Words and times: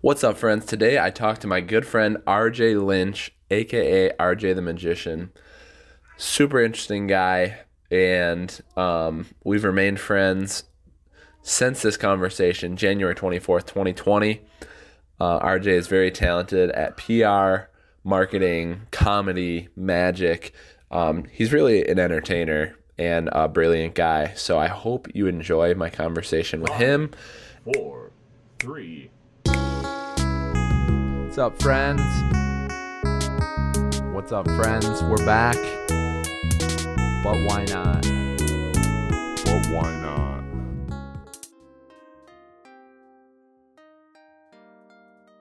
What's 0.00 0.24
up, 0.24 0.38
friends? 0.38 0.64
Today 0.64 0.98
I 0.98 1.10
talked 1.10 1.42
to 1.42 1.46
my 1.46 1.60
good 1.60 1.86
friend 1.86 2.16
RJ 2.26 2.82
Lynch, 2.82 3.32
aka 3.50 4.10
RJ 4.18 4.54
the 4.54 4.62
Magician. 4.62 5.30
Super 6.16 6.62
interesting 6.62 7.06
guy, 7.06 7.60
and 7.90 8.60
um, 8.76 9.26
we've 9.44 9.64
remained 9.64 10.00
friends 10.00 10.64
since 11.42 11.82
this 11.82 11.96
conversation, 11.96 12.76
January 12.76 13.14
24th, 13.14 13.66
2020. 13.66 14.40
Uh, 15.18 15.40
RJ 15.40 15.66
is 15.66 15.86
very 15.86 16.10
talented 16.10 16.70
at 16.70 16.96
PR, 16.96 17.70
marketing, 18.02 18.86
comedy, 18.90 19.68
magic. 19.76 20.54
Um, 20.90 21.24
he's 21.30 21.52
really 21.52 21.86
an 21.86 21.98
entertainer 21.98 22.76
and 22.96 23.28
a 23.32 23.48
brilliant 23.48 23.94
guy. 23.94 24.32
So 24.34 24.58
I 24.58 24.68
hope 24.68 25.08
you 25.14 25.26
enjoy 25.26 25.74
my 25.74 25.90
conversation 25.90 26.62
with 26.62 26.72
him. 26.72 27.10
four, 27.64 28.12
three. 28.58 29.10
What's 31.30 31.38
up, 31.38 31.62
friends? 31.62 32.02
What's 34.12 34.32
up, 34.32 34.50
friends? 34.50 35.00
We're 35.04 35.24
back. 35.24 35.54
But 37.22 37.36
why 37.46 37.66
not? 37.68 38.02
But 39.44 39.66
why 39.70 39.94
not? 40.02 40.42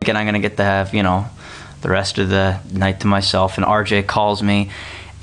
and 0.08 0.16
I'm 0.16 0.26
gonna 0.26 0.38
get 0.38 0.58
to 0.58 0.64
have 0.64 0.94
you 0.94 1.02
know 1.02 1.26
the 1.82 1.90
rest 1.90 2.20
of 2.20 2.30
the 2.30 2.60
night 2.72 3.00
to 3.00 3.08
myself. 3.08 3.58
And 3.58 3.66
RJ 3.66 4.06
calls 4.06 4.44
me, 4.44 4.70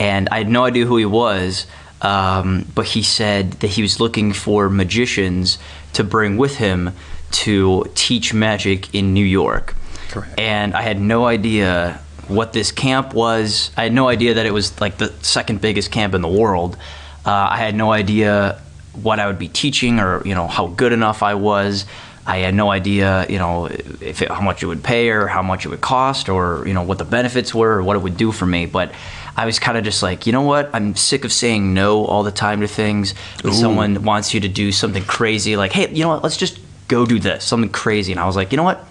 and 0.00 0.28
I 0.30 0.38
had 0.38 0.48
no 0.48 0.64
idea 0.64 0.84
who 0.84 0.96
he 0.96 1.06
was, 1.06 1.68
um, 2.02 2.66
but 2.74 2.86
he 2.86 3.04
said 3.04 3.52
that 3.60 3.68
he 3.68 3.82
was 3.82 4.00
looking 4.00 4.32
for 4.32 4.68
magicians 4.68 5.58
to 5.92 6.02
bring 6.02 6.36
with 6.36 6.56
him 6.56 6.90
to 7.30 7.84
teach 7.94 8.34
magic 8.34 8.92
in 8.92 9.14
New 9.14 9.24
York. 9.24 9.76
Correct. 10.10 10.38
And 10.38 10.74
I 10.74 10.82
had 10.82 11.00
no 11.00 11.26
idea 11.26 12.00
what 12.28 12.52
this 12.52 12.72
camp 12.72 13.14
was. 13.14 13.70
I 13.76 13.84
had 13.84 13.92
no 13.92 14.08
idea 14.08 14.34
that 14.34 14.46
it 14.46 14.52
was 14.52 14.80
like 14.80 14.98
the 14.98 15.12
second 15.22 15.60
biggest 15.60 15.90
camp 15.90 16.14
in 16.14 16.22
the 16.22 16.28
world. 16.28 16.76
Uh, 17.24 17.48
I 17.50 17.56
had 17.58 17.74
no 17.74 17.92
idea 17.92 18.60
what 19.02 19.20
I 19.20 19.26
would 19.26 19.38
be 19.38 19.48
teaching 19.48 20.00
or 20.00 20.26
you 20.26 20.34
know 20.34 20.46
how 20.46 20.68
good 20.68 20.92
enough 20.92 21.22
I 21.22 21.34
was. 21.34 21.86
I 22.28 22.38
had 22.38 22.54
no 22.54 22.72
idea, 22.72 23.24
you 23.28 23.38
know, 23.38 23.66
if 23.66 24.20
it, 24.20 24.28
how 24.28 24.40
much 24.40 24.60
it 24.64 24.66
would 24.66 24.82
pay 24.82 25.10
or 25.10 25.28
how 25.28 25.42
much 25.42 25.64
it 25.64 25.68
would 25.68 25.80
cost 25.80 26.28
or 26.28 26.66
you 26.66 26.74
know 26.74 26.82
what 26.82 26.98
the 26.98 27.04
benefits 27.04 27.54
were 27.54 27.78
or 27.78 27.82
what 27.82 27.94
it 27.94 28.00
would 28.00 28.16
do 28.16 28.32
for 28.32 28.46
me. 28.46 28.66
But 28.66 28.92
I 29.36 29.46
was 29.46 29.58
kind 29.58 29.78
of 29.78 29.84
just 29.84 30.02
like, 30.02 30.26
you 30.26 30.32
know 30.32 30.42
what? 30.42 30.70
I'm 30.72 30.96
sick 30.96 31.24
of 31.24 31.32
saying 31.32 31.72
no 31.74 32.04
all 32.04 32.24
the 32.24 32.32
time 32.32 32.62
to 32.62 32.66
things. 32.66 33.14
When 33.42 33.52
someone 33.52 34.02
wants 34.02 34.34
you 34.34 34.40
to 34.40 34.48
do 34.48 34.72
something 34.72 35.04
crazy, 35.04 35.56
like, 35.56 35.72
hey, 35.72 35.88
you 35.92 36.02
know 36.02 36.08
what? 36.08 36.22
Let's 36.22 36.36
just 36.36 36.58
go 36.88 37.06
do 37.06 37.18
this, 37.18 37.44
something 37.44 37.70
crazy. 37.70 38.12
And 38.12 38.20
I 38.20 38.26
was 38.26 38.34
like, 38.34 38.50
you 38.50 38.56
know 38.56 38.64
what? 38.64 38.84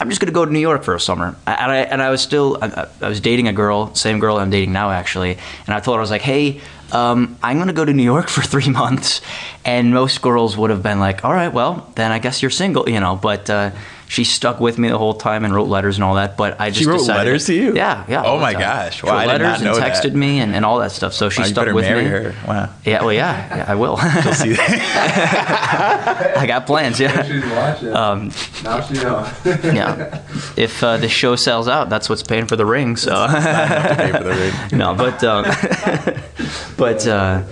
I'm 0.00 0.08
just 0.08 0.20
gonna 0.20 0.32
go 0.32 0.46
to 0.46 0.52
New 0.52 0.60
York 0.60 0.82
for 0.82 0.94
a 0.94 1.00
summer. 1.00 1.36
And 1.46 1.70
I, 1.72 1.76
and 1.78 2.02
I 2.02 2.10
was 2.10 2.22
still, 2.22 2.58
I, 2.62 2.88
I 3.02 3.08
was 3.08 3.20
dating 3.20 3.48
a 3.48 3.52
girl, 3.52 3.94
same 3.94 4.18
girl 4.18 4.38
I'm 4.38 4.48
dating 4.48 4.72
now 4.72 4.90
actually. 4.90 5.36
And 5.66 5.74
I 5.74 5.80
told 5.80 5.96
her, 5.96 6.00
I 6.00 6.02
was 6.02 6.10
like, 6.10 6.22
hey, 6.22 6.62
um, 6.90 7.38
I'm 7.42 7.58
gonna 7.58 7.74
go 7.74 7.84
to 7.84 7.92
New 7.92 8.02
York 8.02 8.28
for 8.34 8.40
three 8.40 8.70
months. 8.70 9.20
And 9.64 9.92
most 9.92 10.22
girls 10.22 10.56
would 10.56 10.70
have 10.70 10.82
been 10.82 11.00
like, 11.00 11.22
all 11.24 11.32
right, 11.32 11.52
well, 11.52 11.92
then 11.96 12.12
I 12.12 12.18
guess 12.18 12.40
you're 12.40 12.50
single, 12.50 12.88
you 12.88 12.98
know. 12.98 13.14
But 13.14 13.50
uh, 13.50 13.72
she 14.10 14.24
stuck 14.24 14.58
with 14.58 14.76
me 14.76 14.88
the 14.88 14.98
whole 14.98 15.14
time 15.14 15.44
and 15.44 15.54
wrote 15.54 15.68
letters 15.68 15.96
and 15.96 16.02
all 16.02 16.16
that. 16.16 16.36
But 16.36 16.60
I 16.60 16.70
just 16.70 16.80
She 16.80 16.86
wrote 16.86 16.98
decided- 16.98 17.18
letters 17.20 17.46
to 17.46 17.54
you? 17.54 17.74
Yeah, 17.76 18.04
yeah. 18.08 18.24
Oh 18.24 18.40
my 18.40 18.52
time. 18.54 18.60
gosh. 18.62 18.96
She 19.00 19.06
Wow, 19.06 19.12
wrote 19.12 19.18
I 19.18 19.22
did 19.38 19.42
not 19.44 19.50
letters 19.50 19.62
know 19.62 19.74
and 19.74 19.82
that. 19.84 20.02
texted 20.04 20.14
me 20.14 20.40
and, 20.40 20.52
and 20.52 20.64
all 20.64 20.80
that 20.80 20.90
stuff. 20.90 21.12
So 21.14 21.28
she 21.30 21.42
Wow, 21.42 21.46
stuck 21.46 21.54
better 21.66 21.74
with 21.74 21.84
marry 21.84 22.02
me. 22.04 22.10
her. 22.10 22.34
Wow. 22.48 22.68
Yeah, 22.84 23.02
well, 23.04 23.12
yeah, 23.12 23.56
yeah 23.58 23.64
I 23.68 23.76
will. 23.76 23.96
See 24.34 24.56
I 24.58 26.44
got 26.46 26.66
plans. 26.66 26.98
Yeah. 26.98 27.22
She's 27.22 27.44
watching. 27.46 27.94
Um, 27.94 28.30
now 28.64 28.80
she 28.80 28.94
knows. 28.94 29.28
yeah. 29.72 30.22
If 30.56 30.82
uh, 30.82 30.96
the 30.96 31.08
show 31.08 31.36
sells 31.36 31.68
out, 31.68 31.88
that's 31.88 32.08
what's 32.08 32.22
paying 32.24 32.46
for 32.46 32.56
the 32.56 32.66
ring. 32.66 32.96
So. 32.96 33.12
Pay 33.28 34.10
for 34.12 34.24
the 34.24 34.34
ring. 34.34 34.54
no, 34.78 34.94
but 34.94 35.22
um, 35.22 35.44
but 36.76 37.06
uh, 37.06 37.42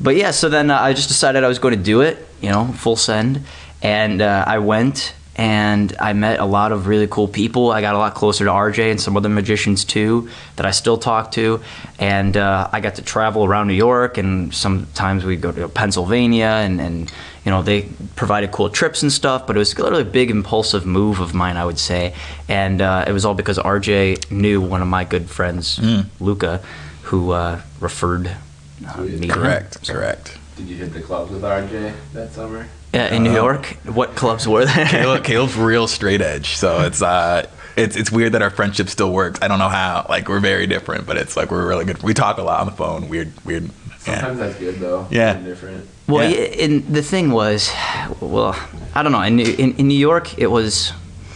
but 0.00 0.16
yeah. 0.16 0.32
So 0.32 0.48
then 0.48 0.70
uh, 0.70 0.80
I 0.80 0.92
just 0.94 1.08
decided 1.08 1.44
I 1.44 1.48
was 1.48 1.58
going 1.60 1.76
to 1.76 1.82
do 1.82 2.00
it. 2.00 2.26
You 2.40 2.50
know, 2.50 2.66
full 2.66 2.96
send, 2.96 3.44
and 3.82 4.20
uh, 4.22 4.44
I 4.46 4.58
went 4.58 5.14
and 5.38 5.94
I 6.00 6.14
met 6.14 6.40
a 6.40 6.44
lot 6.44 6.72
of 6.72 6.88
really 6.88 7.06
cool 7.06 7.28
people. 7.28 7.70
I 7.70 7.80
got 7.80 7.94
a 7.94 7.98
lot 7.98 8.14
closer 8.14 8.44
to 8.44 8.50
RJ 8.50 8.90
and 8.90 9.00
some 9.00 9.16
other 9.16 9.28
magicians 9.28 9.84
too 9.84 10.28
that 10.56 10.66
I 10.66 10.72
still 10.72 10.98
talk 10.98 11.30
to, 11.32 11.62
and 12.00 12.36
uh, 12.36 12.68
I 12.72 12.80
got 12.80 12.96
to 12.96 13.02
travel 13.02 13.44
around 13.44 13.68
New 13.68 13.74
York. 13.74 14.18
And 14.18 14.52
sometimes 14.52 15.24
we'd 15.24 15.40
go 15.40 15.52
to 15.52 15.68
Pennsylvania, 15.68 16.60
and 16.64 16.80
and 16.80 17.12
you 17.44 17.52
know 17.52 17.62
they 17.62 17.88
provided 18.16 18.50
cool 18.50 18.68
trips 18.68 19.02
and 19.04 19.12
stuff. 19.12 19.46
But 19.46 19.54
it 19.54 19.60
was 19.60 19.78
literally 19.78 20.02
a 20.02 20.12
big 20.12 20.30
impulsive 20.30 20.84
move 20.84 21.20
of 21.20 21.34
mine, 21.34 21.56
I 21.56 21.64
would 21.64 21.78
say, 21.78 22.14
and 22.48 22.82
uh, 22.82 23.04
it 23.06 23.12
was 23.12 23.24
all 23.24 23.34
because 23.34 23.58
RJ 23.58 24.32
knew 24.32 24.60
one 24.60 24.82
of 24.82 24.88
my 24.88 25.04
good 25.04 25.30
friends, 25.30 25.80
Luca, 26.18 26.60
who 27.02 27.30
uh, 27.30 27.60
referred 27.78 28.26
uh, 28.84 29.00
me. 29.02 29.10
to 29.10 29.18
him. 29.18 29.30
Correct. 29.30 29.88
Correct. 29.88 30.36
Did 30.56 30.66
you 30.66 30.76
hit 30.76 30.92
the 30.92 31.00
clubs 31.00 31.30
with 31.30 31.42
RJ 31.42 31.94
that 32.14 32.32
summer? 32.32 32.66
Yeah, 32.92 33.12
in 33.14 33.22
New 33.22 33.32
York, 33.34 33.66
what 33.84 34.14
clubs 34.16 34.48
were 34.48 34.64
there? 34.64 34.86
Caleb, 34.86 35.22
Caleb's 35.30 35.56
real 35.56 35.86
straight 35.86 36.20
edge, 36.22 36.56
so 36.56 36.80
it's 36.86 37.02
uh, 37.02 37.46
it's 37.76 37.96
it's 37.96 38.10
weird 38.10 38.32
that 38.32 38.40
our 38.42 38.50
friendship 38.50 38.88
still 38.88 39.12
works. 39.12 39.38
I 39.42 39.48
don't 39.48 39.58
know 39.58 39.68
how. 39.68 40.06
Like 40.08 40.28
we're 40.28 40.40
very 40.40 40.66
different, 40.66 41.06
but 41.06 41.16
it's 41.18 41.36
like 41.36 41.50
we're 41.50 41.68
really 41.68 41.84
good. 41.84 42.02
We 42.02 42.14
talk 42.14 42.38
a 42.38 42.42
lot 42.42 42.60
on 42.60 42.66
the 42.66 42.72
phone. 42.72 43.08
Weird, 43.08 43.32
weird. 43.44 43.64
Yeah. 44.06 44.20
Sometimes 44.20 44.38
that's 44.38 44.58
good 44.58 44.76
though. 44.76 45.06
Yeah. 45.10 45.34
Being 45.34 45.44
different. 45.44 45.88
Well, 46.06 46.30
Yeah. 46.30 46.38
yeah. 46.40 46.64
and 46.64 46.86
the 46.86 47.02
thing 47.02 47.30
was, 47.30 47.70
well, 48.20 48.56
I 48.94 49.02
don't 49.02 49.12
know. 49.12 49.20
In, 49.20 49.36
New- 49.36 49.54
in 49.58 49.74
in 49.76 49.88
New 49.88 49.98
York, 49.98 50.38
it 50.38 50.46
was 50.46 50.92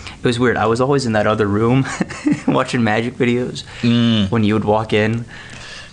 it 0.06 0.24
was 0.24 0.38
weird. 0.38 0.56
I 0.56 0.64
was 0.66 0.80
always 0.80 1.04
in 1.04 1.12
that 1.12 1.26
other 1.26 1.46
room 1.46 1.84
watching 2.48 2.82
magic 2.82 3.14
videos 3.14 3.64
Mm. 3.82 4.30
when 4.30 4.42
you 4.42 4.54
would 4.54 4.64
walk 4.64 4.94
in. 4.94 5.26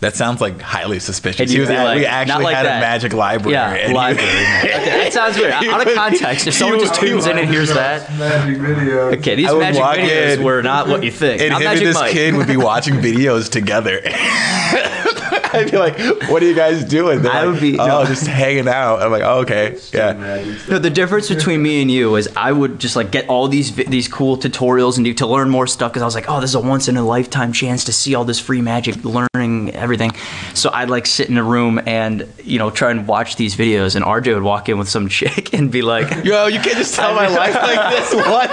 That 0.01 0.15
sounds 0.15 0.39
like 0.39 0.61
highly 0.61 0.99
suspicious. 0.99 1.51
He 1.51 1.59
was 1.59 1.67
be 1.67 1.75
like, 1.75 1.97
we 1.97 2.05
actually 2.05 2.45
like 2.45 2.55
had 2.55 2.65
that. 2.65 2.77
a 2.77 2.81
magic 2.81 3.11
library. 3.13 3.53
Yeah, 3.53 3.71
and 3.73 3.93
library. 3.93 4.29
okay, 4.29 5.03
that 5.03 5.11
sounds 5.13 5.37
weird. 5.37 5.53
He 5.59 5.67
Out 5.69 5.85
of 5.85 5.93
context, 5.93 6.47
if 6.47 6.53
someone 6.53 6.79
would- 6.79 6.87
just 6.87 7.01
he 7.01 7.07
tunes 7.07 7.25
in 7.27 7.37
and 7.37 7.49
hears 7.49 7.73
that, 7.73 8.09
Magic 8.17 8.57
videos. 8.61 9.17
okay, 9.17 9.35
these 9.35 9.53
magic 9.53 9.81
videos 9.81 10.37
in, 10.37 10.43
were 10.43 10.61
not 10.63 10.87
what 10.87 11.03
you 11.03 11.11
think. 11.11 11.41
and 11.41 11.49
Not 11.51 11.61
him 11.61 11.67
and 11.69 11.79
this 11.81 11.95
Mike. 11.95 12.11
kid 12.13 12.35
would 12.35 12.47
be 12.47 12.55
watching 12.57 12.95
videos 13.01 13.49
together. 13.49 14.01
I'd 15.53 15.71
be 15.71 15.77
like, 15.77 15.97
"What 16.29 16.41
are 16.43 16.45
you 16.45 16.53
guys 16.55 16.83
doing?" 16.83 17.21
They're 17.21 17.31
I 17.31 17.43
like, 17.43 17.53
would 17.53 17.61
be- 17.61 17.77
"Oh, 17.79 17.85
no. 17.87 18.05
just 18.05 18.27
hanging 18.27 18.67
out." 18.67 19.01
I'm 19.01 19.11
like, 19.11 19.23
"Oh, 19.23 19.39
okay, 19.39 19.77
yeah." 19.93 20.13
No, 20.69 20.79
the 20.79 20.89
difference 20.89 21.29
between 21.29 21.61
me 21.61 21.81
and 21.81 21.89
you 21.91 22.15
is 22.15 22.29
I 22.35 22.51
would 22.51 22.79
just 22.79 22.95
like 22.95 23.11
get 23.11 23.27
all 23.29 23.47
these 23.47 23.75
these 23.75 24.07
cool 24.07 24.37
tutorials 24.37 24.97
and 24.97 25.05
do, 25.05 25.13
to 25.15 25.27
learn 25.27 25.49
more 25.49 25.67
stuff 25.67 25.91
because 25.91 26.01
I 26.01 26.05
was 26.05 26.15
like, 26.15 26.29
oh, 26.29 26.39
this 26.41 26.51
is 26.51 26.55
a 26.55 26.59
once 26.59 26.87
in 26.87 26.97
a 26.97 27.03
lifetime 27.03 27.51
chance 27.53 27.83
to 27.85 27.93
see 27.93 28.15
all 28.15 28.25
this 28.25 28.39
free 28.39 28.61
magic, 28.61 29.03
learning 29.03 29.73
everything. 29.75 30.11
So 30.53 30.69
I'd 30.71 30.89
like 30.89 31.05
sit 31.05 31.29
in 31.29 31.37
a 31.37 31.43
room 31.43 31.79
and 31.85 32.27
you 32.43 32.59
know 32.59 32.69
try 32.69 32.91
and 32.91 33.07
watch 33.07 33.35
these 33.35 33.55
videos, 33.55 33.95
and 33.95 34.05
RJ 34.05 34.33
would 34.33 34.43
walk 34.43 34.69
in 34.69 34.77
with 34.77 34.89
some 34.89 35.09
chick 35.19 35.53
and 35.53 35.71
be 35.71 35.81
like, 35.81 36.23
Yo, 36.25 36.47
you 36.47 36.59
can't 36.59 36.77
just 36.77 36.95
tell 36.95 37.13
my 37.15 37.27
life 37.35 37.55
like 37.55 37.95
this. 37.95 38.13
What? 38.13 38.49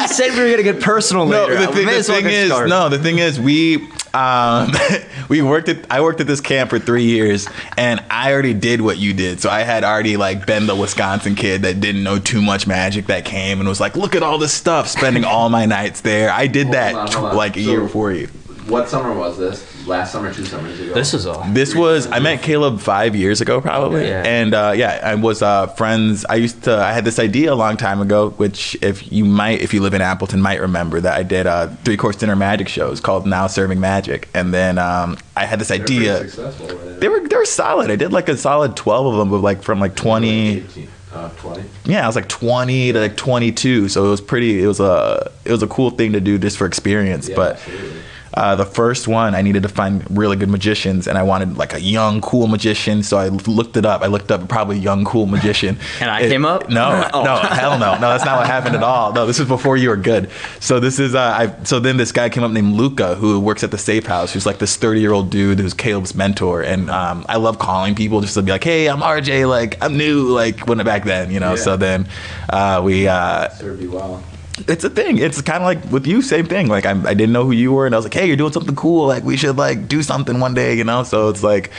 "He 0.00 0.08
said 0.08 0.30
we 0.34 0.40
were 0.44 0.50
gonna 0.50 0.62
get 0.62 0.80
personal 0.80 1.26
No, 1.26 1.46
later. 1.46 1.58
the 1.66 1.72
thing, 1.72 1.86
the 1.86 2.02
thing 2.02 2.26
is, 2.26 2.46
started." 2.48 2.68
no, 2.70 2.88
the 2.88 2.98
thing 2.98 3.18
is, 3.18 3.38
we 3.40 3.88
um, 4.18 4.72
we 5.28 5.42
worked 5.42 5.68
at 5.68 5.86
I 5.90 6.00
worked 6.00 6.20
at 6.20 6.26
this 6.26 6.40
camp 6.40 6.70
for 6.70 6.78
three 6.78 7.04
years, 7.04 7.48
and 7.76 8.02
I 8.10 8.32
already 8.32 8.54
did 8.54 8.80
what 8.80 8.98
you 8.98 9.12
did. 9.14 9.40
So 9.40 9.48
I 9.50 9.60
had 9.60 9.84
already 9.84 10.16
like 10.16 10.46
been 10.46 10.66
the 10.66 10.74
Wisconsin 10.74 11.34
kid 11.34 11.62
that 11.62 11.80
didn't 11.80 12.02
know 12.02 12.18
too 12.18 12.42
much 12.42 12.66
magic 12.66 13.06
that 13.06 13.24
came 13.24 13.60
and 13.60 13.68
was 13.68 13.80
like, 13.80 13.96
look 13.96 14.14
at 14.14 14.22
all 14.22 14.38
this 14.38 14.52
stuff, 14.52 14.88
spending 14.88 15.24
all 15.24 15.48
my 15.48 15.66
nights 15.66 16.00
there. 16.00 16.30
I 16.30 16.46
did 16.48 16.72
that 16.72 16.94
on, 16.94 17.12
hold 17.12 17.24
on. 17.30 17.36
like 17.36 17.56
a 17.56 17.62
So- 17.64 17.70
year 17.70 17.80
before 17.80 18.12
you. 18.12 18.28
What 18.66 18.88
summer 18.88 19.14
was 19.14 19.38
this? 19.38 19.64
Last 19.88 20.12
summer, 20.12 20.32
two 20.32 20.44
summers 20.44 20.78
ago. 20.78 20.92
This 20.94 21.14
is 21.14 21.26
all. 21.26 21.42
This 21.48 21.74
was 21.74 22.06
I 22.06 22.18
met 22.18 22.42
Caleb 22.42 22.78
five 22.80 23.16
years 23.16 23.40
ago 23.40 23.60
probably, 23.60 24.06
Yeah. 24.06 24.22
and 24.22 24.52
uh, 24.54 24.72
yeah, 24.76 25.00
I 25.02 25.14
was 25.14 25.40
uh, 25.42 25.66
friends. 25.68 26.24
I 26.28 26.34
used 26.36 26.64
to 26.64 26.76
I 26.76 26.92
had 26.92 27.04
this 27.04 27.18
idea 27.18 27.52
a 27.52 27.56
long 27.56 27.76
time 27.78 28.00
ago, 28.00 28.30
which 28.30 28.76
if 28.82 29.10
you 29.10 29.24
might 29.24 29.60
if 29.62 29.72
you 29.72 29.80
live 29.80 29.94
in 29.94 30.02
Appleton 30.02 30.42
might 30.42 30.60
remember 30.60 31.00
that 31.00 31.16
I 31.16 31.22
did 31.22 31.46
uh, 31.46 31.68
three 31.84 31.96
course 31.96 32.16
dinner 32.16 32.36
magic 32.36 32.68
shows 32.68 33.00
called 33.00 33.26
Now 33.26 33.46
Serving 33.46 33.80
Magic, 33.80 34.28
and 34.34 34.52
then 34.52 34.76
um, 34.78 35.16
I 35.36 35.46
had 35.46 35.58
this 35.58 35.68
They're 35.68 35.80
idea. 35.82 36.18
Successful. 36.28 36.66
Right? 36.68 37.00
They 37.00 37.08
were 37.08 37.26
they 37.26 37.36
were 37.36 37.44
solid. 37.46 37.90
I 37.90 37.96
did 37.96 38.12
like 38.12 38.28
a 38.28 38.36
solid 38.36 38.76
twelve 38.76 39.06
of 39.06 39.18
them, 39.18 39.30
but 39.30 39.38
like 39.38 39.62
from 39.62 39.80
like 39.80 39.96
twenty. 39.96 40.58
18, 40.58 40.88
uh, 41.14 41.30
20. 41.30 41.64
Yeah, 41.86 42.04
I 42.04 42.06
was 42.06 42.14
like 42.14 42.28
twenty 42.28 42.92
to 42.92 43.00
like 43.00 43.16
twenty 43.16 43.50
two, 43.52 43.88
so 43.88 44.04
it 44.04 44.10
was 44.10 44.20
pretty. 44.20 44.62
It 44.62 44.66
was 44.66 44.80
a 44.80 45.32
it 45.46 45.50
was 45.50 45.62
a 45.62 45.66
cool 45.66 45.88
thing 45.90 46.12
to 46.12 46.20
do 46.20 46.38
just 46.38 46.58
for 46.58 46.66
experience, 46.66 47.28
Yeah, 47.30 47.36
but. 47.36 47.56
absolutely. 47.56 48.02
Uh, 48.34 48.54
the 48.56 48.64
first 48.66 49.08
one, 49.08 49.34
I 49.34 49.42
needed 49.42 49.62
to 49.62 49.68
find 49.68 50.04
really 50.16 50.36
good 50.36 50.48
magicians, 50.50 51.06
and 51.08 51.16
I 51.18 51.22
wanted 51.22 51.56
like 51.56 51.72
a 51.74 51.80
young, 51.80 52.20
cool 52.20 52.46
magician. 52.46 53.02
So 53.02 53.16
I 53.18 53.28
looked 53.28 53.76
it 53.76 53.86
up. 53.86 54.02
I 54.02 54.06
looked 54.06 54.30
up 54.30 54.48
probably 54.48 54.78
young, 54.78 55.04
cool 55.04 55.26
magician. 55.26 55.78
And 56.00 56.10
I 56.10 56.20
It- 56.20 56.28
came 56.28 56.44
up? 56.44 56.68
No, 56.68 57.08
Oh. 57.14 57.24
no, 57.24 57.36
hell 57.36 57.78
no, 57.78 57.94
no. 57.94 58.00
That's 58.00 58.24
not 58.24 58.38
what 58.38 58.46
happened 58.46 58.76
at 58.76 58.82
all. 58.82 59.12
No, 59.12 59.26
this 59.26 59.40
is 59.40 59.48
before 59.48 59.76
you 59.76 59.88
were 59.88 59.96
good. 59.96 60.30
So 60.60 60.78
this 60.80 60.98
is, 60.98 61.14
uh, 61.14 61.20
I. 61.20 61.64
So 61.64 61.80
then 61.80 61.96
this 61.96 62.12
guy 62.12 62.28
came 62.28 62.44
up 62.44 62.50
named 62.52 62.74
Luca, 62.74 63.14
who 63.14 63.40
works 63.40 63.64
at 63.64 63.70
the 63.70 63.78
Safe 63.78 64.06
House, 64.06 64.32
who's 64.32 64.46
like 64.46 64.58
this 64.58 64.76
thirty-year-old 64.76 65.30
dude 65.30 65.58
who's 65.58 65.74
Caleb's 65.74 66.14
mentor, 66.14 66.62
and 66.62 66.90
um, 66.90 67.24
I 67.28 67.36
love 67.36 67.58
calling 67.58 67.94
people 67.94 68.20
just 68.20 68.34
to 68.34 68.42
be 68.42 68.52
like, 68.52 68.62
hey, 68.64 68.88
I'm 68.88 69.00
RJ, 69.00 69.48
like 69.48 69.82
I'm 69.82 69.96
new, 69.96 70.28
like 70.28 70.66
when 70.68 70.78
it 70.80 70.84
back 70.84 71.04
then, 71.04 71.30
you 71.30 71.40
know. 71.40 71.50
Yeah. 71.54 71.56
So 71.62 71.76
then 71.76 72.08
uh, 72.50 72.80
we. 72.84 73.08
Uh, 73.08 73.48
Served 73.50 73.82
you 73.82 73.90
well. 73.92 74.22
It's 74.66 74.84
a 74.84 74.90
thing. 74.90 75.18
It's 75.18 75.40
kind 75.42 75.62
of 75.62 75.66
like 75.66 75.92
with 75.92 76.06
you, 76.06 76.22
same 76.22 76.46
thing. 76.46 76.68
Like 76.68 76.86
I, 76.86 76.90
I 76.90 77.14
didn't 77.14 77.32
know 77.32 77.44
who 77.44 77.52
you 77.52 77.72
were, 77.72 77.86
and 77.86 77.94
I 77.94 77.98
was 77.98 78.04
like, 78.04 78.14
hey, 78.14 78.26
you're 78.26 78.36
doing 78.36 78.52
something 78.52 78.76
cool. 78.76 79.06
Like 79.06 79.24
we 79.24 79.36
should 79.36 79.56
like 79.56 79.88
do 79.88 80.02
something 80.02 80.40
one 80.40 80.54
day, 80.54 80.74
you 80.74 80.84
know. 80.84 81.02
So 81.02 81.28
it's 81.28 81.42
like, 81.42 81.70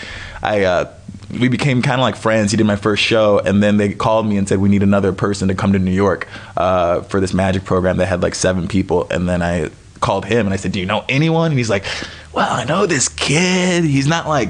I 0.41 0.63
uh, 0.63 0.93
we 1.39 1.47
became 1.47 1.81
kind 1.81 1.99
of 1.99 2.03
like 2.03 2.15
friends. 2.15 2.51
He 2.51 2.57
did 2.57 2.65
my 2.65 2.75
first 2.75 3.03
show, 3.03 3.39
and 3.39 3.61
then 3.61 3.77
they 3.77 3.93
called 3.93 4.27
me 4.27 4.37
and 4.37 4.47
said 4.47 4.59
we 4.59 4.69
need 4.69 4.83
another 4.83 5.13
person 5.13 5.47
to 5.49 5.55
come 5.55 5.73
to 5.73 5.79
New 5.79 5.91
York 5.91 6.27
uh, 6.57 7.01
for 7.01 7.19
this 7.19 7.33
magic 7.33 7.65
program 7.65 7.97
that 7.97 8.07
had 8.07 8.21
like 8.21 8.35
seven 8.35 8.67
people, 8.67 9.07
and 9.09 9.27
then 9.27 9.41
I 9.41 9.69
called 9.99 10.25
him 10.25 10.47
and 10.47 10.53
I 10.53 10.55
said, 10.55 10.71
do 10.71 10.79
you 10.79 10.85
know 10.85 11.03
anyone? 11.09 11.51
And 11.51 11.57
he's 11.57 11.69
like, 11.69 11.85
well, 12.33 12.49
I 12.49 12.63
know 12.63 12.85
this 12.85 13.09
kid. 13.09 13.83
He's 13.83 14.07
not 14.07 14.27
like 14.27 14.49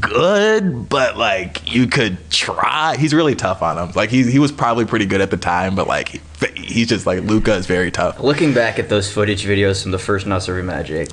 good, 0.00 0.88
but 0.88 1.16
like 1.16 1.72
you 1.72 1.86
could 1.86 2.18
try. 2.30 2.96
He's 2.96 3.14
really 3.14 3.34
tough 3.34 3.62
on 3.62 3.78
him. 3.78 3.92
Like 3.94 4.10
he 4.10 4.30
he 4.30 4.38
was 4.38 4.52
probably 4.52 4.84
pretty 4.84 5.06
good 5.06 5.20
at 5.20 5.30
the 5.30 5.36
time, 5.36 5.74
but 5.74 5.86
like 5.86 6.08
he, 6.08 6.20
he's 6.54 6.88
just 6.88 7.06
like 7.06 7.22
Luca 7.22 7.54
is 7.54 7.66
very 7.66 7.90
tough. 7.90 8.20
Looking 8.20 8.52
back 8.54 8.78
at 8.78 8.88
those 8.88 9.10
footage 9.12 9.44
videos 9.44 9.82
from 9.82 9.92
the 9.92 9.98
first 9.98 10.26
Now 10.26 10.38
Serving 10.38 10.66
Magic, 10.66 11.10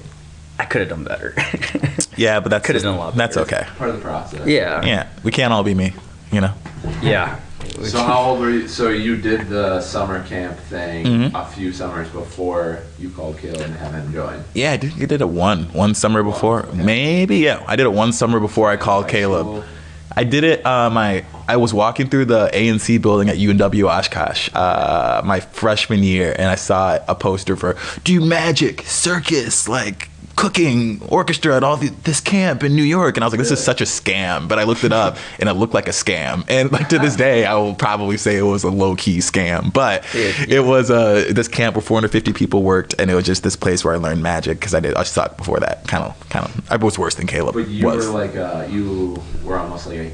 I 0.59 0.65
could 0.65 0.81
have 0.81 0.89
done 0.89 1.03
better. 1.03 1.35
Yeah, 2.17 2.39
but 2.39 2.49
that's 2.49 2.65
Could've 2.65 2.81
done 2.81 2.95
a 2.95 2.97
lot 2.97 3.15
That's 3.15 3.37
okay. 3.37 3.67
Part 3.77 3.91
of 3.91 3.97
the 3.97 4.01
process. 4.01 4.47
yeah. 4.47 4.83
Yeah, 4.83 5.07
we 5.21 5.31
can't 5.31 5.53
all 5.53 5.63
be 5.63 5.75
me, 5.75 5.93
you 6.31 6.41
know. 6.41 6.51
Yeah. 6.99 7.39
So 7.83 7.99
how 8.03 8.21
old 8.31 8.39
were 8.39 8.49
you? 8.49 8.67
So 8.67 8.89
you 8.89 9.17
did 9.17 9.47
the 9.49 9.81
summer 9.81 10.23
camp 10.27 10.57
thing 10.57 11.05
Mm-hmm. 11.05 11.35
a 11.35 11.45
few 11.45 11.71
summers 11.71 12.09
before 12.09 12.79
you 12.99 13.09
called 13.09 13.37
Caleb 13.37 13.61
and 13.61 13.75
have 13.75 13.93
him 13.93 14.11
join. 14.11 14.43
Yeah, 14.53 14.71
I 14.73 14.77
did, 14.77 14.93
I 15.01 15.05
did 15.05 15.21
it 15.21 15.29
one 15.29 15.65
one 15.73 15.93
summer 15.93 16.23
before. 16.23 16.67
Maybe 16.73 17.37
yeah, 17.37 17.63
I 17.67 17.75
did 17.75 17.85
it 17.85 17.93
one 17.93 18.11
summer 18.13 18.39
before 18.39 18.69
I 18.69 18.77
called 18.77 19.05
High 19.05 19.11
Caleb. 19.11 19.45
school. 19.47 19.63
I 20.15 20.23
did 20.23 20.43
it. 20.43 20.65
Uh, 20.65 20.89
my 20.89 21.23
I 21.47 21.57
was 21.57 21.73
walking 21.73 22.09
through 22.09 22.25
the 22.25 22.49
ANC 22.51 22.99
building 23.01 23.29
at 23.29 23.35
UW 23.37 23.87
Oshkosh 23.87 24.49
uh, 24.53 25.21
my 25.23 25.39
freshman 25.39 26.01
year, 26.01 26.35
and 26.37 26.49
I 26.49 26.55
saw 26.55 26.97
a 27.07 27.13
poster 27.13 27.55
for 27.55 27.75
"Do 28.03 28.19
Magic 28.25 28.81
Circus," 28.81 29.67
like 29.69 30.09
cooking 30.37 31.01
orchestra 31.09 31.57
at 31.57 31.63
all 31.63 31.75
the, 31.75 31.89
this 32.03 32.21
camp 32.21 32.63
in 32.63 32.75
New 32.75 32.83
York, 32.83 33.17
and 33.17 33.23
I 33.23 33.27
was 33.27 33.33
like, 33.33 33.39
"This 33.39 33.51
is 33.51 33.61
such 33.61 33.81
a 33.81 33.85
scam." 33.85 34.47
But 34.47 34.59
I 34.59 34.63
looked 34.63 34.85
it 34.85 34.93
up, 34.93 35.17
and 35.39 35.49
it 35.49 35.53
looked 35.53 35.73
like 35.73 35.87
a 35.87 35.91
scam. 35.91 36.45
And 36.47 36.71
like 36.71 36.87
to 36.89 36.99
this 36.99 37.15
day, 37.27 37.45
I 37.45 37.55
will 37.55 37.75
probably 37.75 38.15
say 38.17 38.37
it 38.37 38.43
was 38.43 38.63
a 38.63 38.69
low 38.69 38.95
key 38.95 39.17
scam. 39.17 39.73
But 39.73 40.05
It- 40.13 40.63
was 40.67 40.89
uh, 40.91 41.25
this 41.31 41.47
camp 41.47 41.75
where 41.75 41.81
450 41.81 42.31
people 42.33 42.61
worked, 42.63 42.95
and 42.99 43.09
it 43.11 43.15
was 43.15 43.25
just 43.25 43.43
this 43.43 43.55
place 43.55 43.83
where 43.83 43.93
I 43.93 43.97
learned 43.97 44.21
magic 44.23 44.59
because 44.59 44.73
I 44.73 44.79
did 44.79 44.95
I 44.95 45.03
sucked 45.03 45.37
before 45.37 45.59
that. 45.59 45.85
Kind 45.87 46.03
of, 46.05 46.29
kind 46.29 46.45
of. 46.45 46.71
I 46.71 46.75
was 46.77 46.97
worse 46.99 47.15
than 47.15 47.27
Caleb 47.27 47.55
But 47.55 47.67
you 47.67 47.85
was. 47.85 48.05
were 48.07 48.13
like 48.13 48.35
uh, 48.35 48.67
you 48.69 49.21
were 49.43 49.57
almost 49.57 49.87
like 49.87 49.97
a 49.99 50.11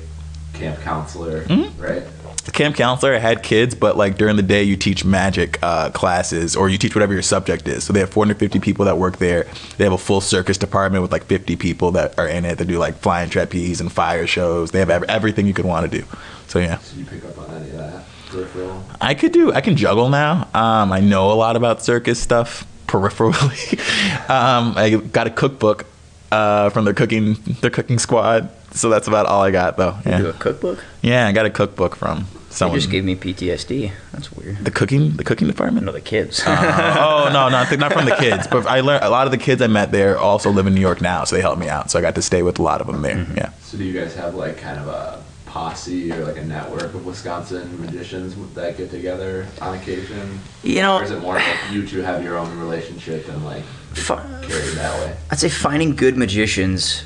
camp 0.53 0.79
counselor, 0.81 1.43
Mm-hmm. 1.45 1.81
right? 1.81 2.03
Camp 2.51 2.75
counselor. 2.75 3.15
I 3.15 3.19
had 3.19 3.43
kids, 3.43 3.73
but 3.75 3.95
like 3.95 4.17
during 4.17 4.35
the 4.35 4.43
day, 4.43 4.63
you 4.63 4.75
teach 4.75 5.05
magic 5.05 5.59
uh, 5.63 5.89
classes 5.91 6.55
or 6.55 6.69
you 6.69 6.77
teach 6.77 6.95
whatever 6.95 7.13
your 7.13 7.21
subject 7.21 7.67
is. 7.67 7.83
So 7.83 7.93
they 7.93 7.99
have 8.01 8.09
450 8.09 8.59
people 8.59 8.85
that 8.85 8.97
work 8.97 9.17
there. 9.17 9.45
They 9.77 9.83
have 9.83 9.93
a 9.93 9.97
full 9.97 10.21
circus 10.21 10.57
department 10.57 11.01
with 11.01 11.11
like 11.11 11.25
50 11.25 11.55
people 11.55 11.91
that 11.91 12.17
are 12.19 12.27
in 12.27 12.45
it. 12.45 12.57
They 12.57 12.65
do 12.65 12.77
like 12.77 12.95
flying 12.95 13.29
trapeze 13.29 13.79
and 13.79 13.91
fire 13.91 14.27
shows. 14.27 14.71
They 14.71 14.79
have 14.79 14.89
ev- 14.89 15.03
everything 15.03 15.47
you 15.47 15.53
could 15.53 15.65
want 15.65 15.89
to 15.89 15.99
do. 16.01 16.05
So 16.47 16.59
yeah, 16.59 16.77
So 16.79 16.97
you 16.97 17.05
pick 17.05 17.23
up 17.25 17.37
on 17.37 17.49
any 17.55 17.69
of 17.71 17.77
that 17.77 18.03
peripheral? 18.27 18.83
I 18.99 19.13
could 19.13 19.31
do. 19.31 19.51
I 19.53 19.61
can 19.61 19.75
juggle 19.75 20.09
now. 20.09 20.47
Um, 20.53 20.91
I 20.91 20.99
know 20.99 21.31
a 21.31 21.33
lot 21.33 21.55
about 21.55 21.81
circus 21.81 22.19
stuff 22.19 22.65
peripherally. 22.87 23.79
um, 24.29 24.73
I 24.77 24.91
got 24.91 25.27
a 25.27 25.31
cookbook 25.31 25.85
uh, 26.31 26.69
from 26.71 26.85
the 26.85 26.93
cooking 26.93 27.33
the 27.61 27.69
cooking 27.69 27.99
squad. 27.99 28.49
So 28.73 28.89
that's 28.89 29.07
about 29.07 29.25
all 29.27 29.41
I 29.41 29.51
got 29.51 29.77
though. 29.77 29.95
Do 30.03 30.09
Yeah, 30.09 30.21
a 30.29 30.33
cookbook? 30.33 30.83
yeah. 31.01 31.27
I 31.27 31.31
got 31.31 31.45
a 31.45 31.49
cookbook 31.49 31.95
from 31.95 32.19
They 32.49 32.55
someone. 32.55 32.79
just 32.79 32.89
gave 32.91 33.03
me 33.05 33.15
PTSD. 33.15 33.91
That's 34.11 34.31
weird. 34.31 34.63
the 34.65 34.71
cooking 34.71 35.11
the 35.17 35.23
cooking 35.23 35.47
department. 35.47 35.85
No, 35.85 35.91
the 35.91 36.01
kids. 36.01 36.41
oh, 36.45 37.25
oh 37.27 37.29
no, 37.31 37.49
not 37.49 37.71
not 37.77 37.93
from 37.93 38.05
the 38.05 38.15
kids, 38.15 38.47
but 38.47 38.65
I 38.65 38.81
learned 38.81 39.03
a 39.03 39.09
lot 39.09 39.27
of 39.27 39.31
the 39.31 39.37
kids 39.37 39.61
I 39.61 39.67
met 39.67 39.91
there 39.91 40.17
also 40.17 40.49
live 40.51 40.65
in 40.67 40.73
New 40.73 40.81
York 40.81 41.01
now, 41.01 41.23
so 41.23 41.35
they 41.35 41.41
helped 41.41 41.59
me 41.59 41.69
out. 41.69 41.91
So 41.91 41.99
I 41.99 42.01
got 42.01 42.15
to 42.15 42.21
stay 42.21 42.41
with 42.43 42.57
a 42.59 42.63
lot 42.63 42.81
of 42.81 42.87
them 42.87 43.01
there. 43.01 43.15
Mm-hmm. 43.17 43.37
Yeah. 43.37 43.51
So 43.61 43.77
do 43.77 43.83
you 43.83 43.93
guys 43.99 44.15
have 44.15 44.33
like 44.35 44.57
kind 44.57 44.79
of 44.79 44.87
a 44.87 45.23
posse 45.45 46.11
or 46.11 46.25
like 46.25 46.37
a 46.37 46.43
network 46.43 46.81
of 46.95 47.05
Wisconsin 47.05 47.79
magicians 47.79 48.33
that 48.55 48.75
get 48.75 48.89
together 48.89 49.45
on 49.61 49.75
occasion? 49.77 50.39
you 50.63 50.81
know, 50.81 50.97
Or 50.97 51.03
is 51.03 51.11
it 51.11 51.21
more 51.21 51.35
like 51.35 51.57
you 51.71 51.85
two 51.87 52.01
have 52.01 52.23
your 52.23 52.37
own 52.39 52.57
relationship 52.57 53.27
and 53.29 53.45
like 53.45 53.63
Fu- 53.93 54.15
carry 54.15 54.71
that 54.81 54.99
way? 55.05 55.15
I'd 55.29 55.37
say 55.39 55.49
finding 55.49 55.95
good 55.95 56.17
magicians 56.17 57.03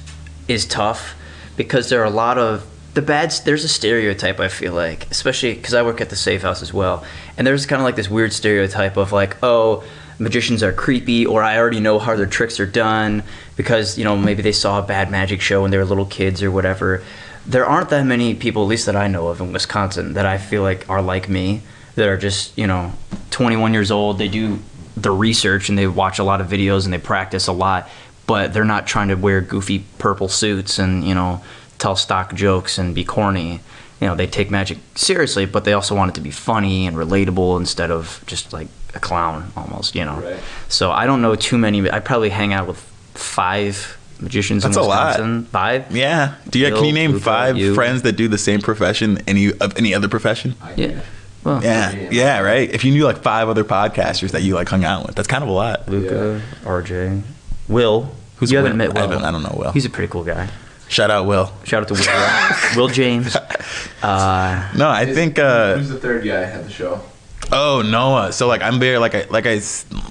is 0.48 0.66
tough 0.66 1.14
because 1.58 1.90
there 1.90 2.02
are 2.02 2.06
a 2.06 2.10
lot 2.10 2.38
of 2.38 2.66
the 2.94 3.02
bad. 3.02 3.32
There's 3.44 3.64
a 3.64 3.68
stereotype 3.68 4.40
I 4.40 4.48
feel 4.48 4.74
like, 4.74 5.10
especially 5.12 5.56
because 5.56 5.74
I 5.74 5.82
work 5.82 6.00
at 6.00 6.10
the 6.10 6.16
Safe 6.16 6.44
House 6.44 6.62
as 6.62 6.74
well, 6.74 7.04
and 7.38 7.46
there's 7.46 7.66
kind 7.66 7.82
of 7.82 7.84
like 7.84 7.96
this 7.96 8.10
weird 8.10 8.32
stereotype 8.32 8.96
of 8.96 9.12
like, 9.12 9.38
oh, 9.44 9.84
magicians 10.20 10.64
are 10.64 10.72
creepy, 10.72 11.26
or 11.26 11.44
I 11.44 11.58
already 11.58 11.80
know 11.80 12.00
how 12.00 12.16
their 12.16 12.26
tricks 12.26 12.60
are 12.60 12.66
done 12.66 13.24
because 13.56 13.98
you 13.98 14.04
know 14.04 14.16
maybe 14.16 14.42
they 14.42 14.52
saw 14.52 14.80
a 14.80 14.82
bad 14.82 15.12
magic 15.12 15.42
show 15.42 15.64
when 15.64 15.72
they 15.72 15.78
were 15.78 15.86
little 15.86 16.06
kids 16.06 16.42
or 16.42 16.52
whatever. 16.52 17.04
There 17.46 17.66
aren't 17.66 17.90
that 17.90 18.06
many 18.06 18.36
people, 18.36 18.64
at 18.64 18.68
least 18.68 18.86
that 18.88 18.96
I 18.96 19.08
know 19.08 19.28
of 19.28 19.40
in 19.42 19.54
Wisconsin, 19.54 20.14
that 20.14 20.26
I 20.26 20.38
feel 20.38 20.64
like 20.64 20.90
are 20.90 21.02
like 21.02 21.30
me, 21.30 21.62
that 21.96 22.08
are 22.08 22.18
just 22.18 22.58
you 22.58 22.68
know 22.68 22.94
21 23.32 23.74
years 23.74 23.92
old. 23.92 24.18
They 24.18 24.28
do 24.28 24.60
the 24.96 25.12
research 25.12 25.70
and 25.70 25.78
they 25.78 25.88
watch 25.88 26.18
a 26.18 26.24
lot 26.24 26.42
of 26.42 26.48
videos 26.48 26.86
and 26.86 26.94
they 26.94 26.98
practice 26.98 27.48
a 27.48 27.52
lot, 27.52 27.88
but 28.28 28.54
they're 28.54 28.64
not 28.66 28.86
trying 28.86 29.08
to 29.08 29.16
wear 29.16 29.42
goofy 29.42 29.84
purple 29.98 30.28
suits 30.28 30.78
and 30.78 31.04
you 31.04 31.16
know 31.16 31.42
tell 31.80 31.96
stock 31.96 32.34
jokes 32.36 32.78
and 32.78 32.94
be 32.94 33.04
corny. 33.04 33.60
You 34.00 34.06
know, 34.08 34.16
they 34.16 34.28
take 34.28 34.52
magic 34.52 34.78
seriously, 34.94 35.46
but 35.48 35.64
they 35.66 35.74
also 35.74 35.96
want 35.96 36.12
it 36.12 36.16
to 36.16 36.22
be 36.22 36.30
funny 36.30 36.86
and 36.86 36.96
relatable 36.96 37.58
instead 37.60 37.90
of 37.90 38.22
just 38.28 38.54
like 38.54 38.68
a 38.94 39.00
clown 39.00 39.52
almost. 39.58 39.96
You 39.96 40.06
know, 40.06 40.20
Right. 40.20 40.38
so 40.70 40.92
I 40.92 41.08
don't 41.08 41.22
know 41.24 41.34
too 41.36 41.58
many. 41.58 41.90
I 41.90 42.00
probably 42.00 42.30
hang 42.30 42.54
out 42.54 42.68
with 42.68 42.78
five 43.16 43.98
magicians 44.20 44.64
That's 44.64 44.78
in 44.78 44.84
a 44.84 44.86
lot. 44.86 45.20
Five. 45.48 45.96
Yeah. 45.96 46.36
Do 46.50 46.60
you 46.60 46.72
can 46.74 46.86
you 46.86 46.94
name 46.94 47.12
Luca, 47.14 47.24
five 47.24 47.58
you. 47.58 47.74
friends 47.76 48.02
that 48.04 48.14
do 48.14 48.28
the 48.28 48.38
same 48.38 48.62
profession 48.62 49.20
any 49.28 49.52
of 49.54 49.78
any 49.78 49.94
other 49.94 50.08
profession? 50.08 50.56
Yeah. 50.76 51.00
Well, 51.44 51.64
Yeah. 51.64 51.92
Yeah. 51.92 52.10
Yeah. 52.12 52.40
Right. 52.42 52.70
If 52.72 52.84
you 52.86 52.92
knew 52.92 53.04
like 53.06 53.22
five 53.24 53.48
other 53.50 53.64
podcasters 53.64 54.32
that 54.32 54.42
you 54.44 54.54
like 54.56 54.70
hung 54.70 54.84
out 54.84 55.06
with, 55.08 55.16
that's 55.16 55.28
kind 55.28 55.44
of 55.44 55.50
a 55.50 55.54
lot. 55.54 55.88
Luca, 55.90 56.42
RJ, 56.66 57.22
Will. 57.68 58.10
Who's 58.38 58.52
you 58.52 58.58
Will? 58.58 58.66
haven't 58.66 58.78
met 58.78 58.96
I 58.98 59.02
Will? 59.06 59.10
don't- 59.20 59.24
I 59.26 59.32
don't 59.32 59.44
know 59.44 59.56
Will. 59.58 59.72
He's 59.72 59.86
a 59.86 59.90
pretty 59.90 60.12
cool 60.12 60.24
guy. 60.24 60.50
Shout 60.90 61.12
out 61.12 61.26
Will. 61.26 61.52
Shout 61.66 61.82
out 61.82 61.88
to 61.90 61.94
Will, 61.96 62.76
Will 62.84 62.88
James. 62.88 63.36
Uh, 64.02 64.72
No, 64.76 64.90
I 64.90 65.06
think. 65.14 65.38
uh 65.40 65.76
Who's 65.76 65.90
the 65.90 66.00
third 66.00 66.24
guy 66.24 66.44
at 66.44 66.64
the 66.64 66.70
show? 66.70 67.02
Oh 67.52 67.82
Noah. 67.82 68.32
So 68.34 68.48
like 68.48 68.62
I'm 68.62 68.78
very 68.80 68.98
like 68.98 69.16
I 69.16 69.26
like 69.30 69.46
I 69.46 69.62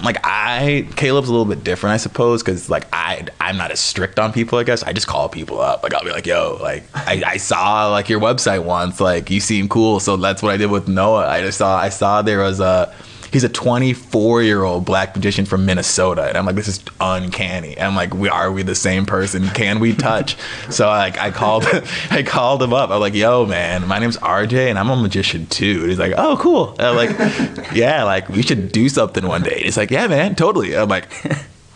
like 0.03 0.17
I 0.23 0.87
Caleb's 0.95 1.29
a 1.29 1.31
little 1.31 1.45
bit 1.45 1.63
different 1.63 1.93
I 1.93 1.97
suppose 1.97 2.41
because 2.41 2.67
like 2.69 2.87
I 2.91 3.27
I'm 3.39 3.57
not 3.57 3.69
as 3.71 3.79
strict 3.79 4.17
on 4.17 4.33
people 4.33 4.57
I 4.57 4.63
guess 4.63 4.81
I 4.81 4.91
just 4.91 5.05
call 5.07 5.29
people 5.29 5.59
up 5.61 5.83
like 5.83 5.93
I'll 5.93 6.03
be 6.03 6.09
like 6.11 6.25
yo 6.25 6.57
like 6.61 6.83
I, 6.95 7.21
I 7.25 7.37
saw 7.37 7.89
like 7.91 8.09
your 8.09 8.19
website 8.19 8.63
once 8.63 8.99
like 8.99 9.29
you 9.29 9.39
seem 9.39 9.67
cool 9.69 9.99
so 9.99 10.17
that's 10.17 10.41
what 10.41 10.51
I 10.51 10.57
did 10.57 10.71
with 10.71 10.87
Noah 10.87 11.27
I 11.27 11.41
just 11.41 11.59
saw 11.59 11.77
I 11.77 11.89
saw 11.89 12.23
there 12.23 12.39
was 12.39 12.59
a 12.59 12.91
he's 13.31 13.43
a 13.43 13.49
24 13.49 14.43
year 14.43 14.63
old 14.63 14.85
black 14.85 15.15
magician 15.15 15.45
from 15.45 15.65
Minnesota. 15.65 16.27
And 16.27 16.37
I'm 16.37 16.45
like 16.45 16.55
this 16.55 16.67
is 16.67 16.83
uncanny. 16.99 17.79
I'm 17.79 17.95
like 17.95 18.13
we 18.13 18.29
are 18.29 18.51
we 18.51 18.63
the 18.63 18.75
same 18.75 19.05
person? 19.05 19.47
Can 19.49 19.79
we 19.79 19.93
touch? 19.93 20.35
So 20.69 20.87
like 20.87 21.17
I 21.17 21.31
called 21.31 21.65
I 22.11 22.23
called 22.23 22.61
him 22.61 22.73
up. 22.73 22.89
I'm 22.89 22.99
like 22.99 23.13
yo 23.13 23.45
man 23.45 23.87
my 23.87 23.99
name's 23.99 24.17
RJ 24.17 24.69
and 24.69 24.77
I'm 24.77 24.89
a 24.89 24.95
magician 24.95 25.45
too. 25.47 25.79
And 25.81 25.89
he's 25.89 25.99
like 25.99 26.13
oh 26.17 26.37
cool. 26.37 26.71
And 26.71 26.81
I'm 26.81 26.95
like 26.95 27.71
yeah 27.73 28.03
like 28.03 28.27
we 28.29 28.41
should 28.41 28.71
do 28.71 28.89
something 28.89 29.25
one 29.25 29.43
day. 29.43 29.55
And 29.55 29.65
he's 29.65 29.77
like 29.77 29.91
yeah 29.91 30.07
man 30.07 30.35
totally. 30.35 30.75
I'm 30.75 30.89
like 30.89 31.07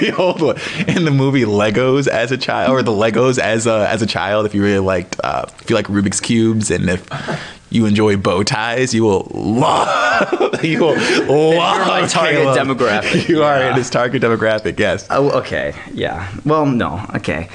the 0.00 0.14
old 0.16 0.42
one, 0.42 0.56
in 0.86 1.04
the 1.04 1.10
movie 1.10 1.42
Legos 1.44 2.06
as 2.06 2.30
a 2.30 2.36
child 2.36 2.70
or 2.70 2.82
the 2.82 2.92
Legos 2.92 3.38
as 3.38 3.66
a 3.66 3.88
as 3.88 4.02
a 4.02 4.06
child, 4.06 4.46
if 4.46 4.54
you 4.54 4.62
really 4.62 4.78
liked, 4.78 5.18
uh, 5.24 5.46
if 5.60 5.70
you 5.70 5.74
like 5.76 5.86
Rubik's 5.86 6.20
cubes 6.20 6.70
and 6.70 6.88
if 6.90 7.08
you 7.70 7.86
enjoy 7.86 8.16
bow 8.16 8.42
ties, 8.42 8.92
you 8.94 9.02
will 9.04 9.26
love. 9.34 10.36
You 10.62 10.80
will 10.80 10.96
love 11.56 11.86
my 11.88 12.06
target 12.06 12.42
Caleb. 12.42 12.58
demographic. 12.58 13.28
You 13.30 13.42
are 13.42 13.58
Yeah. 13.58 13.70
in 13.70 13.76
his 13.76 13.88
target 13.88 14.20
demographic. 14.22 14.78
Yes. 14.78 15.06
Oh, 15.08 15.30
okay. 15.40 15.72
Yeah. 15.94 16.30
Well, 16.44 16.66
no. 16.66 17.02
Okay. 17.16 17.48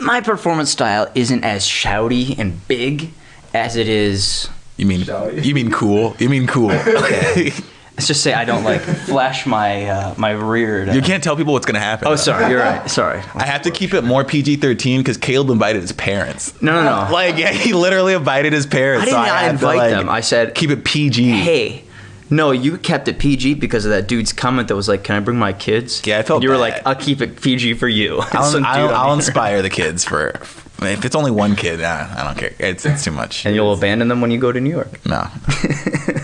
My 0.00 0.20
performance 0.20 0.70
style 0.70 1.06
isn't 1.14 1.44
as 1.44 1.64
shouty 1.64 2.36
and 2.38 2.66
big 2.66 3.10
as 3.54 3.76
it 3.76 3.88
is. 3.88 4.48
You 4.78 4.86
mean 4.86 5.02
Shall 5.02 5.30
you 5.36 5.54
mean 5.54 5.70
cool? 5.70 6.16
You 6.18 6.30
mean 6.30 6.46
cool? 6.46 6.70
Okay. 6.88 7.52
Let's 7.98 8.06
just 8.06 8.22
say 8.22 8.32
I 8.32 8.44
don't 8.44 8.62
like 8.62 8.80
flash 8.80 9.44
my 9.44 9.86
uh, 9.86 10.14
my 10.16 10.30
rear. 10.30 10.84
to- 10.84 10.94
you 10.94 11.02
can't 11.02 11.20
tell 11.22 11.34
people 11.34 11.52
what's 11.52 11.66
gonna 11.66 11.80
happen. 11.80 12.06
Oh, 12.06 12.12
though. 12.12 12.16
sorry. 12.16 12.48
You're 12.48 12.60
right. 12.60 12.88
Sorry. 12.88 13.20
I 13.34 13.44
have 13.44 13.62
to 13.62 13.72
keep 13.72 13.92
it 13.92 14.04
more 14.04 14.22
PG-13 14.22 14.98
because 14.98 15.16
Caleb 15.16 15.50
invited 15.50 15.82
his 15.82 15.90
parents. 15.90 16.54
No, 16.62 16.74
no, 16.74 16.84
no. 16.84 17.12
Like 17.12 17.36
yeah, 17.38 17.50
he 17.50 17.72
literally 17.72 18.14
invited 18.14 18.52
his 18.52 18.66
parents. 18.66 19.02
I 19.02 19.04
did 19.06 19.10
so 19.10 19.16
not 19.16 19.28
had 19.28 19.46
to, 19.46 19.50
invite 19.54 19.78
like, 19.78 19.90
them. 19.90 20.08
I 20.08 20.20
said, 20.20 20.54
keep 20.54 20.70
it 20.70 20.84
PG. 20.84 21.28
Hey, 21.28 21.84
no, 22.30 22.52
you 22.52 22.78
kept 22.78 23.08
it 23.08 23.18
PG 23.18 23.54
because 23.54 23.84
of 23.84 23.90
that 23.90 24.06
dude's 24.06 24.32
comment 24.32 24.68
that 24.68 24.76
was 24.76 24.86
like, 24.86 25.02
"Can 25.02 25.16
I 25.16 25.20
bring 25.20 25.38
my 25.38 25.52
kids?" 25.52 26.00
Yeah, 26.04 26.20
I 26.20 26.22
felt 26.22 26.36
And 26.38 26.44
you 26.44 26.50
were 26.50 26.56
like, 26.56 26.86
"I'll 26.86 26.94
keep 26.94 27.20
it 27.20 27.42
PG 27.42 27.74
for 27.74 27.88
you." 27.88 28.20
I'll, 28.32 28.64
I'll, 28.64 28.94
I'll 28.94 29.14
inspire 29.14 29.60
the 29.60 29.70
kids 29.70 30.04
for. 30.04 30.38
If 30.80 31.04
it's 31.04 31.16
only 31.16 31.30
one 31.30 31.56
kid, 31.56 31.80
nah, 31.80 32.08
I 32.16 32.22
don't 32.24 32.38
care. 32.38 32.54
It's 32.58 32.86
it's 32.86 33.04
too 33.04 33.10
much. 33.10 33.44
And 33.46 33.54
you'll 33.54 33.72
abandon 33.72 34.08
them 34.08 34.20
when 34.20 34.30
you 34.30 34.38
go 34.38 34.52
to 34.52 34.60
New 34.60 34.70
York. 34.70 35.04
No, 35.04 35.26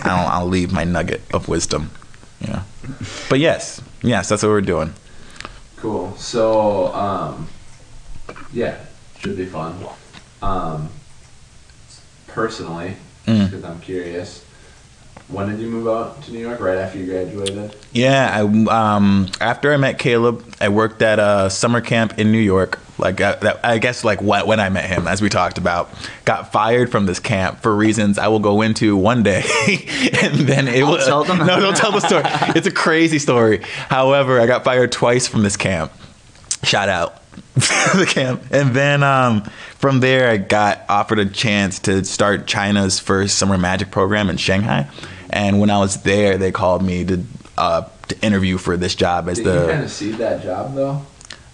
I'll, 0.03 0.27
I'll 0.27 0.47
leave 0.47 0.71
my 0.71 0.83
nugget 0.85 1.21
of 1.33 1.47
wisdom. 1.47 1.91
You 2.41 2.47
know. 2.53 2.61
But 3.29 3.39
yes, 3.39 3.81
yes, 4.01 4.29
that's 4.29 4.43
what 4.43 4.49
we're 4.49 4.61
doing. 4.61 4.93
Cool. 5.77 6.15
So, 6.17 6.93
um, 6.93 7.47
yeah, 8.53 8.77
should 9.19 9.35
be 9.37 9.45
fun. 9.45 9.75
Um, 10.41 10.89
personally, 12.27 12.95
Mm. 13.27 13.45
because 13.49 13.63
I'm 13.63 13.79
curious, 13.81 14.45
when 15.29 15.49
did 15.49 15.59
you 15.59 15.67
move 15.67 15.87
out 15.87 16.21
to 16.23 16.31
New 16.31 16.39
York? 16.39 16.59
Right 16.59 16.77
after 16.77 16.99
you 16.99 17.07
graduated? 17.07 17.75
Yeah, 17.91 18.29
I 18.31 18.41
um 18.97 19.27
after 19.41 19.73
I 19.73 19.77
met 19.77 19.97
Caleb, 19.97 20.45
I 20.61 20.69
worked 20.69 21.01
at 21.01 21.17
a 21.19 21.49
summer 21.49 21.81
camp 21.81 22.19
in 22.19 22.31
New 22.31 22.37
York. 22.39 22.79
Like 22.97 23.19
I, 23.19 23.35
that, 23.35 23.59
I 23.63 23.77
guess 23.77 24.03
like 24.03 24.21
what 24.21 24.47
when 24.47 24.59
I 24.59 24.69
met 24.69 24.89
him, 24.89 25.07
as 25.07 25.21
we 25.21 25.29
talked 25.29 25.57
about, 25.57 25.89
got 26.23 26.51
fired 26.51 26.91
from 26.91 27.05
this 27.05 27.19
camp 27.19 27.59
for 27.59 27.75
reasons 27.75 28.17
I 28.17 28.29
will 28.29 28.39
go 28.39 28.61
into 28.61 28.95
one 28.95 29.21
day, 29.21 29.43
and 30.21 30.39
then 30.41 30.67
it 30.67 30.83
was 30.83 31.05
tell 31.05 31.23
them. 31.23 31.37
no, 31.45 31.59
don't 31.59 31.75
tell 31.75 31.91
the 31.91 31.99
story. 31.99 32.23
It's 32.55 32.67
a 32.67 32.71
crazy 32.71 33.19
story. 33.19 33.63
However, 33.89 34.39
I 34.39 34.47
got 34.47 34.63
fired 34.63 34.91
twice 34.91 35.27
from 35.27 35.43
this 35.43 35.57
camp. 35.57 35.91
Shout 36.63 36.87
out 36.87 37.21
the 37.53 38.07
camp, 38.07 38.43
and 38.51 38.73
then 38.73 39.03
um, 39.03 39.43
from 39.77 39.99
there 39.99 40.29
I 40.29 40.37
got 40.37 40.83
offered 40.87 41.19
a 41.19 41.25
chance 41.25 41.79
to 41.79 42.05
start 42.05 42.47
China's 42.47 42.99
first 42.99 43.37
summer 43.37 43.57
magic 43.57 43.91
program 43.91 44.29
in 44.29 44.37
Shanghai. 44.37 44.89
And 45.29 45.59
when 45.59 45.69
I 45.69 45.79
was 45.79 46.01
there, 46.03 46.37
they 46.37 46.53
called 46.53 46.81
me 46.81 47.03
to 47.03 47.23
uh, 47.57 47.89
to 48.07 48.19
interview 48.21 48.57
for 48.57 48.77
this 48.77 48.95
job 48.95 49.27
as 49.27 49.37
the 49.37 49.43
Did 49.43 49.61
you 49.61 49.67
kind 49.67 49.83
of 49.83 49.91
see 49.91 50.11
that 50.11 50.43
job 50.43 50.75
though? 50.75 51.05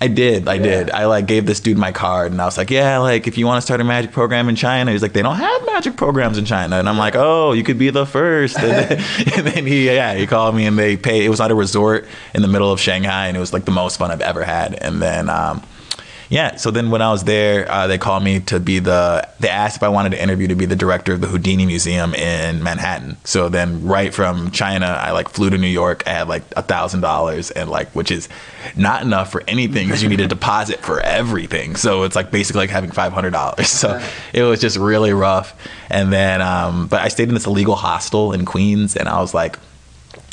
I 0.02 0.08
did, 0.08 0.48
I 0.48 0.56
Yeah. 0.56 0.64
did. 0.64 0.92
I 0.92 1.06
like 1.06 1.28
gave 1.28 1.46
this 1.46 1.60
dude 1.60 1.78
my 1.78 1.92
card, 1.92 2.32
and 2.32 2.42
I 2.42 2.46
was 2.46 2.58
like, 2.58 2.72
"Yeah, 2.72 2.98
like 2.98 3.28
if 3.28 3.38
you 3.38 3.46
want 3.46 3.58
to 3.58 3.62
start 3.62 3.80
a 3.82 3.84
magic 3.84 4.12
program 4.12 4.50
in 4.50 4.56
China," 4.56 4.92
he's 4.92 5.04
like, 5.04 5.14
"They 5.14 5.22
don't 5.22 5.36
have 5.38 5.66
magic 5.68 5.96
programs 5.96 6.38
in 6.40 6.46
China," 6.46 6.78
and 6.80 6.90
I'm 6.90 6.98
like, 6.98 7.16
"Oh, 7.16 7.54
you 7.54 7.64
could 7.64 7.78
be 7.78 7.92
the 7.92 8.06
first. 8.08 8.58
And 8.58 8.72
then, 8.72 9.04
and 9.38 9.48
then 9.48 9.66
he, 9.68 9.86
yeah, 9.86 10.16
he 10.16 10.26
called 10.26 10.56
me, 10.56 10.66
and 10.66 10.78
they 10.78 10.98
pay. 10.98 11.24
It 11.24 11.30
was 11.30 11.40
at 11.40 11.52
a 11.52 11.56
resort 11.56 12.08
in 12.34 12.42
the 12.42 12.48
middle 12.48 12.72
of 12.72 12.80
Shanghai, 12.80 13.28
and 13.28 13.38
it 13.38 13.40
was 13.40 13.54
like 13.54 13.66
the 13.66 13.72
most 13.72 13.98
fun 13.98 14.10
I've 14.12 14.22
ever 14.22 14.44
had. 14.44 14.74
And 14.74 15.02
then. 15.02 15.30
Um, 15.30 15.62
yeah, 16.32 16.56
so 16.56 16.72
then 16.72 16.92
when 16.92 17.02
I 17.02 17.12
was 17.12 17.26
there, 17.26 17.70
uh, 17.70 17.88
they 17.88 17.98
called 17.98 18.24
me 18.24 18.40
to 18.40 18.62
be 18.62 18.80
the. 18.80 19.28
They 19.42 19.50
asked 19.50 19.76
if 19.76 19.84
I 19.84 19.90
wanted 19.90 20.12
to 20.12 20.24
interview 20.24 20.48
to 20.48 20.56
be 20.56 20.66
the 20.66 20.78
director 20.78 21.12
of 21.12 21.20
the 21.20 21.28
Houdini 21.28 21.66
Museum 21.66 22.16
in 22.16 22.64
Manhattan. 22.64 23.18
So 23.26 23.50
then, 23.50 23.86
right 23.86 24.14
from 24.14 24.50
China, 24.52 24.86
I 24.86 25.12
like 25.12 25.28
flew 25.28 25.50
to 25.50 25.58
New 25.58 25.68
York. 25.68 26.04
I 26.08 26.12
had 26.12 26.30
like 26.30 26.44
a 26.56 26.62
thousand 26.62 27.02
dollars, 27.02 27.52
and 27.52 27.70
like 27.70 27.90
which 27.90 28.12
is 28.12 28.30
not 28.78 29.02
enough 29.02 29.30
for 29.30 29.44
anything 29.46 29.88
because 29.88 30.02
you 30.02 30.08
need 30.08 30.22
a 30.22 30.28
deposit 30.40 30.80
for 30.80 31.02
everything. 31.02 31.76
So 31.76 32.04
it's 32.04 32.16
like 32.16 32.32
basically 32.32 32.60
like 32.60 32.70
having 32.70 32.92
five 32.92 33.12
hundred 33.12 33.32
dollars. 33.32 33.68
So 33.68 34.02
it 34.32 34.44
was 34.44 34.62
just 34.62 34.78
really 34.78 35.12
rough. 35.12 35.54
And 35.90 36.14
then, 36.14 36.42
um, 36.42 36.88
but 36.88 37.02
I 37.02 37.10
stayed 37.10 37.28
in 37.28 37.34
this 37.34 37.46
illegal 37.46 37.76
hostel 37.76 38.32
in 38.32 38.46
Queens, 38.46 38.96
and 38.96 39.10
I 39.10 39.20
was 39.20 39.34
like 39.34 39.58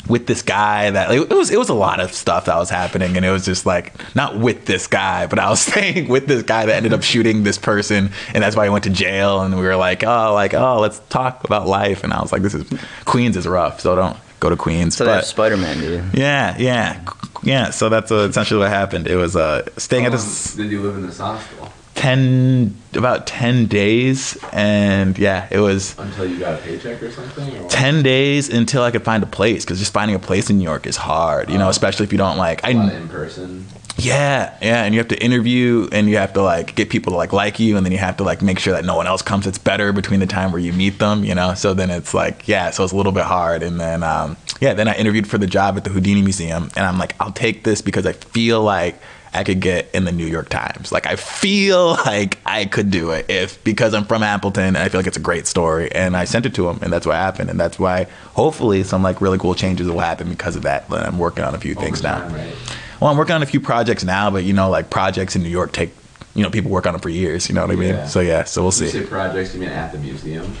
with 0.09 0.25
this 0.27 0.41
guy 0.41 0.89
that 0.89 1.09
like, 1.09 1.19
it 1.31 1.33
was 1.35 1.51
it 1.51 1.57
was 1.59 1.69
a 1.69 1.73
lot 1.73 1.99
of 1.99 2.11
stuff 2.13 2.45
that 2.45 2.57
was 2.57 2.69
happening 2.69 3.15
and 3.15 3.25
it 3.25 3.29
was 3.31 3.45
just 3.45 3.65
like 3.65 3.93
not 4.15 4.37
with 4.37 4.65
this 4.65 4.87
guy 4.87 5.27
but 5.27 5.39
I 5.39 5.49
was 5.49 5.59
staying 5.69 6.09
with 6.09 6.27
this 6.27 6.43
guy 6.43 6.65
that 6.65 6.75
ended 6.75 6.91
up 6.93 7.03
shooting 7.03 7.43
this 7.43 7.57
person 7.57 8.11
and 8.33 8.43
that's 8.43 8.55
why 8.55 8.65
he 8.65 8.69
went 8.69 8.83
to 8.85 8.89
jail 8.89 9.41
and 9.41 9.55
we 9.55 9.61
were 9.61 9.75
like 9.75 10.03
oh 10.03 10.33
like 10.33 10.53
oh 10.53 10.79
let's 10.79 10.99
talk 11.09 11.43
about 11.43 11.67
life 11.67 12.03
and 12.03 12.11
I 12.11 12.21
was 12.21 12.31
like 12.31 12.41
this 12.41 12.53
is 12.55 12.67
Queens 13.05 13.37
is 13.37 13.47
rough 13.47 13.79
so 13.79 13.95
don't 13.95 14.17
go 14.39 14.49
to 14.49 14.55
Queens 14.57 14.95
So 14.97 15.05
that's 15.05 15.27
Spider 15.27 15.57
Man, 15.57 15.79
dude. 15.79 16.03
yeah 16.13 16.57
yeah 16.57 17.05
yeah 17.43 17.69
so 17.69 17.87
that's 17.89 18.11
uh, 18.11 18.27
essentially 18.29 18.59
what 18.59 18.69
happened 18.69 19.07
it 19.07 19.15
was 19.15 19.35
uh 19.35 19.63
staying 19.77 20.05
at 20.05 20.11
this 20.11 20.55
did 20.55 20.71
you 20.71 20.81
live 20.81 20.95
in 20.97 21.05
this 21.05 21.19
hostel 21.19 21.71
10 21.99 22.75
about 22.95 23.27
10 23.27 23.65
days 23.65 24.37
and 24.53 25.17
yeah 25.19 25.47
it 25.51 25.59
was 25.59 25.99
until 25.99 26.25
you 26.25 26.39
got 26.39 26.53
a 26.57 26.63
paycheck 26.63 27.03
or 27.03 27.11
something? 27.11 27.57
Or 27.57 27.67
10 27.69 28.03
days 28.03 28.47
until 28.47 28.83
I 28.83 28.91
could 28.91 29.03
find 29.03 29.21
a 29.21 29.27
place 29.27 29.65
because 29.65 29.79
just 29.79 29.91
finding 29.91 30.15
a 30.15 30.19
place 30.19 30.49
in 30.49 30.57
New 30.59 30.63
York 30.63 30.87
is 30.87 30.95
hard, 30.95 31.49
you 31.49 31.57
know, 31.57 31.67
Oh. 31.67 31.69
especially 31.69 32.05
if 32.05 32.13
you 32.13 32.17
don't 32.17 32.37
like. 32.37 32.63
I 32.63 32.69
in 32.69 33.09
person. 33.09 33.65
yeah, 33.97 34.57
yeah, 34.61 34.85
and 34.85 34.93
you 34.95 34.99
have 35.01 35.09
to 35.09 35.21
interview 35.21 35.89
and 35.91 36.07
you 36.09 36.15
have 36.15 36.31
to 36.33 36.41
like 36.41 36.73
get 36.75 36.89
people 36.89 37.11
to 37.11 37.17
like 37.17 37.33
like 37.33 37.59
you 37.59 37.75
and 37.75 37.85
then 37.85 37.91
you 37.91 37.97
have 37.99 38.15
to 38.17 38.23
like 38.23 38.41
make 38.41 38.59
sure 38.59 38.71
that 38.71 38.85
no 38.85 38.95
one 38.95 39.05
else 39.05 39.21
comes 39.21 39.43
that's 39.43 39.57
better 39.57 39.91
between 39.91 40.21
the 40.21 40.25
time 40.25 40.53
where 40.53 40.61
you 40.61 40.71
meet 40.71 40.99
them, 40.99 41.25
you 41.25 41.35
know. 41.35 41.53
So 41.53 41.73
then 41.73 41.89
it's 41.89 42.13
like, 42.13 42.47
yeah, 42.47 42.69
so 42.71 42.85
it's 42.85 42.93
a 42.93 42.95
little 42.95 43.11
bit 43.11 43.25
hard 43.25 43.61
and 43.61 43.77
then 43.77 44.03
um 44.03 44.37
yeah, 44.61 44.73
then 44.73 44.87
I 44.87 44.95
interviewed 44.95 45.27
for 45.27 45.37
the 45.37 45.47
job 45.47 45.75
at 45.75 45.83
the 45.83 45.89
Houdini 45.89 46.21
Museum 46.21 46.69
and 46.77 46.85
I'm 46.85 46.97
like, 46.97 47.13
I'll 47.19 47.33
take 47.33 47.65
this 47.65 47.81
because 47.81 48.05
I 48.05 48.13
feel 48.13 48.61
like 48.63 48.95
I 49.33 49.43
could 49.43 49.59
get 49.59 49.89
in 49.93 50.05
the 50.05 50.11
New 50.11 50.25
York 50.25 50.49
Times. 50.49 50.91
Like 50.91 51.05
I 51.07 51.15
feel 51.15 51.89
like 52.05 52.37
I 52.45 52.65
could 52.65 52.91
do 52.91 53.11
it 53.11 53.29
if 53.29 53.63
because 53.63 53.93
I'm 53.93 54.05
from 54.05 54.23
Appleton 54.23 54.63
and 54.63 54.77
I 54.77 54.89
feel 54.89 54.99
like 54.99 55.07
it's 55.07 55.17
a 55.17 55.21
great 55.21 55.47
story. 55.47 55.91
And 55.91 56.15
I 56.17 56.25
sent 56.25 56.45
it 56.45 56.53
to 56.55 56.69
him 56.69 56.79
and 56.81 56.91
that's 56.91 57.05
what 57.05 57.15
happened. 57.15 57.49
And 57.49 57.59
that's 57.59 57.77
why 57.79 58.05
hopefully 58.33 58.83
some 58.83 59.03
like 59.03 59.21
really 59.21 59.37
cool 59.37 59.55
changes 59.55 59.87
will 59.87 59.99
happen 59.99 60.29
because 60.29 60.55
of 60.55 60.63
that. 60.63 60.89
But 60.89 61.05
I'm 61.05 61.17
working 61.19 61.43
on 61.43 61.53
a 61.55 61.59
few 61.59 61.75
things 61.75 61.99
Over 62.03 62.07
now. 62.07 62.19
time, 62.21 62.33
right? 62.33 62.55
Well, 62.99 63.09
I'm 63.11 63.17
working 63.17 63.35
on 63.35 63.43
a 63.43 63.45
few 63.45 63.61
projects 63.61 64.03
now, 64.03 64.29
but 64.29 64.43
you 64.43 64.53
know, 64.53 64.69
like 64.69 64.89
projects 64.89 65.35
in 65.35 65.43
New 65.43 65.49
York 65.49 65.71
take 65.71 65.91
you 66.39 66.45
know, 66.45 66.49
people 66.49 66.71
work 66.71 66.87
on 66.87 66.93
them 66.93 67.01
for 67.01 67.09
years, 67.09 67.49
you 67.49 67.55
know 67.55 67.61
what 67.61 67.71
I 67.71 67.75
mean? 67.75 67.89
Yeah. 67.89 68.07
So 68.07 68.21
yeah, 68.21 68.45
so 68.45 68.61
we'll 68.61 68.67
you 68.67 68.71
see. 68.71 68.87
say 68.87 69.05
projects, 69.05 69.53
you 69.53 69.59
mean 69.59 69.69
at 69.69 69.91
the 69.91 69.97
museum? 69.97 70.55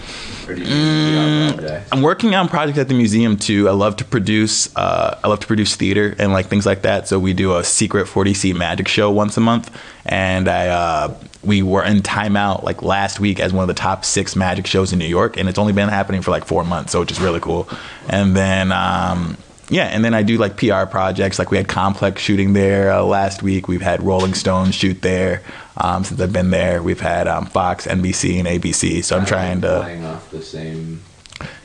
Or 0.45 0.53
do 0.53 0.61
you 0.61 1.53
PR? 1.57 1.81
I'm 1.93 2.01
working 2.01 2.35
on 2.35 2.49
projects 2.49 2.77
at 2.77 2.89
the 2.89 2.93
museum 2.95 3.37
too. 3.37 3.69
I 3.69 3.71
love 3.71 3.95
to 3.97 4.03
produce. 4.05 4.75
Uh, 4.75 5.17
I 5.23 5.27
love 5.29 5.39
to 5.39 5.47
produce 5.47 5.77
theater 5.77 6.15
and 6.19 6.33
like 6.33 6.47
things 6.47 6.65
like 6.65 6.81
that. 6.81 7.07
So 7.07 7.17
we 7.17 7.31
do 7.31 7.55
a 7.55 7.63
secret 7.63 8.07
40 8.07 8.33
seat 8.33 8.57
magic 8.57 8.89
show 8.89 9.09
once 9.09 9.37
a 9.37 9.41
month, 9.41 9.73
and 10.05 10.49
I 10.49 10.67
uh, 10.67 11.15
we 11.43 11.63
were 11.63 11.85
in 11.85 12.01
Time 12.01 12.35
Out 12.35 12.65
like 12.65 12.81
last 12.81 13.21
week 13.21 13.39
as 13.39 13.53
one 13.53 13.63
of 13.63 13.69
the 13.69 13.79
top 13.79 14.03
six 14.03 14.35
magic 14.35 14.67
shows 14.67 14.91
in 14.91 14.99
New 14.99 15.05
York, 15.05 15.37
and 15.37 15.47
it's 15.47 15.59
only 15.59 15.71
been 15.71 15.87
happening 15.87 16.21
for 16.21 16.31
like 16.31 16.43
four 16.43 16.65
months, 16.65 16.91
so 16.91 16.99
which 16.99 17.11
is 17.11 17.21
really 17.21 17.39
cool. 17.39 17.69
And 18.09 18.35
then. 18.35 18.73
Um, 18.73 19.37
yeah, 19.71 19.85
and 19.85 20.03
then 20.03 20.15
I 20.15 20.23
do 20.23 20.37
like 20.37 20.57
PR 20.57 20.85
projects. 20.85 21.37
Like 21.37 21.51
we 21.51 21.57
had 21.57 21.67
Complex 21.67 22.23
shooting 22.23 22.53
there 22.53 22.91
uh, 22.91 23.03
last 23.03 23.43
week. 23.43 23.67
We've 23.67 23.83
had 23.83 24.01
Rolling 24.01 24.33
Stone 24.33 24.71
shoot 24.71 25.03
there 25.03 25.43
um, 25.79 26.03
since 26.03 26.19
I've 26.19 26.33
been 26.33 26.49
there. 26.49 26.83
We've 26.83 26.99
had 26.99 27.27
um, 27.27 27.45
Fox, 27.45 27.87
NBC, 27.87 28.39
and 28.39 28.47
ABC. 28.47 29.03
So 29.03 29.17
I'm 29.17 29.25
trying 29.25 29.61
to. 29.61 29.81
Playing 29.81 30.05
off 30.05 30.29
the 30.31 30.41
same. 30.41 31.01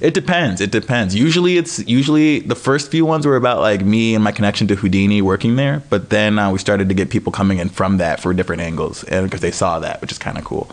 It 0.00 0.14
depends. 0.14 0.60
It 0.60 0.70
depends. 0.70 1.16
Usually, 1.16 1.58
it's 1.58 1.84
usually 1.86 2.40
the 2.40 2.54
first 2.54 2.90
few 2.90 3.04
ones 3.04 3.26
were 3.26 3.36
about 3.36 3.60
like 3.60 3.84
me 3.84 4.14
and 4.14 4.22
my 4.22 4.30
connection 4.30 4.68
to 4.68 4.76
Houdini 4.76 5.20
working 5.20 5.56
there. 5.56 5.82
But 5.90 6.10
then 6.10 6.38
uh, 6.38 6.52
we 6.52 6.58
started 6.58 6.88
to 6.88 6.94
get 6.94 7.10
people 7.10 7.32
coming 7.32 7.58
in 7.58 7.68
from 7.68 7.96
that 7.98 8.20
for 8.20 8.32
different 8.32 8.62
angles, 8.62 9.02
and 9.04 9.26
because 9.26 9.40
they 9.40 9.50
saw 9.50 9.80
that, 9.80 10.00
which 10.00 10.12
is 10.12 10.18
kind 10.18 10.38
of 10.38 10.44
cool. 10.44 10.70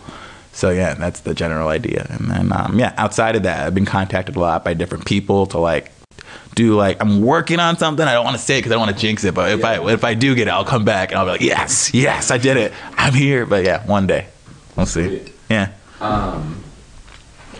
So 0.53 0.69
yeah, 0.69 0.93
that's 0.93 1.21
the 1.21 1.33
general 1.33 1.69
idea. 1.69 2.05
And 2.09 2.29
then 2.29 2.53
um, 2.53 2.77
yeah, 2.77 2.93
outside 2.97 3.35
of 3.35 3.43
that, 3.43 3.65
I've 3.65 3.73
been 3.73 3.85
contacted 3.85 4.35
a 4.35 4.39
lot 4.39 4.63
by 4.63 4.73
different 4.73 5.05
people 5.05 5.47
to 5.47 5.57
like 5.57 5.91
do 6.55 6.75
like 6.75 7.01
I'm 7.01 7.21
working 7.21 7.59
on 7.59 7.77
something. 7.77 8.05
I 8.05 8.13
don't 8.13 8.25
want 8.25 8.37
to 8.37 8.43
say 8.43 8.57
it 8.57 8.59
because 8.59 8.71
I 8.71 8.75
don't 8.75 8.85
want 8.85 8.95
to 8.95 9.01
jinx 9.01 9.23
it. 9.23 9.33
But 9.33 9.51
if 9.51 9.63
I 9.63 9.91
if 9.91 10.03
I 10.03 10.13
do 10.13 10.35
get 10.35 10.47
it, 10.47 10.51
I'll 10.51 10.65
come 10.65 10.85
back 10.85 11.11
and 11.11 11.19
I'll 11.19 11.25
be 11.25 11.31
like, 11.31 11.41
yes, 11.41 11.93
yes, 11.93 12.31
I 12.31 12.37
did 12.37 12.57
it. 12.57 12.73
I'm 12.93 13.13
here. 13.13 13.45
But 13.45 13.63
yeah, 13.63 13.85
one 13.85 14.07
day, 14.07 14.27
we'll 14.75 14.85
see. 14.85 15.23
Yeah. 15.49 15.71
Um, 15.99 16.63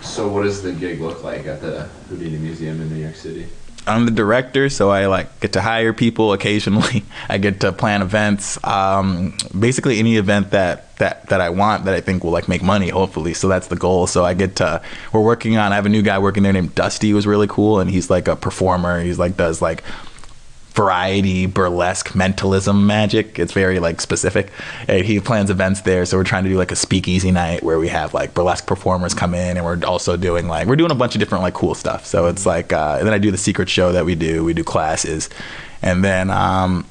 so 0.01 0.27
what 0.27 0.43
does 0.43 0.61
the 0.61 0.71
gig 0.71 0.99
look 0.99 1.23
like 1.23 1.45
at 1.45 1.61
the 1.61 1.83
Houdini 2.09 2.37
Museum 2.37 2.81
in 2.81 2.89
New 2.89 3.01
York 3.01 3.15
City? 3.15 3.47
I'm 3.87 4.05
the 4.05 4.11
director, 4.11 4.69
so 4.69 4.89
I 4.91 5.07
like 5.07 5.39
get 5.39 5.53
to 5.53 5.61
hire 5.61 5.93
people 5.93 6.33
occasionally. 6.33 7.03
I 7.29 7.37
get 7.37 7.61
to 7.61 7.71
plan 7.71 8.01
events. 8.01 8.63
Um, 8.63 9.35
basically, 9.57 9.99
any 9.99 10.17
event 10.17 10.51
that 10.51 10.95
that 10.97 11.27
that 11.29 11.41
I 11.41 11.49
want 11.49 11.85
that 11.85 11.93
I 11.93 12.01
think 12.01 12.23
will 12.23 12.31
like 12.31 12.47
make 12.47 12.61
money. 12.61 12.89
Hopefully, 12.89 13.33
so 13.33 13.47
that's 13.47 13.67
the 13.67 13.75
goal. 13.75 14.07
So 14.07 14.23
I 14.23 14.33
get 14.33 14.57
to. 14.57 14.81
We're 15.11 15.21
working 15.21 15.57
on. 15.57 15.71
I 15.71 15.75
have 15.75 15.85
a 15.85 15.89
new 15.89 16.03
guy 16.03 16.19
working 16.19 16.43
there 16.43 16.53
named 16.53 16.75
Dusty, 16.75 17.09
who's 17.09 17.25
really 17.25 17.47
cool, 17.47 17.79
and 17.79 17.89
he's 17.89 18.09
like 18.09 18.27
a 18.27 18.35
performer. 18.35 19.01
He's 19.01 19.17
like 19.17 19.35
does 19.35 19.61
like 19.61 19.83
variety 20.73 21.45
burlesque 21.45 22.15
mentalism 22.15 22.87
magic. 22.87 23.37
It's 23.37 23.53
very 23.53 23.79
like 23.79 24.01
specific. 24.01 24.51
And 24.87 25.05
he 25.05 25.19
plans 25.19 25.49
events 25.49 25.81
there 25.81 26.05
so 26.05 26.17
we're 26.17 26.23
trying 26.23 26.43
to 26.43 26.49
do 26.49 26.57
like 26.57 26.71
a 26.71 26.75
speakeasy 26.75 27.31
night 27.31 27.63
where 27.63 27.79
we 27.79 27.89
have 27.89 28.13
like 28.13 28.33
burlesque 28.33 28.65
performers 28.65 29.13
come 29.13 29.33
in 29.33 29.57
and 29.57 29.65
we're 29.65 29.83
also 29.85 30.17
doing 30.17 30.47
like 30.47 30.67
we're 30.67 30.75
doing 30.75 30.91
a 30.91 30.95
bunch 30.95 31.15
of 31.15 31.19
different 31.19 31.43
like 31.43 31.53
cool 31.53 31.75
stuff. 31.75 32.05
So 32.05 32.27
it's 32.27 32.45
like 32.45 32.73
uh, 32.73 32.97
and 32.99 33.07
then 33.07 33.13
i 33.13 33.17
do 33.17 33.31
the 33.31 33.37
secret 33.37 33.69
show 33.69 33.91
that 33.91 34.05
we 34.05 34.15
do. 34.15 34.43
We 34.43 34.53
do 34.53 34.63
classes. 34.63 35.29
And 35.81 36.03
then 36.03 36.29
um 36.29 36.85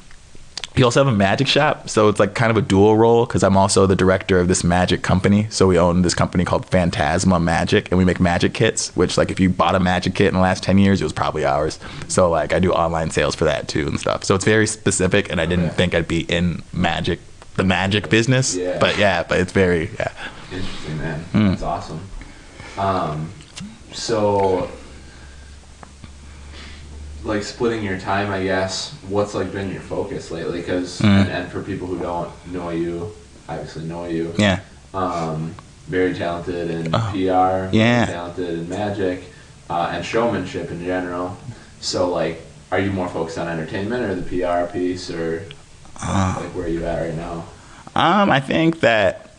we 0.77 0.85
also 0.85 1.05
have 1.05 1.13
a 1.13 1.17
magic 1.17 1.49
shop, 1.49 1.89
so 1.89 2.09
it's 2.09 2.21
like 2.21 2.35
kind 2.35 2.51
of 2.51 2.57
a 2.57 2.63
dual 2.63 2.97
role 2.97 3.27
because 3.27 3.43
I'm 3.43 3.57
also 3.57 3.87
the 3.87 3.97
director 3.97 4.39
of 4.39 4.49
this 4.49 4.63
magic 4.63 5.03
company. 5.03 5.49
So 5.51 5.67
we 5.67 5.79
own 5.79 6.03
this 6.03 6.15
company 6.15 6.45
called 6.45 6.67
Fantasma 6.71 7.43
Magic, 7.43 7.91
and 7.91 7.99
we 7.99 8.05
make 8.05 8.21
magic 8.21 8.55
kits. 8.55 8.95
Which, 8.97 9.19
like, 9.19 9.31
if 9.31 9.41
you 9.41 9.51
bought 9.51 9.75
a 9.75 9.81
magic 9.81 10.15
kit 10.15 10.29
in 10.29 10.35
the 10.35 10.41
last 10.41 10.63
ten 10.63 10.79
years, 10.79 11.01
it 11.01 11.05
was 11.05 11.13
probably 11.13 11.45
ours. 11.45 11.79
So 12.09 12.31
like, 12.31 12.53
I 12.53 12.61
do 12.61 12.73
online 12.73 13.11
sales 13.11 13.35
for 13.35 13.45
that 13.47 13.67
too 13.69 13.89
and 13.89 13.99
stuff. 13.99 14.25
So 14.25 14.35
it's 14.35 14.45
very 14.45 14.67
specific, 14.67 15.31
and 15.31 15.41
I 15.41 15.47
didn't 15.47 15.71
think 15.71 15.95
I'd 15.95 16.09
be 16.09 16.21
in 16.23 16.63
magic, 16.73 17.19
the 17.57 17.65
magic 17.65 18.09
business. 18.09 18.55
Yeah. 18.55 18.79
But 18.79 18.97
yeah, 18.97 19.25
but 19.25 19.41
it's 19.41 19.53
very 19.53 19.91
yeah. 19.99 20.13
Interesting, 20.53 20.99
man. 20.99 21.21
Hmm. 21.21 21.49
That's 21.49 21.63
awesome. 21.63 22.01
Um, 22.79 23.33
so, 23.93 24.71
like 27.25 27.43
splitting 27.43 27.85
your 27.85 27.99
time, 27.99 28.31
I 28.31 28.43
guess. 28.43 28.93
What's 29.09 29.35
like 29.35 29.53
been 29.53 29.71
your 29.71 29.81
focus 29.83 30.31
lately? 30.31 30.61
Because 30.61 30.99
Hmm. 31.01 31.07
and, 31.07 31.29
and 31.31 31.53
for 31.53 31.63
people 31.63 31.87
who 31.87 31.99
don't 31.99 32.31
know 32.53 32.71
you, 32.71 33.13
obviously 33.49 33.85
know 33.85 34.07
you. 34.07 34.33
Yeah. 34.39 34.61
Um, 34.95 35.55
very 35.89 36.15
talented 36.15 36.71
in 36.71 36.95
Oh, 36.95 37.09
PR. 37.13 37.75
yeah. 37.77 38.07
Talented 38.07 38.49
in 38.51 38.69
magic, 38.69 39.25
uh, 39.69 39.91
and 39.93 40.05
showmanship 40.05 40.71
in 40.71 40.85
general. 40.85 41.37
So, 41.81 42.09
like, 42.11 42.41
are 42.71 42.79
you 42.79 42.91
more 42.93 43.09
focused 43.09 43.39
on 43.39 43.49
entertainment 43.49 44.05
or 44.05 44.15
the 44.15 44.23
PR 44.23 44.71
piece, 44.73 45.11
or 45.11 45.45
Uh. 46.03 46.35
like 46.41 46.55
where 46.55 46.65
are 46.65 46.69
you 46.69 46.85
at 46.87 47.03
right 47.03 47.17
now? 47.17 47.45
Um, 47.97 48.31
I 48.31 48.41
think 48.41 48.81
that 48.81 49.30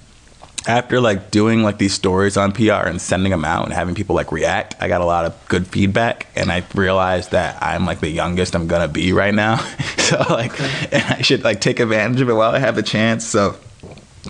after 0.67 1.01
like 1.01 1.31
doing 1.31 1.63
like 1.63 1.77
these 1.77 1.93
stories 1.93 2.37
on 2.37 2.51
PR 2.51 2.87
and 2.87 3.01
sending 3.01 3.31
them 3.31 3.45
out 3.45 3.65
and 3.65 3.73
having 3.73 3.95
people 3.95 4.15
like 4.15 4.31
react, 4.31 4.75
I 4.79 4.87
got 4.87 5.01
a 5.01 5.05
lot 5.05 5.25
of 5.25 5.47
good 5.47 5.67
feedback, 5.67 6.27
and 6.35 6.51
I 6.51 6.63
realized 6.75 7.31
that 7.31 7.61
I'm 7.61 7.85
like 7.85 7.99
the 7.99 8.09
youngest 8.09 8.55
I'm 8.55 8.67
gonna 8.67 8.87
be 8.87 9.13
right 9.13 9.33
now. 9.33 9.57
so 9.97 10.17
like, 10.29 10.59
and 10.93 11.03
I 11.03 11.21
should 11.21 11.43
like 11.43 11.61
take 11.61 11.79
advantage 11.79 12.21
of 12.21 12.29
it 12.29 12.33
while 12.33 12.51
I 12.51 12.59
have 12.59 12.75
the 12.75 12.83
chance. 12.83 13.25
So. 13.25 13.55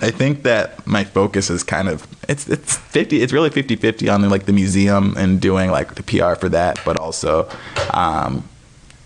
I 0.01 0.09
think 0.09 0.43
that 0.43 0.87
my 0.87 1.03
focus 1.03 1.49
is 1.49 1.63
kind 1.63 1.89
of 1.89 2.07
it's 2.29 2.47
it's 2.47 2.77
50 2.77 3.21
it's 3.21 3.33
really 3.33 3.49
50-50 3.49 4.11
on 4.11 4.27
like 4.29 4.45
the 4.45 4.53
museum 4.53 5.15
and 5.17 5.41
doing 5.41 5.69
like 5.69 5.95
the 5.95 6.03
PR 6.03 6.35
for 6.35 6.47
that 6.47 6.79
but 6.85 6.97
also 6.97 7.49
um, 7.93 8.47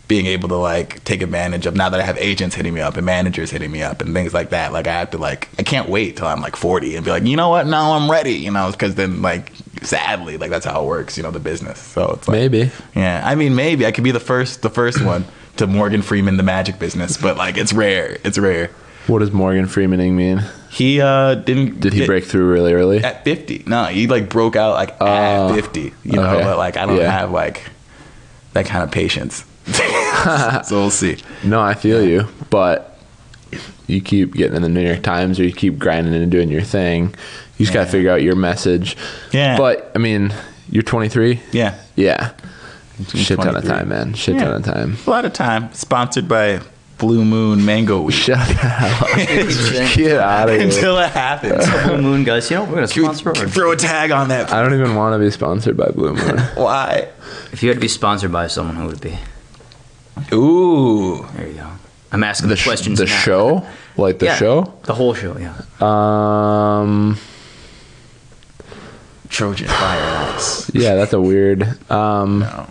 being 0.08 0.28
able 0.28 0.48
to 0.50 0.56
like 0.56 1.04
take 1.04 1.22
advantage 1.24 1.66
of 1.66 1.76
now 1.76 1.90
that 1.90 2.00
I 2.00 2.04
have 2.04 2.18
agents 2.20 2.56
hitting 2.56 2.74
me 2.74 2.82
up 2.82 2.96
and 2.98 3.06
managers 3.06 3.50
hitting 3.50 3.72
me 3.72 3.82
up 3.82 4.02
and 4.02 4.14
things 4.14 4.34
like 4.34 4.52
that. 4.52 4.72
Like 4.72 4.86
I 4.88 4.94
have 5.00 5.12
to 5.12 5.18
like 5.18 5.50
I 5.58 5.64
can't 5.64 5.90
wait 5.90 6.18
till 6.18 6.28
I'm 6.28 6.42
like 6.42 6.56
40 6.56 6.96
and 6.96 7.04
be 7.06 7.12
like, 7.12 7.24
you 7.24 7.36
know 7.36 7.50
what? 7.50 7.66
Now 7.66 7.94
I'm 7.94 8.10
ready. 8.12 8.34
You 8.34 8.52
know, 8.52 8.70
because 8.72 8.96
then 8.96 9.22
like 9.22 9.52
sadly 9.82 10.38
like 10.38 10.50
that's 10.52 10.66
how 10.66 10.84
it 10.84 10.86
works. 10.88 11.18
You 11.18 11.24
know, 11.24 11.32
the 11.32 11.40
business. 11.40 11.80
So 11.80 12.12
it's 12.18 12.28
like, 12.28 12.36
Maybe. 12.38 12.72
yeah. 12.96 13.22
I 13.26 13.34
mean, 13.36 13.56
maybe 13.56 13.86
I 13.86 13.92
could 13.92 14.04
be 14.04 14.12
the 14.12 14.20
first 14.20 14.62
the 14.62 14.70
first 14.70 15.04
one 15.04 15.26
to 15.58 15.66
Morgan 15.68 16.02
Freeman 16.02 16.38
the 16.38 16.44
magic 16.44 16.78
business, 16.80 17.18
but 17.18 17.36
like 17.38 17.58
it's 17.58 17.74
rare. 17.74 18.18
It's 18.24 18.38
rare. 18.38 18.70
What 19.08 19.20
does 19.20 19.32
Morgan 19.32 19.68
Freemaning 19.68 20.16
mean? 20.16 20.44
He 20.70 21.00
uh 21.02 21.36
didn't 21.36 21.80
Did 21.80 21.94
he 21.94 22.00
get- 22.00 22.08
break 22.08 22.26
through 22.26 22.52
really 22.52 22.74
early? 22.74 23.04
at 23.04 23.24
50? 23.24 23.64
No, 23.66 23.86
he 23.86 24.08
like 24.08 24.30
broke 24.30 24.56
out 24.56 24.74
like 24.74 24.96
Oh, 25.02 25.06
at 25.08 25.56
50. 25.56 25.94
You 26.04 26.12
know, 26.12 26.24
okay. 26.36 26.44
but 26.44 26.58
like 26.58 26.78
I 26.78 26.86
don't 26.86 26.98
Yeah. 26.98 27.10
have 27.12 27.32
like 27.32 27.64
that 28.54 28.66
kind 28.66 28.84
of 28.84 28.92
patience. 28.92 29.46
so 30.64 30.80
we'll 30.80 30.90
see. 30.90 31.18
No, 31.44 31.62
I 31.62 31.74
feel 31.74 32.04
you, 32.04 32.28
but 32.50 33.00
you 33.88 34.02
keep 34.02 34.34
getting 34.34 34.56
in 34.56 34.62
the 34.62 34.70
New 34.70 34.86
York 34.86 35.04
Times 35.04 35.40
or 35.40 35.44
you 35.44 35.54
keep 35.54 35.78
grinding 35.78 36.14
and 36.14 36.32
doing 36.32 36.50
your 36.50 36.62
thing. 36.62 37.16
You 37.58 37.66
just 37.66 37.74
got 37.74 37.86
to 37.86 37.92
figure 37.92 38.12
out 38.12 38.22
your 38.22 38.36
message. 38.36 38.98
Yeah. 39.32 39.58
But 39.58 39.92
I 39.96 40.00
mean, 40.00 40.34
you're 40.70 40.84
23. 40.84 41.42
Yeah. 41.52 41.80
Yeah. 41.96 42.34
Shit 43.14 43.40
ton 43.40 43.56
of 43.56 43.64
time, 43.66 43.90
man. 43.90 44.14
Shit 44.14 44.38
ton 44.38 44.54
of 44.54 44.64
time. 44.64 44.98
A 45.06 45.10
lot 45.10 45.26
of 45.26 45.34
time. 45.34 45.74
Sponsored 45.74 46.28
by 46.28 46.62
Blue 46.98 47.26
Moon 47.26 47.66
Mango 47.66 48.02
Wheat. 48.02 48.14
Shut 48.14 48.38
the 48.38 48.54
hell 48.54 49.04
up. 49.04 49.96
Get 49.96 50.18
out 50.20 50.50
of 50.50 50.56
here. 50.56 50.66
Until 50.66 50.98
it 51.00 51.12
happens. 51.12 51.66
Blue 51.86 52.02
Moon 52.02 52.24
guys, 52.24 52.50
you 52.50 52.58
know 52.58 52.64
we're 52.64 52.76
gonna 52.76 52.88
Can 52.88 53.08
we 53.08 53.14
sponsor. 53.14 53.46
Or 53.46 53.50
throw 53.50 53.72
a 53.72 53.76
tag 53.76 54.12
on 54.12 54.30
that. 54.30 54.52
I 54.52 54.62
don't 54.62 54.74
even 54.74 54.96
want 54.96 55.14
to 55.14 55.20
be 55.20 55.30
sponsored 55.30 55.76
by 55.76 55.90
Blue 55.90 56.14
Moon. 56.14 56.40
Why? 56.56 57.10
if 57.52 57.62
you 57.64 57.70
had 57.70 57.76
to 57.76 57.82
be 57.82 57.88
sponsored 57.88 58.32
by 58.32 58.48
someone, 58.48 58.76
who 58.76 58.88
would 58.88 58.98
it 58.98 59.02
be? 59.02 59.18
Ooh. 60.34 61.26
There 61.36 61.48
you 61.48 61.54
go. 61.56 61.68
I'm 62.12 62.24
asking 62.24 62.50
the, 62.50 62.56
sh- 62.56 62.64
questions. 62.66 63.00
the 63.00 63.06
now. 63.06 63.12
show, 63.20 63.68
like 63.98 64.20
the 64.20 64.28
Yeah, 64.28 64.36
show. 64.38 64.74
The 64.84 64.94
whole 64.94 65.14
show, 65.14 65.38
yeah. 65.38 65.54
Um, 65.82 67.18
Trojan 69.30 69.68
Fire 69.68 70.00
and 70.00 70.36
Ice. 70.36 70.72
yeah, 70.74 70.96
that's 70.96 71.12
a 71.14 71.20
weird. 71.20 71.64
Um, 71.92 72.40
No. 72.40 72.68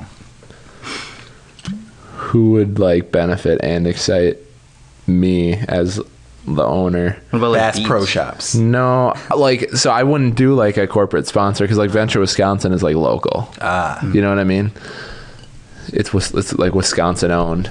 who 2.17 2.53
would 2.53 2.79
like 2.79 3.13
benefit 3.13 3.61
and 3.63 3.87
excite 3.87 4.39
me 5.07 5.55
as 5.69 6.01
the 6.47 6.65
owner? 6.65 7.19
What 7.31 7.39
about 7.39 7.51
like 7.53 7.61
Bass 7.61 7.77
beats? 7.77 7.89
Pro 7.89 8.05
Shops. 8.07 8.55
No, 8.55 9.15
like 9.37 9.71
so 9.73 9.91
I 9.91 10.03
wouldn't 10.05 10.37
do 10.37 10.55
like 10.55 10.77
a 10.79 10.87
corporate 10.87 11.27
sponsor 11.27 11.65
because 11.65 11.77
like 11.79 11.91
Venture 11.91 12.21
Wisconsin 12.21 12.73
is 12.73 12.83
like 12.83 12.97
local. 12.97 13.53
Ah. 13.61 14.03
You 14.13 14.23
know 14.23 14.31
what 14.31 14.39
I 14.39 14.45
mean? 14.45 14.73
It's 15.95 16.13
it's 16.35 16.53
like 16.59 16.75
Wisconsin 16.75 17.31
owned. 17.31 17.71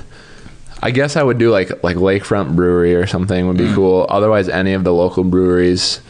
I 0.82 0.92
guess 0.92 1.16
I 1.16 1.24
would 1.24 1.38
do 1.38 1.52
like 1.52 1.84
like 1.84 1.98
Lakefront 1.98 2.56
Brewery 2.56 2.96
or 2.96 3.06
something 3.08 3.48
would 3.48 3.58
be 3.58 3.66
Mm. 3.68 3.76
cool. 3.76 4.06
Otherwise, 4.10 4.50
any 4.50 4.74
of 4.74 4.84
the 4.84 4.94
local 4.94 5.24
breweries. 5.24 6.02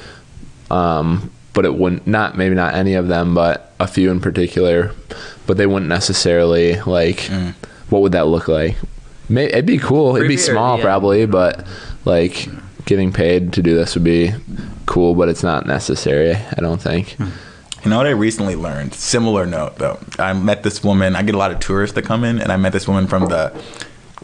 Um, 0.72 1.30
but 1.54 1.66
it 1.66 1.76
wouldn't 1.76 2.08
not 2.08 2.36
maybe 2.38 2.56
not 2.56 2.74
any 2.74 2.96
of 2.96 3.08
them, 3.08 3.36
but 3.36 3.74
a 3.80 3.88
few 3.88 4.10
in 4.10 4.20
particular. 4.20 4.92
But 5.46 5.58
they 5.58 5.68
wouldn't 5.68 5.90
necessarily 5.90 6.80
like. 6.82 7.18
Mm. 7.30 7.54
What 7.90 8.02
would 8.02 8.14
that 8.14 8.26
look 8.28 8.48
like? 8.48 8.76
May, 9.30 9.46
it'd 9.46 9.66
be 9.68 9.78
cool. 9.78 10.16
It'd 10.16 10.28
be 10.28 10.36
beer, 10.36 10.46
small 10.46 10.78
yeah. 10.78 10.84
probably, 10.84 11.26
but 11.28 11.66
like 12.06 12.48
getting 12.86 13.14
paid 13.14 13.54
to 13.54 13.62
do 13.62 13.76
this 13.76 13.94
would 13.94 14.04
be 14.04 14.32
cool. 14.88 15.14
But 15.14 15.30
it's 15.30 15.44
not 15.44 15.68
necessary. 15.68 16.34
I 16.36 16.60
don't 16.62 16.82
think. 16.82 17.18
You 17.84 17.90
know 17.90 17.98
what 17.98 18.08
I 18.08 18.12
recently 18.12 18.56
learned? 18.56 18.94
Similar 18.94 19.46
note 19.46 19.76
though. 19.76 20.00
I 20.18 20.32
met 20.34 20.64
this 20.64 20.84
woman. 20.84 21.16
I 21.16 21.24
get 21.24 21.36
a 21.36 21.38
lot 21.38 21.52
of 21.52 21.60
tourists 21.60 21.96
that 21.96 22.04
come 22.06 22.24
in, 22.24 22.40
and 22.40 22.52
I 22.52 22.58
met 22.58 22.72
this 22.72 22.88
woman 22.88 23.08
from 23.08 23.26
the 23.26 23.54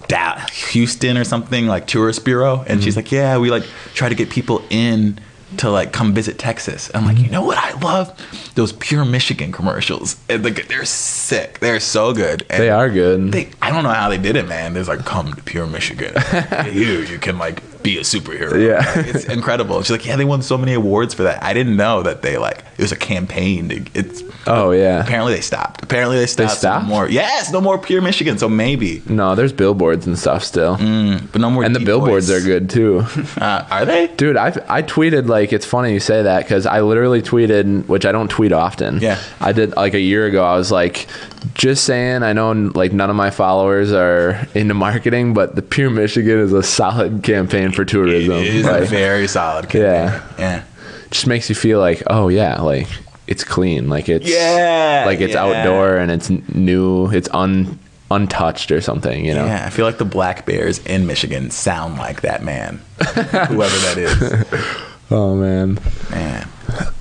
Da- 0.08 0.40
Houston 0.70 1.18
or 1.18 1.26
something 1.26 1.68
like 1.68 1.86
tourist 1.86 2.24
bureau, 2.24 2.64
and 2.68 2.82
she's 2.82 2.94
mm-hmm. 2.94 3.00
like, 3.00 3.12
"Yeah, 3.12 3.38
we 3.38 3.52
like 3.52 3.64
try 3.94 4.08
to 4.08 4.16
get 4.16 4.30
people 4.30 4.64
in 4.70 5.20
to 5.58 5.70
like 5.70 5.92
come 5.92 6.14
visit 6.14 6.40
Texas." 6.40 6.90
I'm 6.94 7.06
like, 7.06 7.18
you 7.18 7.24
mm-hmm. 7.24 7.34
know 7.34 7.44
what? 7.44 7.58
I 7.58 7.78
love 7.80 8.18
those 8.56 8.72
pure 8.72 9.04
Michigan 9.04 9.52
commercials. 9.52 10.16
And 10.30 10.44
like, 10.44 10.68
they're 10.70 10.86
sick. 10.86 11.60
They're 11.60 11.82
so 11.82 12.14
good. 12.14 12.46
And 12.50 12.64
They 12.64 12.70
are 12.70 12.90
good. 12.90 13.34
They, 13.34 13.50
I 13.62 13.72
don't 13.72 13.84
know 13.84 13.90
how 13.90 14.08
they 14.08 14.18
did 14.18 14.38
it, 14.38 14.48
man. 14.48 14.74
There's 14.74 14.88
like, 14.88 15.06
come 15.06 15.34
to 15.34 15.44
pure 15.44 15.68
Michigan. 15.68 16.14
you, 16.72 17.02
you 17.02 17.20
can 17.20 17.38
like 17.38 17.62
be 17.84 17.98
a 17.98 18.02
superhero. 18.02 18.60
Yeah. 18.66 18.80
Like, 18.96 19.08
it's 19.08 19.26
incredible. 19.38 19.82
She's 19.82 19.92
like, 19.92 20.06
yeah, 20.06 20.16
they 20.16 20.26
won 20.26 20.42
so 20.42 20.58
many 20.58 20.74
awards 20.74 21.14
for 21.14 21.24
that. 21.24 21.42
I 21.44 21.54
didn't 21.54 21.76
know 21.78 22.04
that 22.04 22.22
they 22.22 22.38
like 22.38 22.64
it 22.78 22.82
was 22.82 22.92
a 22.92 22.98
campaign. 22.98 23.70
To, 23.70 23.86
it's 23.94 24.24
oh 24.48 24.72
yeah. 24.72 25.02
apparently 25.02 25.34
they 25.34 25.42
stopped. 25.42 25.84
Apparently 25.84 26.18
they 26.18 26.26
stopped. 26.28 26.52
so 26.52 26.58
stopped? 26.58 26.86
No 26.86 26.90
more. 26.90 27.10
Yes, 27.10 27.52
no 27.52 27.62
more 27.62 27.78
pure 27.78 28.02
Michigan. 28.02 28.38
So 28.38 28.48
maybe, 28.48 29.02
No, 29.08 29.36
there's 29.36 29.52
billboards 29.54 30.08
and 30.08 30.18
stuff 30.18 30.44
still. 30.44 30.76
but 30.78 31.42
no 31.42 31.50
more. 31.50 31.64
And 31.64 31.76
the 31.76 31.80
billboards 31.80 32.30
voice. 32.30 32.42
are 32.42 32.46
good 32.46 32.70
too. 32.70 33.06
Uh, 33.40 33.66
are 33.70 33.86
they? 33.86 34.08
Dude, 34.08 34.36
I 34.38 34.48
I 34.68 34.82
tweeted 34.82 35.28
like 35.28 35.54
it's 35.54 35.66
funny 35.66 35.94
you 35.94 36.00
say 36.00 36.24
that 36.24 36.44
because 36.44 36.66
I 36.66 36.82
literally 36.82 37.22
tweeted, 37.22 37.88
which 37.88 38.06
I 38.06 38.12
don't 38.12 38.28
tweet 38.30 38.52
often. 38.52 39.00
Yeah. 39.00 39.22
I 39.40 39.54
did 39.54 39.76
like 39.76 39.94
a 39.94 40.00
year 40.00 40.26
ago. 40.26 40.44
I 40.44 40.58
was 40.58 40.72
like, 40.72 41.08
just 41.54 41.86
saying. 41.86 42.24
I 42.24 42.34
know 42.34 42.52
like 42.52 42.92
none 42.92 43.10
of 43.10 43.16
my 43.16 43.30
followers 43.30 43.94
are 43.94 44.46
into 44.54 44.74
marketing, 44.74 45.34
but 45.34 45.56
the 45.56 45.62
Pure 45.62 45.92
Michigan 45.92 46.40
is 46.40 46.52
a 46.54 46.64
solid 46.64 47.24
campaign 47.24 47.69
for 47.72 47.86
tourism. 47.86 48.34
It 48.34 48.48
is 48.56 48.66
a 48.66 48.72
Like, 48.72 48.90
very 48.90 49.28
solid. 49.28 49.70
Campaign. 49.70 49.82
Yeah. 49.84 50.22
Yeah. 50.38 50.64
just 51.12 51.28
makes 51.28 51.50
you 51.50 51.56
feel 51.56 51.80
like, 51.80 52.04
oh 52.08 52.28
yeah, 52.30 52.62
like 52.62 52.88
it's 53.28 53.44
clean, 53.44 53.90
like 53.90 54.10
it's 54.10 54.28
Yeah, 54.30 55.04
like 55.06 55.20
it's 55.22 55.34
yeah. 55.34 55.44
outdoor 55.44 55.98
and 55.98 56.12
it's 56.12 56.30
new, 56.30 57.08
it's 57.12 57.30
un 57.34 57.78
untouched 58.12 58.72
or 58.72 58.82
something. 58.82 59.24
You 59.26 59.36
know. 59.36 59.46
Yeah, 59.46 59.66
I 59.66 59.70
feel 59.70 59.86
like 59.86 59.98
the 60.00 60.06
black 60.06 60.46
bears 60.46 60.80
in 60.86 61.06
Michigan 61.08 61.52
sound 61.52 61.98
like 61.98 62.22
that 62.22 62.44
man, 62.44 62.82
whoever 63.16 63.78
that 63.78 63.98
is. 63.98 64.46
Oh 65.12 65.36
man. 65.36 65.80
Man, 66.12 66.48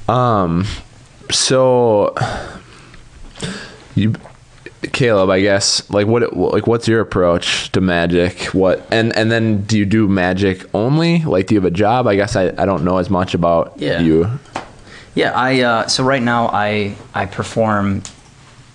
Um 0.08 0.64
So 1.30 2.14
you 3.94 4.14
Caleb, 4.92 5.28
I 5.30 5.40
guess 5.40 5.88
like 5.90 6.06
what 6.06 6.36
like 6.36 6.66
what's 6.66 6.86
your 6.86 7.00
approach 7.00 7.72
to 7.72 7.80
magic? 7.80 8.44
What 8.54 8.86
and 8.92 9.14
and 9.16 9.30
then 9.30 9.62
do 9.62 9.76
you 9.78 9.84
do 9.84 10.06
magic 10.08 10.64
only? 10.74 11.24
Like 11.24 11.46
do 11.48 11.54
you 11.54 11.60
have 11.60 11.66
a 11.70 11.74
job? 11.74 12.06
I 12.06 12.14
guess 12.16 12.36
I, 12.36 12.48
I 12.56 12.64
don't 12.64 12.84
know 12.84 12.98
as 12.98 13.10
much 13.10 13.34
about 13.34 13.74
Yeah. 13.76 14.00
you. 14.00 14.30
Yeah, 15.14 15.32
I 15.34 15.60
uh, 15.62 15.86
so 15.88 16.04
right 16.04 16.22
now 16.22 16.46
I 16.52 16.94
I 17.12 17.26
perform 17.26 18.02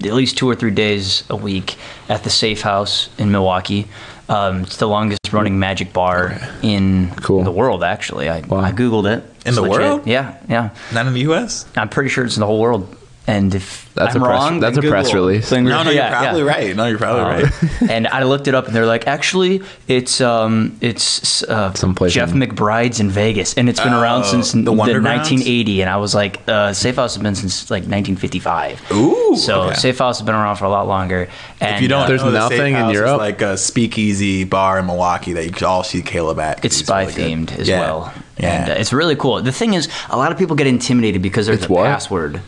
at 0.03 0.13
least 0.13 0.37
two 0.37 0.49
or 0.49 0.55
three 0.55 0.71
days 0.71 1.23
a 1.29 1.35
week 1.37 1.77
at 2.09 2.23
the 2.23 2.29
Safe 2.29 2.61
House 2.61 3.09
in 3.17 3.31
Milwaukee. 3.31 3.87
Um, 4.27 4.63
it's 4.63 4.77
the 4.77 4.87
longest 4.87 5.19
running 5.31 5.57
magic 5.59 5.93
bar 5.93 6.37
in 6.61 7.11
Cool. 7.21 7.43
the 7.43 7.51
world. 7.51 7.83
Actually, 7.83 8.27
I, 8.29 8.41
Wow. 8.41 8.59
I 8.59 8.71
googled 8.71 9.05
it. 9.05 9.19
In 9.45 9.49
It's 9.49 9.55
the 9.55 9.61
legit. 9.61 9.79
world? 9.79 10.07
Yeah, 10.07 10.37
yeah. 10.49 10.69
Not 10.93 11.07
in 11.07 11.13
the 11.13 11.21
U.S. 11.21 11.65
I'm 11.77 11.87
pretty 11.89 12.09
sure 12.09 12.25
it's 12.25 12.35
in 12.35 12.39
the 12.41 12.45
whole 12.45 12.59
world. 12.61 12.93
And 13.25 13.55
if 13.55 13.89
That's 13.93 14.15
I'm 14.15 14.21
a 14.21 14.25
press- 14.25 14.37
wrong, 14.37 14.59
that's 14.59 14.75
then 14.75 14.85
a 14.85 14.89
press 14.89 15.13
release. 15.13 15.49
No, 15.49 15.61
no, 15.61 15.89
you're 15.91 16.03
probably 16.09 16.41
yeah. 16.41 16.45
right. 16.45 16.75
No, 16.75 16.87
you're 16.87 16.97
probably 16.97 17.21
Um, 17.45 17.51
right. 17.79 17.81
and 17.89 18.05
I 18.09 18.23
looked 18.23 18.49
it 18.49 18.53
up, 18.55 18.65
and 18.67 18.75
they're 18.75 18.85
like, 18.85 19.07
actually, 19.07 19.61
it's 19.87 20.19
um, 20.19 20.75
it's 20.81 21.41
uh, 21.43 21.71
Someplace 21.73 22.11
Jeff 22.11 22.31
in- 22.33 22.39
McBride's 22.41 22.99
in 22.99 23.09
Vegas, 23.09 23.53
and 23.53 23.69
it's 23.69 23.79
been 23.79 23.93
around 23.93 24.23
Oh, 24.23 24.31
since 24.31 24.51
the 24.51 24.63
the, 24.63 24.73
1980. 24.73 25.79
And 25.81 25.89
I 25.89 25.95
was 25.95 26.13
like, 26.13 26.41
uh, 26.49 26.73
Safe 26.73 26.97
House 26.97 27.15
has 27.15 27.23
been 27.23 27.33
since 27.35 27.71
like 27.71 27.83
1955. 27.83 28.91
Ooh, 28.91 29.37
So 29.37 29.61
okay. 29.63 29.75
Safe 29.75 29.97
House 29.99 30.19
has 30.19 30.25
been 30.25 30.35
around 30.35 30.57
for 30.57 30.65
a 30.65 30.69
lot 30.69 30.87
longer. 30.89 31.29
And 31.61 31.75
If 31.77 31.81
you 31.81 31.87
don't, 31.87 32.03
uh, 32.03 32.07
There's 32.07 32.23
know, 32.23 32.31
the 32.31 32.39
nothing 32.39 32.75
in 32.75 32.89
Europe? 32.89 33.19
like 33.19 33.41
a 33.41 33.57
speakeasy 33.57 34.43
bar 34.43 34.79
in 34.79 34.85
Milwaukee 34.85 35.31
that 35.31 35.45
you 35.45 35.51
could 35.51 35.63
all 35.63 35.83
see 35.83 36.01
Caleb 36.01 36.39
at. 36.39 36.57
'cause 36.57 36.65
it's 36.65 36.77
spy 36.77 37.03
really 37.05 37.13
good. 37.13 37.31
themed 37.47 37.57
as 37.59 37.69
Yeah. 37.69 37.79
well, 37.79 38.13
Yeah. 38.37 38.49
and 38.63 38.69
uh, 38.71 38.73
it's 38.73 38.91
really 38.91 39.15
cool. 39.15 39.41
The 39.41 39.53
thing 39.53 39.75
is, 39.75 39.87
a 40.09 40.17
lot 40.17 40.33
of 40.33 40.37
people 40.37 40.57
get 40.57 40.67
intimidated 40.67 41.21
because 41.21 41.45
there's 41.45 41.59
It's 41.59 41.67
a 41.69 41.71
what? 41.71 41.85
password. 41.85 42.41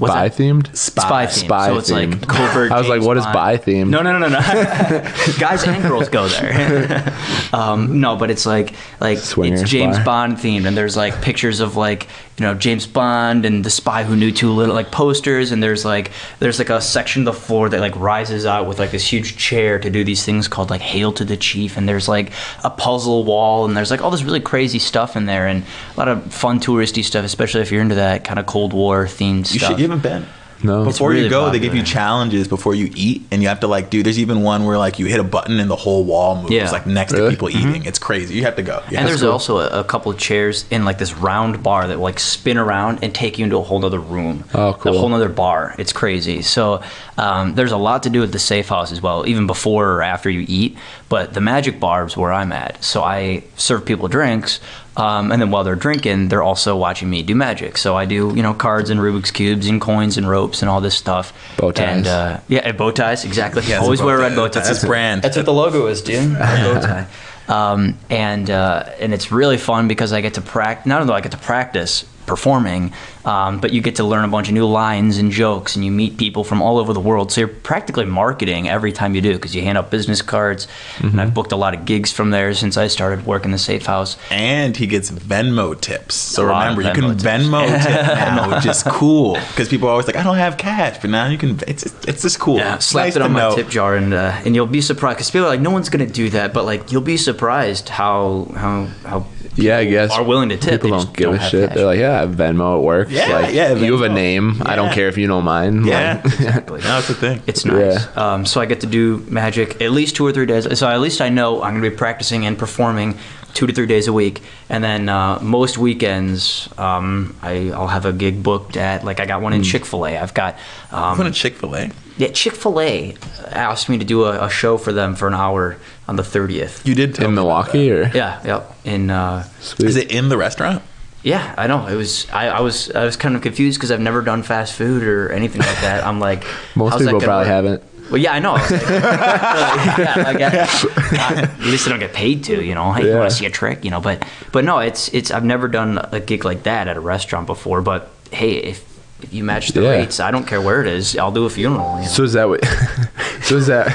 What's 0.00 0.14
Bi 0.14 0.28
that? 0.28 0.38
themed? 0.38 0.74
Spy, 0.74 1.26
themed. 1.26 1.30
Spy 1.30 1.66
so 1.68 1.76
it's 1.78 1.90
themed. 1.90 2.20
like 2.20 2.26
covert. 2.26 2.72
I 2.72 2.78
was 2.78 2.88
like, 2.88 3.02
what 3.02 3.18
is 3.18 3.24
bi 3.26 3.58
themed? 3.58 3.90
No, 3.90 4.00
no, 4.00 4.18
no, 4.18 4.28
no, 4.28 4.28
no. 4.30 4.40
Guys 5.38 5.62
and 5.64 5.82
girls 5.82 6.08
go 6.08 6.26
there. 6.26 7.14
um, 7.52 8.00
no, 8.00 8.16
but 8.16 8.30
it's 8.30 8.46
like 8.46 8.72
like 8.98 9.18
Swinger 9.18 9.60
it's 9.60 9.70
James 9.70 9.96
spy. 9.96 10.04
Bond 10.04 10.38
themed, 10.38 10.66
and 10.66 10.74
there's 10.74 10.96
like 10.96 11.20
pictures 11.20 11.60
of 11.60 11.76
like 11.76 12.08
you 12.40 12.46
know 12.46 12.54
James 12.54 12.86
Bond 12.86 13.44
and 13.44 13.62
the 13.62 13.68
spy 13.68 14.02
who 14.02 14.16
knew 14.16 14.32
too 14.32 14.50
little, 14.50 14.74
like 14.74 14.90
posters, 14.90 15.52
and 15.52 15.62
there's 15.62 15.84
like 15.84 16.10
there's 16.38 16.58
like 16.58 16.70
a 16.70 16.80
section 16.80 17.20
of 17.20 17.26
the 17.26 17.38
floor 17.38 17.68
that 17.68 17.80
like 17.80 17.94
rises 17.96 18.46
out 18.46 18.66
with 18.66 18.78
like 18.78 18.92
this 18.92 19.06
huge 19.06 19.36
chair 19.36 19.78
to 19.78 19.90
do 19.90 20.04
these 20.04 20.24
things 20.24 20.48
called 20.48 20.70
like 20.70 20.80
Hail 20.80 21.12
to 21.12 21.24
the 21.26 21.36
Chief, 21.36 21.76
and 21.76 21.86
there's 21.86 22.08
like 22.08 22.32
a 22.64 22.70
puzzle 22.70 23.24
wall, 23.24 23.66
and 23.66 23.76
there's 23.76 23.90
like 23.90 24.00
all 24.00 24.10
this 24.10 24.22
really 24.22 24.40
crazy 24.40 24.78
stuff 24.78 25.16
in 25.16 25.26
there, 25.26 25.46
and 25.46 25.64
a 25.94 25.98
lot 25.98 26.08
of 26.08 26.32
fun 26.32 26.60
touristy 26.60 27.04
stuff, 27.04 27.26
especially 27.26 27.60
if 27.60 27.70
you're 27.70 27.82
into 27.82 27.96
that 27.96 28.24
kind 28.24 28.38
of 28.38 28.46
Cold 28.46 28.72
War 28.72 29.04
themed 29.04 29.52
You 29.52 29.60
should. 29.60 29.78
You 29.78 29.88
haven't 29.88 30.02
been. 30.02 30.26
No. 30.62 30.84
Before 30.84 31.10
really 31.10 31.24
you 31.24 31.30
go, 31.30 31.50
they 31.50 31.58
give 31.58 31.74
you 31.74 31.82
challenges 31.82 32.46
before 32.48 32.74
you 32.74 32.90
eat, 32.94 33.22
and 33.30 33.40
you 33.42 33.48
have 33.48 33.60
to 33.60 33.66
like 33.66 33.88
do. 33.90 34.02
There's 34.02 34.18
even 34.18 34.42
one 34.42 34.64
where 34.64 34.76
like 34.78 34.98
you 34.98 35.06
hit 35.06 35.20
a 35.20 35.24
button 35.24 35.58
and 35.60 35.70
the 35.70 35.76
whole 35.76 36.04
wall 36.04 36.36
moves, 36.42 36.50
Yeah. 36.52 36.70
like 36.70 36.86
next 36.86 37.12
Really? 37.12 37.24
to 37.26 37.30
people 37.30 37.48
eating. 37.50 37.84
It's 37.84 37.98
crazy. 37.98 38.34
You 38.34 38.42
have 38.44 38.56
to 38.56 38.62
go. 38.62 38.82
Yeah, 38.90 39.00
and 39.00 39.08
there's 39.08 39.22
cool. 39.22 39.32
also 39.32 39.58
a, 39.58 39.80
a 39.80 39.84
couple 39.84 40.12
of 40.12 40.18
chairs 40.18 40.66
in 40.70 40.84
like 40.84 40.98
this 40.98 41.14
round 41.14 41.62
bar 41.62 41.86
that 41.88 41.96
will, 41.96 42.04
like 42.04 42.18
spin 42.20 42.58
around 42.58 42.98
and 43.02 43.14
take 43.14 43.38
you 43.38 43.44
into 43.44 43.56
a 43.56 43.62
whole 43.62 43.84
other 43.84 43.98
room. 44.00 44.44
Oh, 44.54 44.74
cool. 44.74 44.94
A 44.94 44.98
whole 44.98 45.12
other 45.14 45.28
bar. 45.28 45.74
It's 45.78 45.92
crazy. 45.92 46.42
So 46.42 46.82
um, 47.16 47.54
there's 47.54 47.72
a 47.72 47.76
lot 47.78 48.02
to 48.02 48.10
do 48.10 48.20
with 48.20 48.32
the 48.32 48.38
safe 48.38 48.68
house 48.68 48.92
as 48.92 49.00
well, 49.00 49.26
even 49.26 49.46
before 49.46 49.90
or 49.92 50.02
after 50.02 50.28
you 50.28 50.44
eat. 50.48 50.76
But 51.08 51.34
the 51.34 51.40
magic 51.40 51.80
bar 51.80 52.04
is 52.06 52.16
where 52.16 52.32
I'm 52.32 52.52
at. 52.52 52.82
So 52.84 53.02
I 53.02 53.44
serve 53.56 53.84
people 53.84 54.08
drinks. 54.08 54.60
Um, 55.00 55.32
and 55.32 55.40
then 55.40 55.50
while 55.50 55.64
they're 55.64 55.76
drinking, 55.76 56.28
they're 56.28 56.42
also 56.42 56.76
watching 56.76 57.08
me 57.08 57.22
do 57.22 57.34
magic. 57.34 57.78
So 57.78 57.96
I 57.96 58.04
do, 58.04 58.34
you 58.36 58.42
know, 58.42 58.52
cards 58.52 58.90
and 58.90 59.00
Rubik's 59.00 59.30
cubes 59.30 59.66
and 59.66 59.80
coins 59.80 60.18
and 60.18 60.28
ropes 60.28 60.60
and 60.60 60.68
all 60.68 60.82
this 60.82 60.94
stuff. 60.94 61.32
Bow 61.56 61.72
ties. 61.72 61.88
And 61.88 62.06
uh, 62.06 62.40
yeah, 62.48 62.60
and 62.60 62.76
bow 62.76 62.90
ties 62.90 63.24
exactly. 63.24 63.62
He 63.62 63.72
has 63.72 63.80
a 63.80 63.84
Always 63.84 64.02
wear 64.02 64.16
a 64.16 64.20
red 64.20 64.36
bow 64.36 64.48
tie. 64.48 64.60
That's 64.60 64.68
his 64.68 64.84
brand. 64.84 65.22
That's 65.22 65.36
what 65.36 65.46
the 65.46 65.54
logo 65.54 65.86
is, 65.86 66.02
dude. 66.02 66.34
Bow 66.38 66.80
tie. 66.80 67.06
Um, 67.48 67.98
and 68.10 68.48
uh, 68.50 68.90
and 69.00 69.14
it's 69.14 69.32
really 69.32 69.58
fun 69.58 69.88
because 69.88 70.12
I 70.12 70.20
get 70.20 70.34
to 70.34 70.42
practice. 70.42 70.86
Not 70.86 71.00
only 71.00 71.12
do 71.12 71.16
I 71.16 71.20
get 71.20 71.32
to 71.32 71.38
practice 71.38 72.04
performing, 72.30 72.92
um, 73.24 73.60
but 73.60 73.72
you 73.74 73.80
get 73.82 73.96
to 73.96 74.04
learn 74.04 74.24
a 74.24 74.28
bunch 74.28 74.48
of 74.48 74.54
new 74.54 74.66
lines 74.66 75.18
and 75.18 75.30
jokes, 75.32 75.74
and 75.76 75.84
you 75.84 75.90
meet 75.90 76.16
people 76.16 76.44
from 76.44 76.62
all 76.62 76.78
over 76.78 76.92
the 76.94 77.00
world. 77.00 77.30
So 77.32 77.40
you're 77.42 77.48
practically 77.48 78.06
marketing 78.06 78.68
every 78.68 78.92
time 78.92 79.14
you 79.14 79.20
do 79.20 79.34
because 79.34 79.54
you 79.54 79.62
hand 79.62 79.76
out 79.76 79.90
business 79.90 80.22
cards. 80.22 80.66
And 81.00 81.20
I've 81.20 81.34
booked 81.34 81.52
a 81.52 81.56
lot 81.56 81.74
of 81.74 81.84
gigs 81.84 82.10
from 82.12 82.30
there 82.30 82.54
since 82.54 82.76
I 82.78 82.86
started 82.86 83.26
working 83.26 83.50
the 83.50 83.58
Safe 83.58 83.84
House. 83.84 84.16
and 84.30 84.76
he 84.76 84.86
gets 84.86 85.10
Venmo 85.10 85.78
tips. 85.78 86.14
So 86.14 86.44
A 86.44 86.46
remember, 86.46 86.82
you 86.82 86.92
can 86.92 87.04
Venmo 87.16 87.66
Venmo 87.66 87.66
tips. 87.68 87.84
tip 87.86 88.06
now, 88.30 88.54
which 88.56 88.66
is 88.66 88.82
cool 88.84 89.34
because 89.50 89.68
people 89.68 89.88
are 89.88 89.92
always 89.92 90.06
like, 90.06 90.16
I 90.16 90.22
don't 90.22 90.36
have 90.36 90.56
cash, 90.56 90.98
but 91.00 91.10
now 91.10 91.26
you 91.26 91.36
can. 91.36 91.58
It's 91.66 91.84
it's 92.06 92.22
just 92.22 92.38
cool. 92.38 92.58
Yeah, 92.58 92.76
It's 92.76 92.86
slap 92.86 93.06
nice 93.06 93.16
it 93.16 93.22
on 93.22 93.32
my 93.32 93.40
know. 93.40 93.54
tip 93.56 93.68
jar, 93.68 93.96
and 93.96 94.14
uh, 94.14 94.40
and 94.44 94.54
you'll 94.54 94.66
be 94.66 94.80
surprised 94.80 95.16
because 95.18 95.30
people 95.30 95.46
are 95.46 95.50
like, 95.50 95.60
no 95.60 95.70
one's 95.70 95.88
gonna 95.90 96.06
do 96.06 96.30
that, 96.30 96.54
but 96.54 96.64
like 96.64 96.92
you'll 96.92 97.02
be 97.02 97.16
surprised 97.16 97.88
how 97.88 98.46
how 98.54 98.86
how 99.04 99.26
Yeah, 99.60 99.78
I 99.78 99.84
guess 99.84 100.10
are 100.10 100.22
willing 100.24 100.48
to 100.50 100.56
tip. 100.56 100.82
People 100.82 100.98
don't 100.98 101.16
give 101.16 101.26
don't 101.30 101.34
a 101.40 101.48
shit. 101.50 101.68
cash. 101.68 101.76
They're 101.76 101.86
like, 101.86 101.98
yeah, 101.98 102.26
Venmo, 102.26 102.78
it 102.78 102.82
works. 102.82 103.10
Yeah, 103.10 103.28
like, 103.28 103.54
yeah, 103.54 103.72
You 103.74 103.92
have 103.92 104.02
a 104.02 104.08
Venmo. 104.08 104.14
name. 104.14 104.62
I 104.64 104.76
don't 104.76 104.92
care 104.92 105.08
if 105.08 105.16
you 105.18 105.26
know 105.26 105.40
mine. 105.40 105.84
Yeah, 105.84 106.20
Like, 106.22 106.24
exactly. 106.34 106.80
No, 106.80 106.86
that's 106.88 107.08
the 107.08 107.14
thing. 107.14 107.42
It's 107.46 107.64
nice. 107.64 108.04
Yeah. 108.06 108.12
Um, 108.34 108.46
so 108.46 108.60
I 108.60 108.66
get 108.66 108.80
to 108.80 108.86
do 108.86 109.18
magic 109.28 109.80
at 109.80 109.90
least 109.92 110.16
two 110.16 110.26
or 110.26 110.32
three 110.32 110.46
days. 110.46 110.78
So 110.78 110.88
at 110.88 111.00
least 111.00 111.20
I 111.20 111.28
know 111.28 111.62
I'm 111.62 111.72
going 111.72 111.82
to 111.84 111.90
be 111.90 111.96
practicing 111.96 112.46
and 112.46 112.58
performing 112.58 113.16
two 113.54 113.66
to 113.66 113.72
three 113.72 113.86
days 113.86 114.06
a 114.06 114.12
week. 114.12 114.42
And 114.68 114.82
then 114.84 115.08
uh, 115.08 115.38
most 115.42 115.76
weekends, 115.78 116.68
um, 116.78 117.36
I, 117.42 117.70
I'll 117.70 117.88
have 117.88 118.06
a 118.06 118.12
gig 118.12 118.42
booked 118.42 118.76
at, 118.76 119.04
like 119.04 119.20
I 119.20 119.26
got 119.26 119.38
Hmm. 119.38 119.44
one 119.44 119.52
in 119.54 119.62
Chick 119.62 119.84
fil 119.84 120.06
A. 120.06 120.16
I've 120.18 120.34
got, 120.34 120.56
I'm 120.92 121.16
going 121.16 121.26
um, 121.26 121.32
to 121.32 121.38
Chick 121.38 121.54
Fil 121.56 121.74
A. 121.76 121.90
yeah, 122.20 122.28
Chick 122.28 122.54
fil 122.54 122.78
A 122.80 123.14
asked 123.50 123.88
me 123.88 123.96
to 123.98 124.04
do 124.04 124.24
a, 124.24 124.46
a 124.46 124.50
show 124.50 124.76
for 124.78 124.92
them 124.92 125.14
for 125.16 125.26
an 125.26 125.34
hour 125.34 125.76
on 126.06 126.16
the 126.16 126.22
30th. 126.22 126.84
You 126.86 126.94
did 126.94 127.14
tell 127.14 127.28
in 127.28 127.34
Milwaukee 127.34 127.90
or 127.90 128.10
Yeah, 128.14 128.40
yep. 128.44 128.76
In, 128.84 129.10
uh, 129.10 129.44
Sweet. 129.60 129.78
that. 129.78 129.86
Is 129.88 129.96
it 129.96 130.12
in 130.12 130.28
the 130.28 130.36
restaurant? 130.36 130.82
yeah, 131.22 131.54
I 131.58 131.66
know. 131.66 131.86
It 131.86 131.96
was. 131.96 132.26
I, 132.30 132.48
I 132.48 132.60
was. 132.60 132.90
I 132.92 133.04
was 133.04 133.16
kind 133.16 133.36
of 133.36 133.42
confused 133.42 133.78
because 133.78 133.90
I've 133.90 134.00
never 134.00 134.22
done 134.22 134.42
fast 134.42 134.72
food 134.74 135.02
or 135.02 135.30
anything 135.32 135.60
like 135.60 135.80
that. 135.82 136.02
I'm 136.04 136.18
like, 136.18 136.44
Most 136.76 136.92
how's 136.92 137.00
people 137.02 137.20
gonna 137.20 137.24
probably 137.26 137.44
work? 137.50 137.80
haven't. 137.80 137.82
Well, 138.10 138.18
yeah, 138.18 138.32
I 138.32 138.38
know. 138.40 138.54
I 138.56 138.62
like, 140.32 140.38
yeah, 140.40 140.56
like, 140.56 141.20
I- 141.20 141.42
at 141.42 141.60
least 141.60 141.86
I 141.86 141.90
don't 141.90 142.00
get 142.00 142.12
paid 142.14 142.44
to, 142.44 142.64
you 142.64 142.74
know. 142.74 142.92
Hey, 142.92 143.08
you 143.10 143.16
want 143.16 143.30
to 143.30 143.36
see 143.36 143.44
a 143.46 143.50
trick, 143.50 143.84
you 143.84 143.90
know? 143.90 144.00
But, 144.00 144.24
but 144.50 144.64
no, 144.64 144.78
it's 144.78 145.08
it's. 145.12 145.30
I've 145.30 145.44
never 145.44 145.68
done 145.68 145.98
a 146.10 146.20
gig 146.20 146.44
like 146.44 146.62
that 146.64 146.88
at 146.88 146.96
a 146.96 147.00
restaurant 147.00 147.46
before. 147.46 147.82
But 147.82 148.08
hey, 148.32 148.52
if 148.56 148.89
if 149.24 149.32
you 149.32 149.44
match 149.44 149.68
the 149.70 149.82
Yeah. 149.82 149.90
rates, 149.90 150.20
I 150.20 150.30
don't 150.30 150.46
care 150.46 150.60
where 150.60 150.80
it 150.80 150.86
is. 150.86 151.16
I'll 151.16 151.32
do 151.32 151.44
a 151.44 151.50
funeral. 151.50 151.96
You 151.96 152.02
know? 152.02 152.08
So 152.08 152.22
is 152.24 152.32
that 152.34 152.48
what? 152.48 152.64
so 153.42 153.56
is 153.56 153.66
that? 153.68 153.90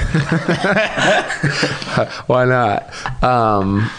why 2.26 2.44
not? 2.44 2.90
Um, 3.22 3.90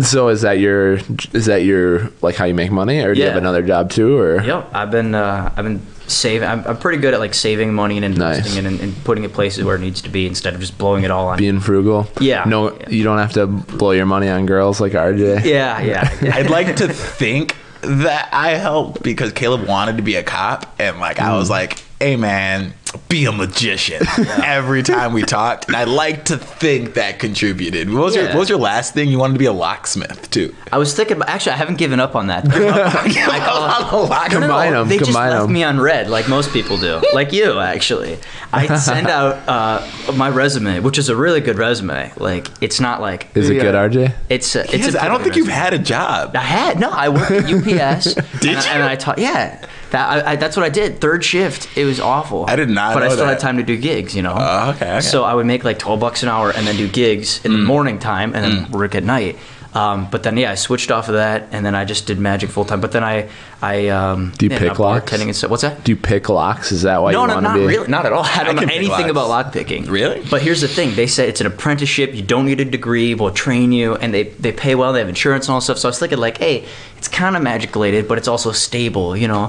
so 0.00 0.28
is 0.28 0.42
that 0.42 0.58
your? 0.60 0.98
Is 1.32 1.46
that 1.46 1.64
your 1.64 2.10
like 2.22 2.36
how 2.36 2.44
you 2.44 2.54
make 2.54 2.70
money, 2.70 3.00
or 3.00 3.14
do 3.14 3.20
you 3.20 3.26
have 3.26 3.36
another 3.36 3.62
job 3.62 3.90
too, 3.90 4.16
or? 4.18 4.42
Yep, 4.42 4.70
I've 4.72 4.90
been 4.90 5.14
uh, 5.14 5.52
I've 5.56 5.64
been 5.64 5.82
saving. 6.06 6.48
I'm, 6.48 6.64
I'm 6.66 6.76
pretty 6.78 6.98
good 6.98 7.14
at 7.14 7.20
like 7.20 7.34
saving 7.34 7.74
money 7.74 7.96
and 7.96 8.04
investing 8.04 8.62
Nice. 8.62 8.72
and, 8.72 8.80
and 8.80 9.04
putting 9.04 9.24
it 9.24 9.32
places 9.32 9.64
where 9.64 9.74
it 9.76 9.80
needs 9.80 10.00
to 10.02 10.08
be 10.08 10.26
instead 10.26 10.54
of 10.54 10.60
just 10.60 10.78
blowing 10.78 11.04
it 11.04 11.10
all 11.10 11.28
on. 11.28 11.38
Being 11.38 11.60
frugal. 11.60 12.06
Yeah. 12.20 12.44
No, 12.44 12.78
you 12.88 13.02
don't 13.02 13.18
have 13.18 13.32
to 13.32 13.46
blow 13.46 13.90
your 13.90 14.06
money 14.06 14.28
on 14.28 14.46
girls 14.46 14.80
like 14.80 14.92
RJ. 14.92 15.44
yeah, 15.44 15.80
yeah. 15.80 16.16
yeah. 16.22 16.34
I'd 16.36 16.50
like 16.50 16.76
to 16.76 16.88
think 16.88 17.56
that 17.82 18.28
I 18.32 18.50
helped 18.50 19.02
because 19.02 19.32
Caleb 19.32 19.66
wanted 19.66 19.96
to 19.96 20.02
be 20.02 20.16
a 20.16 20.22
cop, 20.22 20.74
and 20.78 20.98
like 20.98 21.20
I 21.20 21.28
Mm. 21.30 21.38
was 21.38 21.50
like, 21.50 21.78
"Hey 22.00 22.16
man, 22.16 22.74
be 23.08 23.24
a 23.26 23.32
magician." 23.32 24.02
Every 24.44 24.82
time 24.82 25.12
we 25.12 25.22
talked, 25.22 25.66
and 25.68 25.76
I 25.76 25.84
like 25.84 26.24
to 26.26 26.36
think 26.38 26.94
that 26.94 27.18
contributed. 27.18 27.90
What 27.92 28.02
was 28.04 28.14
your 28.16 28.26
What 28.26 28.36
was 28.36 28.48
your 28.48 28.58
last 28.58 28.94
thing? 28.94 29.08
You 29.08 29.18
wanted 29.18 29.34
to 29.34 29.38
be 29.38 29.46
a 29.46 29.52
locksmith 29.52 30.30
too. 30.30 30.54
I 30.72 30.78
was 30.78 30.94
thinking, 30.94 31.16
about, 31.16 31.28
actually, 31.28 31.52
I 31.52 31.56
haven't 31.56 31.76
given 31.78 32.00
up 32.00 32.14
on 32.16 32.26
that. 32.28 32.44
I 32.52 33.40
call 33.40 33.64
it 33.64 33.92
a 33.92 33.96
locksmith. 34.08 34.32
No, 34.32 34.38
no, 34.40 34.46
no, 34.46 34.48
Combine 34.48 34.74
'em, 34.74 34.88
They 34.88 34.98
just 34.98 35.12
left 35.12 35.30
left 35.32 35.44
'em. 35.44 35.52
me 35.52 35.64
on 35.64 35.80
red, 35.80 36.08
like 36.08 36.28
most 36.28 36.52
people 36.52 36.76
do, 36.78 37.00
like 37.14 37.32
you 37.32 37.58
actually. 37.58 38.18
I 38.52 38.76
send 38.76 39.08
out 39.08 39.36
uh, 39.48 40.12
my 40.14 40.28
resume, 40.30 40.80
which 40.80 40.98
is 40.98 41.08
a 41.08 41.16
really 41.16 41.40
good 41.40 41.58
resume. 41.58 42.12
Like 42.16 42.48
it's 42.60 42.80
not 42.80 43.00
like 43.00 43.28
Is 43.34 43.50
it 43.50 43.54
good, 43.60 43.74
RJ? 43.74 44.14
It's 44.28 44.54
a, 44.56 44.62
it's 44.64 44.72
Yes, 44.86 44.94
a 44.94 45.02
I 45.02 45.08
don't 45.08 45.18
good 45.18 45.24
think 45.24 45.36
you've 45.36 45.48
had 45.48 45.74
a 45.74 45.78
job. 45.78 46.34
I 46.36 46.40
had 46.40 46.80
no. 46.80 46.90
I 46.90 47.08
worked 47.10 47.30
at 47.30 47.44
UPS. 47.44 48.14
Did 48.40 48.56
and 48.56 48.58
I, 48.58 48.62
you? 48.64 48.70
and 48.70 48.82
I 48.84 48.96
taught. 48.96 49.18
Yeah, 49.18 49.64
that 49.90 50.26
I, 50.26 50.32
I, 50.32 50.36
that's 50.36 50.56
what 50.56 50.64
I 50.64 50.68
did. 50.68 51.00
Third 51.00 51.24
shift. 51.24 51.76
It 51.76 51.84
was 51.84 52.00
awful. 52.00 52.44
I 52.48 52.56
did 52.56 52.68
not 52.70 52.94
But 52.94 53.02
I 53.02 53.08
still 53.08 53.26
that. 53.26 53.32
had 53.34 53.40
time 53.40 53.56
to 53.58 53.62
do 53.62 53.76
gigs. 53.76 54.14
You 54.14 54.22
know. 54.22 54.34
Oh, 54.36 54.70
okay, 54.70 54.90
okay. 54.90 55.00
So 55.00 55.24
I 55.24 55.34
would 55.34 55.46
make 55.46 55.64
like 55.64 55.78
twelve 55.78 56.00
bucks 56.00 56.22
an 56.22 56.28
hour 56.28 56.50
and 56.50 56.66
then 56.66 56.76
do 56.76 56.88
gigs 56.88 57.44
in 57.44 57.52
the 57.52 57.58
morning 57.58 57.98
time 57.98 58.34
and 58.34 58.44
then 58.44 58.70
work 58.70 58.94
at 58.94 59.04
night. 59.04 59.36
Um, 59.74 60.08
but 60.10 60.22
then 60.22 60.38
yeah, 60.38 60.50
I 60.50 60.54
switched 60.54 60.90
off 60.90 61.08
of 61.08 61.14
that 61.14 61.48
and 61.52 61.64
then 61.64 61.74
I 61.74 61.84
just 61.84 62.06
did 62.06 62.18
magic 62.18 62.48
full 62.48 62.64
time. 62.64 62.80
But 62.80 62.92
then 62.92 63.04
I 63.04 63.28
I 63.60 63.88
um, 63.88 64.32
Do 64.38 64.46
you 64.46 64.50
yeah, 64.52 64.58
pick 64.58 64.78
locks? 64.78 65.12
and 65.12 65.36
stuff. 65.36 65.50
What's 65.50 65.62
that? 65.62 65.84
Do 65.84 65.92
you 65.92 65.96
pick 65.96 66.30
locks? 66.30 66.72
Is 66.72 66.82
that 66.82 67.02
why 67.02 67.12
No, 67.12 67.22
you 67.22 67.28
no, 67.28 67.40
not 67.40 67.54
be? 67.54 67.66
really, 67.66 67.86
not 67.86 68.06
at 68.06 68.12
all. 68.14 68.24
I 68.26 68.44
don't 68.44 68.56
know 68.56 68.62
anything 68.62 69.10
about 69.10 69.28
lock 69.28 69.52
picking. 69.52 69.84
Really? 69.84 70.24
But 70.30 70.40
here's 70.40 70.62
the 70.62 70.68
thing: 70.68 70.94
they 70.96 71.06
say 71.06 71.28
it's 71.28 71.42
an 71.42 71.46
apprenticeship. 71.46 72.14
You 72.14 72.22
don't 72.22 72.46
need 72.46 72.60
a 72.60 72.64
degree. 72.64 73.14
We'll 73.14 73.30
train 73.30 73.70
you, 73.70 73.94
and 73.96 74.12
they 74.14 74.24
they 74.24 74.52
pay 74.52 74.74
well. 74.74 74.94
They 74.94 75.00
have 75.00 75.08
insurance 75.08 75.46
and 75.48 75.52
all 75.54 75.60
stuff. 75.60 75.76
So 75.78 75.88
I 75.88 75.90
was 75.90 75.98
thinking 75.98 76.18
like, 76.18 76.38
hey, 76.38 76.64
it's 76.96 77.06
kind 77.08 77.36
of 77.36 77.42
magic 77.42 77.74
related, 77.74 78.08
but 78.08 78.16
it's 78.16 78.28
also 78.28 78.52
stable, 78.52 79.14
you 79.18 79.28
know. 79.28 79.48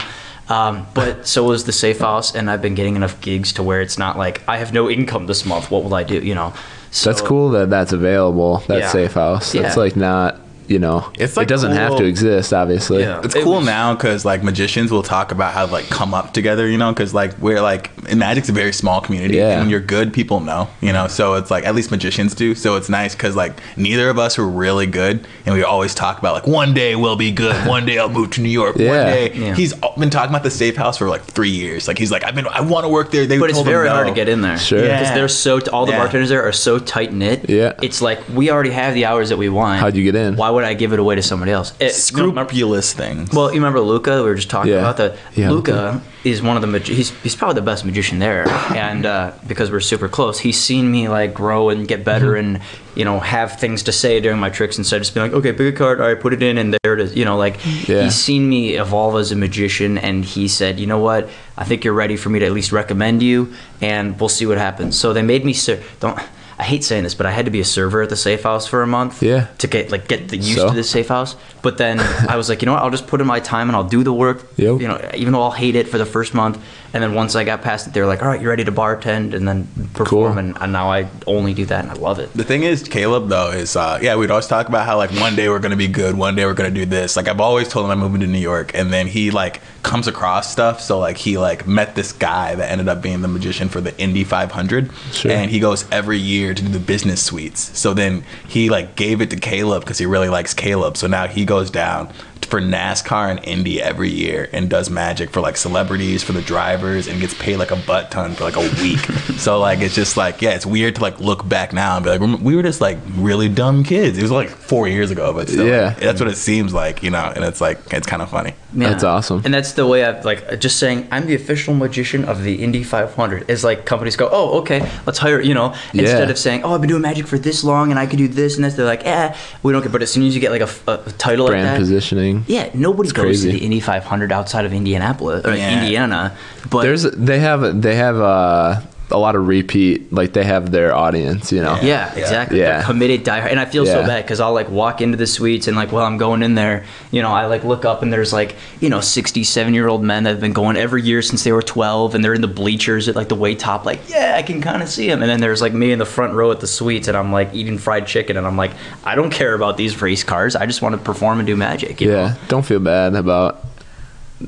Um, 0.49 0.87
but 0.95 1.27
so 1.27 1.43
was 1.43 1.65
the 1.65 1.71
safe 1.71 1.99
house, 1.99 2.33
and 2.35 2.49
I've 2.49 2.61
been 2.61 2.75
getting 2.75 2.95
enough 2.95 3.21
gigs 3.21 3.53
to 3.53 3.63
where 3.63 3.81
it's 3.81 3.97
not 3.99 4.17
like 4.17 4.41
I 4.47 4.57
have 4.57 4.73
no 4.73 4.89
income 4.89 5.27
this 5.27 5.45
month. 5.45 5.69
What 5.69 5.83
will 5.83 5.93
I 5.93 6.03
do? 6.03 6.19
You 6.19 6.35
know. 6.35 6.53
So, 6.91 7.11
That's 7.11 7.21
cool 7.21 7.49
that 7.51 7.69
that's 7.69 7.93
available. 7.93 8.63
That 8.67 8.79
Yeah. 8.79 8.89
safe 8.89 9.13
house. 9.13 9.51
That's 9.51 9.75
Yeah. 9.75 9.81
like 9.83 9.95
not, 9.95 10.39
you 10.69 10.79
know, 10.79 11.11
It's, 11.17 11.35
like, 11.35 11.45
it 11.47 11.49
doesn't 11.49 11.71
have 11.71 11.97
to 11.97 12.03
exist, 12.05 12.53
obviously. 12.53 13.01
Yeah. 13.01 13.21
It's 13.23 13.35
It 13.35 13.43
cool 13.43 13.57
was- 13.57 13.65
now 13.65 13.93
because 13.95 14.23
like 14.25 14.43
magicians 14.43 14.91
will 14.91 15.03
talk 15.03 15.31
about 15.31 15.53
how 15.53 15.65
like 15.67 15.89
come 15.89 16.13
up 16.13 16.33
together, 16.33 16.67
you 16.67 16.77
know, 16.77 16.91
because 16.91 17.13
like 17.13 17.37
we're 17.39 17.61
like 17.61 17.91
magic's 18.15 18.49
a 18.49 18.51
very 18.51 18.71
small 18.73 19.01
community, 19.01 19.35
Yeah. 19.37 19.51
and 19.51 19.61
when 19.61 19.69
you're 19.69 19.79
good, 19.79 20.13
people 20.13 20.39
know, 20.39 20.67
you 20.81 20.93
know. 20.93 21.07
So 21.07 21.33
it's 21.35 21.49
like 21.51 21.65
at 21.65 21.75
least 21.75 21.91
magicians 21.91 22.35
do. 22.35 22.55
So 22.55 22.75
it's 22.75 22.89
nice 22.89 23.13
because 23.15 23.35
like 23.35 23.53
neither 23.77 24.09
of 24.09 24.19
us 24.19 24.37
were 24.37 24.47
really 24.47 24.85
good, 24.85 25.25
and 25.45 25.55
we 25.55 25.63
always 25.63 25.93
talk 25.95 26.19
about 26.19 26.33
like 26.33 26.47
one 26.47 26.73
day 26.73 26.95
we'll 26.95 27.15
be 27.15 27.31
good, 27.31 27.55
one 27.67 27.85
day 27.85 27.97
I'll 27.97 28.09
move 28.09 28.29
to 28.31 28.41
New 28.41 28.49
York, 28.49 28.75
yeah. 28.77 28.87
one 28.89 29.05
day. 29.07 29.33
Yeah. 29.33 29.55
He's 29.55 29.73
been 29.97 30.09
talking 30.09 30.29
about 30.29 30.43
the 30.43 30.51
safe 30.51 30.75
house 30.75 30.97
for 30.97 31.09
like 31.09 31.23
three 31.23 31.49
years. 31.49 31.87
Like 31.87 31.97
he's 31.97 32.11
like 32.11 32.23
I've 32.23 32.35
been 32.35 32.47
I 32.47 32.61
want 32.61 32.85
to 32.85 32.89
work 32.89 33.11
there. 33.11 33.25
They 33.25 33.37
But 33.39 33.49
it's 33.49 33.57
told 33.57 33.67
him 33.67 33.73
very 33.73 33.89
hard 33.89 34.07
to 34.07 34.13
get 34.13 34.29
in 34.29 34.41
there. 34.41 34.57
Sure. 34.57 34.81
Because 34.81 35.07
Yeah. 35.07 35.15
they're 35.15 35.27
so 35.27 35.59
all 35.73 35.85
the 35.85 35.91
Yeah. 35.93 35.99
bartenders 35.99 36.29
there 36.29 36.43
are 36.47 36.51
so 36.51 36.77
tight 36.79 37.11
knit. 37.13 37.49
Yeah. 37.49 37.73
It's 37.81 38.01
like 38.01 38.19
we 38.33 38.51
already 38.51 38.69
have 38.71 38.93
the 38.93 39.05
hours 39.05 39.29
that 39.29 39.37
we 39.37 39.49
want. 39.49 39.79
How'd 39.79 39.95
you 39.95 40.03
get 40.03 40.15
in? 40.15 40.35
Why 40.35 40.49
would 40.49 40.58
I 40.63 40.73
give 40.73 40.93
it 40.93 40.99
away 40.99 41.15
to 41.15 41.21
somebody 41.21 41.51
else? 41.51 41.73
It, 41.79 41.91
Scrupulous 41.91 42.93
things. 42.93 43.31
Well, 43.33 43.49
you 43.49 43.55
remember 43.59 43.79
Luca? 43.79 44.17
We 44.17 44.29
were 44.29 44.35
just 44.35 44.49
talking 44.49 44.71
Yeah. 44.73 44.79
about 44.79 44.97
that. 44.97 45.15
Yeah. 45.35 45.51
Luca 45.51 46.01
is 46.23 46.41
one 46.41 46.55
of 46.57 46.61
the 46.61 46.67
magi- 46.67 46.93
he's 46.93 47.11
he's 47.21 47.35
probably 47.35 47.55
the 47.55 47.61
best 47.65 47.85
magician 47.85 48.19
there, 48.19 48.47
and 48.75 49.05
uh, 49.05 49.31
because 49.47 49.71
we're 49.71 49.79
super 49.79 50.09
close, 50.09 50.39
he's 50.39 50.59
seen 50.59 50.91
me 50.91 51.07
like 51.07 51.33
grow 51.33 51.69
and 51.69 51.87
get 51.87 52.03
better, 52.03 52.33
Mm-hmm. 52.33 52.55
and 52.55 52.61
you 52.95 53.05
know 53.05 53.19
have 53.19 53.57
things 53.59 53.83
to 53.83 53.91
say 53.93 54.19
during 54.19 54.39
my 54.39 54.49
tricks 54.49 54.77
instead 54.77 54.97
of 54.97 55.03
just 55.03 55.13
being 55.13 55.25
like, 55.27 55.33
okay, 55.37 55.53
pick 55.53 55.73
a 55.73 55.77
card, 55.77 56.01
all 56.01 56.07
right, 56.07 56.19
put 56.19 56.33
it 56.33 56.43
in, 56.43 56.57
and 56.57 56.75
there 56.83 56.93
it 56.93 56.99
is. 56.99 57.15
You 57.15 57.23
know, 57.25 57.37
like 57.37 57.55
Yeah. 57.87 58.03
he's 58.03 58.15
seen 58.15 58.49
me 58.49 58.75
evolve 58.75 59.15
as 59.17 59.31
a 59.31 59.35
magician, 59.35 59.97
and 59.97 60.25
he 60.25 60.47
said, 60.49 60.79
you 60.79 60.87
know 60.87 60.99
what, 60.99 61.29
I 61.57 61.63
think 61.63 61.83
you're 61.85 61.93
ready 61.93 62.17
for 62.17 62.29
me 62.29 62.39
to 62.39 62.45
at 62.45 62.51
least 62.51 62.71
recommend 62.73 63.23
you, 63.23 63.53
and 63.81 64.19
we'll 64.19 64.27
see 64.29 64.45
what 64.45 64.57
happens. 64.57 64.97
So 64.99 65.13
they 65.13 65.21
made 65.21 65.45
me 65.45 65.53
ser- 65.53 65.81
don't. 66.01 66.19
I 66.59 66.63
hate 66.63 66.83
saying 66.83 67.05
this, 67.05 67.15
but 67.15 67.25
I 67.25 67.31
had 67.31 67.45
to 67.45 67.51
be 67.51 67.61
a 67.61 67.65
server 67.65 68.01
at 68.01 68.09
the 68.09 68.17
safe 68.17 68.43
house 68.43 68.67
for 68.67 68.81
a 68.83 68.87
month. 68.87 69.23
Yeah. 69.23 69.47
To 69.59 69.67
get 69.67 69.91
like 69.91 70.09
get 70.09 70.27
the 70.27 70.35
used 70.35 70.57
So? 70.59 70.67
to 70.67 70.75
the 70.75 70.83
safe 70.83 71.07
house. 71.07 71.35
But 71.61 71.77
then 71.77 71.99
I 71.99 72.35
was 72.37 72.47
like, 72.49 72.61
you 72.61 72.65
know 72.67 72.73
what? 72.73 72.83
I'll 72.83 72.89
just 72.89 73.07
put 73.07 73.21
in 73.21 73.27
my 73.27 73.39
time 73.39 73.67
and 73.69 73.75
I'll 73.75 73.83
do 73.87 74.03
the 74.03 74.13
work. 74.13 74.45
Yep. 74.57 74.79
You 74.81 74.87
know, 74.87 75.09
even 75.13 75.33
though 75.33 75.41
I'll 75.41 75.51
hate 75.51 75.75
it 75.75 75.87
for 75.87 75.97
the 75.97 76.05
first 76.05 76.33
month, 76.33 76.57
and 76.93 77.03
then 77.03 77.13
once 77.13 77.35
I 77.35 77.43
got 77.43 77.61
past 77.61 77.85
it, 77.87 77.93
they 77.93 78.01
were 78.01 78.07
like, 78.07 78.23
all 78.23 78.29
right, 78.29 78.41
you're 78.41 78.49
ready 78.49 78.63
to 78.63 78.71
bartend 78.71 79.33
and 79.35 79.47
then 79.47 79.67
perform, 79.93 80.33
Cool. 80.33 80.37
and, 80.39 80.57
and 80.59 80.71
now 80.73 80.89
I 80.91 81.07
only 81.27 81.53
do 81.53 81.65
that 81.65 81.83
and 81.83 81.91
I 81.91 81.95
love 81.95 82.17
it. 82.19 82.33
The 82.33 82.43
thing 82.43 82.63
is, 82.63 82.81
Caleb 82.87 83.27
though 83.29 83.51
is 83.51 83.75
uh, 83.75 83.99
yeah, 84.01 84.15
we'd 84.15 84.31
always 84.31 84.47
talk 84.47 84.69
about 84.69 84.85
how 84.87 84.97
like 84.97 85.11
one 85.11 85.35
day 85.35 85.49
we're 85.49 85.59
gonna 85.59 85.75
be 85.75 85.87
good, 85.87 86.17
one 86.17 86.33
day 86.35 86.45
we're 86.45 86.55
gonna 86.55 86.71
do 86.71 86.85
this. 86.87 87.15
Like 87.15 87.27
I've 87.27 87.39
always 87.41 87.67
told 87.67 87.85
him 87.85 87.91
I'm 87.91 87.99
moving 87.99 88.21
to 88.21 88.27
New 88.27 88.39
York, 88.39 88.71
and 88.73 88.91
then 88.91 89.05
he 89.05 89.29
like 89.29 89.61
comes 89.83 90.07
across 90.07 90.51
stuff. 90.51 90.81
So 90.81 90.97
like 90.97 91.17
he 91.17 91.37
like 91.37 91.67
met 91.67 91.93
this 91.95 92.11
guy 92.11 92.55
that 92.55 92.71
ended 92.71 92.87
up 92.89 93.01
being 93.03 93.21
the 93.21 93.27
magician 93.27 93.69
for 93.69 93.81
the 93.81 93.95
Indy 93.99 94.23
500, 94.23 94.91
Sure. 95.11 95.31
and 95.31 95.51
he 95.51 95.59
goes 95.59 95.85
every 95.91 96.17
year 96.17 96.53
to 96.55 96.61
do 96.63 96.69
the 96.69 96.79
business 96.79 97.21
suites. 97.23 97.77
So 97.77 97.93
then 97.93 98.23
he 98.47 98.69
like 98.71 98.95
gave 98.95 99.21
it 99.21 99.29
to 99.29 99.35
Caleb 99.35 99.83
because 99.83 99.99
he 99.99 100.07
really 100.07 100.29
likes 100.29 100.55
Caleb. 100.55 100.97
So 100.97 101.05
now 101.05 101.27
he 101.27 101.45
goes 101.49 101.71
down 101.71 102.07
for 102.49 102.59
NASCAR 102.61 103.29
and 103.31 103.39
Indy 103.45 103.81
every 103.81 104.09
year 104.09 104.49
and 104.51 104.69
does 104.69 104.89
magic 104.89 105.29
for 105.29 105.39
like 105.41 105.55
celebrities, 105.57 106.23
for 106.23 106.33
the 106.33 106.41
drivers, 106.41 107.07
and 107.07 107.19
gets 107.21 107.33
paid 107.35 107.57
like 107.57 107.71
a 107.71 107.75
butt 107.75 108.11
ton 108.11 108.33
for 108.35 108.43
like 108.43 108.55
a 108.55 108.81
week. 108.81 108.99
so 109.37 109.59
like 109.59 109.79
it's 109.79 109.95
just 109.95 110.17
like 110.17 110.41
yeah, 110.41 110.51
it's 110.51 110.65
weird 110.65 110.95
to 110.95 111.01
like 111.01 111.19
look 111.19 111.47
back 111.47 111.73
now 111.73 111.95
and 111.95 112.03
be 112.03 112.09
like 112.17 112.41
we 112.41 112.55
were 112.55 112.63
just 112.63 112.81
like 112.81 112.97
really 113.15 113.49
dumb 113.49 113.83
kids. 113.83 114.17
It 114.17 114.21
was 114.21 114.31
like 114.31 114.49
four 114.49 114.87
years 114.87 115.11
ago, 115.11 115.33
but 115.33 115.47
still, 115.49 115.67
Yeah. 115.67 115.91
that's 115.91 116.19
what 116.19 116.29
it 116.29 116.35
seems 116.37 116.73
like, 116.73 117.03
you 117.03 117.09
know. 117.11 117.31
And 117.35 117.43
it's 117.45 117.61
like 117.61 117.79
it's 117.93 118.07
kind 118.07 118.21
of 118.21 118.29
funny. 118.29 118.53
That's 118.73 119.03
awesome. 119.03 119.41
And 119.45 119.53
that's 119.53 119.73
the 119.73 119.87
way 119.87 120.03
I've 120.05 120.23
like 120.25 120.59
just 120.59 120.77
saying 120.77 121.07
I'm 121.11 121.25
the 121.25 121.35
official 121.35 121.73
magician 121.73 122.25
of 122.25 122.43
the 122.43 122.61
Indy 122.63 122.83
500 122.83 123.49
is 123.49 123.63
like 123.63 123.85
companies 123.85 124.15
go, 124.15 124.29
oh 124.31 124.59
okay, 124.59 124.79
let's 125.05 125.17
hire 125.19 125.39
you 125.41 125.53
know 125.53 125.73
instead 125.93 126.27
Yeah. 126.27 126.31
of 126.31 126.37
saying 126.37 126.63
oh 126.63 126.73
I've 126.73 126.81
been 126.81 126.89
doing 126.89 127.01
magic 127.01 127.27
for 127.27 127.37
this 127.39 127.63
long 127.63 127.89
and 127.91 127.99
I 127.99 128.05
could 128.05 128.17
do 128.17 128.27
this 128.27 128.55
and 128.55 128.63
this 128.65 128.75
they're 128.75 128.85
like 128.85 129.05
eh 129.05 129.35
we 129.63 129.71
don't 129.73 129.81
get 129.81 129.91
but 129.91 130.01
as 130.01 130.11
soon 130.11 130.23
as 130.25 130.35
you 130.35 130.41
get 130.41 130.51
like 130.51 130.61
a 130.61 130.97
title 131.17 131.47
Brand 131.47 131.63
like 131.65 131.73
that 131.73 131.79
positioning. 131.79 132.38
Yeah 132.47 132.69
nobody 132.73 133.09
goes 133.11 133.23
crazy. 133.23 133.51
to 133.51 133.57
the 133.57 133.63
Indy 133.65 133.79
500 133.79 134.31
outside 134.31 134.65
of 134.65 134.73
Indianapolis 134.73 135.45
or 135.45 135.55
Yeah. 135.55 135.81
Indiana 135.81 136.35
but 136.69 136.83
There's 136.83 137.03
they 137.03 137.39
have 137.39 137.81
they 137.81 137.95
have 137.95 138.17
uh, 138.17 138.81
a 139.11 139.17
lot 139.17 139.35
of 139.35 139.47
repeat 139.47 140.13
like 140.13 140.33
they 140.33 140.43
have 140.43 140.71
their 140.71 140.95
audience, 140.95 141.51
you 141.51 141.61
know. 141.61 141.75
Yeah, 141.81 142.13
Yeah. 142.13 142.19
exactly. 142.19 142.59
Yeah. 142.59 142.77
They're 142.77 142.83
committed 142.85 143.23
diehard, 143.25 143.49
and 143.51 143.59
I 143.59 143.65
feel 143.65 143.85
so 143.85 144.05
bad 144.05 144.23
because 144.23 144.39
I'll 144.39 144.53
like 144.53 144.69
walk 144.69 145.01
into 145.01 145.17
the 145.17 145.25
suites 145.27 145.67
and 145.67 145.75
like 145.75 145.91
while 145.91 146.05
I'm 146.05 146.17
going 146.17 146.43
in 146.43 146.55
there, 146.55 146.85
you 147.11 147.21
know, 147.21 147.31
I 147.31 147.45
like 147.47 147.63
look 147.63 147.85
up 147.85 148.01
and 148.03 148.13
there's 148.13 148.31
like 148.33 148.55
you 148.79 148.89
know 148.89 149.01
67 149.01 149.73
year 149.73 149.87
old 149.87 150.03
men 150.03 150.23
that 150.23 150.29
have 150.31 150.39
been 150.39 150.53
going 150.53 150.77
every 150.77 151.01
year 151.01 151.21
since 151.21 151.43
they 151.43 151.51
were 151.51 151.61
12, 151.61 152.13
and 152.15 152.23
they're 152.23 152.33
in 152.35 152.41
the 152.41 152.47
bleachers 152.47 153.07
at 153.09 153.15
like 153.15 153.29
the 153.29 153.35
way 153.35 153.55
top, 153.55 153.85
like 153.85 153.99
yeah, 154.09 154.35
I 154.37 154.43
can 154.43 154.61
kind 154.61 154.81
of 154.83 154.89
see 154.89 155.07
them. 155.07 155.21
And 155.21 155.29
then 155.29 155.39
there's 155.39 155.61
like 155.61 155.73
me 155.73 155.91
in 155.91 155.99
the 155.99 156.05
front 156.05 156.33
row 156.33 156.51
at 156.51 156.59
the 156.59 156.67
suites, 156.67 157.07
and 157.07 157.17
I'm 157.17 157.31
like 157.31 157.53
eating 157.53 157.77
fried 157.77 158.05
chicken, 158.07 158.37
and 158.37 158.45
I'm 158.45 158.57
like, 158.57 158.71
I 159.03 159.15
don't 159.15 159.31
care 159.31 159.53
about 159.53 159.77
these 159.77 160.01
race 160.01 160.23
cars. 160.23 160.55
I 160.55 160.65
just 160.65 160.81
want 160.81 160.93
to 160.95 161.01
perform 161.01 161.39
and 161.39 161.47
do 161.47 161.55
magic. 161.55 161.99
You 162.01 162.11
Yeah. 162.11 162.15
Know? 162.29 162.33
Don't 162.47 162.65
feel 162.65 162.79
bad 162.79 163.15
about 163.15 163.68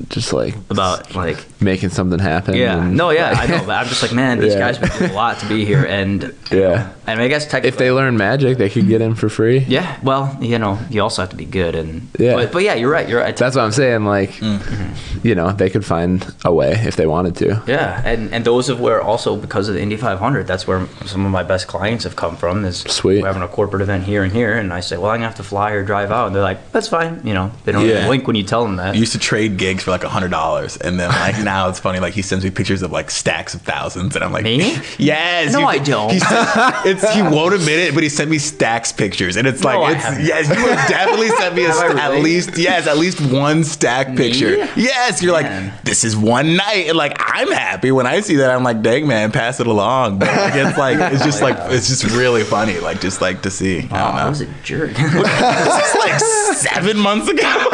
just 0.08 0.32
like 0.32 0.54
About 0.70 1.14
like 1.14 1.44
making 1.60 1.90
something 1.90 2.18
happen. 2.18 2.54
yeah, 2.54 2.80
and- 2.82 2.96
no, 2.96 3.10
yeah, 3.10 3.34
I 3.36 3.46
know. 3.46 3.62
But 3.66 3.72
I'm 3.76 3.86
just 3.86 4.02
like, 4.02 4.12
man, 4.12 4.38
these 4.38 4.52
Yeah. 4.54 4.58
guys 4.60 4.78
been 4.78 4.88
through 4.90 5.08
a 5.08 5.12
lot 5.12 5.38
to 5.40 5.46
be 5.48 5.64
here, 5.64 5.84
and 5.84 6.34
Yeah. 6.50 6.90
and 7.06 7.20
I 7.20 7.28
guess 7.28 7.44
technically 7.44 7.68
If 7.68 7.76
they 7.78 7.90
learn 7.92 8.16
magic, 8.16 8.58
they 8.58 8.68
could 8.70 8.88
get 8.88 9.00
in 9.02 9.14
for 9.14 9.28
free. 9.28 9.58
Yeah, 9.68 9.98
well, 10.02 10.36
you 10.40 10.58
know, 10.58 10.78
you 10.90 11.02
also 11.02 11.22
have 11.22 11.30
to 11.30 11.36
be 11.36 11.44
good, 11.44 11.74
and 11.74 12.08
Yeah. 12.18 12.34
But, 12.34 12.52
but 12.52 12.62
yeah, 12.62 12.74
you're 12.74 12.90
right. 12.90 13.08
You're 13.08 13.20
right. 13.20 13.36
That's 13.36 13.56
what 13.56 13.62
I'm 13.64 13.72
saying. 13.72 14.04
Like, 14.04 14.30
Mm-hmm. 14.32 15.26
you 15.26 15.34
know, 15.34 15.52
they 15.52 15.68
could 15.70 15.84
find 15.84 16.26
a 16.44 16.52
way 16.52 16.72
if 16.86 16.96
they 16.96 17.06
wanted 17.06 17.36
to. 17.36 17.62
yeah, 17.66 18.02
and 18.04 18.32
and 18.32 18.44
those 18.44 18.68
of 18.68 18.80
where 18.80 19.00
also 19.02 19.36
because 19.36 19.68
of 19.68 19.74
the 19.74 19.80
Indy 19.82 19.96
500, 19.96 20.46
that's 20.46 20.66
where 20.66 20.86
some 21.06 21.24
of 21.26 21.30
my 21.32 21.42
best 21.42 21.66
clients 21.68 22.04
have 22.04 22.16
come 22.16 22.36
from. 22.36 22.64
Is 22.64 22.78
Sweet. 22.80 23.20
we're 23.22 23.26
having 23.28 23.42
a 23.42 23.48
corporate 23.48 23.82
event 23.82 24.04
here 24.04 24.22
and 24.22 24.32
here, 24.32 24.54
and 24.54 24.72
I 24.72 24.80
say, 24.80 24.96
well, 24.96 25.10
I'm 25.10 25.18
gonna 25.18 25.26
have 25.28 25.36
to 25.36 25.42
fly 25.42 25.72
or 25.72 25.84
drive 25.84 26.10
out, 26.10 26.26
and 26.28 26.34
they're 26.34 26.42
like, 26.42 26.72
that's 26.72 26.88
fine. 26.88 27.20
You 27.24 27.34
know, 27.34 27.50
they 27.64 27.72
don't 27.72 27.86
Yeah. 27.86 28.06
blink 28.06 28.26
when 28.26 28.36
you 28.36 28.42
tell 28.44 28.62
them 28.64 28.76
that. 28.76 28.94
I 28.94 28.98
used 28.98 29.12
to 29.12 29.18
trade 29.18 29.56
gigs 29.58 29.81
for 29.82 29.90
like 29.90 30.04
a 30.04 30.08
hundred 30.08 30.30
dollars, 30.30 30.76
and 30.76 30.98
then 30.98 31.08
like 31.10 31.38
now 31.44 31.68
it's 31.68 31.78
funny. 31.78 31.98
Like 32.00 32.14
he 32.14 32.22
sends 32.22 32.44
me 32.44 32.50
pictures 32.50 32.82
of 32.82 32.92
like 32.92 33.10
stacks 33.10 33.54
of 33.54 33.62
thousands, 33.62 34.14
and 34.16 34.24
I'm 34.24 34.32
like, 34.32 34.44
Me? 34.44 34.76
yes. 34.98 35.52
No, 35.52 35.60
you- 35.60 35.66
I 35.66 35.78
don't. 35.78 36.12
He, 36.12 36.18
sent- 36.20 37.00
he 37.14 37.22
won't 37.22 37.54
admit 37.54 37.78
it, 37.78 37.94
but 37.94 38.02
he 38.02 38.08
sent 38.08 38.30
me 38.30 38.38
stacks 38.38 38.92
pictures, 38.92 39.36
and 39.36 39.46
it's 39.46 39.62
No, 39.62 39.80
like 39.80 39.96
it's 39.96 40.26
yes. 40.28 40.48
You 40.48 40.54
have 40.54 40.88
definitely 40.88 41.28
sent 41.28 41.54
me 41.54 41.64
a, 41.64 41.70
I 41.70 42.14
at 42.16 42.22
least 42.22 42.56
yes, 42.58 42.86
at 42.86 42.98
least 42.98 43.20
one 43.32 43.64
stack 43.64 44.16
picture. 44.16 44.56
Yes, 44.76 45.22
you're 45.22 45.40
Man. 45.40 45.66
like 45.66 45.84
this 45.84 46.04
is 46.04 46.16
one 46.16 46.56
night, 46.56 46.86
and 46.88 46.96
like 46.96 47.16
I'm 47.18 47.50
happy 47.50 47.92
when 47.92 48.06
I 48.06 48.20
see 48.20 48.36
that. 48.36 48.50
I'm 48.50 48.62
like, 48.64 48.82
dang 48.82 49.06
man, 49.06 49.32
pass 49.32 49.60
it 49.60 49.66
along. 49.66 50.18
But 50.18 50.28
like, 50.28 50.54
it's 50.54 50.78
like 50.78 51.12
it's 51.12 51.24
just 51.24 51.42
like 51.42 51.56
it's 51.72 51.88
just 51.88 52.04
really 52.16 52.42
funny, 52.44 52.78
like 52.80 53.00
just 53.00 53.20
like 53.20 53.42
to 53.42 53.50
see. 53.50 53.80
I 53.80 53.82
oh, 53.82 53.86
don't 53.88 53.92
I 53.92 54.22
know. 54.24 54.28
was 54.30 54.40
a 54.42 54.46
jerk. 54.62 54.90
this 54.92 55.04
is 55.14 55.94
like 55.96 56.20
seven 56.56 56.98
months 56.98 57.28
ago. 57.28 57.68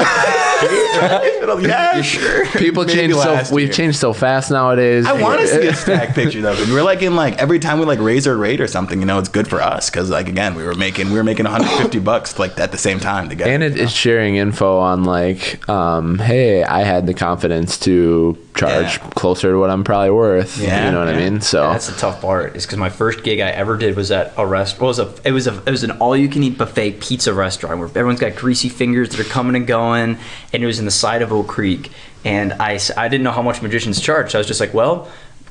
Yeah, 0.62 2.03
sure? 2.03 2.47
People 2.53 2.85
Maybe 2.85 2.99
change 2.99 3.14
so 3.14 3.55
we've 3.55 3.66
year. 3.66 3.73
changed 3.73 3.99
so 3.99 4.12
fast 4.12 4.51
nowadays. 4.51 5.07
I 5.07 5.12
want 5.21 5.40
to 5.40 5.47
see 5.47 5.66
a 5.66 5.75
stack 5.75 6.14
picture 6.14 6.40
though. 6.40 6.55
We're 6.73 6.83
like 6.83 7.03
in 7.03 7.16
like 7.16 7.38
every 7.38 7.59
time 7.59 7.79
we 7.79 7.87
like 7.87 7.99
raise 8.01 8.27
our 8.27 8.37
rate 8.37 8.61
or 8.61 8.66
something, 8.66 9.01
you 9.01 9.07
know, 9.07 9.18
it's 9.18 9.29
good 9.29 9.49
for 9.49 9.61
us 9.61 9.90
because 9.90 10.11
like 10.11 10.29
again, 10.29 10.55
we 10.55 10.62
were 10.64 10.75
making 10.75 11.09
we 11.09 11.14
were 11.14 11.25
making 11.25 11.44
150 11.44 11.99
bucks 12.01 12.38
like 12.38 12.59
at 12.59 12.73
the 12.73 12.79
same 12.79 13.01
time 13.01 13.29
together. 13.29 13.51
and 13.51 13.62
it, 13.62 13.79
it's 13.79 13.92
sharing 13.92 14.37
info 14.37 14.79
on 14.79 15.05
like, 15.05 15.68
um, 15.68 16.18
hey, 16.18 16.62
I 16.64 16.83
had 16.83 17.07
the 17.07 17.14
confidence 17.14 17.79
to 17.81 18.38
charge 18.59 18.99
Yeah. 18.99 19.09
closer 19.14 19.53
to 19.53 19.59
what 19.59 19.71
I'm 19.71 19.85
probably 19.85 20.11
worth. 20.11 20.59
Yeah, 20.59 20.87
you 20.87 20.92
know 20.92 20.99
what 20.99 21.09
I 21.09 21.16
mean? 21.16 21.40
So 21.40 21.71
That's 21.71 21.87
the 21.88 21.97
tough 21.97 22.21
part. 22.21 22.57
Is 22.57 22.66
because 22.66 22.79
my 22.79 22.90
first 22.90 23.23
gig 23.23 23.40
I 23.40 23.51
ever 23.51 23.77
did 23.77 23.97
was 23.97 24.11
at 24.11 24.33
a 24.37 24.47
rest. 24.47 24.81
Was 24.81 24.99
a 24.99 25.12
it 25.25 25.33
was 25.33 25.47
a 25.47 25.57
it 25.66 25.71
was 25.71 25.85
an 25.85 25.92
all 25.92 26.16
you 26.16 26.29
can 26.29 26.42
eat 26.42 26.59
buffet 26.59 27.01
pizza 27.01 27.33
restaurant 27.33 27.79
where 27.79 27.88
everyone's 27.88 28.21
got 28.21 28.35
greasy 28.37 28.68
fingers 28.68 29.11
that 29.11 29.21
are 29.21 29.25
coming 29.31 29.55
and 29.57 29.66
going, 29.66 30.18
and 30.53 30.62
it 30.62 30.66
was 30.66 30.79
in 30.79 30.85
the 30.85 30.90
side 30.90 31.23
of 31.23 31.33
Oak 31.33 31.47
Creek. 31.47 31.90
And 32.25 32.53
I 32.55 32.79
I 32.97 33.09
didn't 33.09 33.23
know 33.25 33.31
how 33.33 33.42
much 33.42 33.62
magicians 33.62 34.01
charge. 34.01 34.33
So 34.33 34.38
I 34.38 34.40
was 34.40 34.47
just 34.49 34.61
like, 34.61 34.75
well. 34.75 35.09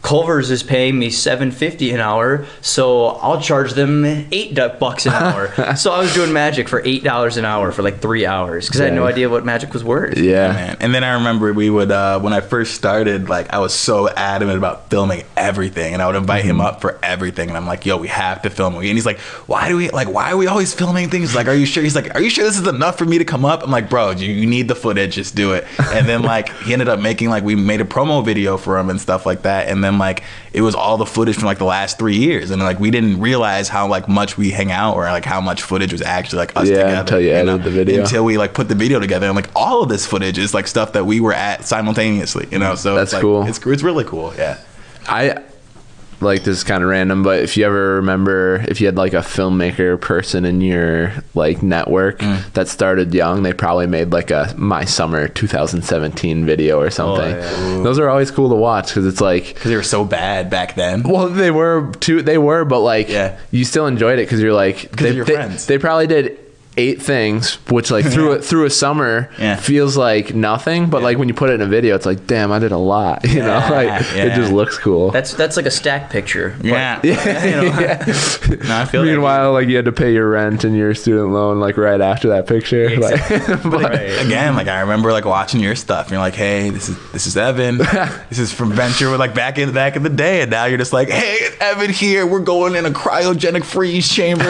Culver's 0.08 0.52
is 0.52 0.64
paying 0.64 0.98
me 0.98 1.10
seven 1.10 1.52
fifty 1.52 1.92
an 1.92 2.00
hour, 2.00 2.46
so 2.62 3.08
I'll 3.08 3.42
charge 3.42 3.74
them 3.74 4.06
eight 4.06 4.54
du- 4.54 4.70
bucks 4.80 5.06
an 5.06 5.12
hour. 5.12 5.76
so 5.76 5.92
I 5.92 6.00
was 6.00 6.14
doing 6.14 6.32
magic 6.32 6.70
for 6.70 6.82
eight 6.86 7.04
dollars 7.04 7.36
an 7.36 7.44
hour 7.44 7.74
for 7.74 7.82
like 7.82 8.00
three 8.00 8.26
hours 8.26 8.68
because 8.68 8.80
I 8.80 8.86
had 8.86 8.94
no 8.94 9.06
idea 9.06 9.28
what 9.28 9.44
magic 9.44 9.74
was 9.74 9.84
worth. 9.84 10.18
yeah. 10.18 10.54
man. 10.54 10.78
And 10.80 10.96
then 10.96 11.04
I 11.04 11.16
remember 11.16 11.52
we 11.52 11.70
would 11.70 11.92
uh, 11.92 12.22
when 12.22 12.32
I 12.32 12.40
first 12.40 12.76
started, 12.76 13.28
like 13.28 13.52
I 13.52 13.60
was 13.60 13.74
so 13.74 14.08
adamant 14.08 14.58
about 14.58 14.90
filming 14.90 15.26
everything, 15.36 15.94
and 15.94 16.02
I 16.02 16.08
would 16.08 16.16
invite 16.16 16.46
him 16.46 16.62
up 16.62 16.80
for 16.80 16.98
everything, 17.04 17.50
and 17.50 17.58
I'm 17.58 17.68
like, 17.68 17.86
"Yo, 17.86 17.98
we 17.98 18.08
have 18.08 18.44
to 18.44 18.50
film." 18.50 18.76
And 18.76 18.86
he's 18.86 19.06
like, 19.06 19.20
"Why 19.20 19.68
do 19.68 19.76
we 19.76 19.90
like? 19.90 20.08
Why 20.08 20.32
are 20.32 20.38
we 20.38 20.48
always 20.48 20.74
filming 20.74 21.10
things?" 21.10 21.36
Like, 21.36 21.48
"Are 21.48 21.54
you 21.54 21.66
sure?" 21.66 21.84
He's 21.84 21.96
like, 21.96 22.16
"Are 22.16 22.22
you 22.22 22.30
sure 22.30 22.46
this 22.46 22.58
is 22.58 22.66
enough 22.66 22.98
for 22.98 23.04
me 23.04 23.18
to 23.18 23.26
come 23.26 23.44
up?" 23.44 23.62
I'm 23.62 23.72
like, 23.72 23.90
"Bro, 23.90 24.12
you, 24.12 24.32
you 24.32 24.48
need 24.48 24.70
the 24.70 24.76
footage, 24.76 25.16
just 25.16 25.36
do 25.36 25.52
it." 25.52 25.66
And 25.80 26.08
then 26.08 26.22
like 26.22 26.48
he 26.60 26.72
ended 26.72 26.88
up 26.88 27.02
making 27.02 27.30
like 27.30 27.44
we 27.44 27.56
made 27.56 27.82
a 27.82 27.86
promo 27.86 28.24
video 28.24 28.56
for 28.56 28.78
him 28.78 28.90
and 28.90 29.02
stuff 29.02 29.26
like 29.26 29.42
that, 29.42 29.68
and 29.68 29.84
then 29.84 29.97
like 30.00 30.24
it 30.54 30.62
was 30.62 30.76
all 30.76 30.98
the 30.98 31.06
footage 31.06 31.36
from 31.36 31.46
like 31.46 31.58
the 31.58 31.66
last 31.66 31.98
three 32.00 32.18
years, 32.18 32.52
and 32.52 32.62
like 32.62 32.80
we 32.80 32.92
didn't 32.92 33.20
realize 33.20 33.70
how 33.70 33.88
like 33.88 34.08
much 34.08 34.38
we 34.38 34.52
hang 34.52 34.72
out 34.72 34.96
or 34.96 35.04
like 35.06 35.26
how 35.26 35.42
much 35.42 35.62
footage 35.62 35.92
was 35.92 36.02
actually 36.02 36.40
like 36.40 36.56
us 36.56 36.68
Yeah, 36.70 36.76
together. 36.84 36.96
until 37.02 37.20
you 37.22 37.32
edited 37.32 37.64
the 37.64 37.72
video. 37.72 38.02
Until 38.04 38.26
we 38.26 38.38
like 38.38 38.54
put 38.54 38.68
the 38.68 38.76
video 38.76 39.00
together, 39.00 39.28
and 39.28 39.36
like 39.36 39.50
all 39.56 39.84
of 39.84 39.90
this 39.90 40.06
footage 40.06 40.38
is 40.38 40.54
like 40.54 40.68
stuff 40.68 40.94
that 40.94 41.06
we 41.06 41.20
were 41.20 41.34
at 41.34 41.66
simultaneously. 41.66 42.48
You 42.52 42.60
know, 42.60 42.76
so 42.76 42.96
That's 42.96 43.10
it's, 43.10 43.14
like, 43.14 43.22
cool. 43.22 43.46
It's 43.48 43.66
it's 43.66 43.84
really 43.84 44.04
cool. 44.06 44.34
Yeah. 44.38 44.58
I 45.08 45.44
like 46.20 46.44
this 46.44 46.58
is 46.58 46.64
kind 46.64 46.84
of 46.84 46.90
random, 46.90 47.22
but 47.24 47.42
if 47.42 47.58
you 47.58 47.66
ever 47.66 47.96
remember, 47.96 48.64
if 48.68 48.82
you 48.82 48.88
had 48.88 48.96
like 48.96 49.14
a 49.14 49.18
filmmaker 49.18 50.00
person 50.02 50.46
in 50.46 50.62
your 50.62 51.14
like 51.36 51.62
network 51.62 52.20
Mm. 52.20 52.54
that 52.54 52.68
started 52.68 53.14
young, 53.14 53.44
they 53.44 53.54
probably 53.54 53.86
made 53.88 54.12
like 54.12 54.32
a 54.32 54.54
my 54.58 54.84
summer 54.86 55.28
2017 55.28 56.46
video 56.46 56.80
or 56.80 56.90
something. 56.90 57.30
yeah. 57.32 57.84
Those 57.84 58.00
are 58.00 58.10
always 58.10 58.32
cool 58.32 58.50
to 58.50 58.56
watch 58.56 58.88
because 58.88 59.06
it's 59.06 59.22
like. 59.22 59.48
Because 59.54 59.70
they 59.70 59.76
were 59.76 59.84
so 59.84 60.04
bad 60.04 60.50
back 60.50 60.76
then. 60.76 61.04
Well, 61.04 61.30
they 61.30 61.52
were 61.52 61.92
too. 62.00 62.22
They 62.22 62.38
were, 62.38 62.66
but 62.66 62.80
like, 62.80 63.10
Yeah. 63.10 63.38
you 63.52 63.64
still 63.66 63.86
enjoyed 63.88 64.20
it 64.20 64.24
because 64.26 64.42
you're 64.42 64.54
like, 64.54 64.90
they, 64.92 65.12
your 65.12 65.26
they, 65.26 65.34
friends. 65.36 65.66
they 65.68 65.78
probably 65.78 66.08
did 66.08 66.40
eight 66.78 67.02
things, 67.02 67.56
which 67.70 67.90
like 67.92 68.06
through 68.06 68.32
a, 68.38 68.42
through 68.42 68.66
a 68.66 68.70
summer 68.70 69.30
Yeah. 69.40 69.56
feels 69.56 69.98
like 69.98 70.34
nothing, 70.36 70.90
but 70.90 71.02
like 71.02 71.18
when 71.18 71.28
you 71.28 71.34
put 71.34 71.50
it 71.50 71.54
in 71.54 71.62
a 71.62 71.66
video, 71.66 71.96
it's 71.96 72.06
like, 72.06 72.28
damn, 72.28 72.52
I 72.52 72.60
did 72.60 72.72
a 72.72 72.78
lot. 72.78 73.26
You 73.38 73.40
know, 73.44 73.58
Yeah, 73.60 73.70
like 73.70 74.16
it 74.16 74.36
just 74.36 74.52
looks 74.52 74.78
cool. 74.78 75.12
That's 75.12 75.34
that's 75.34 75.58
like 75.58 75.66
a 75.66 75.72
stack 75.72 76.10
picture. 76.10 76.56
but- 76.58 76.66
Yeah. 76.66 77.00
yeah. 77.04 78.06
No, 78.68 78.78
I 78.78 78.86
feel. 78.86 79.04
Meanwhile, 79.04 79.54
like 79.54 79.68
you 79.68 79.76
had 79.76 79.86
to 79.86 79.92
pay 79.92 80.14
your 80.14 80.30
rent 80.30 80.64
and 80.64 80.76
your 80.76 80.94
student 80.96 81.30
loan 81.32 81.60
like 81.60 81.78
right 81.78 82.00
after 82.02 82.30
that 82.30 82.48
picture. 82.48 82.90
Like, 83.00 83.20
But 83.64 83.94
again, 84.26 84.56
like 84.56 84.68
I 84.68 84.80
remember 84.82 85.12
like 85.12 85.26
watching 85.26 85.60
your 85.60 85.76
stuff. 85.76 86.06
And 86.08 86.12
you're 86.12 86.20
like, 86.22 86.36
hey, 86.36 86.70
this 86.70 86.90
is 86.90 87.12
this 87.12 87.28
is 87.28 87.38
Evan. 87.38 87.78
this 87.78 88.40
is 88.40 88.52
from 88.54 88.72
Venture. 88.72 89.10
We're 89.10 89.18
like 89.18 89.34
back 89.36 89.58
in 89.58 89.72
back 89.74 89.96
in 89.96 90.04
the 90.04 90.10
day, 90.10 90.42
and 90.42 90.52
now 90.52 90.66
you're 90.66 90.78
just 90.78 90.94
like, 90.94 91.10
hey, 91.10 91.38
it's 91.42 91.58
Evan 91.62 91.92
here. 91.92 92.26
We're 92.26 92.40
going 92.40 92.76
in 92.76 92.86
a 92.86 92.92
cryogenic 92.92 93.64
freeze 93.66 94.08
chamber. 94.10 94.46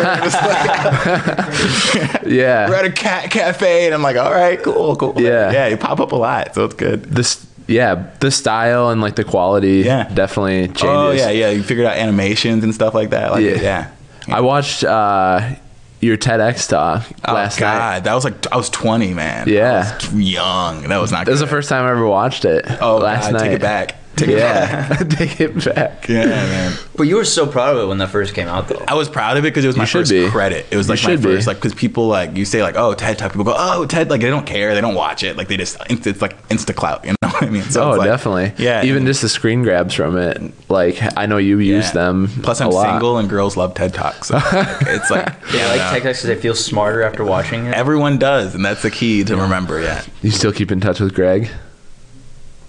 And 2.23 2.31
it's 2.31 2.37
like, 2.37 2.39
yeah, 2.39 2.69
we're 2.69 2.75
at 2.75 2.85
a 2.85 2.91
cat 2.91 3.31
cafe, 3.31 3.85
and 3.85 3.93
I'm 3.93 4.01
like, 4.01 4.17
all 4.17 4.31
right, 4.31 4.61
cool, 4.61 4.95
cool. 4.95 5.13
Yeah. 5.17 5.51
yeah. 5.51 5.67
You 5.67 5.77
pop 5.77 5.99
up 5.99 6.11
a 6.11 6.15
lot, 6.15 6.55
so 6.55 6.65
it's 6.65 6.75
good. 6.75 7.03
this 7.05 7.45
yeah 7.69 8.11
the 8.21 8.31
style 8.31 8.91
and 8.91 9.01
like 9.01 9.17
the 9.17 9.25
quality 9.25 9.79
Yeah. 9.85 10.07
definitely 10.13 10.67
changes. 10.67 10.83
Oh 10.83 11.11
yeah, 11.11 11.29
yeah. 11.31 11.49
You 11.49 11.61
figured 11.63 11.85
out 11.85 11.97
animations 11.97 12.63
and 12.63 12.73
stuff 12.73 12.93
like 12.93 13.09
that. 13.09 13.31
Like, 13.31 13.43
Yeah. 13.43 13.61
yeah. 13.61 13.91
I 14.29 14.39
watched 14.39 14.85
uh, 14.85 15.55
your 15.99 16.15
TEDx 16.15 16.69
talk 16.69 17.03
Oh 17.25 17.33
last 17.33 17.59
God, 17.59 17.77
night. 17.77 17.99
that 18.05 18.13
was 18.13 18.23
like 18.23 18.49
I 18.53 18.55
was 18.57 18.69
20, 18.69 19.13
man. 19.13 19.49
Yeah. 19.49 19.95
Was 19.95 20.13
young. 20.13 20.83
That 20.83 20.97
was 21.01 21.11
not. 21.11 21.25
That 21.25 21.31
was 21.31 21.41
the 21.41 21.47
first 21.47 21.67
time 21.67 21.83
I 21.85 21.91
ever 21.91 22.05
watched 22.07 22.45
it. 22.45 22.65
Oh, 22.81 22.97
last 22.99 23.31
God, 23.31 23.33
night. 23.33 23.39
take 23.43 23.51
it 23.53 23.61
back. 23.61 23.95
Take 24.17 24.29
it 24.29 24.37
Yeah, 24.39 24.87
take 25.09 25.39
it 25.39 25.63
back. 25.65 26.07
Yeah, 26.09 26.25
man. 26.25 26.73
But 26.95 27.03
you 27.03 27.15
were 27.15 27.23
so 27.25 27.45
proud 27.47 27.75
of 27.77 27.83
it 27.83 27.87
when 27.87 27.99
that 27.99 28.09
first 28.09 28.33
came 28.33 28.47
out, 28.47 28.67
though. 28.67 28.83
I 28.87 28.95
was 28.95 29.07
proud 29.09 29.37
of 29.37 29.45
it 29.45 29.49
because 29.49 29.63
it 29.63 29.67
was 29.67 29.77
my 29.77 29.85
first 29.85 30.11
be. 30.11 30.27
credit. 30.29 30.65
It 30.71 30.75
was 30.77 30.87
You 30.87 30.93
like 30.95 31.03
my 31.03 31.11
should 31.11 31.21
be. 31.21 31.35
first, 31.35 31.47
like, 31.47 31.57
because 31.57 31.73
people 31.75 32.07
like 32.07 32.35
you 32.35 32.43
say 32.45 32.63
like, 32.63 32.75
oh, 32.75 32.93
TED 32.93 33.17
Talk. 33.19 33.31
People 33.31 33.45
go, 33.45 33.55
oh, 33.55 33.85
TED. 33.85 34.09
Like 34.09 34.21
they 34.21 34.29
don't 34.29 34.45
care. 34.45 34.73
They 34.75 34.81
don't 34.81 34.95
watch 34.95 35.23
it. 35.23 35.37
Like 35.37 35.47
they 35.47 35.57
just, 35.57 35.77
it's 35.89 36.21
like 36.21 36.47
insta 36.49 36.75
clout. 36.75 37.05
You 37.05 37.11
know 37.21 37.29
what 37.29 37.43
I 37.43 37.49
mean? 37.49 37.61
So 37.63 37.91
Oh, 37.93 37.95
like- 37.97 38.07
definitely. 38.07 38.53
Yeah. 38.57 38.83
Even 38.83 39.05
just 39.05 39.21
the 39.21 39.29
screen 39.29 39.61
grabs 39.63 39.93
from 39.93 40.17
it. 40.17 40.41
Like 40.69 40.97
I 41.17 41.25
know 41.27 41.37
you 41.37 41.59
use 41.59 41.85
Yeah. 41.87 41.91
them. 41.91 42.27
Plus, 42.41 42.59
I'm 42.59 42.71
lot. 42.71 42.89
single 42.89 43.17
and 43.19 43.29
girls 43.29 43.55
love 43.55 43.73
TED 43.75 43.93
Talks. 43.93 44.27
So 44.29 44.37
it's 44.43 45.11
like, 45.11 45.27
yeah, 45.53 45.67
like 45.67 45.79
TED 45.91 46.03
Talks 46.03 46.21
because 46.21 46.23
they 46.23 46.35
feel 46.35 46.55
smarter 46.55 47.03
after 47.03 47.23
watching 47.23 47.65
it. 47.67 47.73
everyone 47.75 48.17
does, 48.17 48.55
and 48.55 48.65
that's 48.65 48.81
the 48.81 48.89
key 48.91 49.23
to 49.25 49.35
remember. 49.37 49.79
Yeah. 49.81 50.03
You 50.23 50.31
still 50.31 50.51
keep 50.51 50.71
in 50.71 50.79
touch 50.79 50.99
with 50.99 51.13
Greg? 51.13 51.49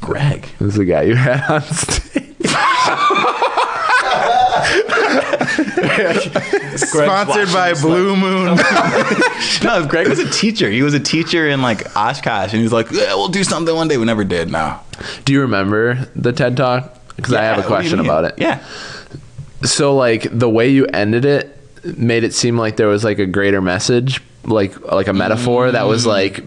Greg. 0.01 0.49
This 0.59 0.69
is 0.69 0.75
the 0.77 0.85
guy 0.85 1.03
you 1.03 1.15
had 1.15 1.43
on 1.51 1.63
stage. 1.63 2.25
Sponsored 6.77 7.53
by 7.53 7.75
Blue 7.75 8.17
Moon. 8.17 8.57
no, 9.65 9.87
Greg 9.89 10.09
was 10.09 10.19
a 10.19 10.31
teacher. 10.31 10.71
He 10.71 10.83
was 10.83 10.95
a 10.95 11.01
teacher 11.01 11.49
in 11.49 11.63
like 11.63 11.97
Oshkosh, 11.97 12.53
and 12.53 12.59
he 12.59 12.63
was 12.63 12.73
like, 12.73 12.91
"Yeah, 12.91 13.15
we'll 13.15 13.29
do 13.29 13.45
something 13.45 13.75
one 13.75 13.89
day." 13.89 13.97
We 13.97 14.05
never 14.05 14.25
did. 14.25 14.51
No. 14.51 14.79
Do 15.25 15.33
you 15.33 15.41
remember 15.41 16.09
the 16.15 16.33
TED 16.33 16.57
Talk? 16.57 16.95
Because 17.17 17.35
I 17.35 17.43
have 17.43 17.59
a 17.59 17.61
what 17.63 17.63
do 17.63 17.69
you 17.69 17.77
question 17.77 17.99
mean? 17.99 18.07
about 18.07 18.25
it. 18.25 18.35
Yeah. 18.39 18.65
So 19.63 19.97
like 19.97 20.27
the 20.31 20.49
way 20.49 20.69
you 20.69 20.87
ended 20.87 21.25
it 21.25 21.57
made 21.97 22.25
it 22.25 22.35
seem 22.35 22.57
like 22.57 22.77
there 22.77 22.87
was 22.89 23.05
like 23.05 23.19
a 23.19 23.27
greater 23.27 23.61
message, 23.61 24.23
like 24.45 24.81
like 24.83 25.09
a 25.09 25.13
metaphor 25.13 25.71
that 25.73 25.87
was 25.87 26.07
like 26.07 26.43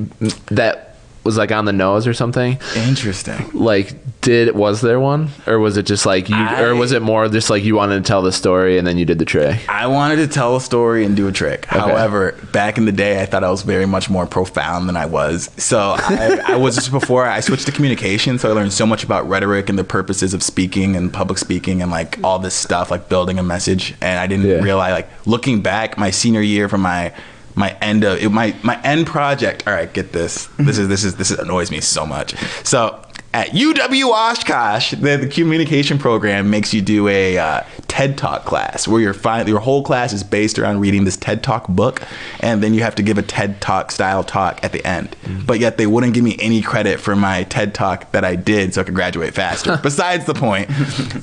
that 0.47 0.90
was 1.23 1.37
like 1.37 1.51
on 1.51 1.65
the 1.65 1.73
nose 1.73 2.07
or 2.07 2.13
something. 2.13 2.57
Interesting. 2.75 3.49
Like 3.53 3.93
did 4.21 4.55
was 4.55 4.81
there 4.81 4.99
one 4.99 5.29
or 5.47 5.59
was 5.59 5.77
it 5.77 5.85
just 5.87 6.05
like 6.05 6.29
you 6.29 6.35
or 6.35 6.75
was 6.75 6.91
it 6.91 7.01
more 7.01 7.27
just 7.27 7.49
like 7.49 7.63
you 7.63 7.75
wanted 7.75 8.03
to 8.03 8.07
tell 8.07 8.21
the 8.21 8.31
story 8.31 8.77
and 8.77 8.85
then 8.87 8.97
you 8.97 9.05
did 9.05 9.19
the 9.19 9.25
trick? 9.25 9.59
I 9.69 9.87
wanted 9.87 10.17
to 10.17 10.27
tell 10.27 10.55
a 10.55 10.61
story 10.61 11.05
and 11.05 11.15
do 11.15 11.27
a 11.27 11.31
trick. 11.31 11.65
However, 11.65 12.33
back 12.51 12.77
in 12.77 12.85
the 12.85 12.91
day, 12.91 13.21
I 13.21 13.25
thought 13.25 13.43
I 13.43 13.49
was 13.51 13.61
very 13.63 13.85
much 13.85 14.09
more 14.09 14.25
profound 14.27 14.87
than 14.89 14.97
I 14.97 15.05
was. 15.05 15.49
So 15.57 15.95
I, 15.97 16.39
I 16.45 16.55
was 16.57 16.75
just 16.75 16.91
before 16.91 17.25
I 17.25 17.39
switched 17.39 17.65
to 17.67 17.71
communication. 17.71 18.37
So 18.39 18.49
I 18.49 18.53
learned 18.53 18.73
so 18.73 18.85
much 18.85 19.03
about 19.03 19.27
rhetoric 19.27 19.69
and 19.69 19.77
the 19.77 19.83
purposes 19.83 20.33
of 20.33 20.41
speaking 20.43 20.95
and 20.95 21.11
public 21.13 21.37
speaking 21.39 21.81
and 21.81 21.91
like 21.91 22.19
all 22.23 22.39
this 22.39 22.55
stuff, 22.55 22.89
like 22.91 23.09
building 23.09 23.39
a 23.39 23.43
message. 23.43 23.95
And 24.01 24.19
I 24.19 24.27
didn't 24.27 24.45
Yeah. 24.47 24.55
realize, 24.61 24.91
like 24.93 25.09
looking 25.27 25.61
back, 25.61 25.97
my 25.97 26.09
senior 26.11 26.41
year 26.41 26.67
from 26.69 26.81
my 26.81 27.13
my 27.55 27.77
end 27.81 28.03
of 28.03 28.21
it, 28.21 28.29
my 28.29 28.55
my 28.63 28.81
end 28.83 29.07
project. 29.07 29.67
All 29.67 29.73
right, 29.73 29.91
get 29.91 30.11
this. 30.11 30.47
This 30.57 30.77
is 30.77 30.87
this 30.87 31.03
is 31.03 31.15
this 31.15 31.31
is, 31.31 31.39
annoys 31.39 31.71
me 31.71 31.81
so 31.81 32.05
much. 32.05 32.35
So 32.65 33.01
at 33.33 33.47
UW 33.51 34.09
Oshkosh, 34.11 34.91
the, 34.91 35.15
the 35.15 35.27
communication 35.27 35.97
program 35.97 36.49
makes 36.49 36.73
you 36.73 36.81
do 36.81 37.07
a 37.07 37.37
uh, 37.37 37.61
TED 37.87 38.17
Talk 38.17 38.43
class 38.43 38.89
where 38.89 38.99
your 38.99 39.13
fi- 39.13 39.43
your 39.43 39.59
whole 39.61 39.83
class 39.83 40.11
is 40.11 40.21
based 40.21 40.59
around 40.59 40.81
reading 40.81 41.05
this 41.05 41.15
TED 41.15 41.41
Talk 41.41 41.67
book, 41.69 42.01
and 42.41 42.61
then 42.61 42.73
you 42.73 42.81
have 42.83 42.93
to 42.95 43.03
give 43.03 43.17
a 43.17 43.21
TED 43.21 43.61
Talk 43.61 43.91
style 43.91 44.23
talk 44.25 44.61
at 44.63 44.73
the 44.73 44.85
end. 44.85 45.15
But 45.45 45.59
yet 45.59 45.77
they 45.77 45.87
wouldn't 45.87 46.13
give 46.13 46.25
me 46.25 46.35
any 46.41 46.61
credit 46.61 46.99
for 46.99 47.15
my 47.15 47.43
TED 47.43 47.73
Talk 47.73 48.11
that 48.11 48.25
I 48.25 48.35
did, 48.35 48.73
so 48.73 48.81
I 48.81 48.83
could 48.83 48.95
graduate 48.95 49.33
faster. 49.33 49.77
Besides 49.83 50.25
the 50.25 50.33
point, 50.33 50.67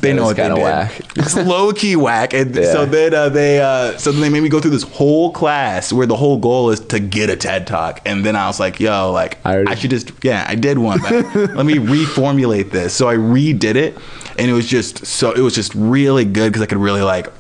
they 0.00 0.14
know 0.14 0.24
what 0.24 0.36
they 0.36 0.48
did. 0.48 0.56
whack. 0.56 1.00
It's 1.16 1.36
low 1.36 1.72
key 1.74 1.94
whack, 1.96 2.32
and 2.32 2.54
Yeah. 2.56 2.72
so 2.72 2.86
then 2.86 3.12
uh, 3.12 3.28
they 3.28 3.60
uh, 3.60 3.98
so 3.98 4.12
then 4.12 4.22
they 4.22 4.30
made 4.30 4.42
me 4.42 4.48
go 4.48 4.60
through 4.60 4.70
this 4.70 4.82
whole 4.84 5.30
class 5.30 5.92
where 5.92 6.06
the 6.06 6.16
whole 6.16 6.38
goal 6.38 6.70
is 6.70 6.80
to 6.80 7.00
get 7.00 7.28
a 7.28 7.36
TED 7.36 7.66
Talk, 7.66 8.00
and 8.06 8.24
then 8.24 8.34
I 8.34 8.46
was 8.46 8.58
like, 8.58 8.80
yo, 8.80 9.12
like 9.12 9.36
I 9.44 9.62
I, 9.68 9.74
should 9.74 9.90
just 9.90 10.10
yeah, 10.22 10.46
I 10.48 10.54
did 10.54 10.78
one, 10.78 11.00
but 11.02 11.12
let 11.54 11.66
me 11.66 11.77
reformulate 11.78 12.70
this. 12.70 12.94
So 12.94 13.08
I 13.08 13.16
redid 13.16 13.74
it, 13.74 13.96
and 14.38 14.50
it 14.50 14.54
was 14.54 14.66
just 14.66 15.06
so 15.06 15.32
it 15.32 15.40
was 15.40 15.54
just 15.54 15.74
really 15.74 16.24
good 16.24 16.50
because 16.50 16.62
I 16.62 16.66
could 16.66 16.78
really 16.78 17.02
like 17.02 17.32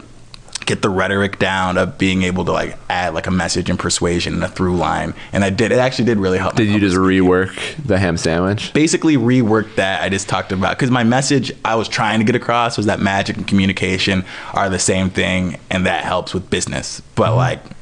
get 0.68 0.82
the 0.82 0.90
rhetoric 0.90 1.38
down 1.38 1.78
of 1.78 1.96
being 1.96 2.22
able 2.22 2.44
to 2.44 2.52
like 2.52 2.76
add 2.90 3.14
like 3.14 3.26
a 3.26 3.30
message 3.30 3.70
and 3.70 3.78
persuasion 3.78 4.34
and 4.34 4.44
a 4.44 4.48
through 4.48 4.76
line, 4.76 5.14
and 5.32 5.42
I 5.42 5.50
did. 5.50 5.72
It 5.72 5.78
actually 5.78 6.04
did 6.04 6.18
really 6.18 6.38
help. 6.38 6.56
Did 6.56 6.68
you 6.68 6.78
just 6.78 6.96
rework 6.96 7.56
the 7.84 7.98
ham 7.98 8.16
sandwich? 8.16 8.72
basically 8.74 9.16
reworked 9.16 9.76
that 9.76 10.02
I 10.02 10.10
just 10.10 10.28
talked 10.28 10.52
about 10.52 10.76
because 10.76 10.90
my 10.90 11.04
message 11.04 11.52
I 11.64 11.74
was 11.74 11.88
trying 11.88 12.20
to 12.20 12.24
get 12.24 12.36
across 12.36 12.76
was 12.76 12.86
that 12.86 13.00
magic 13.00 13.38
and 13.38 13.48
communication 13.48 14.24
are 14.52 14.68
the 14.68 14.78
same 14.78 15.10
thing, 15.10 15.58
and 15.70 15.86
that 15.86 16.04
helps 16.04 16.34
with 16.34 16.50
business. 16.50 17.00
But 17.14 17.28
mm-hmm. 17.28 17.36
like, 17.36 17.77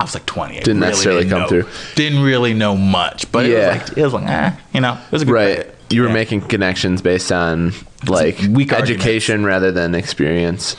I 0.00 0.04
was 0.04 0.14
like 0.14 0.26
20. 0.26 0.56
I. 0.56 0.60
Didn't 0.60 0.80
necessarily 0.80 1.28
come 1.28 1.40
know, 1.42 1.48
through. 1.48 1.64
Didn't 1.96 2.22
really 2.22 2.54
know 2.54 2.76
much, 2.76 3.30
but 3.32 3.46
Yeah. 3.46 3.74
it 3.74 3.78
was 3.82 3.88
like 3.88 3.98
it 3.98 4.02
was 4.04 4.12
like 4.14 4.28
eh, 4.28 4.52
you 4.72 4.80
know, 4.80 4.92
it 4.94 5.12
was 5.12 5.22
a 5.22 5.24
good 5.24 5.32
Right. 5.32 5.54
credit. 5.56 5.74
You 5.90 6.02
were 6.02 6.08
Yeah. 6.08 6.14
making 6.14 6.40
connections 6.42 7.02
based 7.02 7.32
on 7.32 7.72
like 8.06 8.38
weak 8.50 8.72
education 8.72 9.44
rather 9.44 9.72
than 9.72 9.94
experience. 9.94 10.76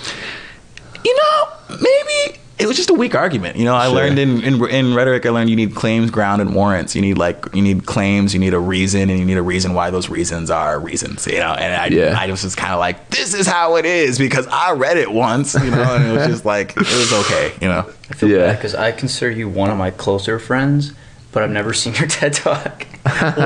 you 1.03 1.15
know, 1.15 1.47
maybe 1.82 2.38
it 2.60 2.67
was 2.67 2.76
just 2.76 2.89
a 2.89 2.93
weak 2.93 3.15
argument. 3.15 3.56
You 3.56 3.63
know, 3.65 3.74
I 3.76 3.86
Sure. 3.86 3.95
learned 3.95 4.19
in, 4.19 4.43
in 4.43 4.65
in 4.69 4.93
rhetoric, 4.93 5.26
I 5.26 5.30
learned 5.30 5.50
you 5.50 5.56
need 5.56 5.76
claims, 5.76 6.12
ground, 6.12 6.41
and 6.41 6.54
warrants. 6.54 6.93
You 6.95 7.02
need 7.02 7.17
like 7.17 7.45
you 7.54 7.62
need 7.62 7.86
claims, 7.86 8.34
you 8.34 8.39
need 8.39 8.54
a 8.54 8.60
reason, 8.60 9.10
and 9.10 9.17
you 9.17 9.26
need 9.26 9.38
a 9.38 9.41
reason 9.41 9.74
why 9.74 9.89
those 9.91 10.10
reasons 10.10 10.50
are 10.52 10.80
reasons. 10.80 11.26
You 11.26 11.39
know, 11.39 11.54
and 11.54 11.74
I 11.74 11.88
Yeah. 11.88 12.15
I 12.19 12.30
was 12.30 12.56
kind 12.56 12.74
of 12.74 12.80
like, 12.80 13.10
this 13.12 13.34
is 13.34 13.48
how 13.48 13.78
it 13.78 13.86
is 13.86 14.17
because 14.17 14.45
I 14.48 14.74
read 14.74 14.98
it 14.98 15.12
once. 15.12 15.54
You 15.56 15.72
know, 15.72 15.95
and 15.95 16.06
it 16.06 16.12
was 16.12 16.28
just 16.28 16.45
like 16.45 16.72
it 16.72 16.78
was 16.78 17.13
okay. 17.13 17.54
You 17.62 17.69
know, 17.69 17.86
I 18.10 18.13
feel 18.13 18.30
Yeah. 18.30 18.38
bad 18.48 18.58
because 18.58 18.76
I 18.76 18.91
consider 18.91 19.32
you 19.32 19.48
one 19.48 19.69
of 19.72 19.78
my 19.78 19.91
closer 19.91 20.38
friends, 20.39 20.91
but 21.32 21.43
I've 21.43 21.52
never 21.52 21.74
seen 21.74 21.95
your 21.95 22.08
TED 22.17 22.34
Talk 22.34 22.86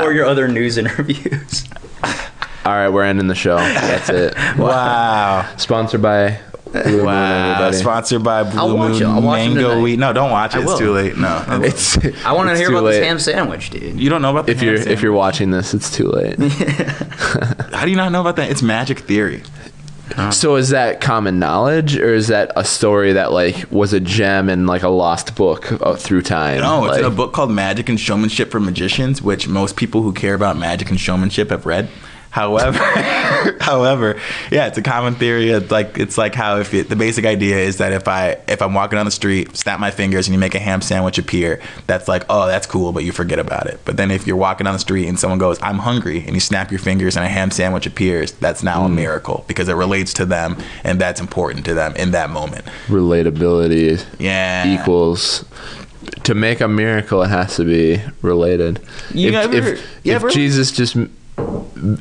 or 0.01 0.11
your 0.11 0.25
other 0.25 0.47
news 0.47 0.77
interviews. 0.77 1.65
All 2.65 2.71
right, 2.73 2.87
we're 2.89 3.03
ending 3.03 3.27
the 3.27 3.35
show. 3.35 3.57
That's 3.57 4.09
it. 4.09 4.33
wow. 4.57 5.45
Sponsored 5.57 6.01
by 6.01 6.39
Blue 6.73 7.05
Wow, 7.05 7.51
everybody. 7.53 7.77
sponsored 7.77 8.23
by 8.23 8.43
Blue 8.43 8.59
I'll 8.59 8.77
Moon 8.77 8.93
it. 8.93 9.03
I'll 9.03 9.21
Mango 9.21 9.69
tonight. 9.69 9.81
Wheat. 9.83 9.99
No, 9.99 10.11
don't 10.11 10.31
watch 10.31 10.55
it. 10.55 10.63
It's 10.63 10.77
too 10.79 10.91
late. 10.91 11.15
No, 11.17 11.43
It's 11.63 11.97
I 12.25 12.33
want 12.33 12.49
to 12.49 12.57
hear 12.57 12.69
about 12.69 12.83
late. 12.85 12.99
this 12.99 13.05
ham 13.05 13.19
sandwich, 13.19 13.69
dude. 13.69 13.99
you 13.99 14.09
don't 14.09 14.21
know 14.21 14.31
about 14.31 14.47
the 14.47 14.53
If 14.53 14.59
ham 14.59 14.67
you're 14.67 14.77
sandwich? 14.77 14.93
if 14.97 15.01
you're 15.03 15.13
watching 15.13 15.51
this, 15.51 15.73
it's 15.73 15.95
too 15.95 16.07
late. 16.09 16.37
how 17.73 17.85
do 17.85 17.89
you 17.91 17.95
not 17.97 18.11
know 18.11 18.21
about 18.21 18.35
that? 18.37 18.49
It's 18.49 18.61
magic 18.61 18.99
theory. 18.99 19.43
so 20.31 20.55
is 20.57 20.69
that 20.69 20.99
common 20.99 21.39
knowledge, 21.39 21.95
or 21.97 22.13
is 22.13 22.27
that 22.27 22.51
a 22.55 22.63
story 22.65 23.13
that 23.13 23.31
like 23.31 23.71
was 23.71 23.93
a 23.93 23.99
gem 23.99 24.49
in 24.49 24.65
like 24.67 24.83
a 24.83 24.89
lost 24.89 25.35
book 25.35 25.71
uh, 25.81 25.95
through 25.95 26.21
time? 26.23 26.59
No, 26.61 26.85
it's 26.85 26.97
in 26.97 27.05
a 27.05 27.09
book 27.09 27.33
called 27.33 27.51
Magic 27.51 27.87
and 27.89 27.99
Showmanship 27.99 28.51
for 28.51 28.59
Magicians, 28.59 29.21
which 29.21 29.47
most 29.47 29.75
people 29.75 30.01
who 30.01 30.11
care 30.11 30.33
about 30.33 30.57
magic 30.57 30.89
and 30.89 30.99
showmanship 30.99 31.49
have 31.51 31.65
read. 31.65 31.87
However, 32.33 32.79
however, 33.61 34.19
yeah, 34.49 34.65
it's 34.65 34.79
a 34.79 34.81
common 34.81 35.13
theory. 35.13 35.51
It's 35.51 35.69
like 35.69 35.99
it's 35.99 36.17
like 36.17 36.33
how 36.33 36.57
if 36.57 36.73
it, 36.73 36.89
the 36.89 36.95
basic 36.95 37.25
idea 37.25 37.59
is 37.59 37.77
that 37.77 37.93
if 37.93 38.07
I 38.07 38.39
if 38.47 38.59
I'm 38.59 38.73
walking 38.73 38.97
down 38.97 39.05
the 39.05 39.11
street, 39.11 39.55
snap 39.55 39.79
my 39.79 39.91
fingers, 39.91 40.25
and 40.25 40.33
you 40.33 40.39
make 40.39 40.55
a 40.55 40.59
ham 40.59 40.81
sandwich 40.81 41.19
appear, 41.19 41.61
that's 41.85 42.07
like 42.07 42.25
oh 42.31 42.47
that's 42.47 42.65
cool, 42.65 42.91
but 42.91 43.03
you 43.03 43.11
forget 43.11 43.37
about 43.37 43.67
it. 43.67 43.81
But 43.85 43.97
then 43.97 44.09
if 44.09 44.25
you're 44.25 44.35
walking 44.35 44.65
down 44.65 44.73
the 44.73 44.79
street 44.79 45.07
and 45.07 45.19
someone 45.19 45.37
goes 45.37 45.61
I'm 45.61 45.77
hungry, 45.77 46.23
and 46.25 46.33
you 46.33 46.39
snap 46.39 46.71
your 46.71 46.79
fingers 46.79 47.15
and 47.15 47.23
a 47.23 47.29
ham 47.29 47.51
sandwich 47.51 47.85
appears, 47.85 48.31
that's 48.31 48.63
now 48.63 48.83
a 48.83 48.87
hmm. 48.87 48.95
miracle 48.95 49.45
because 49.47 49.69
it 49.69 49.75
relates 49.75 50.11
to 50.13 50.25
them 50.25 50.57
and 50.83 50.99
that's 50.99 51.21
important 51.21 51.65
to 51.65 51.75
them 51.75 51.95
in 51.97 52.11
that 52.11 52.31
moment. 52.31 52.65
Relatability 52.87 54.03
Yeah, 54.17 54.81
equals 54.81 55.45
to 56.23 56.33
make 56.33 56.61
a 56.61 56.67
miracle. 56.67 57.21
It 57.21 57.27
has 57.27 57.57
to 57.57 57.63
be 57.63 58.01
related. 58.23 58.79
You 59.13 59.29
if 59.29 59.35
ever- 59.35 59.55
if, 59.55 59.67
if 60.03 60.15
ever- 60.15 60.29
Jesus 60.31 60.71
just 60.71 60.97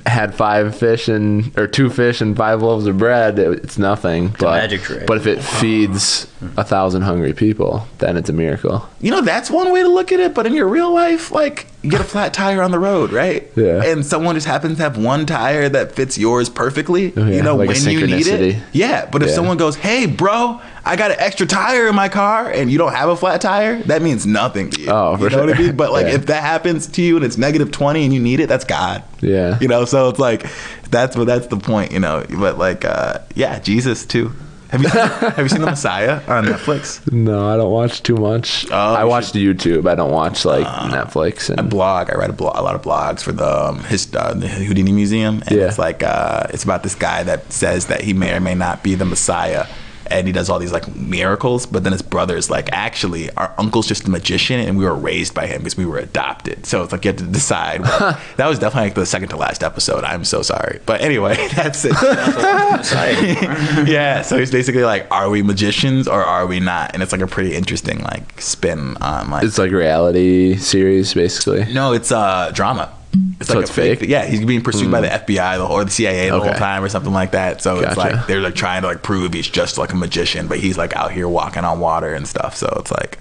had 0.07 0.35
five 0.35 0.77
fish 0.77 1.09
and 1.09 1.57
or 1.59 1.67
two 1.67 1.91
fish 1.91 2.21
and 2.21 2.37
five 2.37 2.63
loaves 2.63 2.87
of 2.87 2.99
bread, 2.99 3.39
it, 3.39 3.65
it's 3.65 3.79
nothing. 3.79 4.27
a 4.27 4.31
but 4.39 4.61
magic 4.61 4.83
trick. 4.83 5.07
but 5.07 5.17
if 5.17 5.27
it 5.27 5.43
feeds 5.43 6.31
a 6.57 6.65
thousand 6.65 7.03
hungry 7.03 7.33
people, 7.33 7.87
then 7.99 8.17
it's 8.17 8.29
a 8.29 8.33
miracle. 8.33 8.89
You 9.01 9.11
know, 9.11 9.21
that's 9.23 9.51
one 9.51 9.73
way 9.73 9.83
to 9.83 9.89
look 9.89 10.13
at 10.13 10.21
it, 10.21 10.35
but 10.35 10.47
in 10.47 10.55
your 10.55 10.69
real 10.69 10.93
life, 10.93 11.33
like 11.33 11.67
you 11.67 11.72
get 11.83 12.01
a 12.01 12.05
flat 12.05 12.33
tire 12.33 12.63
on 12.63 12.71
the 12.71 12.79
road, 12.79 13.13
right? 13.13 13.51
Yeah. 13.57 13.83
And 13.83 14.07
someone 14.07 14.35
just 14.37 14.47
happens 14.47 14.77
to 14.77 14.83
have 14.85 14.97
one 14.97 15.27
tire 15.27 15.69
that 15.69 15.93
fits 15.93 16.17
yours 16.17 16.49
perfectly, 16.49 17.13
Oh, 17.17 17.25
yeah, 17.27 17.37
you 17.37 17.43
know, 17.43 17.57
like 17.57 17.69
when 17.71 17.83
you 17.91 18.07
need 18.07 18.27
it. 18.29 18.57
Yeah, 18.73 19.07
but 19.11 19.23
if 19.23 19.29
Yeah. 19.31 19.35
someone 19.35 19.57
goes, 19.57 19.75
"Hey, 19.77 20.07
bro, 20.07 20.61
I 20.85 20.95
got 20.97 21.11
an 21.11 21.17
extra 21.19 21.47
tire 21.47 21.89
in 21.89 21.95
my 21.95 22.09
car," 22.09 22.49
and 22.49 22.71
you 22.71 22.79
don't 22.79 22.93
have 22.95 23.09
a 23.09 23.17
flat 23.17 23.41
tire, 23.41 23.83
that 23.87 24.01
means 24.03 24.27
nothing 24.27 24.71
to 24.71 24.81
you. 24.81 24.89
Oh, 24.91 25.13
you 25.13 25.29
for 25.29 25.31
know 25.37 25.45
what 25.47 25.57
I 25.57 25.59
mean? 25.61 25.77
But 25.77 25.93
like 25.93 26.07
Yeah. 26.07 26.15
if 26.15 26.27
that 26.27 26.43
happens 26.43 26.87
to 26.87 27.03
you 27.03 27.17
and 27.17 27.25
it's 27.25 27.37
negative 27.37 27.71
20 27.73 28.05
and 28.05 28.15
you 28.15 28.21
need 28.21 28.39
it, 28.41 28.49
that's 28.49 28.65
God. 28.65 29.03
Yeah. 29.21 29.59
You 29.61 29.69
know, 29.69 29.85
so 29.85 30.09
it's 30.09 30.19
like 30.21 30.47
that's 30.91 31.17
what 31.17 31.27
that's 31.27 31.49
the 31.49 31.57
point, 31.57 31.91
you 31.93 31.99
know. 32.01 32.23
But 32.31 32.59
like 32.59 32.85
uh 32.85 33.19
yeah, 33.35 33.59
Jesus 33.59 34.05
too. 34.05 34.33
Have 34.73 34.83
you 34.83 34.89
seen, 34.89 35.01
have 35.03 35.39
you 35.39 35.49
seen 35.49 35.61
the 35.61 35.67
Messiah 35.67 36.15
on 36.27 36.47
Netflix? 36.47 37.13
No, 37.13 37.47
I 37.49 37.57
don't 37.57 37.71
watch 37.71 38.03
too 38.03 38.17
much. 38.17 38.67
Oh, 38.71 38.75
I 38.75 39.03
you 39.03 39.09
watch 39.09 39.33
YouTube. 39.33 39.87
I 39.89 39.95
don't 39.95 40.11
watch 40.13 40.45
like 40.47 40.67
Netflix 40.67 41.51
I 41.51 41.61
and 41.61 41.69
blog. 41.71 42.11
I 42.11 42.15
write 42.17 42.31
a, 42.31 42.33
blog, 42.33 42.57
a 42.57 42.63
lot 42.63 42.75
of 42.75 42.81
blogs 42.83 43.21
for 43.23 43.33
the 43.33 43.47
um, 43.69 43.85
his 43.85 44.13
uh, 44.15 44.33
the 44.35 44.49
Houdini 44.49 44.93
Museum, 44.93 45.43
and 45.47 45.59
Yeah. 45.59 45.67
it's 45.69 45.79
like 45.79 46.03
uh, 46.03 46.47
it's 46.51 46.65
about 46.65 46.83
this 46.83 46.95
guy 46.95 47.23
that 47.23 47.53
says 47.53 47.87
that 47.87 48.01
he 48.01 48.15
may 48.15 48.33
or 48.35 48.41
may 48.41 48.55
not 48.55 48.83
be 48.83 48.95
the 48.95 49.05
Messiah, 49.05 49.67
and 50.07 50.27
he 50.27 50.33
does 50.33 50.49
all 50.51 50.59
these 50.59 50.73
like 50.73 50.95
miracles. 50.95 51.67
But 51.67 51.85
then 51.85 51.93
his 51.93 52.03
brother's 52.03 52.51
like, 52.51 52.69
actually, 52.73 53.31
our 53.33 53.55
uncle's 53.59 53.87
just 53.87 54.07
a 54.07 54.11
magician, 54.11 54.61
and 54.61 54.79
we 54.79 54.85
were 54.85 54.95
raised 54.95 55.35
by 55.35 55.47
him 55.47 55.59
because 55.59 55.77
we 55.77 55.87
were 55.87 55.99
adopted. 55.99 56.67
So 56.67 56.83
it's 56.83 56.93
like 56.93 57.05
you 57.05 57.11
have 57.11 57.19
to 57.19 57.25
decide. 57.25 57.83
Well, 57.83 58.21
that 58.37 58.47
was 58.47 58.59
definitely 58.59 58.89
like 58.89 58.95
the 58.95 59.07
second 59.07 59.29
to 59.31 59.37
last 59.37 59.63
episode. 59.63 60.05
I'm 60.05 60.25
so 60.25 60.43
sorry, 60.43 60.81
but 60.87 61.01
anyway, 61.01 61.49
that's 61.55 61.85
it. 61.85 61.93
yeah, 63.89 64.23
so 64.23 64.39
he's 64.39 64.51
basically 64.51 64.85
like, 64.85 65.07
are 65.11 65.31
we 65.31 65.43
magicians 65.43 66.09
or 66.09 66.23
are 66.23 66.47
we 66.47 66.61
not? 66.61 66.95
And 66.95 67.03
it's 67.03 67.13
like 67.13 67.21
a 67.21 67.27
pretty 67.27 67.55
interesting 67.55 68.01
like 68.03 68.41
spin 68.41 68.97
on 68.99 69.31
like 69.31 69.45
it's 69.45 69.59
like 69.59 69.71
reality 69.71 70.57
series 70.57 71.15
basically. 71.15 71.73
no, 71.73 71.93
it's 71.93 72.13
uh 72.13 72.51
drama. 72.55 72.93
It's 73.41 73.49
So 73.49 73.55
like 73.57 73.63
it's 73.63 73.71
a 73.71 73.75
fake. 73.75 73.99
fake? 74.01 74.09
Yeah, 74.09 74.25
he's 74.25 74.45
being 74.45 74.63
pursued 74.63 74.91
by 74.91 75.01
the 75.03 75.09
FBI 75.09 75.59
the, 75.59 75.67
whole- 75.67 75.77
or 75.81 75.85
the 75.85 75.91
CIA 75.91 76.31
the 76.31 76.41
whole 76.41 76.55
time 76.55 76.83
or 76.83 76.89
something 76.89 77.13
like 77.13 77.33
that. 77.33 77.61
So 77.63 77.81
it's 77.81 77.97
like 77.97 78.27
they're 78.27 78.41
like 78.41 78.55
trying 78.55 78.83
to 78.83 78.89
like 78.89 79.03
prove 79.03 79.35
he's 79.35 79.49
just 79.49 79.77
like 79.79 79.93
a 79.93 79.97
magician, 79.97 80.47
but 80.49 80.59
he's 80.61 80.79
like 80.79 80.95
out 80.97 81.13
here 81.13 81.29
walking 81.29 81.65
on 81.65 81.79
water 81.81 82.15
and 82.15 82.27
stuff. 82.27 82.57
So 82.57 82.75
it's 82.81 82.91
like, 82.91 83.19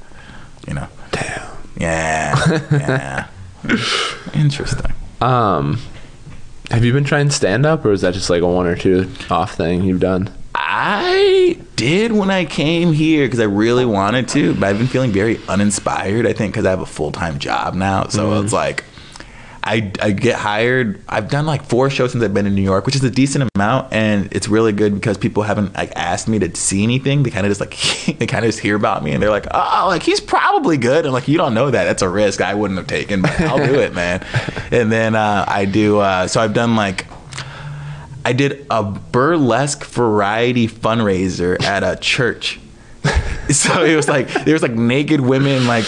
you 0.68 0.74
know, 0.76 0.88
Damn. 1.12 1.50
yeah, 1.78 2.60
yeah, 2.72 3.28
interesting. 4.34 4.92
Um, 5.20 5.80
have 6.70 6.86
you 6.86 6.94
been 6.94 7.04
trying 7.04 7.30
stand 7.30 7.66
up, 7.66 7.84
or 7.84 7.92
is 7.92 8.02
that 8.02 8.14
just 8.14 8.30
like 8.30 8.42
a 8.42 8.48
one 8.48 8.66
or 8.68 8.76
two 8.76 9.12
off 9.30 9.56
thing 9.56 9.84
you've 9.84 10.00
done? 10.00 10.30
I 10.56 11.58
did 11.76 12.12
when 12.14 12.30
I 12.32 12.46
came 12.46 12.94
here 12.94 13.26
because 13.26 13.40
I 13.40 13.46
really 13.46 13.86
wanted 13.86 14.28
to, 14.30 14.54
but 14.54 14.64
I've 14.64 14.78
been 14.78 14.88
feeling 14.88 15.12
very 15.12 15.38
uninspired. 15.50 16.26
I 16.26 16.34
think 16.34 16.54
because 16.54 16.66
I 16.66 16.70
have 16.70 16.80
a 16.82 16.86
full 16.86 17.12
time 17.12 17.40
job 17.40 17.74
now, 17.74 18.08
so 18.08 18.30
Mm-hmm. 18.30 18.46
it's 18.46 18.54
like 18.54 18.84
I 19.64 19.92
I 20.02 20.12
get 20.12 20.38
hired. 20.38 21.02
I've 21.08 21.30
done 21.30 21.46
like 21.46 21.64
four 21.64 21.90
shows 21.90 22.14
since 22.14 22.24
I've 22.24 22.34
been 22.34 22.48
in 22.48 22.56
New 22.56 22.64
York, 22.64 22.86
which 22.86 22.96
is 22.96 23.04
a 23.04 23.12
decent 23.12 23.50
amount, 23.56 23.94
and 23.94 24.28
it's 24.32 24.48
really 24.48 24.72
good 24.72 24.96
because 24.96 25.18
people 25.18 25.44
haven't 25.44 25.76
like 25.76 25.92
asked 25.96 26.28
me 26.28 26.40
to 26.40 26.56
see 26.56 26.84
anything. 26.84 27.24
They 27.24 27.30
kind 27.30 27.46
of 27.46 27.52
just 27.52 27.62
like 27.62 27.78
they 28.20 28.26
kind 28.26 28.44
of 28.44 28.50
just 28.50 28.60
hear 28.60 28.76
about 28.76 29.04
me 29.04 29.12
and 29.12 29.22
they're 29.22 29.30
like, 29.30 29.46
oh, 29.52 29.86
like 29.88 30.02
he's 30.04 30.20
probably 30.20 30.78
good, 30.78 31.06
and 31.06 31.14
like 31.14 31.28
you 31.28 31.38
don't 31.38 31.54
know 31.54 31.70
that. 31.70 31.84
That's 31.84 32.02
a 32.02 32.10
risk 32.10 32.42
I 32.42 32.56
wouldn't 32.56 32.80
have 32.80 32.88
taken, 32.88 33.22
but 33.22 33.40
I'll 33.42 33.66
do 33.66 33.80
it, 33.80 33.94
man. 33.94 34.26
And 34.72 34.90
then 34.90 35.16
uh, 35.16 35.44
I 35.48 35.66
do. 35.66 36.00
Uh, 36.00 36.28
so 36.28 36.40
I've 36.40 36.54
done 36.54 36.76
like. 36.76 37.06
I 38.24 38.34
did 38.34 38.66
a 38.70 38.84
burlesque 38.84 39.84
variety 39.84 40.68
fundraiser 40.68 41.62
at 41.62 41.84
a 41.84 41.98
church. 42.00 42.60
so 43.50 43.84
it 43.84 43.96
was 43.96 44.08
like 44.08 44.30
there 44.46 44.54
was 44.54 44.62
like 44.62 44.74
naked 44.74 45.20
women 45.20 45.68
like 45.68 45.86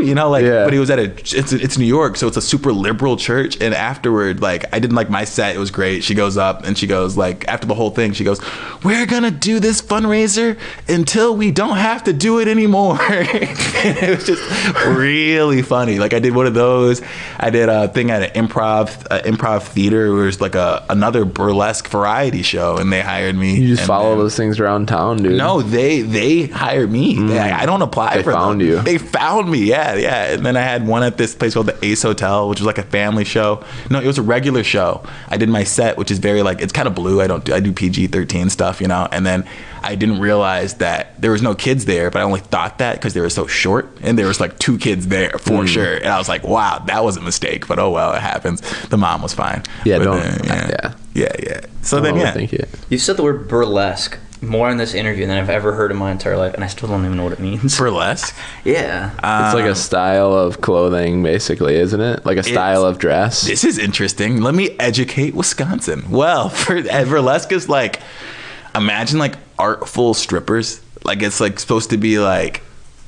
you 0.00 0.14
know 0.14 0.30
like 0.30 0.44
Yeah. 0.44 0.64
but 0.64 0.72
he 0.72 0.78
was 0.78 0.90
at 0.90 0.98
a 0.98 1.04
it's 1.04 1.52
it's 1.52 1.78
New 1.78 1.86
York 1.86 2.16
so 2.16 2.26
it's 2.28 2.36
a 2.36 2.42
super 2.42 2.72
liberal 2.72 3.16
church 3.16 3.60
and 3.60 3.74
afterward 3.74 4.40
like 4.40 4.64
I 4.74 4.78
didn't 4.78 4.96
like 4.96 5.10
my 5.10 5.24
set 5.24 5.54
it 5.54 5.58
was 5.58 5.70
great 5.70 6.04
she 6.04 6.14
goes 6.14 6.36
up 6.36 6.64
and 6.64 6.76
she 6.78 6.86
goes 6.86 7.16
like 7.16 7.46
after 7.48 7.66
the 7.66 7.74
whole 7.74 7.90
thing 7.90 8.12
she 8.12 8.24
goes 8.24 8.40
we're 8.84 9.06
gonna 9.06 9.30
do 9.30 9.60
this 9.60 9.80
fundraiser 9.82 10.58
until 10.88 11.36
we 11.36 11.50
don't 11.50 11.76
have 11.78 12.04
to 12.04 12.12
do 12.12 12.38
it 12.40 12.48
anymore 12.48 12.98
it 13.00 14.08
was 14.16 14.26
just 14.26 14.42
really 14.86 15.62
funny 15.62 15.98
like 15.98 16.12
I 16.14 16.18
did 16.18 16.34
one 16.34 16.46
of 16.46 16.54
those 16.54 17.02
I 17.38 17.50
did 17.50 17.68
a 17.68 17.88
thing 17.88 18.10
at 18.10 18.22
an 18.36 18.46
improv 18.48 19.06
uh, 19.10 19.20
improv 19.22 19.62
theater 19.62 20.12
where 20.12 20.22
it 20.22 20.26
was 20.26 20.40
like 20.40 20.54
a 20.54 20.84
another 20.88 21.24
burlesque 21.24 21.88
variety 21.88 22.42
show 22.42 22.76
and 22.76 22.92
they 22.92 23.00
hired 23.00 23.36
me 23.36 23.56
You 23.56 23.68
just 23.76 23.86
follow 23.86 24.16
those 24.16 24.36
things 24.36 24.60
around 24.60 24.86
town, 24.88 25.18
dude. 25.18 25.36
no, 25.38 25.62
they 25.62 26.02
they 26.02 26.46
hired 26.46 26.90
me. 26.90 27.14
They, 27.18 27.38
I 27.38 27.66
don't 27.66 27.82
apply 27.82 28.08
Mm. 28.08 28.14
They 28.14 28.22
for 28.22 28.32
found 28.32 28.60
them. 28.60 28.66
you. 28.68 28.80
They 28.80 28.96
found 28.98 29.50
me. 29.50 29.58
Yeah, 29.58 29.87
yeah. 29.94 30.26
yeah. 30.28 30.34
And 30.34 30.44
then 30.46 30.56
I 30.56 30.60
had 30.62 30.86
one 30.86 31.02
at 31.02 31.16
this 31.16 31.34
place 31.34 31.54
called 31.54 31.66
the 31.66 31.78
Ace 31.84 32.02
Hotel, 32.02 32.48
which 32.48 32.60
was 32.60 32.66
like 32.66 32.78
a 32.78 32.82
family 32.82 33.24
show. 33.24 33.64
No, 33.90 34.00
it 34.00 34.06
was 34.06 34.18
a 34.18 34.22
regular 34.22 34.62
show. 34.64 35.02
I 35.28 35.36
did 35.36 35.48
my 35.48 35.64
set, 35.64 35.96
which 35.96 36.10
is 36.10 36.18
very 36.18 36.42
like 36.42 36.60
it's 36.60 36.72
kind 36.72 36.88
of 36.88 36.94
blue. 36.94 37.20
I 37.20 37.26
don't 37.26 37.44
do 37.44 37.54
I 37.54 37.60
do 37.60 37.72
PG 37.72 38.08
thirteen 38.08 38.50
stuff, 38.50 38.80
you 38.80 38.88
know. 38.88 39.08
And 39.12 39.24
then 39.26 39.48
I 39.82 39.94
didn't 39.94 40.18
realize 40.20 40.74
that 40.74 41.20
there 41.20 41.30
was 41.30 41.40
no 41.42 41.54
kids 41.54 41.84
there, 41.84 42.10
but 42.10 42.20
I 42.20 42.24
only 42.24 42.40
thought 42.40 42.78
that 42.78 42.96
because 42.96 43.14
they 43.14 43.20
were 43.20 43.30
so 43.30 43.46
short, 43.46 43.88
and 44.02 44.18
there 44.18 44.26
was 44.26 44.40
like 44.40 44.58
two 44.58 44.76
kids 44.78 45.06
there 45.08 45.30
for 45.38 45.62
Mm. 45.64 45.68
sure. 45.68 45.94
And 45.96 46.06
I 46.08 46.18
was 46.18 46.28
like, 46.28 46.42
wow, 46.44 46.78
that 46.86 47.04
was 47.04 47.16
a 47.16 47.20
mistake. 47.20 47.66
But 47.68 47.78
oh 47.78 47.90
well, 47.90 48.12
it 48.14 48.20
happens. 48.20 48.60
The 48.88 48.96
mom 48.96 49.22
was 49.22 49.34
fine. 49.34 49.62
Yeah, 49.84 49.98
But 49.98 50.04
don't- 50.04 50.20
then, 50.20 50.40
yeah, 50.44 50.68
yeah. 50.68 50.94
yeah, 51.14 51.32
yeah. 51.42 51.60
So 51.82 52.00
Don't 52.00 52.04
then 52.04 52.16
yeah. 52.16 52.32
overthink 52.34 52.52
it. 52.52 52.68
You've 52.90 53.00
said 53.00 53.16
the 53.16 53.22
word 53.22 53.48
burlesque 53.48 54.18
more 54.42 54.70
in 54.70 54.76
this 54.76 54.94
interview 54.94 55.26
than 55.26 55.36
I've 55.36 55.50
ever 55.50 55.72
heard 55.72 55.90
in 55.90 55.96
my 55.96 56.10
entire 56.10 56.36
life, 56.36 56.54
and 56.54 56.62
I 56.62 56.66
still 56.68 56.88
don't 56.88 57.04
even 57.04 57.16
know 57.16 57.24
what 57.24 57.32
it 57.32 57.40
means. 57.40 57.76
Burlesque. 57.78 58.34
yeah. 58.64 59.12
It's 59.12 59.54
like 59.54 59.64
a 59.64 59.70
um, 59.70 59.74
style 59.74 60.32
of 60.34 60.60
clothing, 60.60 61.22
basically, 61.22 61.76
isn't 61.76 62.00
it? 62.00 62.24
Like 62.24 62.38
a 62.38 62.42
style 62.42 62.84
of 62.84 62.98
dress. 62.98 63.42
This 63.46 63.64
is 63.64 63.78
interesting. 63.78 64.40
Let 64.40 64.54
me 64.54 64.76
educate 64.78 65.34
Wisconsin. 65.34 66.10
Well, 66.10 66.48
for 66.48 66.82
burlesque 66.82 67.52
is 67.52 67.68
like 67.68 68.00
imagine 68.74 69.18
like 69.18 69.34
artful 69.58 70.14
strippers. 70.14 70.80
Like 71.04 71.22
it's 71.22 71.40
like 71.40 71.58
supposed 71.58 71.90
to 71.90 71.96
be 71.96 72.18
like 72.18 72.62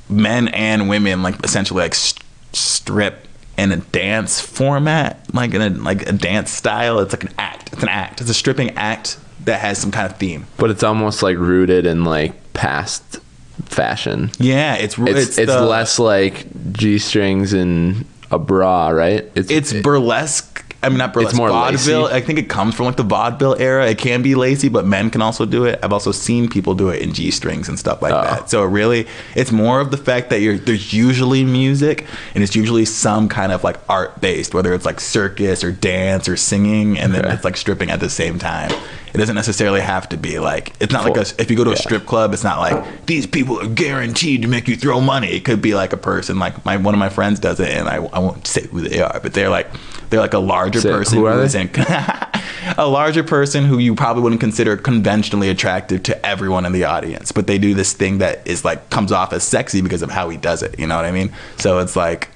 men 0.09 0.49
and 0.49 0.89
women 0.89 1.23
like 1.23 1.43
essentially 1.43 1.81
like 1.81 1.95
st- 1.95 2.23
strip 2.53 3.27
in 3.57 3.71
a 3.71 3.77
dance 3.77 4.39
format, 4.39 5.33
like 5.33 5.53
in 5.53 5.61
a 5.61 5.69
like 5.69 6.07
a 6.07 6.13
dance 6.13 6.51
style. 6.51 6.99
It's 6.99 7.13
like 7.13 7.23
an 7.23 7.33
act. 7.37 7.73
It's 7.73 7.83
an 7.83 7.89
act. 7.89 8.21
It's 8.21 8.29
a 8.29 8.33
stripping 8.33 8.71
act 8.71 9.17
that 9.45 9.59
has 9.59 9.77
some 9.77 9.91
kind 9.91 10.11
of 10.11 10.17
theme. 10.17 10.45
but 10.57 10.69
it's 10.69 10.83
almost 10.83 11.23
like 11.23 11.37
rooted 11.37 11.85
in 11.85 12.03
like 12.03 12.53
past 12.53 13.19
fashion. 13.65 14.31
Yeah, 14.39 14.75
it's 14.75 14.97
It's 14.97 15.37
it's, 15.37 15.51
the- 15.51 15.61
less 15.65 15.99
like 15.99 16.45
g 16.73 16.97
strings 16.99 17.53
and 17.53 18.05
a 18.31 18.39
bra, 18.39 18.89
right? 18.89 19.29
It's, 19.35 19.51
It's 19.51 19.73
burlesque. 19.73 20.60
I 20.83 20.89
mean, 20.89 20.97
not 20.97 21.13
burlesque. 21.13 21.35
more 21.35 21.49
vaudeville. 21.49 22.03
lacy. 22.03 22.15
I 22.15 22.21
think 22.21 22.39
it 22.39 22.49
comes 22.49 22.73
from 22.73 22.87
like 22.87 22.97
the 22.97 23.03
vaudeville 23.03 23.55
era. 23.59 23.87
It 23.87 23.97
can 23.99 24.21
be 24.23 24.33
lacy, 24.33 24.67
but 24.67 24.85
men 24.85 25.09
can 25.11 25.21
also 25.21 25.45
do 25.45 25.65
it. 25.65 25.79
I've 25.83 25.93
also 25.93 26.11
seen 26.11 26.49
people 26.49 26.73
do 26.73 26.89
it 26.89 27.01
in 27.01 27.13
g 27.13 27.29
strings 27.29 27.69
and 27.69 27.77
stuff 27.77 28.01
like 28.01 28.13
Oh. 28.13 28.21
that. 28.23 28.49
So 28.49 28.63
it 28.63 28.67
really, 28.67 29.07
it's 29.35 29.51
more 29.51 29.79
of 29.79 29.91
the 29.91 29.97
fact 29.97 30.29
that 30.31 30.41
you're 30.41 30.57
there's 30.57 30.91
usually 30.91 31.43
music 31.43 32.05
and 32.33 32.43
it's 32.43 32.55
usually 32.55 32.85
some 32.85 33.29
kind 33.29 33.51
of 33.51 33.63
like 33.63 33.77
art 33.89 34.19
based, 34.21 34.53
whether 34.55 34.73
it's 34.73 34.85
like 34.85 34.99
circus 34.99 35.63
or 35.63 35.71
dance 35.71 36.27
or 36.27 36.35
singing, 36.35 36.97
and 36.97 37.13
then 37.13 37.25
Okay. 37.25 37.33
it's 37.35 37.43
like 37.43 37.57
stripping 37.57 37.91
at 37.91 37.99
the 37.99 38.09
same 38.09 38.39
time. 38.39 38.71
It 39.13 39.17
doesn't 39.17 39.35
necessarily 39.35 39.81
have 39.81 40.07
to 40.09 40.17
be 40.17 40.39
like 40.39 40.73
it's 40.79 40.93
not 40.93 41.03
like 41.03 41.17
a, 41.17 41.25
if 41.39 41.51
you 41.51 41.57
go 41.57 41.65
to 41.65 41.71
a 41.73 41.75
strip 41.77 42.05
club, 42.05 42.33
it's 42.33 42.45
not 42.45 42.59
like 42.59 43.05
these 43.05 43.27
people 43.27 43.59
are 43.59 43.67
guaranteed 43.67 44.41
to 44.43 44.47
make 44.47 44.67
you 44.67 44.75
throw 44.77 45.01
money. 45.01 45.27
It 45.27 45.43
could 45.45 45.61
be 45.61 45.75
like 45.75 45.91
a 45.93 45.97
person 45.97 46.39
like 46.39 46.63
my 46.65 46.77
one 46.77 46.93
of 46.95 46.99
my 46.99 47.09
friends 47.09 47.39
does 47.39 47.59
it, 47.59 47.69
and 47.69 47.87
I, 47.89 47.97
I 47.97 48.19
won't 48.19 48.47
say 48.47 48.65
who 48.67 48.81
they 48.81 49.01
are, 49.01 49.19
but 49.21 49.33
they're 49.33 49.49
like 49.49 49.67
they're 50.11 50.19
like 50.19 50.33
a 50.33 50.39
larger 50.39 50.81
person 50.81 51.17
who 51.17 51.25
are 51.25 51.41
is 51.41 51.53
they? 51.53 51.61
in 51.61 51.69
a 52.77 52.87
larger 52.87 53.23
person 53.23 53.65
who 53.65 53.79
you 53.79 53.95
probably 53.95 54.21
wouldn't 54.21 54.41
consider 54.41 54.77
conventionally 54.77 55.49
attractive 55.49 56.03
to 56.03 56.25
everyone 56.25 56.65
in 56.65 56.73
the 56.73 56.83
audience, 56.83 57.31
but 57.31 57.47
they 57.47 57.57
do 57.57 57.73
this 57.73 57.93
thing 57.93 58.19
that 58.19 58.45
is 58.45 58.63
like 58.63 58.89
comes 58.89 59.11
off 59.11 59.33
as 59.33 59.43
sexy 59.43 59.81
because 59.81 60.01
of 60.01 60.11
how 60.11 60.29
he 60.29 60.37
does 60.37 60.61
it. 60.61 60.77
You 60.77 60.85
know 60.85 60.97
what 60.97 61.05
I 61.05 61.11
mean? 61.11 61.33
So 61.57 61.79
it's 61.79 61.95
like 61.95 62.29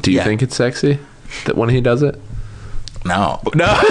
Do 0.00 0.10
you 0.10 0.18
yeah. 0.18 0.24
think 0.24 0.42
it's 0.42 0.56
sexy 0.56 0.98
that 1.44 1.56
when 1.56 1.68
he 1.68 1.80
does 1.80 2.02
it? 2.02 2.18
No, 3.04 3.40
no, 3.54 3.82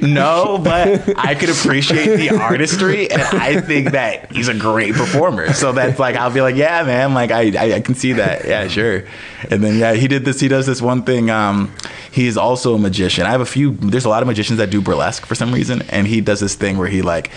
no. 0.00 0.58
But 0.62 1.18
I 1.18 1.34
could 1.34 1.50
appreciate 1.50 2.16
the 2.16 2.30
artistry, 2.30 3.10
and 3.10 3.20
I 3.20 3.60
think 3.60 3.90
that 3.90 4.32
he's 4.32 4.48
a 4.48 4.54
great 4.54 4.94
performer. 4.94 5.52
So 5.52 5.72
that's 5.72 5.98
like 5.98 6.16
I'll 6.16 6.32
be 6.32 6.40
like, 6.40 6.56
yeah, 6.56 6.82
man. 6.82 7.12
Like 7.12 7.30
I, 7.30 7.52
I, 7.58 7.74
I 7.74 7.80
can 7.80 7.94
see 7.94 8.14
that. 8.14 8.46
Yeah, 8.46 8.68
sure. 8.68 9.04
And 9.50 9.62
then 9.62 9.78
yeah, 9.78 9.92
he 9.94 10.08
did 10.08 10.24
this. 10.24 10.40
He 10.40 10.48
does 10.48 10.66
this 10.66 10.80
one 10.80 11.02
thing. 11.02 11.30
Um, 11.30 11.74
he 12.10 12.26
is 12.26 12.36
also 12.36 12.74
a 12.74 12.78
magician. 12.78 13.26
I 13.26 13.30
have 13.30 13.42
a 13.42 13.46
few. 13.46 13.72
There's 13.76 14.06
a 14.06 14.08
lot 14.08 14.22
of 14.22 14.26
magicians 14.26 14.58
that 14.58 14.70
do 14.70 14.80
burlesque 14.80 15.26
for 15.26 15.34
some 15.34 15.52
reason, 15.52 15.82
and 15.90 16.06
he 16.06 16.20
does 16.20 16.40
this 16.40 16.54
thing 16.54 16.78
where 16.78 16.88
he 16.88 17.02
like 17.02 17.30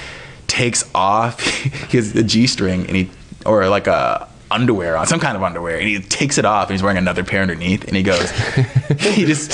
takes 0.48 0.90
off. 0.96 1.40
his 1.92 2.14
g 2.26 2.48
string, 2.48 2.88
and 2.88 2.96
he 2.96 3.10
or 3.46 3.68
like 3.68 3.88
a 3.88 4.30
underwear 4.54 4.96
on 4.96 5.08
some 5.08 5.20
kind 5.20 5.36
of 5.36 5.44
underwear 5.44 5.78
and 5.78 5.88
he 5.88 6.00
takes 6.00 6.38
it 6.38 6.46
off 6.46 6.70
and 6.70 6.76
he's 6.76 6.84
wearing 6.84 6.98
another 6.98 7.24
pair 7.24 7.42
underneath 7.42 7.84
and 7.86 7.96
he 7.96 8.04
goes 8.04 8.32
he 9.00 9.26
just 9.26 9.52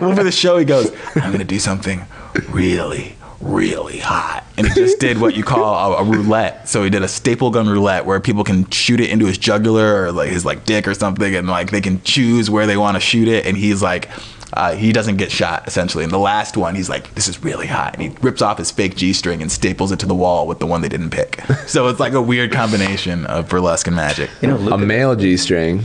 well, 0.00 0.14
for 0.16 0.24
the 0.24 0.32
show, 0.32 0.58
he 0.58 0.64
goes, 0.64 0.92
I'm 1.16 1.30
going 1.30 1.38
to 1.38 1.44
do 1.44 1.58
something 1.58 2.04
really, 2.50 3.14
really 3.40 3.98
hot. 3.98 4.44
And 4.56 4.66
he 4.68 4.74
just 4.74 4.98
did 4.98 5.20
what 5.20 5.34
you 5.34 5.42
call 5.42 5.94
a, 5.94 5.98
a 5.98 6.04
roulette. 6.04 6.68
So 6.68 6.82
he 6.84 6.90
did 6.90 7.02
a 7.02 7.08
staple 7.08 7.50
gun 7.50 7.68
roulette 7.68 8.04
where 8.04 8.20
people 8.20 8.44
can 8.44 8.68
shoot 8.70 9.00
it 9.00 9.10
into 9.10 9.26
his 9.26 9.38
jugular 9.38 10.04
or 10.04 10.12
like 10.12 10.30
his 10.30 10.44
like 10.44 10.64
dick 10.64 10.86
or 10.86 10.94
something. 10.94 11.34
And 11.34 11.48
like 11.48 11.70
they 11.70 11.80
can 11.80 12.02
choose 12.02 12.50
where 12.50 12.66
they 12.66 12.76
want 12.76 12.96
to 12.96 13.00
shoot 13.00 13.28
it. 13.28 13.46
And 13.46 13.56
he's 13.56 13.82
like, 13.82 14.10
uh, 14.52 14.74
he 14.74 14.92
doesn't 14.92 15.16
get 15.16 15.30
shot 15.30 15.66
essentially. 15.66 16.04
And 16.04 16.12
the 16.12 16.18
last 16.18 16.56
one, 16.56 16.74
he's 16.74 16.88
like, 16.88 17.14
this 17.14 17.28
is 17.28 17.42
really 17.42 17.66
hot. 17.66 17.94
And 17.94 18.02
he 18.02 18.08
rips 18.20 18.42
off 18.42 18.58
his 18.58 18.70
fake 18.70 18.96
G 18.96 19.12
string 19.12 19.42
and 19.42 19.50
staples 19.50 19.92
it 19.92 19.98
to 20.00 20.06
the 20.06 20.14
wall 20.14 20.46
with 20.46 20.58
the 20.58 20.66
one 20.66 20.80
they 20.80 20.88
didn't 20.88 21.10
pick. 21.10 21.40
So 21.70 21.86
it's 21.86 22.00
like 22.00 22.14
a 22.14 22.22
weird 22.22 22.50
combination 22.50 23.26
of 23.26 23.48
burlesque 23.48 23.86
and 23.86 23.94
magic. 23.94 24.28
You 24.42 24.48
know, 24.48 24.56
a 24.72 24.78
male 24.78 25.14
G 25.14 25.36
string. 25.36 25.84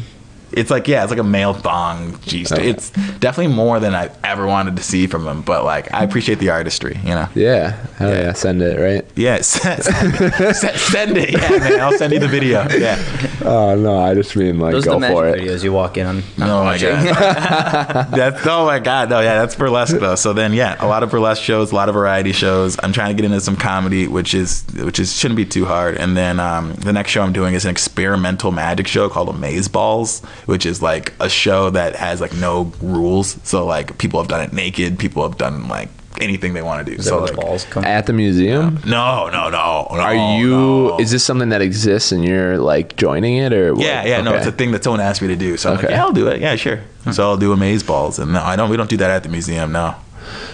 It's 0.52 0.72
like 0.72 0.88
yeah, 0.88 1.04
it's 1.04 1.12
like 1.12 1.20
a 1.20 1.24
male 1.24 1.54
thong 1.54 2.20
G 2.22 2.46
string. 2.46 2.62
Okay. 2.62 2.70
It's 2.70 2.90
definitely 3.20 3.54
more 3.54 3.80
than 3.80 3.94
I 3.94 4.10
ever 4.24 4.48
wanted 4.48 4.78
to 4.78 4.84
see 4.84 5.06
from 5.06 5.28
him. 5.28 5.42
But 5.42 5.64
like, 5.64 5.94
I 5.94 6.04
appreciate 6.04 6.40
the 6.40 6.50
artistry. 6.50 6.98
You 7.04 7.10
know. 7.10 7.28
Yeah. 7.36 7.72
Hell 7.98 8.10
yeah. 8.10 8.34
Send 8.34 8.62
it, 8.62 8.80
right? 8.80 9.06
Yeah, 9.16 9.42
send, 9.42 9.84
send, 10.56 10.78
send 10.80 11.18
it. 11.18 11.32
Yeah, 11.34 11.50
man, 11.50 11.80
I'll 11.82 11.98
send 11.98 12.14
you 12.14 12.20
the 12.20 12.28
video. 12.28 12.68
Yeah. 12.70 12.96
Oh, 13.46 13.76
no. 13.76 14.00
I 14.00 14.14
just 14.14 14.36
mean, 14.36 14.60
like, 14.60 14.72
those 14.74 14.88
are 14.88 14.92
go 14.92 15.00
the 15.00 15.08
for 15.08 15.24
magic 15.26 15.42
it. 15.44 15.48
videos 15.48 15.64
you 15.64 15.72
walk 15.74 15.98
in 15.98 16.08
on. 16.08 16.24
Oh 16.40 16.64
my 16.64 16.78
god. 16.78 18.12
that's 18.12 18.46
oh 18.48 18.66
my 18.66 18.80
god. 18.80 19.10
No, 19.10 19.20
yeah, 19.20 19.36
that's 19.36 19.56
burlesque 19.56 19.98
though. 19.98 20.16
So 20.16 20.34
then 20.34 20.54
yeah, 20.54 20.76
a 20.80 20.88
lot 20.88 21.04
of 21.04 21.12
burlesque 21.12 21.42
shows, 21.42 21.72
a 21.72 21.76
lot 21.76 21.90
of 21.90 21.96
variety 21.96 22.32
shows. 22.32 22.78
I'm 22.82 22.94
trying 22.94 23.16
to 23.16 23.22
get 23.22 23.26
into 23.26 23.42
some 23.42 23.56
comedy, 23.56 24.08
which 24.08 24.34
is 24.34 24.64
which 24.76 25.00
is 25.00 25.16
shouldn't 25.16 25.38
be 25.38 25.46
too 25.46 25.66
hard. 25.66 25.98
And 25.98 26.16
then 26.16 26.40
um, 26.40 26.74
the 26.76 26.94
next 26.94 27.12
show 27.12 27.22
I'm 27.22 27.34
doing 27.34 27.54
is 27.54 27.66
an 27.66 27.72
experimental 27.72 28.52
magic 28.52 28.88
show 28.88 29.10
called 29.10 29.30
Amaze 29.30 29.68
Balls, 29.68 30.24
which 30.46 30.66
is 30.66 30.82
like 30.82 31.14
a 31.20 31.30
show 31.30 31.70
that 31.72 31.96
has 31.96 32.22
like 32.22 32.34
no 32.34 32.72
rules. 32.82 33.38
So 33.44 33.66
like 33.66 33.98
people 33.98 34.20
have 34.20 34.28
done 34.30 34.42
it 34.42 34.54
naked, 34.54 34.98
people 35.00 35.24
have 35.24 35.38
done 35.38 35.68
like 35.68 35.90
anything 36.22 36.54
they 36.54 36.62
want 36.62 36.86
to 36.86 36.92
do. 36.92 37.00
Is 37.00 37.06
so 37.06 37.18
the 37.18 37.28
like, 37.28 37.36
balls 37.36 37.66
come? 37.66 37.86
At 37.86 38.06
the 38.06 38.14
museum? 38.14 38.80
no, 38.86 39.30
no, 39.30 39.50
no, 39.50 39.88
no. 39.92 40.00
Are 40.00 40.38
you, 40.38 40.50
no. 40.50 41.00
is 41.00 41.12
this 41.12 41.24
something 41.24 41.50
that 41.50 41.62
exists 41.62 42.12
and 42.12 42.24
you're, 42.24 42.58
like, 42.58 42.96
joining 42.96 43.38
it, 43.38 43.54
or 43.54 43.74
what? 43.74 43.84
Yeah, 43.86 44.06
yeah, 44.06 44.22
no, 44.22 44.34
it's 44.34 44.48
a 44.48 44.52
thing 44.52 44.72
that 44.72 44.84
someone 44.84 45.00
asked 45.00 45.22
me 45.22 45.28
to 45.30 45.36
do. 45.36 45.58
So 45.58 45.72
I'm 45.72 45.78
like, 45.78 45.90
yeah, 45.90 46.04
I'll 46.04 46.14
do 46.14 46.28
it. 46.28 46.42
Yeah, 46.42 46.56
sure. 46.56 46.82
So 47.12 47.30
I'll 47.30 47.38
do 47.38 47.52
amaze 47.52 47.84
balls, 47.84 48.20
and 48.20 48.34
no, 48.34 48.42
I 48.42 48.56
don't. 48.56 48.70
We 48.70 48.78
don't 48.78 48.90
do 48.90 48.98
that 48.98 49.12
at 49.12 49.24
the 49.24 49.30
museum. 49.30 49.72
No. 49.72 49.96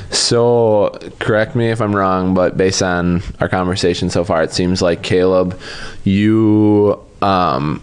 So, 0.09 0.99
correct 1.19 1.55
me 1.55 1.69
if 1.69 1.79
I'm 1.81 1.95
wrong, 1.95 2.33
but 2.33 2.57
based 2.57 2.83
on 2.83 3.21
our 3.39 3.47
conversation 3.47 4.09
so 4.09 4.25
far, 4.25 4.43
it 4.43 4.51
seems 4.51 4.81
like 4.81 5.03
Caleb, 5.03 5.57
you 6.03 6.99
um, 7.21 7.81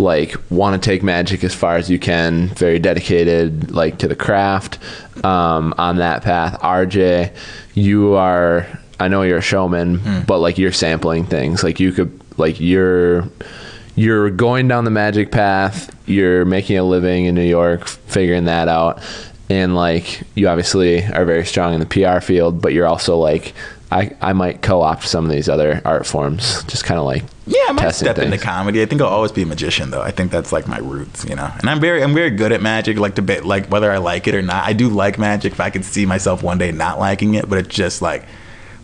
like 0.00 0.34
want 0.50 0.80
to 0.80 0.84
take 0.90 1.02
magic 1.02 1.44
as 1.44 1.54
far 1.54 1.76
as 1.76 1.90
you 1.90 1.98
can, 1.98 2.48
very 2.48 2.78
dedicated, 2.78 3.70
like 3.70 3.98
to 3.98 4.08
the 4.08 4.16
craft. 4.16 4.78
Um, 5.24 5.74
on 5.76 5.96
that 5.96 6.22
path, 6.22 6.58
RJ, 6.60 7.34
you 7.74 8.14
are. 8.14 8.66
I 8.98 9.08
know 9.08 9.22
you're 9.22 9.38
a 9.38 9.42
showman, 9.42 10.24
but 10.26 10.38
like 10.38 10.58
you're 10.58 10.72
sampling 10.72 11.24
things. 11.24 11.62
Like 11.62 11.80
you 11.80 11.92
could, 11.92 12.20
like 12.38 12.60
you're 12.60 13.28
you're 13.96 14.30
going 14.30 14.68
down 14.68 14.84
the 14.84 14.90
magic 14.90 15.30
path 15.30 15.94
you're 16.06 16.44
making 16.44 16.78
a 16.78 16.82
living 16.84 17.26
in 17.26 17.34
new 17.34 17.42
york 17.42 17.86
figuring 17.86 18.44
that 18.44 18.68
out 18.68 19.02
and 19.50 19.74
like 19.74 20.22
you 20.36 20.48
obviously 20.48 21.04
are 21.04 21.24
very 21.24 21.44
strong 21.44 21.74
in 21.74 21.80
the 21.80 21.86
pr 21.86 22.20
field 22.24 22.62
but 22.62 22.72
you're 22.72 22.86
also 22.86 23.18
like 23.18 23.52
i, 23.90 24.14
I 24.20 24.32
might 24.32 24.62
co-opt 24.62 25.06
some 25.06 25.24
of 25.24 25.30
these 25.30 25.48
other 25.48 25.80
art 25.84 26.06
forms 26.06 26.62
just 26.64 26.84
kind 26.84 26.98
of 26.98 27.06
like 27.06 27.24
Yeah, 27.50 27.58
I 27.68 27.72
might 27.72 27.90
step 27.90 28.18
into 28.18 28.38
comedy. 28.38 28.80
I 28.80 28.86
think 28.86 29.00
I'll 29.00 29.08
always 29.08 29.32
be 29.32 29.42
a 29.42 29.46
magician, 29.46 29.90
though. 29.90 30.02
I 30.02 30.12
think 30.12 30.30
that's 30.30 30.52
like 30.52 30.68
my 30.68 30.78
roots, 30.78 31.24
you 31.24 31.34
know. 31.34 31.50
And 31.58 31.68
I'm 31.68 31.80
very, 31.80 32.00
I'm 32.00 32.14
very 32.14 32.30
good 32.30 32.52
at 32.52 32.62
magic. 32.62 32.96
Like 32.96 33.16
to 33.16 33.22
be, 33.22 33.40
like 33.40 33.66
whether 33.66 33.90
I 33.90 33.98
like 33.98 34.28
it 34.28 34.36
or 34.36 34.42
not. 34.42 34.64
I 34.66 34.72
do 34.72 34.88
like 34.88 35.18
magic. 35.18 35.52
If 35.52 35.60
I 35.60 35.70
could 35.70 35.84
see 35.84 36.06
myself 36.06 36.44
one 36.44 36.58
day 36.58 36.70
not 36.70 37.00
liking 37.00 37.34
it, 37.34 37.48
but 37.48 37.58
it's 37.58 37.74
just 37.74 38.02
like, 38.02 38.24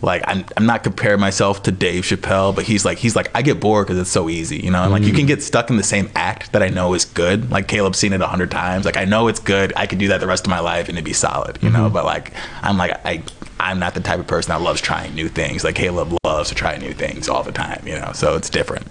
like 0.01 0.21
I'm, 0.27 0.45
I'm 0.57 0.65
not 0.65 0.83
comparing 0.83 1.19
myself 1.19 1.63
to 1.63 1.71
Dave 1.71 2.03
Chappelle, 2.03 2.53
but 2.53 2.65
he's 2.65 2.83
like, 2.83 2.97
he's 2.97 3.15
like, 3.15 3.31
I 3.33 3.41
get 3.41 3.59
bored 3.59 3.87
because 3.87 3.99
it's 3.99 4.11
so 4.11 4.29
easy, 4.29 4.57
you 4.57 4.69
know. 4.69 4.83
And 4.83 4.91
like 4.91 5.03
you 5.03 5.13
can 5.13 5.23
mm. 5.23 5.29
get 5.29 5.41
stuck 5.41 5.69
in 5.69 5.77
the 5.77 5.83
same 5.83 6.09
act 6.15 6.51
that 6.51 6.61
I 6.61 6.67
know 6.67 6.93
is 6.93 7.05
good. 7.05 7.49
Like 7.49 7.67
Caleb's 7.67 7.97
seen 7.97 8.13
it 8.13 8.21
a 8.21 8.27
hundred 8.27 8.51
times. 8.51 8.85
Like 8.85 8.97
I 8.97 9.05
know 9.05 9.27
it's 9.27 9.39
good. 9.39 9.71
I 9.75 9.87
could 9.87 9.97
do 9.97 10.09
that 10.09 10.19
the 10.19 10.27
rest 10.27 10.45
of 10.45 10.49
my 10.49 10.59
life 10.59 10.89
and 10.89 10.97
it'd 10.97 11.05
be 11.05 11.13
solid, 11.13 11.57
you 11.61 11.69
know. 11.69 11.85
Mm-hmm. 11.85 11.93
But 11.93 12.05
like 12.05 12.33
I'm 12.61 12.77
like 12.77 12.99
I. 13.05 13.23
I'm 13.59 13.79
not 13.79 13.93
the 13.93 13.99
type 13.99 14.19
of 14.19 14.27
person 14.27 14.49
that 14.49 14.61
loves 14.61 14.81
trying 14.81 15.15
new 15.15 15.27
things. 15.27 15.63
Like 15.63 15.75
Caleb 15.75 16.17
loves 16.23 16.49
to 16.49 16.55
try 16.55 16.77
new 16.77 16.93
things 16.93 17.27
all 17.27 17.43
the 17.43 17.51
time, 17.51 17.81
you 17.85 17.95
know. 17.95 18.11
So 18.13 18.35
it's 18.35 18.49
different. 18.49 18.87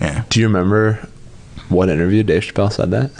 Yeah. 0.00 0.24
do 0.30 0.40
you 0.40 0.46
remember 0.46 1.06
what 1.68 1.90
interview 1.90 2.22
dave 2.22 2.42
chappelle 2.42 2.72
said 2.72 2.90
that 2.90 3.10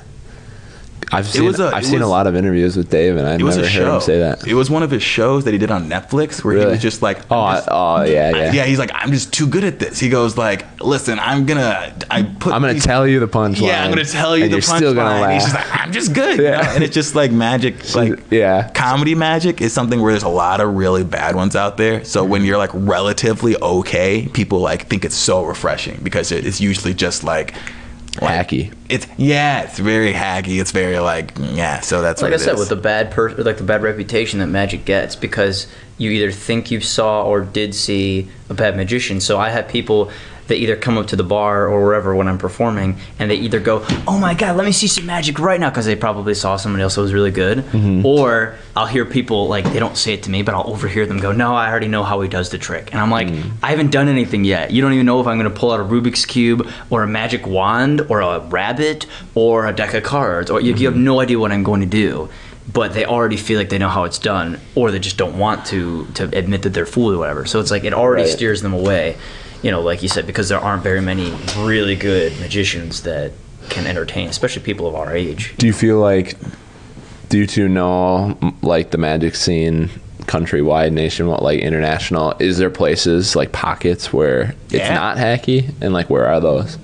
i've 1.12 1.26
seen, 1.26 1.44
was 1.44 1.58
a- 1.60 1.72
I've 1.74 1.84
seen 1.86 2.02
a 2.02 2.06
lot 2.06 2.26
of 2.26 2.36
interviews 2.36 2.76
with 2.76 2.88
dave 2.90 3.16
and 3.16 3.26
i've 3.26 3.40
never 3.40 3.60
heard 3.60 3.68
show. 3.68 3.94
him 3.96 4.00
say 4.00 4.18
that 4.20 4.46
It 4.46 4.54
was 4.54 4.70
one 4.70 4.82
of 4.82 4.90
his 4.90 5.02
shows 5.02 5.44
that 5.44 5.52
he 5.52 5.58
did 5.58 5.70
on 5.70 5.88
Netflix 5.88 6.44
where 6.44 6.56
he 6.56 6.64
was 6.66 6.80
just 6.80 7.02
like, 7.02 7.18
oh, 7.30 7.40
I- 7.40 7.54
just- 7.56 7.68
oh 7.70 8.02
yeah 8.02 8.30
yeah 8.30 8.52
yeah. 8.52 8.64
He's 8.64 8.78
like, 8.78 8.90
I'm 8.94 9.10
just 9.12 9.32
too 9.32 9.46
good 9.46 9.64
at 9.64 9.78
this. 9.78 9.98
He 9.98 10.08
goes 10.08 10.36
like, 10.36 10.64
listen, 10.80 11.18
I'm 11.18 11.46
gonna, 11.46 11.92
I 12.10 12.22
put, 12.22 12.52
i'm 12.52 12.60
gonna 12.62 12.74
these- 12.74 12.84
tell 12.84 13.06
you 13.06 13.18
the 13.20 13.28
punchline 13.28 13.66
Yeah, 13.68 13.84
I'm 13.84 13.90
gonna 13.90 14.04
tell 14.04 14.36
you 14.36 14.44
the 14.44 14.50
you're 14.52 14.62
still 14.62 14.94
gonna 14.94 15.10
punchline. 15.24 15.34
He's 15.34 15.42
just 15.44 15.54
like, 15.54 15.80
I'm 15.80 15.92
just 15.92 16.14
good. 16.14 16.38
you 16.38 16.44
Yeah. 16.44 16.60
know? 16.62 16.70
And 16.74 16.84
it's 16.84 16.94
just 16.94 17.14
like 17.14 17.32
magic, 17.32 17.94
like 17.94 18.18
yeah 18.30 18.70
comedy 18.70 19.14
magic 19.14 19.60
is 19.60 19.72
something 19.72 20.00
where 20.00 20.12
there's 20.12 20.22
a 20.22 20.28
lot 20.28 20.60
of 20.60 20.74
really 20.74 21.04
bad 21.04 21.34
ones 21.34 21.56
out 21.56 21.76
there. 21.76 22.04
So 22.04 22.22
mm-hmm. 22.22 22.30
when 22.30 22.44
you're 22.44 22.58
like 22.58 22.70
relatively 22.74 23.56
okay, 23.60 24.28
people 24.32 24.60
like 24.60 24.86
think 24.88 25.04
it's 25.04 25.16
so 25.16 25.44
refreshing 25.44 25.98
because 26.02 26.30
it- 26.32 26.46
it's 26.46 26.60
usually 26.60 26.94
just 26.94 27.24
like. 27.24 27.54
Like, 28.20 28.48
Hacky. 28.48 28.74
It's 28.88 29.06
yeah, 29.16 29.62
it's 29.62 29.78
very 29.78 30.12
hacky. 30.12 30.60
It's 30.60 30.72
very 30.72 30.98
like 30.98 31.32
yeah. 31.38 31.80
So 31.80 32.02
that's 32.02 32.22
like 32.22 32.32
I 32.32 32.36
said, 32.36 32.54
is. 32.54 32.60
with 32.60 32.68
the 32.68 32.76
bad 32.76 33.10
per- 33.10 33.30
like 33.34 33.58
the 33.58 33.64
bad 33.64 33.82
reputation 33.82 34.40
that 34.40 34.48
magic 34.48 34.84
gets 34.84 35.16
because 35.16 35.66
you 35.98 36.10
either 36.10 36.32
think 36.32 36.70
you 36.70 36.80
saw 36.80 37.24
or 37.24 37.42
did 37.42 37.74
see 37.74 38.28
a 38.48 38.54
bad 38.54 38.76
magician. 38.76 39.20
So 39.20 39.38
I 39.38 39.50
have 39.50 39.68
people 39.68 40.10
that 40.50 40.56
either 40.58 40.76
come 40.76 40.98
up 40.98 41.06
to 41.06 41.16
the 41.16 41.24
bar 41.24 41.66
or 41.66 41.82
wherever 41.84 42.14
when 42.14 42.28
I'm 42.28 42.36
performing, 42.38 42.96
and 43.18 43.30
they 43.30 43.36
either 43.36 43.58
go, 43.58 43.82
"Oh 44.06 44.18
my 44.18 44.34
god, 44.34 44.56
let 44.56 44.66
me 44.66 44.72
see 44.72 44.86
some 44.86 45.06
magic 45.06 45.38
right 45.38 45.58
now," 45.58 45.70
because 45.70 45.86
they 45.86 45.96
probably 45.96 46.34
saw 46.34 46.56
somebody 46.56 46.82
else 46.82 46.96
that 46.96 47.00
was 47.00 47.14
really 47.14 47.30
good, 47.30 47.58
Mm-hmm. 47.72 48.04
or 48.04 48.54
I'll 48.76 48.86
hear 48.86 49.04
people 49.06 49.48
like 49.48 49.64
they 49.72 49.78
don't 49.78 49.96
say 49.96 50.12
it 50.14 50.22
to 50.24 50.30
me, 50.30 50.42
but 50.42 50.54
I'll 50.54 50.68
overhear 50.68 51.06
them 51.06 51.18
go, 51.18 51.32
"No, 51.32 51.54
I 51.54 51.70
already 51.70 51.88
know 51.88 52.04
how 52.04 52.20
he 52.20 52.28
does 52.28 52.50
the 52.50 52.58
trick," 52.58 52.90
and 52.92 53.00
I'm 53.00 53.10
like, 53.10 53.28
Mm. 53.28 53.42
"I 53.62 53.70
haven't 53.70 53.90
done 53.90 54.08
anything 54.08 54.44
yet. 54.44 54.70
You 54.70 54.82
don't 54.82 54.92
even 54.92 55.06
know 55.06 55.20
if 55.20 55.26
I'm 55.26 55.38
going 55.38 55.50
to 55.52 55.58
pull 55.58 55.72
out 55.72 55.80
a 55.80 55.84
Rubik's 55.84 56.26
cube 56.26 56.68
or 56.90 57.02
a 57.02 57.08
magic 57.08 57.46
wand 57.46 58.02
or 58.10 58.20
a 58.20 58.40
rabbit 58.40 59.06
or 59.34 59.66
a 59.66 59.72
deck 59.72 59.94
of 59.94 60.02
cards, 60.02 60.50
or 60.50 60.60
you, 60.60 60.74
you 60.74 60.86
have 60.86 60.96
no 60.96 61.20
idea 61.20 61.38
what 61.38 61.50
I'm 61.52 61.62
going 61.62 61.80
to 61.80 61.86
do." 62.04 62.28
But 62.72 62.94
they 62.94 63.04
already 63.04 63.36
feel 63.36 63.58
like 63.58 63.68
they 63.68 63.78
know 63.78 63.88
how 63.88 64.04
it's 64.04 64.18
done, 64.20 64.58
or 64.76 64.92
they 64.92 65.00
just 65.00 65.16
don't 65.16 65.36
want 65.38 65.64
to 65.66 66.06
to 66.14 66.24
admit 66.36 66.62
that 66.62 66.72
they're 66.74 66.86
fooled 66.86 67.14
or 67.14 67.18
whatever. 67.18 67.44
So 67.46 67.58
it's 67.58 67.70
like 67.72 67.82
it 67.84 67.92
already 67.92 68.22
Right. 68.22 68.30
steers 68.30 68.62
them 68.62 68.72
away, 68.74 69.16
you 69.62 69.70
know, 69.70 69.80
like 69.80 70.02
you 70.02 70.08
said, 70.08 70.26
because 70.26 70.48
there 70.48 70.58
aren't 70.58 70.82
very 70.82 71.00
many 71.00 71.30
really 71.58 71.96
good 71.96 72.38
magicians 72.40 73.02
that 73.02 73.32
can 73.68 73.86
entertain, 73.86 74.28
especially 74.28 74.62
people 74.62 74.86
of 74.86 74.94
our 74.94 75.14
age. 75.14 75.54
Do 75.58 75.66
you 75.66 75.72
feel 75.72 75.98
like, 75.98 76.36
do 77.28 77.38
you 77.38 77.46
two 77.46 77.68
know 77.68 78.36
like 78.62 78.90
the 78.90 78.98
magic 78.98 79.34
scene 79.36 79.90
countrywide, 80.22 80.92
nationwide, 80.92 81.42
like 81.42 81.60
international? 81.60 82.34
Is 82.38 82.58
there 82.58 82.70
places 82.70 83.36
like 83.36 83.52
pockets 83.52 84.12
where 84.12 84.54
it's 84.66 84.74
Yeah. 84.74 84.94
not 84.94 85.16
hacky, 85.18 85.72
and 85.80 85.92
like 85.92 86.08
where 86.10 86.26
are 86.26 86.40
those? 86.40 86.78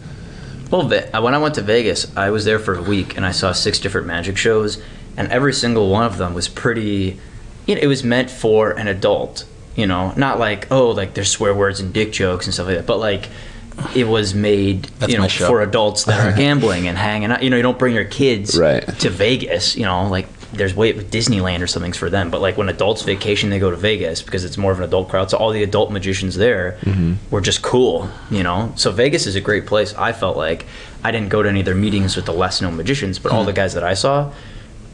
Well, 0.70 0.92
uh, 0.92 1.22
when 1.22 1.32
I 1.34 1.38
went 1.38 1.54
to 1.54 1.62
Vegas, 1.62 2.10
I 2.16 2.30
was 2.30 2.44
there 2.44 2.58
for 2.58 2.74
a 2.74 2.82
week 2.82 3.16
and 3.16 3.24
I 3.24 3.30
saw 3.30 3.52
six 3.52 3.78
different 3.78 4.06
magic 4.06 4.36
shows, 4.36 4.82
and 5.16 5.28
every 5.28 5.52
single 5.52 5.88
one 5.90 6.04
of 6.04 6.18
them 6.18 6.34
was 6.34 6.48
pretty. 6.48 7.18
You 7.66 7.74
know, 7.76 7.80
it 7.80 7.86
was 7.86 8.04
meant 8.04 8.30
for 8.30 8.70
an 8.70 8.86
adult. 8.86 9.44
You 9.76 9.86
know, 9.86 10.12
not 10.16 10.38
like 10.38 10.70
oh, 10.72 10.90
like 10.90 11.14
there's 11.14 11.30
swear 11.30 11.54
words 11.54 11.80
and 11.80 11.92
dick 11.92 12.12
jokes 12.12 12.46
and 12.46 12.54
stuff 12.54 12.66
like 12.66 12.76
that, 12.76 12.86
but 12.86 12.98
like 12.98 13.28
it 13.94 14.04
was 14.08 14.34
made 14.34 14.84
That's 14.98 15.12
you 15.12 15.18
know 15.18 15.28
for 15.28 15.60
adults 15.60 16.04
that 16.04 16.18
are 16.26 16.36
gambling 16.36 16.88
and 16.88 16.96
hanging 16.96 17.30
out. 17.30 17.42
You 17.42 17.50
know, 17.50 17.56
you 17.56 17.62
don't 17.62 17.78
bring 17.78 17.94
your 17.94 18.04
kids 18.06 18.58
Right. 18.58 18.82
to 19.00 19.10
Vegas. 19.10 19.76
You 19.76 19.84
know, 19.84 20.08
like 20.08 20.26
there's 20.52 20.74
way 20.74 20.94
Disneyland 20.94 21.60
or 21.60 21.66
something's 21.66 21.98
for 21.98 22.08
them, 22.08 22.30
but 22.30 22.40
like 22.40 22.56
when 22.56 22.70
adults 22.70 23.02
vacation, 23.02 23.50
they 23.50 23.58
go 23.58 23.70
to 23.70 23.76
Vegas 23.76 24.22
because 24.22 24.44
it's 24.44 24.56
more 24.56 24.72
of 24.72 24.78
an 24.78 24.84
adult 24.84 25.10
crowd. 25.10 25.28
So 25.30 25.36
all 25.36 25.50
the 25.50 25.62
adult 25.62 25.92
magicians 25.92 26.36
there 26.36 26.78
were 27.30 27.42
just 27.42 27.60
cool. 27.60 28.08
You 28.30 28.42
know, 28.42 28.72
so 28.76 28.90
Vegas 28.92 29.26
is 29.26 29.34
a 29.36 29.42
great 29.42 29.66
place. 29.66 29.92
I 29.94 30.12
felt 30.12 30.38
like 30.38 30.64
I 31.04 31.10
didn't 31.10 31.28
go 31.28 31.42
to 31.42 31.48
any 31.50 31.60
of 31.60 31.66
their 31.66 31.74
meetings 31.74 32.16
with 32.16 32.24
the 32.24 32.32
less 32.32 32.62
known 32.62 32.76
magicians, 32.78 33.18
but 33.18 33.30
all 33.32 33.44
the 33.44 33.52
guys 33.52 33.74
that 33.74 33.84
I 33.84 33.92
saw 33.92 34.32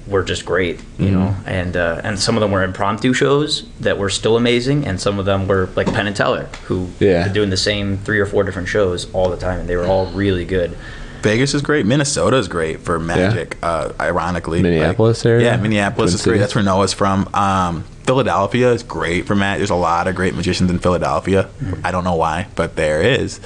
were 0.07 0.23
just 0.23 0.45
great, 0.45 0.81
you 0.99 1.11
know, 1.11 1.35
and 1.47 1.77
uh, 1.77 2.01
and 2.05 2.19
some 2.19 2.37
of 2.37 2.41
them 2.41 2.51
were 2.51 2.63
impromptu 2.63 3.13
shows 3.13 3.65
that 3.81 3.99
were 3.99 4.11
still 4.11 4.37
amazing, 4.37 4.87
and 4.87 5.01
some 5.01 5.19
of 5.19 5.25
them 5.27 5.47
were 5.47 5.69
like 5.77 5.87
Penn 5.93 6.07
and 6.07 6.17
Teller, 6.17 6.45
who 6.65 6.89
Yeah. 6.99 7.27
were 7.27 7.33
doing 7.33 7.51
the 7.51 7.57
same 7.57 7.99
three 7.99 8.19
or 8.19 8.27
four 8.27 8.43
different 8.45 8.69
shows 8.69 9.13
all 9.13 9.31
the 9.31 9.37
time, 9.37 9.61
and 9.61 9.69
they 9.69 9.77
were 9.77 9.87
all 9.87 10.07
really 10.07 10.45
good. 10.45 10.77
Vegas 11.23 11.55
is 11.55 11.63
great. 11.63 11.87
Minnesota 11.87 12.37
is 12.37 12.49
great 12.49 12.81
for 12.81 12.99
magic. 12.99 13.57
Uh, 13.63 13.93
ironically, 14.01 14.61
Minneapolis 14.61 15.25
Like- 15.25 15.31
area? 15.31 15.45
Yeah, 15.53 15.57
Minneapolis 15.57 16.11
Twin 16.11 16.15
is 16.17 16.23
great. 16.23 16.33
Cities? 16.33 16.41
That's 16.41 16.55
where 16.57 16.65
Noah's 16.65 16.93
from. 16.93 17.29
Um, 17.33 17.85
Philadelphia 18.07 18.73
is 18.73 18.83
great 18.83 19.27
for 19.27 19.37
magic. 19.37 19.61
There's 19.61 19.71
a 19.71 19.77
lot 19.77 20.09
of 20.09 20.17
great 20.17 20.35
magicians 20.35 20.69
in 20.69 20.81
Philadelphia. 20.81 21.49
I 21.85 21.93
don't 21.93 22.03
know 22.03 22.17
why, 22.17 22.49
but 22.57 22.75
there 22.75 23.01
is. 23.01 23.39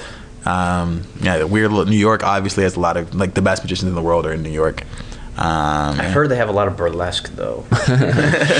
Um, 0.45 1.03
yeah, 1.21 1.37
the 1.37 1.45
weird. 1.45 1.71
New 1.71 1.91
York 1.97 2.23
obviously 2.23 2.63
has 2.63 2.75
a 2.75 2.79
lot 2.79 2.97
of 2.97 3.13
like 3.13 3.33
the 3.35 3.41
best 3.41 3.63
magicians 3.63 3.89
in 3.89 3.95
the 3.95 4.01
world 4.01 4.25
are 4.25 4.31
in 4.33 4.41
New 4.41 4.49
York. 4.49 4.81
Um, 5.39 5.99
I've 5.99 6.11
heard 6.13 6.29
they 6.29 6.35
have 6.37 6.49
a 6.49 6.53
lot 6.53 6.67
of 6.67 6.75
burlesque 6.77 7.29
though. 7.35 7.63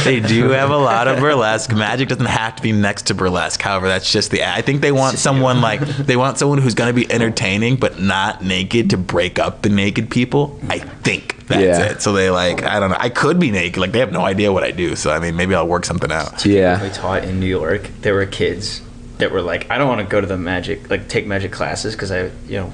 they 0.03 0.19
do 0.19 0.49
have 0.51 0.69
a 0.69 0.77
lot 0.77 1.07
of 1.07 1.19
burlesque. 1.19 1.73
Magic 1.73 2.07
doesn't 2.09 2.25
have 2.25 2.55
to 2.57 2.61
be 2.61 2.71
next 2.71 3.07
to 3.07 3.15
burlesque. 3.15 3.61
However, 3.61 3.87
that's 3.87 4.11
just 4.11 4.29
the. 4.31 4.43
I 4.43 4.61
think 4.61 4.81
they 4.81 4.91
want 4.91 5.17
someone 5.17 5.59
like 5.61 5.79
they 5.81 6.15
want 6.15 6.37
someone 6.37 6.59
who's 6.59 6.75
going 6.75 6.89
to 6.89 6.93
be 6.93 7.11
entertaining 7.11 7.77
but 7.77 7.99
not 7.99 8.43
naked 8.43 8.91
to 8.91 8.97
break 8.97 9.39
up 9.39 9.63
the 9.63 9.69
naked 9.69 10.11
people. 10.11 10.59
I 10.69 10.79
think 10.79 11.47
that's 11.47 11.61
Yeah. 11.79 11.91
it. 11.93 12.01
So 12.03 12.13
they 12.13 12.29
like 12.29 12.61
I 12.63 12.79
don't 12.79 12.91
know. 12.91 12.97
I 12.99 13.09
could 13.09 13.39
be 13.39 13.49
naked. 13.49 13.77
Like 13.77 13.91
they 13.91 13.99
have 13.99 14.11
no 14.11 14.21
idea 14.21 14.53
what 14.53 14.63
I 14.63 14.69
do. 14.71 14.95
So 14.95 15.09
I 15.11 15.19
mean, 15.19 15.35
maybe 15.35 15.55
I'll 15.55 15.67
work 15.67 15.83
something 15.85 16.11
out. 16.11 16.45
Yeah. 16.45 16.81
We 16.83 16.89
taught 16.89 17.23
in 17.23 17.39
New 17.39 17.47
York. 17.47 17.89
There 18.01 18.13
were 18.13 18.25
kids 18.27 18.81
that 19.17 19.31
were 19.31 19.41
like, 19.41 19.69
I 19.71 19.79
don't 19.79 19.87
want 19.87 20.01
to 20.01 20.07
go 20.07 20.21
to 20.21 20.27
the 20.27 20.37
magic, 20.37 20.91
like 20.91 21.07
take 21.09 21.25
magic 21.25 21.51
classes 21.51 21.95
because 21.95 22.11
I, 22.11 22.25
you 22.47 22.57
know, 22.59 22.71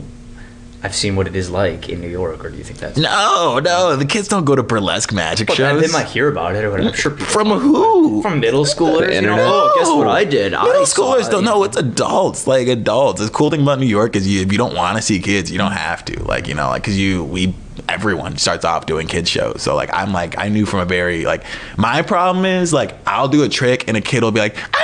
I've 0.83 0.93
seen 0.93 1.15
what 1.15 1.27
it 1.27 1.35
is 1.35 1.49
like 1.49 1.87
in 1.87 2.01
New 2.01 2.09
York. 2.09 2.43
Or 2.43 2.49
do 2.49 2.57
you 2.57 2.63
think 2.63 2.79
that's? 2.79 2.97
No, 2.97 3.59
no, 3.63 3.95
the 3.95 4.05
kids 4.05 4.27
don't 4.27 4.43
go 4.43 4.53
to 4.55 4.63
burlesque 4.63 5.13
magic 5.13 5.47
Well, 5.47 5.55
shows. 5.55 5.81
they 5.81 5.91
might 5.91 6.07
hear 6.07 6.27
about 6.27 6.55
it 6.55 6.63
or 6.65 6.71
whatever. 6.71 6.89
I'm 6.89 6.95
sure 6.95 7.11
people 7.11 7.25
From 7.27 7.47
who? 7.51 8.21
from 8.21 8.39
middle 8.41 8.65
schoolers. 8.65 9.13
You 9.15 9.21
know, 9.21 9.37
oh, 9.39 9.73
guess 9.79 9.87
what 9.89 10.07
I 10.07 10.25
did? 10.25 10.51
Middle 10.51 10.85
saw 10.85 11.15
schoolers 11.15 11.29
don't 11.31 11.45
know. 11.45 11.63
It's 11.63 11.77
adults, 11.77 12.47
like 12.47 12.67
adults. 12.67 13.21
The 13.21 13.29
cool 13.29 13.49
thing 13.49 13.61
about 13.61 13.79
New 13.79 13.85
York 13.85 14.15
is 14.17 14.27
you, 14.27 14.41
if 14.41 14.51
you 14.51 14.57
don't 14.57 14.75
want 14.75 14.97
to 14.97 15.01
see 15.01 15.19
kids, 15.19 15.49
you 15.49 15.57
don't 15.57 15.71
have 15.71 16.03
to. 16.05 16.21
Like 16.23 16.47
you 16.49 16.53
know, 16.53 16.67
like 16.67 16.81
because 16.83 16.99
you 16.99 17.23
we 17.23 17.53
everyone 17.89 18.37
starts 18.37 18.63
off 18.65 18.85
doing 18.85 19.07
kids 19.07 19.29
shows. 19.29 19.61
So 19.61 19.75
like 19.75 19.89
I'm 19.93 20.11
like 20.13 20.37
I 20.37 20.47
knew 20.49 20.65
from 20.65 20.79
a 20.81 20.85
very 20.85 21.25
like 21.25 21.43
my 21.77 22.01
problem 22.01 22.45
is 22.45 22.71
like 22.73 22.95
I'll 23.07 23.27
do 23.27 23.43
a 23.43 23.49
trick 23.49 23.87
and 23.87 23.97
a 23.97 24.01
kid 24.01 24.21
will 24.23 24.31
be 24.31 24.39
like 24.39 24.57
I 24.75 24.82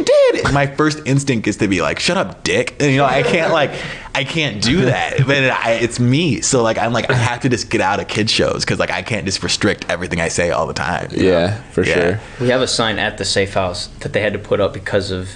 you 0.00 0.32
did. 0.32 0.44
And 0.46 0.54
my 0.54 0.66
first 0.66 1.00
instinct 1.06 1.46
is 1.48 1.56
to 1.58 1.68
be 1.68 1.82
like 1.82 1.98
shut 2.00 2.16
up, 2.16 2.42
dick. 2.44 2.74
And 2.80 2.90
you 2.90 2.98
know 2.98 3.04
I 3.04 3.22
can't 3.22 3.52
like 3.52 3.70
I 4.14 4.24
can't 4.24 4.62
do 4.62 4.86
that. 4.86 5.18
But 5.26 5.44
I, 5.50 5.72
it's 5.80 6.00
me. 6.00 6.40
So 6.40 6.62
like 6.62 6.78
I'm 6.78 6.92
like 6.92 7.10
I 7.10 7.14
have 7.14 7.40
to 7.40 7.48
just 7.48 7.70
get 7.70 7.80
out 7.80 8.00
of 8.00 8.08
kids 8.08 8.30
shows 8.32 8.64
because 8.64 8.78
like 8.78 8.90
I 8.90 9.02
can't 9.02 9.24
just 9.26 9.42
restrict 9.42 9.86
everything 9.88 10.20
I 10.20 10.28
say 10.28 10.50
all 10.50 10.66
the 10.66 10.74
time. 10.74 11.08
you 11.12 11.22
know? 11.24 11.28
Yeah, 11.30 11.62
for 11.70 11.84
Yeah. 11.84 11.94
sure. 11.94 12.20
We 12.40 12.48
have 12.48 12.60
a 12.60 12.68
sign 12.68 12.98
at 12.98 13.18
the 13.18 13.24
safe 13.24 13.54
house 13.54 13.86
that 14.00 14.12
they 14.12 14.20
had 14.20 14.32
to 14.32 14.38
put 14.38 14.60
up 14.60 14.72
because 14.72 15.10
of 15.10 15.28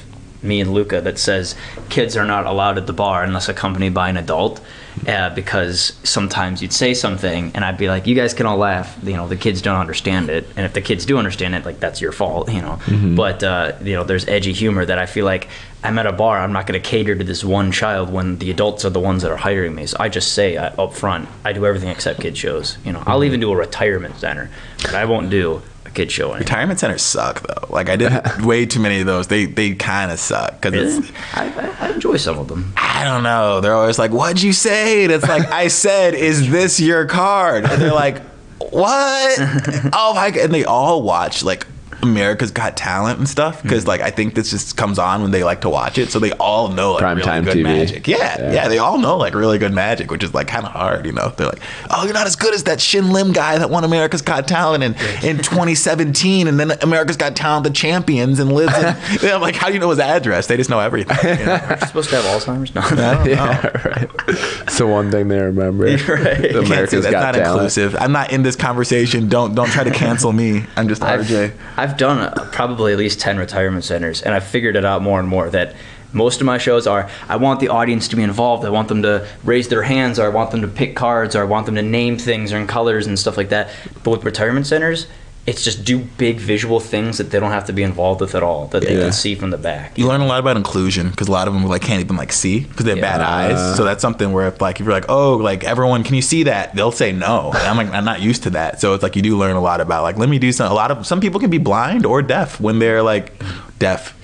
me 0.42 0.60
and 0.60 0.74
Luca 0.74 1.00
that 1.00 1.18
says 1.18 1.54
kids 1.88 2.16
are 2.16 2.26
not 2.26 2.44
allowed 2.46 2.76
at 2.76 2.86
the 2.86 2.92
bar 2.92 3.22
unless 3.24 3.48
accompanied 3.48 3.94
by 3.94 4.08
an 4.10 4.16
adult. 4.16 4.60
Uh, 5.08 5.28
because 5.34 5.94
sometimes 6.04 6.62
you'd 6.62 6.72
say 6.72 6.94
something 6.94 7.50
and 7.54 7.64
I'd 7.64 7.76
be 7.76 7.88
like, 7.88 8.06
"You 8.06 8.14
guys 8.14 8.32
can 8.32 8.46
all 8.46 8.56
laugh." 8.56 8.96
You 9.02 9.14
know, 9.14 9.26
the 9.26 9.36
kids 9.36 9.60
don't 9.60 9.78
understand 9.78 10.30
it, 10.30 10.46
and 10.56 10.64
if 10.64 10.72
the 10.72 10.80
kids 10.80 11.04
do 11.04 11.18
understand 11.18 11.54
it, 11.54 11.64
like 11.64 11.80
that's 11.80 12.00
your 12.00 12.12
fault. 12.12 12.50
You 12.50 12.62
know, 12.62 12.78
but 13.16 13.42
uh, 13.42 13.72
you 13.82 13.94
know, 13.94 14.04
there's 14.04 14.26
edgy 14.28 14.52
humor 14.52 14.84
that 14.84 14.98
I 14.98 15.06
feel 15.06 15.24
like 15.24 15.48
I'm 15.82 15.98
at 15.98 16.06
a 16.06 16.12
bar. 16.12 16.38
I'm 16.38 16.52
not 16.52 16.66
going 16.66 16.80
to 16.80 16.88
cater 16.88 17.14
to 17.14 17.24
this 17.24 17.44
one 17.44 17.72
child 17.72 18.10
when 18.10 18.38
the 18.38 18.50
adults 18.50 18.84
are 18.84 18.90
the 18.90 19.00
ones 19.00 19.22
that 19.22 19.30
are 19.30 19.36
hiring 19.36 19.74
me. 19.74 19.86
So 19.86 19.96
I 20.00 20.08
just 20.08 20.32
say 20.32 20.56
uh, 20.56 20.70
up 20.82 20.94
front, 20.94 21.28
I 21.44 21.52
do 21.52 21.66
everything 21.66 21.90
except 21.90 22.20
kid 22.20 22.36
shows. 22.36 22.78
You 22.84 22.92
know, 22.92 23.02
I'll 23.04 23.24
even 23.24 23.40
do 23.40 23.52
a 23.52 23.56
retirement 23.56 24.16
center, 24.16 24.48
but 24.82 24.94
I 24.94 25.04
won't 25.04 25.28
do 25.28 25.60
a 25.94 25.96
kid 25.96 26.10
show. 26.12 26.34
Retirement 26.34 26.80
centers 26.80 27.02
suck 27.02 27.46
though. 27.46 27.66
Like 27.70 27.88
I 27.88 27.96
did 27.96 28.12
way 28.44 28.66
too 28.66 28.80
many 28.80 29.00
of 29.00 29.06
those. 29.06 29.28
They 29.28 29.46
they 29.46 29.74
kind 29.74 30.10
of 30.10 30.18
suck 30.18 30.60
because 30.60 30.98
Really? 30.98 31.10
I, 31.34 31.44
I, 31.80 31.86
I 31.88 31.92
enjoy 31.92 32.16
some 32.16 32.38
of 32.38 32.48
them. 32.48 32.72
I 32.76 33.04
don't 33.04 33.22
know. 33.22 33.60
They're 33.60 33.74
always 33.74 33.98
like, 33.98 34.10
"What'd 34.10 34.42
you 34.42 34.52
say?" 34.52 35.04
And 35.04 35.12
it's 35.12 35.28
like, 35.28 35.46
"I 35.50 35.68
said, 35.68 36.14
is 36.14 36.50
this 36.50 36.80
your 36.80 37.06
card?" 37.06 37.64
And 37.64 37.80
they're 37.80 37.92
like, 37.94 38.20
"What?" 38.58 39.38
oh 39.92 40.12
my 40.14 40.30
god! 40.30 40.44
And 40.44 40.54
they 40.54 40.64
all 40.64 41.02
watch 41.02 41.42
like 41.42 41.66
America's 42.04 42.50
Got 42.50 42.76
Talent 42.76 43.18
and 43.18 43.28
stuff 43.28 43.62
because 43.62 43.82
hmm. 43.82 43.88
like 43.88 44.00
I 44.00 44.10
think 44.10 44.34
this 44.34 44.50
just 44.50 44.76
comes 44.76 44.98
on 44.98 45.22
when 45.22 45.30
they 45.30 45.42
like 45.42 45.62
to 45.62 45.68
watch 45.68 45.98
it, 45.98 46.10
so 46.10 46.18
they 46.18 46.32
all 46.32 46.68
know 46.68 46.92
like 46.92 47.02
really 47.02 47.22
Primetime 47.22 47.44
good 47.44 47.56
TV. 47.56 47.62
magic. 47.62 48.06
Yeah, 48.06 48.16
Yeah. 48.16 48.52
yeah, 48.52 48.68
they 48.68 48.78
all 48.78 48.98
know 48.98 49.16
like 49.16 49.34
really 49.34 49.58
good 49.58 49.72
magic, 49.72 50.10
which 50.10 50.22
is 50.22 50.32
like 50.34 50.46
kind 50.46 50.64
of 50.64 50.72
hard, 50.72 51.06
you 51.06 51.12
know. 51.12 51.30
They're 51.36 51.48
like, 51.48 51.60
"Oh, 51.90 52.04
you're 52.04 52.14
not 52.14 52.26
as 52.26 52.36
good 52.36 52.54
as 52.54 52.64
that 52.64 52.80
Shin 52.80 53.12
Lim 53.12 53.32
guy 53.32 53.58
that 53.58 53.70
won 53.70 53.84
America's 53.84 54.22
Got 54.22 54.46
Talent 54.46 54.84
in 54.84 54.94
in 55.22 55.38
2017, 55.38 56.46
and 56.46 56.60
then 56.60 56.72
America's 56.82 57.16
Got 57.16 57.34
Talent 57.36 57.64
the 57.64 57.70
champions 57.70 58.38
and 58.38 58.52
lives." 58.52 58.76
In, 58.76 59.30
I'm 59.34 59.40
like, 59.40 59.56
how 59.56 59.68
do 59.68 59.74
you 59.74 59.80
know 59.80 59.90
his 59.90 59.98
address? 59.98 60.46
They 60.46 60.56
just 60.56 60.70
know 60.70 60.80
everything. 60.80 61.38
you 61.38 61.46
know? 61.46 61.52
Aren't 61.62 61.80
you 61.80 61.86
supposed 61.86 62.10
to 62.10 62.16
have 62.20 62.24
Alzheimer's? 62.24 62.74
No. 62.74 62.84
Yeah, 63.24 63.66
right. 63.86 64.10
It's 64.28 64.78
the 64.78 64.86
one 64.86 65.10
thing 65.10 65.28
they 65.28 65.40
remember. 65.40 65.84
Right. 65.84 65.98
You 65.98 66.04
can't 66.04 66.26
say 66.26 66.58
America's 66.58 67.04
that's 67.04 67.12
Got 67.12 67.20
not 67.20 67.34
Talent. 67.34 67.54
inclusive. 67.54 67.96
I'm 67.96 68.12
not 68.12 68.32
in 68.32 68.42
this 68.42 68.56
conversation. 68.56 69.28
Don't 69.28 69.54
don't 69.54 69.68
try 69.68 69.84
to 69.84 69.90
cancel 69.90 70.32
me. 70.32 70.64
I'm 70.76 70.88
just 70.88 71.02
I've, 71.02 71.22
RJ. 71.22 71.52
I've 71.76 71.93
done 71.96 72.18
uh, 72.18 72.48
probably 72.52 72.92
at 72.92 72.98
least 72.98 73.20
10 73.20 73.38
retirement 73.38 73.84
centers, 73.84 74.22
and 74.22 74.34
I've 74.34 74.46
figured 74.46 74.76
it 74.76 74.84
out 74.84 75.02
more 75.02 75.20
and 75.20 75.28
more 75.28 75.50
that 75.50 75.74
most 76.12 76.40
of 76.40 76.46
my 76.46 76.58
shows 76.58 76.86
are 76.86 77.10
I 77.28 77.36
want 77.36 77.60
the 77.60 77.68
audience 77.68 78.08
to 78.08 78.16
be 78.16 78.22
involved. 78.22 78.64
I 78.64 78.70
want 78.70 78.88
them 78.88 79.02
to 79.02 79.26
raise 79.42 79.68
their 79.68 79.82
hands, 79.82 80.18
or 80.18 80.26
I 80.26 80.28
want 80.28 80.52
them 80.52 80.62
to 80.62 80.68
pick 80.68 80.94
cards, 80.94 81.34
or 81.34 81.42
I 81.42 81.44
want 81.44 81.66
them 81.66 81.74
to 81.74 81.82
name 81.82 82.18
things 82.18 82.52
or 82.52 82.58
in 82.58 82.66
colors 82.66 83.06
and 83.06 83.18
stuff 83.18 83.36
like 83.36 83.48
that. 83.48 83.70
But 84.02 84.10
with 84.10 84.24
retirement 84.24 84.66
centers, 84.66 85.06
it's 85.46 85.62
just 85.62 85.84
do 85.84 85.98
big 86.16 86.38
visual 86.38 86.80
things 86.80 87.18
that 87.18 87.30
they 87.30 87.38
don't 87.38 87.50
have 87.50 87.66
to 87.66 87.72
be 87.72 87.82
involved 87.82 88.20
with 88.22 88.34
at 88.34 88.42
all, 88.42 88.66
that 88.68 88.82
they 88.82 88.94
Yeah. 88.94 89.02
can 89.02 89.12
see 89.12 89.34
from 89.34 89.50
the 89.50 89.58
back. 89.58 89.92
You 89.98 90.06
learn 90.08 90.22
a 90.22 90.26
lot 90.26 90.40
about 90.40 90.56
inclusion 90.56 91.10
because 91.10 91.28
a 91.28 91.32
lot 91.32 91.46
of 91.48 91.52
them 91.54 91.66
like 91.66 91.82
can't 91.82 92.00
even 92.00 92.16
like 92.16 92.32
see 92.32 92.60
because 92.60 92.84
they 92.86 92.92
have 92.92 92.98
Yeah. 92.98 93.18
bad 93.18 93.20
eyes. 93.20 93.76
So 93.76 93.84
that's 93.84 94.00
something 94.00 94.32
where 94.32 94.48
if 94.48 94.60
like 94.62 94.80
if 94.80 94.86
you're 94.86 94.94
like 94.94 95.10
oh 95.10 95.34
like 95.36 95.62
everyone 95.62 96.02
can 96.02 96.14
you 96.14 96.22
see 96.22 96.44
that 96.44 96.74
they'll 96.74 96.92
say 96.92 97.12
no. 97.12 97.52
And 97.54 97.62
I'm 97.68 97.76
like 97.76 97.92
I'm 97.92 98.06
not 98.06 98.22
used 98.22 98.42
to 98.44 98.50
that. 98.50 98.80
So 98.80 98.94
it's 98.94 99.02
like 99.02 99.16
you 99.16 99.22
do 99.22 99.36
learn 99.36 99.54
a 99.54 99.60
lot 99.60 99.80
about 99.82 100.02
like 100.02 100.16
let 100.16 100.28
me 100.30 100.38
do 100.38 100.50
some. 100.50 100.70
A 100.72 100.74
lot 100.74 100.90
of 100.90 101.06
some 101.06 101.20
people 101.20 101.38
can 101.40 101.50
be 101.50 101.58
blind 101.58 102.06
or 102.06 102.22
deaf 102.22 102.58
when 102.58 102.78
they're 102.78 103.02
like 103.02 103.32
deaf, 103.78 104.16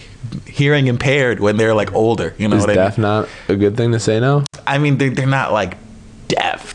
hearing 0.46 0.86
impaired 0.86 1.38
when 1.40 1.56
they're 1.58 1.74
like 1.74 1.92
older. 1.92 2.34
You 2.38 2.48
know 2.48 2.56
Is 2.56 2.62
what 2.62 2.70
I 2.70 2.74
deaf 2.76 2.96
mean? 2.96 3.02
not 3.02 3.28
a 3.48 3.56
good 3.56 3.76
thing 3.76 3.92
to 3.92 4.00
say 4.00 4.20
now? 4.20 4.44
I 4.66 4.78
mean 4.78 4.96
they 4.96 5.10
they're 5.10 5.26
not 5.26 5.52
like 5.52 5.72
deaf 5.72 5.78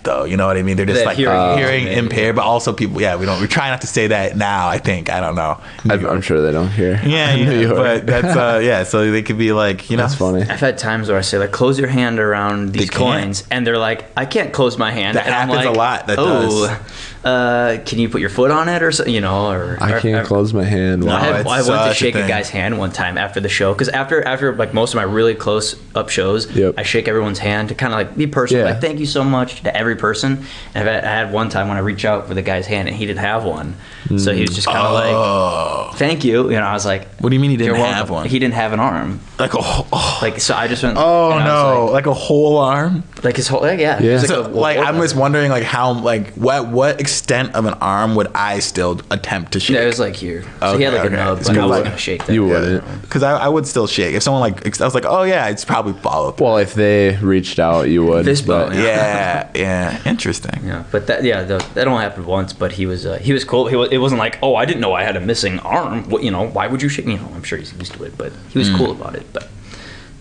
though. 0.06 0.24
You 0.24 0.38
know 0.38 0.48
what 0.48 0.56
I 0.58 0.62
mean? 0.64 0.78
They're 0.78 0.86
just 0.86 1.00
That 1.00 1.06
like 1.06 1.18
hearing 1.18 1.58
hearing, 1.58 1.82
impaired. 1.88 1.98
impaired, 2.06 2.36
but 2.38 2.44
also 2.46 2.72
people. 2.72 3.02
Yeah, 3.02 3.18
we 3.18 3.26
don't. 3.26 3.42
We 3.42 3.48
try 3.48 3.70
not 3.70 3.82
to 3.82 3.88
say 3.88 4.08
that 4.08 4.38
now. 4.38 4.70
I 4.70 4.78
think 4.78 5.10
I 5.10 5.20
don't 5.20 5.36
know. 5.36 5.60
I'm, 5.90 6.06
I'm 6.06 6.22
sure 6.22 6.42
they 6.42 6.52
don't 6.52 6.70
hear. 6.70 7.02
Yeah, 7.06 7.36
New 7.36 7.44
yeah 7.52 7.60
York. 7.62 7.76
but 7.76 8.08
that's 8.08 8.38
uh, 8.38 8.60
yeah. 8.64 8.84
So 8.84 9.12
they 9.12 9.22
could 9.24 9.38
be 9.38 9.52
like, 9.52 9.90
you 9.90 9.98
know, 9.98 10.04
That's 10.04 10.16
funny. 10.16 10.44
I've 10.44 10.60
had 10.62 10.78
times 10.78 11.10
where 11.10 11.18
I 11.18 11.22
say 11.22 11.38
like, 11.38 11.52
close 11.52 11.78
your 11.78 11.90
hand 11.90 12.20
around 12.20 12.72
these 12.72 12.90
can't. 12.90 13.24
coins, 13.24 13.44
and 13.52 13.68
they're 13.68 13.78
like, 13.78 14.06
I 14.16 14.26
can't 14.26 14.54
close 14.54 14.78
my 14.78 14.92
hand. 14.92 15.18
That 15.18 15.26
and 15.26 15.36
I'm 15.36 15.48
happens 15.50 15.66
a 15.66 15.70
like, 15.70 15.78
lot, 15.78 16.08
that 16.08 16.20
oh, 16.20 16.68
does. 16.68 16.80
Uh, 17.26 17.80
can 17.88 17.98
you 17.98 18.08
put 18.08 18.22
your 18.22 18.30
foot 18.30 18.52
on 18.52 18.70
it 18.70 18.84
or 18.84 18.92
so, 18.92 19.04
you 19.06 19.20
know? 19.20 19.48
Or 19.50 19.78
I 19.82 20.00
can't 20.00 20.24
or- 20.24 20.28
close 20.28 20.54
my 20.54 20.64
hand. 20.64 21.04
I, 21.04 21.08
Wow. 21.08 21.20
had, 21.20 21.48
I 21.48 21.58
went 21.64 21.66
to 21.66 21.90
a 21.90 21.94
shake 21.96 22.14
a, 22.14 22.28
guy's 22.28 22.50
hand 22.52 22.78
one 22.78 22.92
time 22.92 23.18
after 23.18 23.40
the 23.40 23.50
show 23.50 23.74
because 23.74 23.90
after 23.90 24.22
after 24.28 24.56
like 24.56 24.76
most 24.76 24.94
of 24.94 24.98
my 24.98 25.04
really 25.04 25.34
close 25.34 25.76
up 25.96 26.10
shows, 26.10 26.50
Yep. 26.56 26.76
I 26.78 26.84
shake 26.84 27.08
everyone's 27.08 27.40
hand 27.40 27.70
to 27.70 27.76
kind 27.76 27.92
of 27.94 27.98
like 27.98 28.16
be 28.16 28.28
personal, 28.28 28.66
Yeah. 28.66 28.74
like 28.74 28.82
thank 28.82 29.00
you 29.00 29.08
so 29.08 29.24
much 29.24 29.64
to 29.64 29.76
every 29.76 29.96
person. 29.96 30.46
And 30.76 30.88
I've 30.88 30.94
had, 30.96 31.04
I 31.04 31.08
had 31.16 31.34
one 31.34 31.50
time 31.50 31.68
when 31.68 31.78
I 31.78 31.80
reach 31.80 32.06
out 32.06 32.28
for 32.28 32.36
the 32.36 32.44
guy's 32.44 32.68
hand 32.68 32.88
and 32.88 32.96
he 32.96 33.08
didn't 33.08 33.22
have 33.22 33.44
one, 33.44 33.74
so 34.18 34.32
he 34.32 34.42
was 34.42 34.54
just 34.54 34.68
kind 34.68 34.78
of 34.78 34.92
oh, 35.16 35.88
like 35.90 35.98
thank 35.98 36.24
you. 36.24 36.44
You 36.52 36.58
know, 36.60 36.62
I 36.68 36.74
was 36.74 36.86
like, 36.86 37.08
what 37.18 37.30
do 37.32 37.36
you 37.36 37.40
mean 37.40 37.50
he 37.50 37.58
didn't 37.58 37.76
have 37.78 38.10
welcome." 38.12 38.14
one? 38.16 38.28
He 38.30 38.38
didn't 38.38 38.54
have 38.54 38.72
an 38.72 38.80
arm. 38.80 39.20
like 39.40 39.56
a 39.56 39.58
oh, 39.62 40.20
Like 40.22 40.40
so, 40.40 40.54
I 40.54 40.68
just 40.68 40.84
went. 40.84 40.96
oh 41.00 41.32
I 41.32 41.44
no, 41.44 41.86
like, 41.86 41.94
like, 41.94 42.06
a 42.06 42.14
whole 42.14 42.60
arm. 42.60 43.04
Like 43.24 43.36
his 43.38 43.48
whole 43.48 43.62
like, 43.62 43.80
yeah. 43.80 44.00
Yeah. 44.02 44.12
It 44.12 44.14
was 44.14 44.28
So 44.28 44.46
a- 44.46 44.48
like 44.48 44.78
I'm 44.78 44.98
just 44.98 45.16
wondering 45.16 45.50
like 45.50 45.64
how 45.64 45.94
like 45.94 46.34
what 46.34 46.68
what 46.68 47.00
extent 47.00 47.56
of 47.56 47.66
an 47.66 47.74
arm 47.76 48.16
would 48.16 48.28
I 48.36 48.60
still 48.60 49.00
attempt 49.10 49.54
to 49.54 49.60
shake? 49.60 49.76
Yeah, 49.76 49.84
it 49.84 49.88
was 49.88 50.00
like 50.00 50.16
here. 50.16 50.44
So 50.60 50.78
he 50.78 50.84
had 50.84 50.94
Okay, 50.94 51.04
like 51.04 51.06
okay. 51.12 51.14
a 51.22 51.26
nub, 51.26 51.38
It's 51.40 51.48
but 51.48 51.58
I 51.58 51.62
wasn't 51.66 51.70
like- 51.72 51.84
gonna 51.86 51.98
shake 51.98 52.26
that. 52.26 52.34
You 52.34 52.46
wouldn't. 52.46 53.02
Because 53.02 53.24
I, 53.24 53.38
I 53.38 53.48
would 53.48 53.66
still 53.68 53.88
shake 53.88 54.16
if 54.16 54.24
someone 54.24 54.42
like 54.42 54.66
I 54.82 54.84
was 54.86 54.94
like 54.96 55.06
oh 55.06 55.24
yeah 55.24 55.48
it's 55.48 55.64
probably 55.66 55.94
follow 56.02 56.30
up. 56.30 56.40
Well, 56.42 56.58
if 56.58 56.74
they 56.74 57.16
reached 57.18 57.58
out, 57.60 57.84
you 57.90 58.06
would. 58.06 58.26
Fist 58.26 58.46
bump, 58.46 58.70
but- 58.74 58.78
yeah, 58.78 59.50
yeah, 59.56 60.02
interesting. 60.06 60.60
Yeah, 60.66 60.84
but 60.92 61.08
that 61.08 61.24
yeah, 61.24 61.44
the, 61.44 61.66
that 61.76 61.88
only 61.88 62.04
happened 62.04 62.26
once. 62.26 62.54
But 62.54 62.74
he 62.74 62.86
was 62.86 63.06
uh, 63.06 63.18
he 63.20 63.34
was 63.34 63.44
cool. 63.44 63.68
He 63.68 63.76
was, 63.76 63.90
it 63.92 63.98
wasn't 64.00 64.20
like 64.20 64.38
oh 64.44 64.56
I 64.56 64.66
didn't 64.66 64.82
know 64.82 64.94
I 64.94 65.04
had 65.04 65.16
a 65.16 65.22
missing 65.22 65.60
arm. 65.60 66.10
What 66.10 66.24
you 66.24 66.32
know? 66.32 66.48
Why 66.48 66.68
would 66.68 66.82
you 66.82 66.90
shake 66.90 67.06
me? 67.06 67.14
You 67.14 67.20
know, 67.20 67.32
I'm 67.34 67.44
sure 67.44 67.58
he's 67.58 67.74
used 67.74 67.94
to 67.94 68.04
it, 68.04 68.18
but 68.18 68.34
he 68.50 68.60
was 68.60 68.70
cool 68.72 68.92
about 68.92 69.16
it. 69.16 69.26
But 69.34 69.48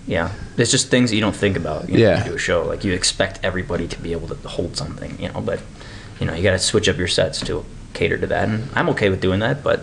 yeah, 0.06 0.30
it's 0.56 0.70
just 0.70 0.88
things 0.90 1.10
that 1.10 1.16
you 1.16 1.22
don't 1.22 1.36
think 1.36 1.56
about. 1.56 1.88
You 1.88 1.94
know, 1.98 2.04
Yeah. 2.04 2.14
When 2.16 2.24
you 2.24 2.30
do 2.32 2.36
a 2.36 2.38
show 2.38 2.64
like 2.64 2.84
you 2.84 2.92
expect 2.92 3.40
everybody 3.42 3.88
to 3.88 3.98
be 4.00 4.12
able 4.12 4.28
to 4.28 4.48
hold 4.48 4.76
something, 4.76 5.20
you 5.20 5.28
know, 5.30 5.40
but 5.40 5.60
you 6.20 6.26
know 6.26 6.34
you 6.34 6.42
got 6.42 6.52
to 6.52 6.58
switch 6.58 6.88
up 6.88 6.96
your 6.96 7.08
sets 7.08 7.40
to 7.46 7.64
cater 7.94 8.18
to 8.18 8.26
that, 8.26 8.48
and 8.48 8.68
I'm 8.74 8.88
okay 8.90 9.08
with 9.08 9.20
doing 9.20 9.40
that. 9.40 9.62
But 9.62 9.82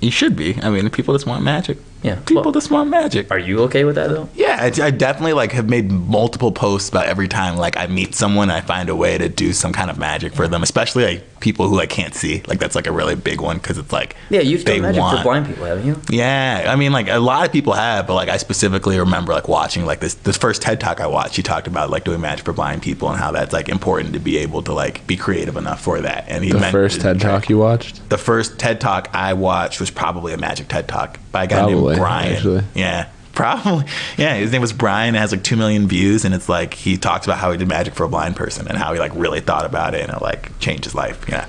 You 0.00 0.10
should 0.10 0.36
be. 0.36 0.58
I 0.62 0.70
mean, 0.70 0.84
the 0.84 0.90
people 0.90 1.14
just 1.14 1.26
want 1.26 1.42
magic. 1.44 1.78
Yeah. 2.04 2.16
people 2.26 2.42
Well- 2.44 2.52
just 2.52 2.70
want 2.70 2.90
magic. 2.90 3.30
Are 3.30 3.38
you 3.38 3.60
okay 3.62 3.84
with 3.84 3.94
that 3.96 4.10
though? 4.10 4.28
Yeah, 4.34 4.58
I, 4.60 4.66
I 4.86 4.90
definitely 4.90 5.32
like 5.32 5.52
have 5.52 5.68
made 5.68 5.90
multiple 5.90 6.52
posts 6.52 6.88
about 6.90 7.06
every 7.06 7.28
time 7.28 7.56
like 7.56 7.76
I 7.76 7.86
meet 7.86 8.14
someone, 8.14 8.50
I 8.50 8.60
find 8.60 8.88
a 8.88 8.94
way 8.96 9.16
to 9.18 9.28
do 9.28 9.52
some 9.52 9.72
kind 9.72 9.90
of 9.90 9.98
magic 9.98 10.34
for 10.34 10.46
them, 10.46 10.62
especially 10.62 11.04
like 11.06 11.40
people 11.40 11.68
who 11.68 11.80
I 11.80 11.86
can't 11.86 12.14
see. 12.14 12.42
Like 12.46 12.58
that's 12.58 12.74
like 12.74 12.86
a 12.86 12.92
really 12.92 13.14
big 13.14 13.40
one 13.40 13.56
because 13.56 13.78
it's 13.78 13.92
like 13.92 14.16
Yeah, 14.30 14.40
you've 14.40 14.64
they 14.64 14.74
done 14.74 14.82
magic 14.82 15.00
want- 15.00 15.16
for 15.18 15.22
blind 15.24 15.46
people, 15.46 15.64
haven't 15.64 15.86
you? 15.86 16.00
Yeah, 16.10 16.66
I 16.68 16.76
mean, 16.76 16.92
like 16.92 17.08
a 17.08 17.18
lot 17.18 17.46
of 17.46 17.52
people 17.52 17.72
have, 17.72 18.06
but 18.06 18.14
like 18.14 18.28
I 18.28 18.36
specifically 18.36 18.98
remember 18.98 19.32
like 19.32 19.48
watching 19.48 19.86
like 19.86 20.00
this 20.00 20.14
this 20.14 20.36
first 20.36 20.60
TED 20.62 20.80
talk 20.80 21.00
I 21.00 21.06
watched. 21.06 21.36
He 21.36 21.42
talked 21.42 21.66
about 21.66 21.88
like 21.90 22.04
doing 22.04 22.20
magic 22.20 22.44
for 22.44 22.52
blind 22.52 22.82
people 22.82 23.08
and 23.08 23.18
how 23.18 23.32
that's 23.32 23.52
like 23.54 23.68
important 23.70 24.12
to 24.12 24.18
be 24.20 24.36
able 24.38 24.62
to 24.64 24.74
like 24.74 25.06
be 25.06 25.16
creative 25.16 25.56
enough 25.56 25.80
for 25.80 26.00
that. 26.02 26.26
And 26.28 26.44
he 26.44 26.52
The 26.52 26.58
meant- 26.60 26.72
first 26.72 27.00
TED 27.00 27.20
Talk 27.20 27.48
you 27.48 27.56
watched? 27.58 28.08
the 28.10 28.18
first 28.18 28.58
TED 28.58 28.80
Talk 28.80 29.08
I 29.14 29.32
watched 29.32 29.80
was 29.80 29.90
probably 29.90 30.34
a 30.34 30.36
magic 30.38 30.68
TED 30.68 30.86
Talk 30.86 31.18
by 31.32 31.44
a 31.44 31.46
guy 31.46 31.56
Probably, 31.58 31.74
named 31.74 31.93
Brian. 31.98 32.32
actually. 32.34 32.64
Yeah. 32.74 33.08
Probably. 33.34 33.84
Yeah, 34.16 34.36
his 34.36 34.52
name 34.52 34.60
was 34.60 34.72
Brian. 34.72 35.16
It 35.16 35.18
has 35.18 35.32
like 35.32 35.42
2 35.42 35.56
million 35.56 35.88
views. 35.88 36.24
And 36.24 36.32
it's 36.34 36.48
like 36.48 36.72
he 36.74 36.96
talks 36.96 37.26
about 37.26 37.38
how 37.38 37.50
he 37.50 37.58
did 37.58 37.66
magic 37.66 37.94
for 37.94 38.04
a 38.04 38.08
blind 38.08 38.36
person 38.36 38.68
and 38.68 38.76
how 38.78 38.92
he 38.92 39.00
like 39.00 39.12
really 39.14 39.40
thought 39.40 39.64
about 39.64 39.94
it 39.94 40.02
and 40.02 40.12
it 40.12 40.22
like 40.22 40.56
changed 40.60 40.84
his 40.84 40.94
life. 40.94 41.24
Yeah. 41.28 41.46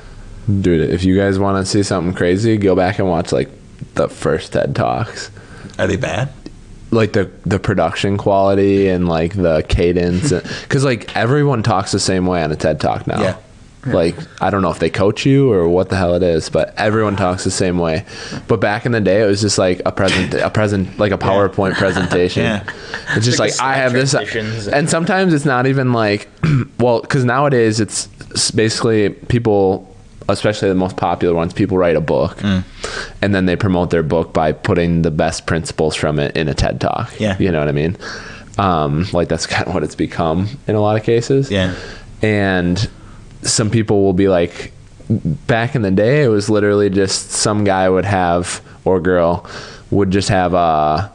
Dude, 0.61 0.89
if 0.89 1.03
you 1.03 1.15
guys 1.15 1.37
want 1.39 1.63
to 1.63 1.69
see 1.71 1.83
something 1.83 2.13
crazy, 2.13 2.57
go 2.57 2.75
back 2.75 2.99
and 2.99 3.07
watch 3.07 3.31
like 3.31 3.49
the 3.95 4.07
first 4.09 4.53
TED 4.53 4.75
Talks. 4.75 5.29
Are 5.77 5.87
they 5.87 5.95
bad? 5.95 6.31
Like 6.91 7.13
the 7.13 7.31
the 7.45 7.59
production 7.59 8.17
quality 8.17 8.87
and 8.87 9.07
like 9.07 9.33
the 9.33 9.65
cadence, 9.67 10.31
because 10.31 10.85
like 10.85 11.15
everyone 11.15 11.63
talks 11.63 11.91
the 11.91 11.99
same 11.99 12.25
way 12.25 12.43
on 12.43 12.51
a 12.51 12.55
TED 12.55 12.79
Talk 12.79 13.05
now. 13.07 13.21
Yeah. 13.21 13.37
Like 13.85 14.15
I 14.41 14.49
don't 14.49 14.61
know 14.61 14.71
if 14.71 14.79
they 14.79 14.89
coach 14.89 15.25
you 15.25 15.51
or 15.51 15.67
what 15.69 15.89
the 15.89 15.95
hell 15.95 16.15
it 16.15 16.23
is, 16.23 16.49
but 16.49 16.73
everyone 16.77 17.15
talks 17.15 17.43
the 17.43 17.51
same 17.51 17.77
way. 17.77 18.05
But 18.47 18.59
back 18.59 18.85
in 18.85 18.91
the 18.91 19.01
day, 19.01 19.21
it 19.21 19.25
was 19.25 19.41
just 19.41 19.57
like 19.57 19.81
a 19.85 19.91
present, 19.91 20.33
a 20.33 20.49
present, 20.49 20.97
like 20.97 21.11
a 21.11 21.17
PowerPoint 21.17 21.73
presentation. 21.77 22.43
Yeah. 22.43 22.63
It's 23.15 23.25
just 23.25 23.39
Like 23.39 23.51
like, 23.51 23.61
I 23.61 23.73
have 23.75 23.93
this, 23.93 24.13
and 24.67 24.89
sometimes 24.89 25.33
it's 25.33 25.45
not 25.45 25.67
even 25.67 25.93
like, 25.93 26.27
well, 26.79 27.01
because 27.01 27.23
nowadays 27.25 27.79
it's 27.79 28.07
basically 28.51 29.09
people, 29.11 29.87
especially 30.29 30.69
the 30.69 30.75
most 30.75 30.97
popular 30.97 31.35
ones, 31.35 31.53
people 31.53 31.77
write 31.77 31.95
a 31.95 32.01
book, 32.01 32.37
Mm. 32.39 32.63
and 33.21 33.35
then 33.35 33.45
they 33.45 33.55
promote 33.55 33.91
their 33.91 34.03
book 34.03 34.33
by 34.33 34.51
putting 34.51 35.03
the 35.03 35.11
best 35.11 35.45
principles 35.45 35.95
from 35.95 36.17
it 36.19 36.35
in 36.35 36.47
a 36.49 36.53
TED 36.53 36.81
talk. 36.81 37.13
Yeah. 37.19 37.37
you 37.39 37.51
know 37.51 37.59
what 37.59 37.67
I 37.67 37.71
mean. 37.73 37.97
Um, 38.57 39.05
like 39.13 39.27
that's 39.27 39.45
kind 39.55 39.67
of 39.67 39.73
what 39.73 39.83
it's 39.83 39.95
become 39.95 40.47
in 40.67 40.75
a 40.75 40.81
lot 40.81 40.97
of 40.97 41.03
cases 41.03 41.51
Yeah. 41.51 41.75
and 42.21 42.89
some 43.45 43.69
people 43.69 44.03
will 44.03 44.13
be 44.13 44.27
like 44.27 44.71
back 45.09 45.75
in 45.75 45.81
the 45.83 45.91
day 45.91 46.23
it 46.23 46.29
was 46.29 46.49
literally 46.49 46.89
just 46.89 47.29
some 47.31 47.63
guy 47.63 47.87
would 47.87 48.05
have 48.05 48.61
or 48.85 48.99
girl 48.99 49.45
would 49.91 50.09
just 50.11 50.29
have 50.29 50.53
a 50.53 51.11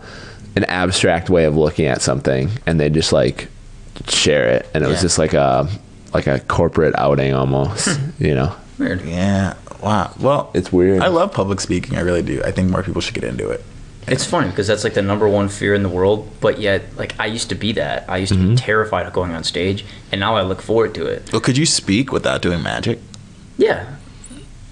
an 0.57 0.65
abstract 0.65 1.29
way 1.29 1.45
of 1.45 1.57
looking 1.57 1.87
at 1.87 2.01
something 2.01 2.49
and 2.67 2.79
they 2.79 2.89
just 2.89 3.13
like 3.13 3.49
share 4.07 4.49
it 4.49 4.69
and 4.75 4.85
it 4.85 4.87
was 4.87 5.01
just 5.01 5.19
like 5.19 5.35
a 5.35 5.69
like 6.15 6.27
a 6.27 6.41
corporate 6.41 6.95
outing 6.97 7.35
almost 7.35 7.89
hmm. 7.89 8.25
you 8.25 8.35
know 8.35 8.55
Weird. 8.81 9.05
Yeah. 9.05 9.55
Wow. 9.83 10.13
Well, 10.19 10.51
It's 10.55 10.73
weird. 10.73 11.03
I 11.03 11.09
love 11.09 11.33
public 11.33 11.61
speaking. 11.61 11.97
I 11.97 12.01
really 12.01 12.23
do. 12.23 12.43
I 12.43 12.51
think 12.51 12.71
more 12.71 12.83
people 12.83 13.03
should 13.03 13.15
get 13.15 13.25
into 13.25 13.51
it. 13.51 13.63
It's 14.09 14.25
funny 14.25 14.49
because 14.49 14.67
that's 14.67 14.83
like 14.83 14.95
the 14.95 15.03
number 15.03 15.29
one 15.29 15.49
fear 15.49 15.75
in 15.75 15.83
the 15.83 15.89
world, 15.89 16.29
but 16.41 16.59
yet 16.61 16.83
like 16.97 17.15
I 17.21 17.27
used 17.27 17.49
to 17.51 17.55
be 17.55 17.73
that. 17.73 18.05
I 18.09 18.17
used 18.17 18.33
to 18.33 18.39
Mm-hmm. 18.39 18.51
be 18.51 18.57
terrified 18.57 19.07
of 19.07 19.13
going 19.13 19.33
on 19.33 19.45
stage, 19.45 19.85
and 20.11 20.21
now 20.21 20.37
I 20.37 20.43
look 20.43 20.63
forward 20.63 20.95
to 20.95 21.07
it. 21.07 21.31
Well, 21.33 21.41
could 21.41 21.57
you 21.57 21.67
speak 21.67 22.11
without 22.11 22.43
doing 22.43 22.63
magic? 22.63 22.99
Yeah. 23.59 23.97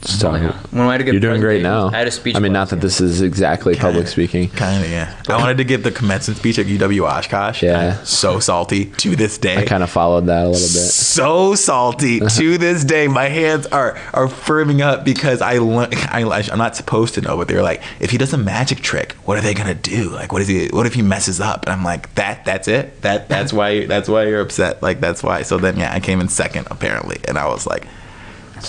Just 0.03 0.21
talking- 0.21 0.45
yeah. 0.45 0.53
When 0.71 0.87
I 0.87 0.93
had 0.93 0.99
to 0.99 1.05
give 1.05 1.15
you're 1.15 1.21
doing 1.21 1.41
great 1.41 1.63
now 1.63 1.89
I 1.89 1.99
had 1.99 2.07
a 2.07 2.11
speech 2.11 2.37
i 2.37 2.39
mean 2.39 2.53
not 2.53 2.71
that 2.71 2.77
yeah. 2.77 2.83
this 2.83 3.01
is 3.01 3.21
exactly 3.21 3.75
public 3.75 4.07
speaking 4.07 4.49
Kind 4.51 4.85
of, 4.85 4.91
yeah. 4.91 5.21
I 5.29 5.37
wanted 5.37 5.59
to 5.59 5.65
give 5.65 5.83
the 5.83 5.91
commencement 5.91 6.39
speech 6.39 6.59
at 6.59 6.67
UW 6.67 7.09
Oshkosh. 7.09 7.63
Yeah. 7.63 8.03
So 8.05 8.39
salty 8.41 8.87
to 8.87 9.17
this 9.17 9.39
day. 9.39 9.57
i 9.57 9.65
kind 9.65 9.83
of 9.83 9.91
followed 9.91 10.27
that 10.27 10.45
a 10.45 10.49
little 10.49 10.53
bit 10.53 10.91
so 11.19 11.55
salty 11.55 12.21
to 12.39 12.59
this 12.59 12.85
day. 12.85 13.09
My 13.09 13.29
hands 13.29 13.67
are 13.67 13.99
are 14.13 14.27
firming 14.29 14.81
up 14.81 15.05
because 15.05 15.41
I, 15.43 15.59
le- 15.59 15.89
I 15.93 16.49
I'm 16.51 16.59
not 16.59 16.77
supposed 16.77 17.15
to 17.15 17.21
know, 17.21 17.37
but 17.37 17.49
they're 17.49 17.63
like, 17.63 17.83
if 18.01 18.11
he 18.11 18.19
does 18.19 18.33
a 18.33 18.39
magic 18.39 18.79
trick, 18.81 19.13
what 19.25 19.37
are 19.39 19.41
they 19.41 19.55
gonna 19.55 19.75
do? 19.75 20.11
Like, 20.11 20.33
what 20.33 20.43
is 20.43 20.49
he? 20.49 20.69
What 20.69 20.87
if 20.87 20.95
he 20.95 21.03
messes 21.03 21.41
up? 21.41 21.65
And 21.65 21.73
I'm 21.73 21.85
like, 21.85 22.15
that 22.15 22.45
that's 22.45 22.69
it. 22.69 23.03
That 23.03 23.29
that's 23.29 23.53
why 23.53 23.87
that's 23.87 24.09
why 24.09 24.25
you're 24.25 24.41
upset. 24.41 24.83
Like 24.83 25.01
that's 25.01 25.23
why. 25.23 25.43
So 25.43 25.59
then 25.59 25.77
yeah, 25.77 25.93
I 25.93 26.01
came 26.01 26.21
in 26.21 26.29
second 26.29 26.69
apparently, 26.71 27.19
and 27.27 27.39
I 27.39 27.49
was 27.49 27.67
like. 27.67 27.87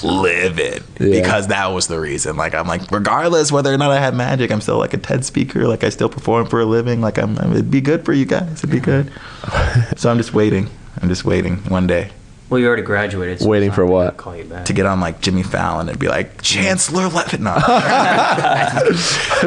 Livid 0.04 0.84
Yeah. 1.00 1.22
because 1.22 1.48
that 1.48 1.68
was 1.68 1.88
the 1.88 2.00
reason. 2.00 2.36
Like 2.38 2.54
I'm 2.54 2.68
like, 2.68 2.90
regardless 2.92 3.52
whether 3.52 3.74
or 3.74 3.78
not 3.78 3.92
I 3.92 4.00
have 4.00 4.16
magic, 4.16 4.52
I'm 4.52 4.62
still 4.62 4.78
like 4.78 4.94
a 4.94 4.98
TED 4.98 5.26
speaker. 5.26 5.68
Like 5.68 5.84
I 5.84 5.90
still 5.90 6.10
perform 6.10 6.48
for 6.48 6.60
a 6.62 6.66
living. 6.66 7.02
Like 7.02 7.18
I'm, 7.18 7.38
it'd 7.38 7.72
be 7.72 7.82
good 7.82 8.06
for 8.06 8.14
you 8.14 8.26
guys. 8.26 8.60
It'd 8.60 8.70
be 8.72 8.80
good. 8.80 9.12
so 9.98 10.10
I'm 10.10 10.18
just 10.18 10.34
waiting. 10.34 10.70
I'm 11.02 11.08
just 11.10 11.24
waiting 11.24 11.58
one 11.70 11.88
day 11.88 12.12
Well, 12.50 12.60
you 12.60 12.68
already 12.68 12.82
graduated. 12.82 13.40
so 13.40 13.48
Waiting 13.48 13.72
for 13.72 13.86
what? 13.86 14.18
Call 14.18 14.36
you 14.36 14.44
back. 14.44 14.66
to 14.66 14.74
get 14.74 14.86
on 14.86 15.00
like 15.00 15.22
Jimmy 15.22 15.44
Fallon 15.44 15.88
and 15.88 15.98
be 15.98 16.08
like 16.10 16.42
Chancellor 16.42 17.08
Leavitt. 17.08 17.40
No, 17.42 17.54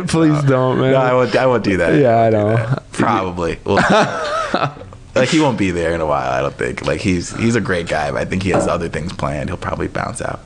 please 0.06 0.42
don't 0.44 0.78
man 0.80 0.92
no, 0.92 0.96
I 0.98 1.12
won't. 1.12 1.36
I 1.36 1.46
won't 1.46 1.64
do 1.64 1.76
that. 1.78 1.94
yeah 2.00 2.22
i 2.22 2.30
know 2.30 2.78
Probably. 2.92 3.58
Well, 3.64 3.78
like 5.14 5.28
he 5.28 5.40
won't 5.40 5.58
be 5.58 5.70
there 5.70 5.94
in 5.94 6.00
a 6.00 6.06
while. 6.06 6.30
I 6.30 6.40
don't 6.40 6.54
think. 6.54 6.86
Like 6.86 7.00
he's 7.00 7.34
he's 7.36 7.56
a 7.56 7.60
great 7.60 7.88
guy, 7.88 8.10
but 8.10 8.20
I 8.20 8.24
think 8.24 8.42
he 8.42 8.50
has 8.50 8.66
other 8.66 8.88
things 8.88 9.12
planned. 9.12 9.50
He'll 9.50 9.56
probably 9.58 9.88
bounce 9.88 10.20
out. 10.22 10.40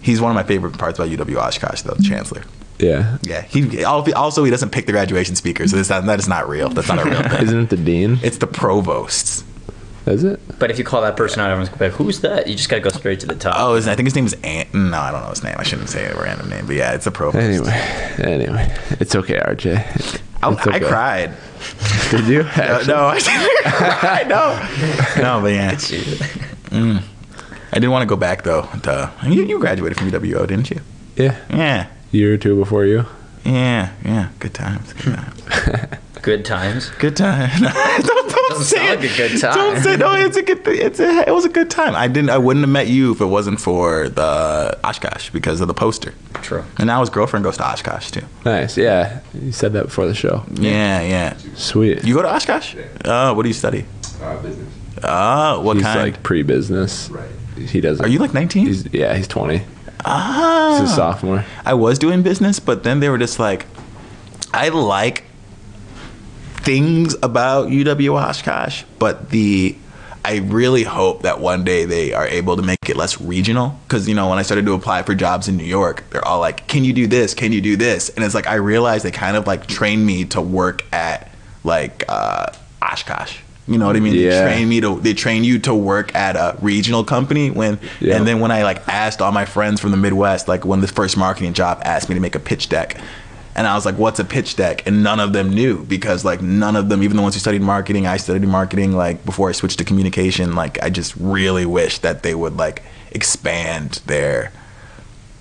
He's 0.00 0.20
one 0.20 0.30
of 0.30 0.34
my 0.36 0.44
favorite 0.44 0.78
parts 0.78 0.98
about 0.98 1.10
UW 1.10 1.36
Oshkosh, 1.36 1.82
though, 1.82 1.94
the 1.94 2.02
Chancellor. 2.02 2.42
yeah 2.78 3.18
Yeah, 3.22 3.42
he 3.42 3.84
also 3.84 4.44
he 4.44 4.50
doesn't 4.50 4.70
pick 4.70 4.86
the 4.86 4.92
graduation 4.92 5.34
speaker, 5.34 5.66
so 5.66 5.76
that's 5.76 5.90
not, 5.90 6.06
that 6.06 6.18
is 6.20 6.28
not 6.28 6.48
real. 6.48 6.68
That's 6.68 6.88
not 6.88 7.00
a 7.00 7.04
real 7.04 7.22
thing. 7.22 7.42
isn't 7.46 7.58
it 7.64 7.70
the 7.70 7.76
dean 7.76 8.18
It's 8.22 8.38
the 8.38 8.46
provosts. 8.46 9.42
is 10.06 10.22
it 10.24 10.40
But 10.60 10.70
if 10.70 10.78
you 10.78 10.84
call 10.84 11.02
that 11.02 11.16
person 11.16 11.40
out, 11.40 11.50
everyone's 11.50 11.68
gonna 11.68 11.78
be 11.80 11.84
like, 11.88 11.94
"Who's 11.94 12.20
that?" 12.20 12.46
You 12.46 12.54
just 12.54 12.68
gotta 12.70 12.80
go 12.80 12.90
straight 12.90 13.20
to 13.20 13.26
the 13.26 13.34
top. 13.34 13.56
Oh, 13.58 13.76
I 13.76 13.80
think 13.80 14.06
his 14.06 14.14
name 14.14 14.26
is 14.26 14.34
Ant. 14.44 14.72
No, 14.72 14.96
I 14.98 15.10
don't 15.10 15.22
know 15.22 15.30
his 15.30 15.42
name. 15.42 15.56
I 15.58 15.64
shouldn't 15.64 15.90
say 15.90 16.06
a 16.06 16.14
random 16.14 16.48
name, 16.48 16.66
but 16.66 16.76
yeah, 16.76 16.94
it's 16.94 17.06
a 17.06 17.10
provost. 17.10 17.36
Anyway, 17.44 17.72
anyway, 18.22 18.74
it's 19.00 19.14
okay, 19.16 19.38
RJ. 19.40 20.22
I, 20.42 20.52
It's 20.52 20.66
I 20.66 20.78
cried. 20.80 21.32
Did 22.10 22.26
you? 22.28 22.42
Actually? 22.56 22.86
no, 22.94 23.06
I 23.06 23.18
didn't 23.18 23.72
cry. 23.72 24.22
No, 24.28 25.22
no, 25.22 25.40
but 25.42 25.52
yeah, 25.52 25.72
Mm. 26.68 27.02
I 27.72 27.74
didn't 27.74 27.90
want 27.90 28.02
to 28.02 28.06
go 28.06 28.16
back 28.16 28.42
though. 28.44 28.62
To, 28.82 29.10
you, 29.24 29.44
you 29.44 29.58
graduated 29.58 29.98
from 29.98 30.10
UWO, 30.10 30.46
didn't 30.46 30.70
you? 30.70 30.80
Yeah, 31.16 31.36
Yeah, 31.50 31.86
year 32.12 32.34
or 32.34 32.36
two 32.36 32.56
before 32.56 32.84
you. 32.86 33.04
yeah, 33.44 33.92
yeah. 34.04 34.28
Good 34.38 34.54
times. 34.54 34.92
Good 34.92 35.14
times. 35.16 35.98
Good 36.22 36.44
times. 36.44 36.90
Good 36.98 37.16
time. 37.16 37.50
don't 37.62 37.72
don't 38.04 38.48
Doesn't 38.50 38.64
say 38.64 38.76
sound 38.76 39.04
it. 39.04 39.10
like 39.10 39.10
a 39.12 39.16
good 39.28 39.40
time. 39.40 39.54
Don't 39.54 39.82
say 39.82 39.96
no. 39.96 40.14
It's 40.14 40.36
a 40.36 40.42
good. 40.42 40.64
Thing. 40.64 40.76
It's 40.80 41.00
a. 41.00 41.28
It 41.28 41.32
was 41.32 41.44
a 41.44 41.48
good 41.48 41.70
time. 41.70 41.94
I 41.94 42.08
didn't. 42.08 42.30
I 42.30 42.38
wouldn't 42.38 42.64
have 42.64 42.70
met 42.72 42.88
you 42.88 43.12
if 43.12 43.20
it 43.20 43.26
wasn't 43.26 43.60
for 43.60 44.08
the 44.08 44.78
Oshkosh 44.84 45.30
because 45.30 45.60
of 45.60 45.68
the 45.68 45.74
poster. 45.74 46.12
True. 46.34 46.64
And 46.78 46.86
now 46.86 47.00
his 47.00 47.10
girlfriend 47.10 47.44
goes 47.44 47.56
to 47.58 47.64
Oshkosh 47.64 48.10
too. 48.10 48.22
Nice. 48.44 48.76
Yeah, 48.76 49.20
you 49.34 49.52
said 49.52 49.72
that 49.74 49.86
before 49.86 50.06
the 50.06 50.14
show. 50.14 50.44
Yeah, 50.54 51.00
yeah. 51.02 51.36
Sweet. 51.54 52.04
You 52.04 52.14
go 52.14 52.22
to 52.22 52.34
Oshkosh? 52.34 52.74
Oh, 53.04 53.34
what 53.34 53.42
do 53.42 53.48
you 53.48 53.54
study? 53.54 53.84
Uh, 54.20 54.40
business. 54.42 54.74
Oh, 55.04 55.60
what 55.60 55.76
he's 55.76 55.84
kind? 55.86 56.00
like 56.00 56.22
pre-business. 56.22 57.08
Right. 57.10 57.28
He 57.56 57.80
doesn't. 57.80 58.04
Are 58.04 58.08
you 58.08 58.18
like 58.18 58.34
19? 58.34 58.66
He's 58.66 58.92
yeah. 58.92 59.14
He's 59.16 59.28
twenty. 59.28 59.62
Ah. 60.04 60.78
He's 60.80 60.90
a 60.90 60.94
sophomore. 60.94 61.44
I 61.64 61.74
was 61.74 61.98
doing 61.98 62.22
business, 62.22 62.60
but 62.60 62.84
then 62.84 63.00
they 63.00 63.08
were 63.08 63.18
just 63.18 63.38
like, 63.38 63.66
I 64.54 64.68
like 64.68 65.24
things 66.68 67.16
about 67.22 67.68
UW 67.68 68.20
Oshkosh, 68.20 68.84
but 68.98 69.30
the 69.30 69.74
I 70.22 70.40
really 70.40 70.82
hope 70.82 71.22
that 71.22 71.40
one 71.40 71.64
day 71.64 71.86
they 71.86 72.12
are 72.12 72.26
able 72.26 72.56
to 72.56 72.62
make 72.62 72.90
it 72.90 72.96
less 72.96 73.18
regional. 73.22 73.78
Because 73.86 74.06
you 74.06 74.14
know, 74.14 74.28
when 74.28 74.38
I 74.38 74.42
started 74.42 74.66
to 74.66 74.74
apply 74.74 75.02
for 75.02 75.14
jobs 75.14 75.48
in 75.48 75.56
New 75.56 75.64
York, 75.64 76.04
they're 76.10 76.24
all 76.26 76.40
like, 76.40 76.66
"Can 76.68 76.84
you 76.84 76.92
do 76.92 77.06
this? 77.06 77.32
Can 77.32 77.52
you 77.52 77.62
do 77.62 77.78
this?" 77.78 78.10
And 78.10 78.22
it's 78.22 78.34
like 78.34 78.46
I 78.46 78.56
realized 78.56 79.02
they 79.06 79.10
kind 79.10 79.34
of 79.38 79.46
like 79.46 79.66
trained 79.66 80.04
me 80.04 80.26
to 80.26 80.42
work 80.42 80.84
at 80.92 81.30
like 81.64 82.04
uh, 82.06 82.52
Oshkosh. 82.82 83.38
You 83.66 83.78
know 83.78 83.86
what 83.86 83.96
I 83.96 84.00
mean? 84.00 84.14
Yeah. 84.14 84.30
They 84.30 84.52
train 84.54 84.68
me 84.68 84.80
to 84.82 85.00
they 85.00 85.14
train 85.14 85.44
you 85.44 85.58
to 85.60 85.74
work 85.74 86.14
at 86.14 86.36
a 86.36 86.58
regional 86.60 87.02
company 87.02 87.50
when 87.50 87.78
Yeah. 88.00 88.16
and 88.16 88.26
then 88.26 88.40
when 88.40 88.50
I 88.50 88.62
like 88.62 88.86
asked 88.88 89.22
all 89.22 89.32
my 89.32 89.46
friends 89.46 89.80
from 89.80 89.90
the 89.90 89.96
Midwest, 89.96 90.48
like 90.48 90.66
when 90.66 90.82
the 90.82 90.88
first 90.88 91.16
marketing 91.16 91.54
job 91.54 91.80
asked 91.84 92.10
me 92.10 92.14
to 92.14 92.20
make 92.20 92.34
a 92.34 92.38
pitch 92.40 92.68
deck, 92.68 92.98
and 93.58 93.66
I 93.66 93.74
was 93.74 93.84
like, 93.84 93.98
"What's 93.98 94.20
a 94.20 94.24
pitch 94.24 94.54
deck?" 94.54 94.86
And 94.86 95.02
none 95.02 95.18
of 95.18 95.32
them 95.32 95.50
knew 95.50 95.84
because 95.84 96.24
like 96.24 96.40
none 96.40 96.76
of 96.76 96.88
them, 96.88 97.02
even 97.02 97.16
the 97.16 97.22
ones 97.24 97.34
who 97.34 97.40
studied 97.40 97.60
marketing, 97.60 98.06
I 98.06 98.16
studied 98.16 98.46
marketing. 98.46 98.92
Like 98.92 99.24
before 99.24 99.48
I 99.48 99.52
switched 99.52 99.78
to 99.78 99.84
communication, 99.84 100.54
like 100.54 100.80
I 100.80 100.90
just 100.90 101.16
really 101.16 101.66
wish 101.66 101.98
that 101.98 102.22
they 102.22 102.36
would 102.36 102.56
like 102.56 102.84
expand 103.10 104.00
their 104.06 104.52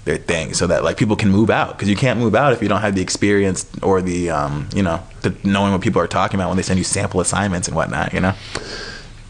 their 0.06 0.18
thing 0.18 0.56
so 0.56 0.66
that 0.66 0.84
like 0.84 0.98
people 0.98 1.16
can 1.16 1.30
move 1.30 1.52
out 1.52 1.78
because 1.78 1.90
you 1.90 1.96
can't 1.96 2.18
move 2.18 2.34
out 2.34 2.54
if 2.54 2.62
you 2.64 2.68
don't 2.68 2.82
have 2.82 2.96
the 2.96 3.02
experience 3.02 3.70
or 3.84 4.02
the 4.02 4.32
um 4.32 4.68
you 4.74 4.82
know 4.82 5.04
the 5.22 5.36
knowing 5.44 5.72
what 5.72 5.82
people 5.82 6.02
are 6.02 6.08
talking 6.08 6.40
about 6.40 6.48
when 6.48 6.58
they 6.58 6.64
send 6.64 6.80
you 6.80 6.84
sample 6.84 7.20
assignments 7.20 7.68
and 7.68 7.76
whatnot. 7.78 8.14
You 8.14 8.22
know. 8.22 8.34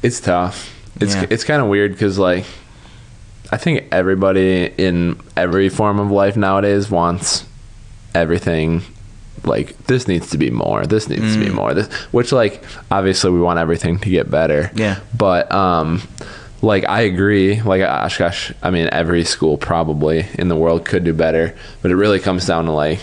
It's 0.02 0.22
tough. 0.22 0.74
It's 1.02 1.14
Yeah. 1.14 1.26
it's 1.30 1.44
kind 1.44 1.62
of 1.62 1.68
weird 1.68 1.92
because 1.92 2.18
like, 2.18 2.46
I 3.52 3.58
think 3.58 3.86
everybody 3.92 4.72
in 4.78 5.20
every 5.36 5.68
form 5.68 6.00
of 6.00 6.10
life 6.10 6.38
nowadays 6.38 6.90
wants 6.90 7.44
everything 8.14 8.82
like 9.44 9.78
this 9.88 10.08
needs 10.08 10.30
to 10.32 10.38
be 10.38 10.50
more. 10.50 10.86
This 10.86 11.08
needs 11.08 11.22
Mm. 11.22 11.34
to 11.34 11.40
be 11.46 11.50
more. 11.52 11.74
This, 11.74 11.88
which 12.12 12.32
like 12.32 12.64
obviously 12.92 13.32
we 13.32 13.40
want 13.40 13.60
everything 13.60 14.00
to 14.00 14.10
get 14.10 14.30
better. 14.32 14.72
Yeah. 14.76 14.98
But 15.18 15.52
um, 15.52 16.02
like 16.62 16.86
I 16.90 17.02
agree. 17.02 17.62
Like 17.62 17.82
Oshkosh, 17.84 18.52
I 18.64 18.72
mean 18.72 18.90
every 18.92 19.24
school 19.24 19.58
probably 19.58 20.26
in 20.34 20.48
the 20.48 20.56
world 20.56 20.86
could 20.86 21.04
do 21.04 21.14
better, 21.14 21.56
but 21.82 21.92
it 21.92 21.96
really 21.96 22.20
comes 22.20 22.46
down 22.48 22.66
to 22.66 22.72
like 22.72 23.00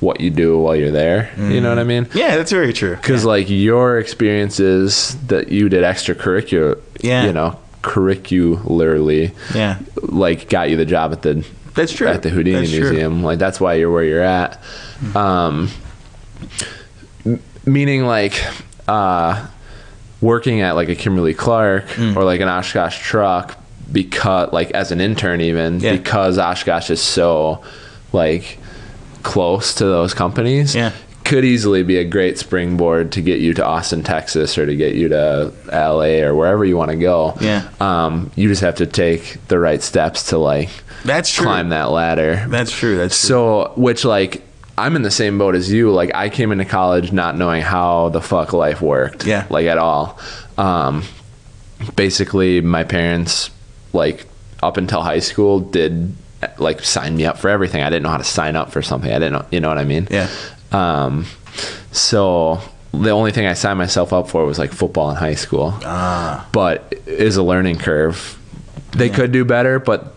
what 0.00 0.20
you 0.20 0.30
do 0.30 0.58
while 0.58 0.74
you're 0.74 0.90
there. 0.90 1.30
You 1.38 1.60
know 1.60 1.68
what 1.68 1.78
I 1.78 1.84
mean? 1.84 2.08
Yeah, 2.14 2.36
that's 2.36 2.50
very 2.50 2.72
true. 2.72 2.96
Because 2.96 3.24
like 3.24 3.48
your 3.50 3.98
experiences 4.00 5.16
that 5.28 5.50
you 5.50 5.68
did 5.68 5.84
extracurricular, 5.84 6.78
Yeah. 7.00 7.24
you 7.26 7.32
know, 7.32 7.58
curricularly, 7.82 9.32
Yeah, 9.54 9.78
like 10.02 10.48
got 10.48 10.70
you 10.70 10.76
the 10.76 10.84
job 10.84 11.12
at 11.12 11.22
the 11.22 11.44
that's 11.74 11.92
true. 11.92 12.08
at 12.08 12.22
the 12.22 12.28
Houdini 12.30 12.58
That's 12.60 12.70
true. 12.70 12.80
Museum. 12.90 13.22
Like 13.22 13.38
that's 13.38 13.60
why 13.60 13.74
you're 13.74 13.90
where 13.90 14.04
you're 14.04 14.22
at. 14.22 14.62
Um, 15.14 15.68
m- 17.24 17.40
meaning 17.66 18.04
like 18.06 18.42
uh, 18.88 19.46
working 20.20 20.60
at 20.60 20.72
like 20.72 20.88
a 20.88 20.94
Kimberly 20.94 21.34
Clark 21.34 21.86
Mm. 21.88 22.16
or 22.16 22.24
like 22.24 22.40
an 22.40 22.48
Oshkosh 22.48 22.98
truck 23.00 23.58
because 23.90 24.52
like 24.52 24.70
as 24.72 24.90
an 24.92 25.00
intern 25.00 25.40
even 25.40 25.80
Yeah. 25.80 25.92
because 25.96 26.38
Oshkosh 26.38 26.90
is 26.90 27.00
so 27.00 27.62
like 28.12 28.58
close 29.22 29.74
to 29.74 29.84
those 29.84 30.14
companies. 30.14 30.74
Yeah. 30.74 30.92
Could 31.24 31.44
easily 31.44 31.82
be 31.82 31.96
a 31.98 32.04
great 32.04 32.38
springboard 32.38 33.12
to 33.12 33.22
get 33.22 33.40
you 33.40 33.54
to 33.54 33.64
Austin, 33.64 34.02
Texas, 34.02 34.58
or 34.58 34.66
to 34.66 34.74
get 34.76 34.94
you 34.94 35.08
to 35.08 35.52
LA 35.72 36.20
or 36.24 36.34
wherever 36.34 36.64
you 36.64 36.76
want 36.76 36.90
to 36.90 36.96
go. 36.96 37.34
Yeah. 37.40 37.68
Um, 37.80 38.30
you 38.36 38.48
just 38.48 38.60
have 38.62 38.74
to 38.76 38.86
take 38.86 39.38
the 39.48 39.58
right 39.58 39.80
steps 39.82 40.30
to 40.30 40.38
like 40.38 40.68
That's 41.04 41.32
true. 41.32 41.44
climb 41.46 41.70
that 41.70 41.90
ladder. 41.90 42.44
That's 42.48 42.70
true. 42.70 42.96
That's 42.96 43.18
true. 43.18 43.28
So, 43.28 43.72
which 43.76 44.04
like 44.04 44.42
I'm 44.76 44.96
in 44.96 45.02
the 45.02 45.10
same 45.10 45.38
boat 45.38 45.54
as 45.54 45.70
you. 45.72 45.90
Like 45.92 46.14
I 46.14 46.28
came 46.28 46.50
into 46.52 46.64
college 46.64 47.12
not 47.12 47.36
knowing 47.36 47.62
how 47.62 48.08
the 48.08 48.20
fuck 48.20 48.52
life 48.52 48.80
worked. 48.82 49.24
Yeah. 49.24 49.46
Like 49.48 49.66
at 49.66 49.78
all. 49.78 50.18
Um, 50.58 51.04
basically, 51.96 52.60
my 52.60 52.84
parents 52.84 53.50
like 53.92 54.26
up 54.62 54.76
until 54.76 55.02
high 55.02 55.18
school 55.20 55.60
did 55.60 56.14
like 56.58 56.80
sign 56.82 57.16
me 57.16 57.24
up 57.26 57.38
for 57.38 57.48
everything. 57.48 57.82
I 57.82 57.90
didn't 57.90 58.02
know 58.02 58.08
how 58.10 58.16
to 58.18 58.24
sign 58.24 58.56
up 58.56 58.72
for 58.72 58.82
something. 58.82 59.10
I 59.10 59.18
didn't 59.18 59.32
know. 59.32 59.46
You 59.50 59.60
know 59.60 59.68
what 59.68 59.78
I 59.78 59.84
mean? 59.84 60.08
Yeah. 60.10 60.28
Um, 60.72 61.26
so 61.90 62.60
the 62.92 63.10
only 63.10 63.32
thing 63.32 63.46
I 63.46 63.54
signed 63.54 63.78
myself 63.78 64.12
up 64.12 64.28
for 64.28 64.44
was 64.44 64.58
like 64.58 64.72
football 64.72 65.10
in 65.10 65.16
high 65.16 65.34
school. 65.34 65.74
Ah. 65.84 66.48
But 66.52 66.94
is 67.06 67.36
a 67.36 67.42
learning 67.42 67.78
curve. 67.78 68.38
They 68.92 69.08
could 69.08 69.32
do 69.32 69.44
better, 69.44 69.78
but 69.78 70.14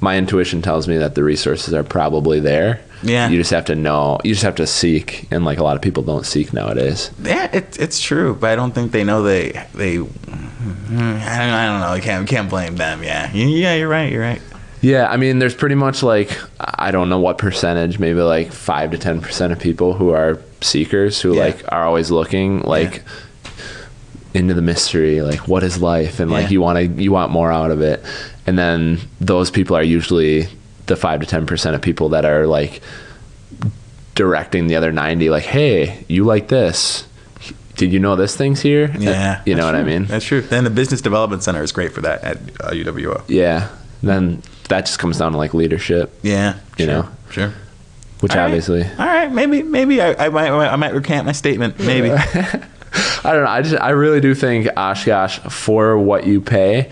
my 0.00 0.18
intuition 0.18 0.60
tells 0.60 0.86
me 0.86 0.98
that 0.98 1.14
the 1.14 1.24
resources 1.24 1.72
are 1.72 1.82
probably 1.82 2.40
there. 2.40 2.82
Yeah. 3.02 3.28
You 3.28 3.38
just 3.38 3.50
have 3.50 3.66
to 3.66 3.74
know. 3.74 4.18
You 4.24 4.32
just 4.34 4.44
have 4.44 4.56
to 4.56 4.66
seek, 4.66 5.26
and 5.30 5.44
like 5.44 5.58
a 5.58 5.62
lot 5.62 5.76
of 5.76 5.82
people 5.82 6.02
don't 6.02 6.24
seek 6.26 6.52
nowadays. 6.52 7.10
Yeah, 7.22 7.50
it, 7.52 7.78
it's 7.78 8.00
true, 8.00 8.34
but 8.34 8.50
I 8.50 8.56
don't 8.56 8.72
think 8.72 8.92
they 8.92 9.04
know 9.04 9.22
they 9.22 9.52
they. 9.74 9.98
I 9.98 9.98
don't, 9.98 11.20
I 11.20 11.66
don't 11.66 11.80
know. 11.80 11.88
I 11.88 12.00
can't 12.00 12.26
can't 12.28 12.48
blame 12.48 12.76
them. 12.76 13.02
Yeah, 13.02 13.30
yeah, 13.32 13.74
you're 13.74 13.88
right. 13.88 14.10
You're 14.10 14.22
right. 14.22 14.42
Yeah, 14.86 15.08
I 15.10 15.16
mean, 15.16 15.38
there's 15.40 15.54
pretty 15.54 15.74
much 15.74 16.02
like 16.04 16.30
I 16.60 16.90
don't 16.92 17.08
know 17.08 17.18
what 17.18 17.38
percentage, 17.38 17.98
maybe 17.98 18.20
like 18.20 18.52
five 18.52 18.92
to 18.92 18.98
ten 18.98 19.20
percent 19.20 19.52
of 19.52 19.58
people 19.58 19.94
who 19.94 20.10
are 20.10 20.38
seekers 20.60 21.20
who 21.20 21.34
Yeah. 21.34 21.44
like 21.46 21.64
are 21.72 21.84
always 21.84 22.10
looking 22.10 22.60
like 22.62 23.02
into 24.32 24.54
the 24.54 24.62
mystery, 24.62 25.22
like 25.22 25.48
what 25.48 25.62
is 25.64 25.80
life, 25.82 26.20
and 26.20 26.30
Yeah. 26.30 26.36
like 26.38 26.50
you 26.52 26.60
want 26.60 26.76
to 26.78 27.02
you 27.02 27.10
want 27.10 27.32
more 27.32 27.50
out 27.50 27.70
of 27.72 27.80
it, 27.82 28.02
and 28.46 28.56
then 28.58 29.00
those 29.20 29.50
people 29.50 29.74
are 29.76 29.82
usually 29.82 30.46
the 30.86 30.94
five 30.94 31.18
to 31.20 31.26
ten 31.26 31.46
percent 31.46 31.74
of 31.74 31.82
people 31.82 32.10
that 32.10 32.24
are 32.24 32.46
like 32.46 32.80
directing 34.14 34.66
the 34.68 34.76
other 34.76 34.92
ninety, 34.92 35.30
like, 35.30 35.44
hey, 35.44 36.04
you 36.08 36.24
like 36.24 36.48
this. 36.48 37.06
Did 37.76 37.92
you 37.92 37.98
know 37.98 38.14
this 38.16 38.36
thing's 38.36 38.60
here? 38.62 38.90
Yeah, 38.98 39.42
you 39.44 39.54
know 39.54 39.66
what 39.66 39.74
I 39.74 39.82
mean. 39.82 40.04
That's 40.04 40.24
true. 40.24 40.40
Then 40.40 40.64
the 40.64 40.70
business 40.70 41.00
development 41.02 41.42
center 41.42 41.62
is 41.62 41.72
great 41.72 41.92
for 41.92 42.00
that 42.02 42.22
at 42.24 42.36
uh, 42.60 42.70
UWO. 42.70 43.22
Yeah. 43.28 43.68
Then 44.02 44.42
that 44.68 44.86
just 44.86 44.98
comes 44.98 45.18
down 45.18 45.32
to 45.32 45.38
like 45.38 45.54
leadership, 45.54 46.12
Yeah, 46.22 46.54
You 46.78 46.84
sure, 46.86 46.94
know. 46.94 47.08
sure. 47.30 47.52
which 48.20 48.32
All 48.32 48.38
right. 48.38 48.44
obviously 48.46 48.82
All 48.84 49.06
right, 49.06 49.30
maybe 49.32 49.62
maybe 49.62 50.00
I, 50.00 50.26
I 50.26 50.28
might 50.28 50.50
I 50.50 50.76
might 50.76 50.94
recant 50.94 51.26
my 51.26 51.32
statement. 51.32 51.78
Maybe. 51.78 52.10
I 53.24 53.32
don't 53.32 53.44
know. 53.44 53.50
I 53.50 53.60
just 53.62 53.80
I 53.80 53.90
really 53.90 54.20
do 54.20 54.34
think 54.34 54.68
Oshkosh 54.76 55.38
for 55.50 55.98
what 55.98 56.26
you 56.26 56.40
pay 56.40 56.90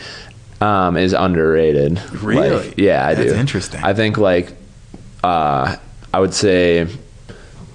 um, 0.60 0.96
is 0.98 1.12
underrated. 1.14 1.98
Really? 2.12 2.50
Like, 2.50 2.78
yeah, 2.78 3.06
I 3.06 3.14
That's 3.14 3.32
do. 3.32 3.38
interesting. 3.38 3.82
I 3.82 3.94
think 3.94 4.18
like 4.18 4.52
uh, 5.22 5.76
I 6.12 6.20
would 6.20 6.34
say 6.34 6.86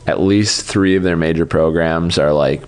at 0.05 0.19
least 0.19 0.65
three 0.65 0.95
of 0.95 1.03
their 1.03 1.17
major 1.17 1.45
programs 1.47 2.17
are 2.19 2.31
like 2.33 2.61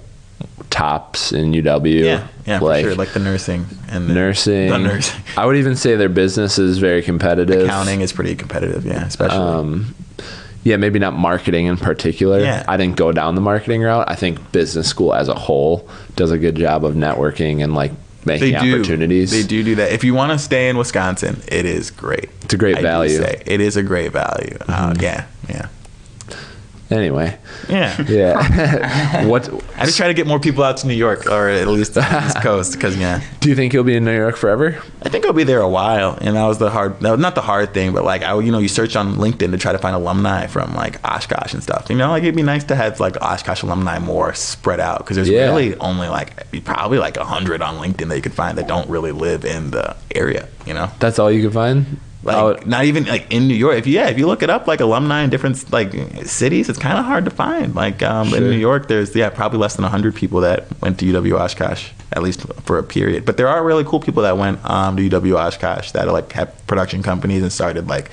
tops 0.71 1.31
in 1.31 1.51
UW. 1.51 2.03
yeah, 2.03 2.27
yeah, 2.47 2.57
for 2.57 2.65
like 2.65 2.83
sure. 2.83 2.95
Like 2.95 3.13
the 3.13 3.19
nursing 3.19 3.67
and 3.89 4.09
the 4.09 4.13
nursing. 4.15 4.69
The 4.69 4.79
nursing. 4.79 5.21
I 5.37 5.45
would 5.45 5.57
even 5.57 5.75
say 5.75 5.95
their 5.95 6.09
business 6.09 6.57
is 6.57 6.79
very 6.79 7.03
competitive. 7.03 7.65
Accounting 7.65 8.01
is 8.01 8.11
pretty 8.11 8.35
competitive. 8.35 8.85
Yeah, 8.85 9.05
especially. 9.05 9.37
Um, 9.37 9.95
yeah, 10.63 10.77
maybe 10.77 10.99
not 10.99 11.13
marketing 11.13 11.65
in 11.65 11.77
particular. 11.77 12.39
Yeah. 12.39 12.63
I 12.67 12.77
didn't 12.77 12.95
go 12.95 13.11
down 13.11 13.35
the 13.35 13.41
marketing 13.41 13.81
route. 13.81 14.09
I 14.09 14.15
think 14.15 14.51
business 14.51 14.87
school 14.87 15.13
as 15.13 15.27
a 15.27 15.33
whole 15.33 15.87
does 16.15 16.31
a 16.31 16.37
good 16.37 16.55
job 16.55 16.85
of 16.85 16.93
networking 16.93 17.63
and 17.63 17.73
like 17.73 17.91
making 18.25 18.53
they 18.53 18.59
do 18.59 18.75
opportunities. 18.75 19.31
They 19.31 19.43
do 19.43 19.63
do 19.63 19.75
that. 19.75 19.91
If 19.91 20.03
you 20.03 20.13
want 20.13 20.31
to 20.33 20.39
stay 20.39 20.69
in 20.69 20.77
Wisconsin, 20.77 21.41
it 21.47 21.65
is 21.65 21.89
great. 21.89 22.29
It's 22.43 22.53
a 22.53 22.57
great 22.57 22.77
I 22.77 22.81
value. 22.81 23.19
Mm-hmm. 23.19 23.23
say. 23.23 23.43
It 23.45 23.61
is 23.61 23.75
a 23.75 23.83
great 23.83 24.11
value. 24.11 24.57
Uh, 24.67 24.93
yeah, 24.99 25.01
yeah, 25.01 25.25
Anyway, 26.91 27.37
yeah. 27.69 28.01
yeah. 28.07 29.25
what 29.25 29.47
I 29.77 29.85
just 29.85 29.95
try 29.97 30.07
to 30.07 30.13
get 30.13 30.27
more 30.27 30.39
people 30.39 30.63
out 30.63 30.77
to 30.77 30.87
New 30.87 30.93
York, 30.93 31.25
or 31.27 31.47
at 31.47 31.67
least 31.67 31.93
the 31.93 32.01
East 32.25 32.41
Coast, 32.43 32.73
because 32.73 32.97
yeah, 32.97 33.21
do 33.39 33.47
you 33.49 33.55
think 33.55 33.71
you'll 33.73 33.85
be 33.85 33.95
in 33.95 34.03
New 34.03 34.15
York 34.15 34.35
forever? 34.35 34.81
I 35.01 35.09
think 35.09 35.25
I'll 35.25 35.33
be 35.33 35.45
there 35.45 35.61
a 35.61 35.69
while. 35.69 36.17
And 36.19 36.35
that 36.35 36.45
was 36.45 36.57
the 36.57 36.69
hard, 36.69 37.01
no, 37.01 37.15
not 37.15 37.35
the 37.35 37.41
hard 37.41 37.73
thing, 37.73 37.93
but 37.93 38.03
like 38.03 38.23
I, 38.23 38.37
you 38.39 38.51
know, 38.51 38.59
you 38.59 38.67
search 38.67 38.95
on 38.97 39.15
LinkedIn 39.15 39.51
to 39.51 39.57
try 39.57 39.71
to 39.71 39.77
find 39.79 39.95
alumni 39.95 40.47
from 40.47 40.75
like 40.75 40.99
Oshkosh 41.07 41.53
and 41.53 41.63
stuff. 41.63 41.87
You 41.89 41.95
know, 41.95 42.09
like 42.09 42.23
it'd 42.23 42.35
be 42.35 42.43
nice 42.43 42.65
to 42.65 42.75
have 42.75 42.99
like 42.99 43.15
Oshkosh 43.21 43.63
alumni 43.63 43.97
more 43.99 44.33
spread 44.33 44.79
out 44.81 44.99
because 44.99 45.15
there's 45.15 45.29
Yeah. 45.29 45.45
really 45.47 45.75
only 45.77 46.09
like 46.09 46.63
probably 46.65 46.97
like 46.97 47.15
a 47.17 47.23
hundred 47.23 47.61
on 47.61 47.77
LinkedIn 47.77 48.09
that 48.09 48.15
you 48.17 48.21
could 48.21 48.33
find 48.33 48.57
that 48.57 48.67
don't 48.67 48.89
really 48.89 49.11
live 49.13 49.45
in 49.45 49.71
the 49.71 49.95
area. 50.13 50.49
You 50.65 50.73
know. 50.73 50.91
That's 50.99 51.19
all 51.19 51.31
you 51.31 51.41
can 51.41 51.51
find. 51.51 51.85
Like 52.23 52.37
Oh, 52.37 52.59
not 52.67 52.85
even 52.85 53.05
like 53.05 53.31
in 53.33 53.47
New 53.47 53.55
York. 53.55 53.77
If 53.77 53.87
you, 53.87 53.93
yeah, 53.93 54.09
if 54.09 54.17
you 54.19 54.27
look 54.27 54.43
it 54.43 54.49
up, 54.49 54.67
like 54.67 54.79
alumni 54.79 55.23
in 55.23 55.29
different 55.31 55.71
like 55.71 55.91
cities, 56.25 56.69
it's 56.69 56.77
kind 56.77 56.99
of 56.99 57.05
hard 57.05 57.25
to 57.25 57.31
find. 57.31 57.73
Like 57.73 58.03
um, 58.03 58.33
in 58.33 58.43
New 58.43 58.57
York, 58.57 58.87
there's 58.87 59.15
yeah 59.15 59.29
probably 59.29 59.57
less 59.59 59.75
than 59.75 59.85
hundred 59.85 60.13
people 60.15 60.41
that 60.41 60.65
went 60.81 60.99
to 60.99 61.05
UW 61.05 61.39
Oshkosh 61.39 61.89
at 62.13 62.21
least 62.21 62.41
for 62.63 62.77
a 62.77 62.83
period. 62.83 63.25
But 63.25 63.37
there 63.37 63.47
are 63.47 63.63
really 63.63 63.83
cool 63.85 63.99
people 64.01 64.23
that 64.23 64.37
went 64.37 64.63
um, 64.69 64.97
to 64.97 65.09
UW 65.09 65.35
Oshkosh 65.37 65.91
that 65.91 66.07
like 66.09 66.31
have 66.33 66.51
production 66.67 67.01
companies 67.03 67.41
and 67.41 67.51
started 67.51 67.87
like 67.87 68.11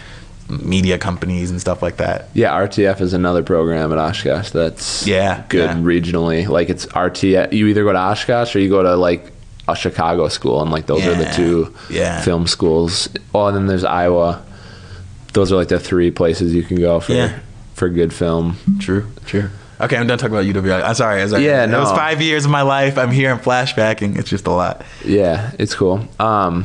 media 0.49 0.97
companies 0.99 1.51
and 1.51 1.61
stuff 1.61 1.83
like 1.83 1.99
that. 1.99 2.29
yeah, 2.33 2.51
RTF 2.59 3.03
is 3.03 3.13
another 3.13 3.43
program 3.43 3.93
at 3.93 3.99
Oshkosh 3.99 4.51
that's 4.51 5.07
Yeah, 5.07 5.45
good 5.51 5.69
yeah. 5.69 5.77
regionally. 5.77 6.49
Like 6.49 6.71
it's 6.71 6.87
RTF. 6.87 7.53
You 7.53 7.67
either 7.67 7.85
go 7.85 7.93
to 7.93 7.99
Oshkosh 7.99 8.57
or 8.57 8.61
you 8.61 8.71
go 8.71 8.83
to 8.83 8.95
like 8.97 9.31
a 9.69 9.77
Chicago 9.77 10.29
school, 10.29 10.63
and 10.63 10.71
like 10.71 10.87
those 10.87 11.07
are 11.07 11.15
the 11.15 11.31
two 11.31 11.75
yeah. 11.91 12.21
film 12.23 12.47
schools. 12.47 13.09
Oh, 13.35 13.47
and 13.47 13.57
then 13.57 13.67
there's 13.67 13.85
Iowa. 13.85 14.45
Those 15.35 15.53
are 15.53 15.57
like 15.57 15.69
the 15.69 15.79
three 15.79 16.11
places 16.11 16.55
you 16.55 16.63
can 16.63 16.79
go 16.79 17.01
for 17.01 17.13
Yeah. 17.13 17.39
for 17.75 17.89
good 17.89 18.13
film. 18.13 18.57
True, 18.81 19.07
true. 19.27 19.51
Okay, 19.81 19.97
I'm 19.97 20.07
done 20.09 20.19
talking 20.19 20.35
about 20.35 20.47
UW. 20.47 20.83
I'm 20.83 20.95
sorry. 20.95 21.23
I'm 21.23 21.29
sorry. 21.29 21.45
Yeah, 21.45 21.65
It 21.65 21.79
was 21.79 21.93
five 21.93 22.21
years 22.21 22.45
of 22.45 22.51
my 22.51 22.63
life. 22.63 22.99
I'm 22.99 23.13
here. 23.13 23.31
I'm 23.31 23.39
flashbacking. 23.39 24.19
It's 24.19 24.29
just 24.29 24.47
a 24.49 24.51
lot. 24.51 24.83
Yeah, 25.05 25.53
it's 25.59 25.75
cool. 25.75 26.09
Um, 26.19 26.65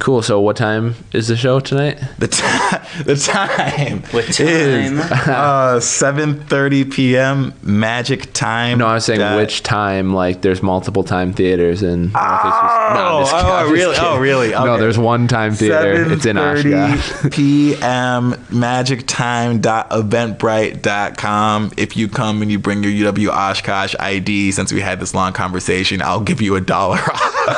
cool. 0.00 0.22
So, 0.22 0.40
what 0.40 0.56
time 0.56 0.94
is 1.12 1.28
the 1.28 1.36
show 1.36 1.60
tonight? 1.60 2.00
The 2.18 2.26
time, 2.28 2.82
the 3.04 3.16
time, 3.16 4.02
What 4.10 4.28
is 4.28 4.36
time? 4.38 4.98
uh, 5.28 5.78
7:30 5.78 6.92
p.m. 6.92 7.54
Magic 7.62 8.32
time. 8.32 8.78
No, 8.78 8.86
I 8.86 8.94
was 8.94 9.04
saying 9.04 9.20
Dot- 9.20 9.36
which 9.36 9.62
time. 9.62 10.12
Like, 10.12 10.42
there's 10.42 10.62
multiple 10.62 11.04
time 11.04 11.32
theaters 11.32 11.82
in. 11.82 12.10
Oh, 12.14 13.24
oh, 13.32 13.70
really? 13.70 13.96
Oh, 13.98 14.18
really? 14.18 14.50
No, 14.50 14.78
there's 14.78 14.98
one 14.98 15.28
time 15.28 15.52
theater. 15.54 16.12
It's 16.12 16.26
in 16.26 16.36
Oshkosh. 16.36 16.98
7:30 16.98 17.32
p.m. 17.32 18.34
Magic 18.50 19.06
time 19.06 19.60
dot 19.60 19.90
eventbrite 19.90 21.16
com. 21.16 21.70
If 21.76 21.96
you 21.96 22.08
come 22.08 22.42
and 22.42 22.50
you 22.50 22.58
bring 22.58 22.82
your 22.82 23.12
UW 23.12 23.28
Oshkosh 23.28 23.94
ID, 24.00 24.52
since 24.52 24.72
we 24.72 24.80
had 24.80 25.00
this 25.00 25.14
long 25.14 25.32
conversation, 25.32 26.02
I'll 26.02 26.20
give 26.20 26.40
you 26.40 26.56
a 26.56 26.60
dollar 26.60 26.96
off. 26.98 27.50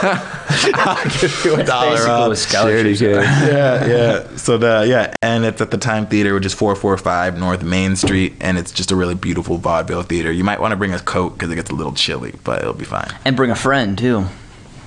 I'll 0.74 1.04
give 1.20 1.44
you 1.44 1.54
a 1.56 1.64
dollar 1.64 2.08
off. 2.08 2.31
With 2.40 2.50
Charity 2.50 2.94
scholarships. 2.94 3.52
yeah, 3.52 3.86
yeah. 3.86 4.36
So 4.36 4.58
the 4.58 4.84
yeah, 4.88 5.12
and 5.22 5.44
it's 5.44 5.60
at 5.60 5.70
the 5.70 5.78
Time 5.78 6.06
Theater, 6.06 6.34
which 6.34 6.46
is 6.46 6.54
four 6.54 6.74
four 6.74 6.96
five 6.96 7.38
North 7.38 7.62
Main 7.62 7.96
Street, 7.96 8.34
and 8.40 8.58
it's 8.58 8.72
just 8.72 8.90
a 8.90 8.96
really 8.96 9.14
beautiful 9.14 9.58
vaudeville 9.58 10.02
theater. 10.02 10.30
You 10.32 10.44
might 10.44 10.60
want 10.60 10.72
to 10.72 10.76
bring 10.76 10.92
a 10.94 11.00
coat 11.00 11.30
because 11.30 11.50
it 11.50 11.54
gets 11.56 11.70
a 11.70 11.74
little 11.74 11.92
chilly, 11.92 12.34
but 12.44 12.60
it'll 12.60 12.74
be 12.74 12.84
fine. 12.84 13.08
And 13.24 13.36
bring 13.36 13.50
a 13.50 13.56
friend 13.56 13.96
too. 13.98 14.26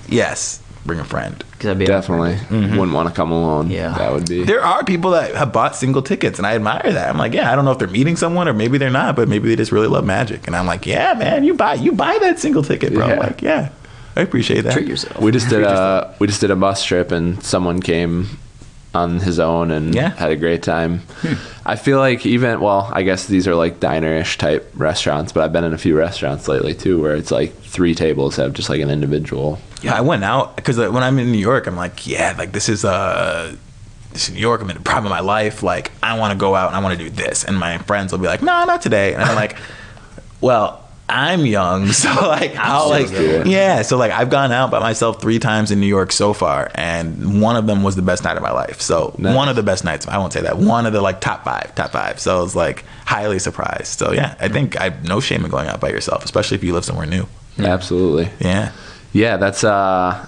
Yes, 0.07 0.61
bring 0.85 0.99
a 0.99 1.03
friend. 1.05 1.43
'Cause 1.53 1.63
that'd 1.63 1.79
be 1.79 1.85
Definitely 1.85 2.33
Mm-hmm. 2.35 2.75
wouldn't 2.77 2.93
want 2.93 3.09
to 3.09 3.15
come 3.15 3.31
alone. 3.31 3.71
Yeah. 3.71 3.97
that 3.97 4.11
would 4.11 4.27
be. 4.27 4.43
There 4.43 4.63
are 4.63 4.83
people 4.83 5.11
that 5.11 5.33
have 5.33 5.51
bought 5.53 5.75
single 5.75 6.01
tickets, 6.01 6.37
and 6.37 6.45
I 6.45 6.53
admire 6.55 6.81
that. 6.83 7.09
I'm 7.09 7.17
like, 7.17 7.33
yeah, 7.33 7.51
I 7.51 7.55
don't 7.55 7.65
know 7.65 7.71
if 7.71 7.79
they're 7.79 7.87
meeting 7.87 8.15
someone 8.17 8.47
or 8.47 8.53
maybe 8.53 8.77
they're 8.77 8.89
not, 8.91 9.15
but 9.15 9.27
maybe 9.27 9.47
they 9.47 9.55
just 9.55 9.71
really 9.71 9.87
love 9.87 10.05
magic. 10.05 10.45
And 10.47 10.55
I'm 10.55 10.67
like, 10.67 10.85
yeah, 10.85 11.13
man, 11.13 11.43
you 11.43 11.53
buy 11.55 11.75
you 11.75 11.91
buy 11.93 12.17
that 12.21 12.39
single 12.39 12.61
ticket, 12.61 12.93
bro. 12.93 13.07
Yeah. 13.07 13.19
Like, 13.19 13.41
yeah, 13.41 13.69
I 14.15 14.21
appreciate 14.21 14.61
that. 14.61 14.73
Treat 14.73 14.87
yourself. 14.87 15.19
We 15.21 15.31
just 15.31 15.49
did 15.49 15.63
a 15.63 16.15
we 16.19 16.27
just 16.27 16.41
did 16.41 16.51
a 16.51 16.55
bus 16.55 16.83
trip 16.85 17.11
and 17.11 17.43
someone 17.43 17.81
came 17.81 18.39
on 18.93 19.19
his 19.19 19.39
own 19.39 19.71
and 19.71 19.93
Yeah. 19.93 20.09
had 20.11 20.31
a 20.31 20.37
great 20.37 20.63
time. 20.63 21.01
I 21.65 21.75
feel 21.75 21.99
like 21.99 22.25
even 22.25 22.61
well, 22.61 22.89
I 22.93 23.03
guess 23.03 23.25
these 23.25 23.45
are 23.47 23.53
like 23.55 23.81
diner-ish 23.81 24.37
type 24.37 24.71
restaurants, 24.73 25.33
but 25.33 25.43
I've 25.43 25.51
been 25.51 25.65
in 25.65 25.73
a 25.73 25.77
few 25.77 25.97
restaurants 25.97 26.47
lately 26.47 26.73
too 26.73 27.01
where 27.01 27.13
it's 27.15 27.29
like 27.31 27.53
three 27.61 27.93
tables 27.93 28.37
have 28.37 28.53
just 28.53 28.69
like 28.69 28.79
an 28.81 28.89
individual. 28.89 29.59
Yeah, 29.81 29.95
I 29.95 30.01
went 30.01 30.23
out 30.23 30.55
because 30.55 30.77
when 30.77 31.03
I'm 31.03 31.19
in 31.19 31.31
New 31.33 31.37
York, 31.37 31.67
I'm 31.67 31.75
like, 31.75 32.07
yeah, 32.07 32.33
like 32.37 32.53
this 32.53 32.69
is 32.69 32.85
uh 32.85 33.53
this 34.13 34.29
is 34.29 34.33
New 34.35 34.39
York. 34.39 34.61
I'm 34.61 34.69
in 34.69 34.77
the 34.77 34.81
prime 34.81 35.03
of 35.05 35.09
my 35.11 35.19
life. 35.19 35.61
Like, 35.61 35.91
I 36.01 36.17
want 36.17 36.31
to 36.31 36.37
go 36.39 36.55
out 36.55 36.67
and 36.69 36.77
I 36.77 36.79
want 36.79 36.97
to 36.97 37.03
do 37.03 37.09
this. 37.09 37.43
And 37.43 37.57
my 37.57 37.79
friends 37.79 38.13
will 38.13 38.19
be 38.19 38.27
like, 38.27 38.41
no, 38.41 38.63
not 38.63 38.81
today. 38.81 39.13
And 39.13 39.21
I'm 39.21 39.35
like, 39.35 39.57
well, 40.39 40.84
I'm 41.07 41.45
young, 41.45 41.87
so 41.91 42.09
like 42.27 42.55
I'll 42.57 42.89
like 42.89 43.11
yeah. 43.45 43.83
So 43.83 43.95
like 43.97 44.11
I've 44.11 44.29
gone 44.31 44.51
out 44.51 44.71
by 44.71 44.79
myself 44.79 45.21
three 45.21 45.37
times 45.39 45.69
in 45.71 45.79
New 45.79 45.85
York 45.87 46.11
so 46.11 46.33
far, 46.33 46.71
and 46.73 47.41
one 47.41 47.55
of 47.55 47.67
them 47.67 47.83
was 47.83 47.95
the 47.95 48.01
best 48.01 48.23
night 48.23 48.37
of 48.37 48.41
my 48.43 48.51
life. 48.51 48.81
So 48.81 49.13
Nice. 49.19 49.35
one 49.35 49.47
of 49.47 49.55
the 49.55 49.61
best 49.63 49.83
nights. 49.83 50.07
I 50.07 50.17
won't 50.17 50.33
say 50.33 50.41
that. 50.41 50.57
One 50.57 50.85
of 50.87 50.93
the 50.93 51.01
like 51.01 51.21
top 51.21 51.43
five, 51.45 51.75
top 51.75 51.91
five. 51.91 52.19
So 52.19 52.37
I 52.39 52.41
was 52.41 52.55
like 52.55 52.85
highly 53.05 53.37
surprised. 53.37 53.99
So 53.99 54.13
yeah, 54.13 54.35
I 54.39 54.47
think 54.47 54.79
I 54.79 54.85
have 54.85 55.07
no 55.07 55.19
shame 55.19 55.45
in 55.45 55.51
going 55.51 55.67
out 55.67 55.79
by 55.79 55.89
yourself, 55.89 56.25
especially 56.25 56.55
if 56.55 56.63
you 56.63 56.73
live 56.73 56.85
somewhere 56.85 57.05
new. 57.05 57.27
Absolutely. 57.59 58.29
Yeah. 58.39 58.71
Yeah, 59.13 59.37
that's 59.37 59.63
uh 59.63 60.27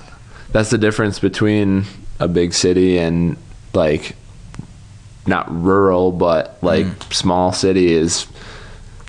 that's 0.52 0.70
the 0.70 0.78
difference 0.78 1.20
between 1.20 1.86
a 2.20 2.28
big 2.28 2.54
city 2.54 3.00
and 3.00 3.36
like 3.74 4.16
not 5.26 5.46
rural 5.64 6.12
but 6.12 6.58
like 6.62 6.86
Mm. 6.86 7.14
small 7.14 7.52
city 7.52 7.92
is 7.94 8.28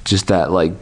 just 0.05 0.27
that 0.29 0.51
like 0.51 0.73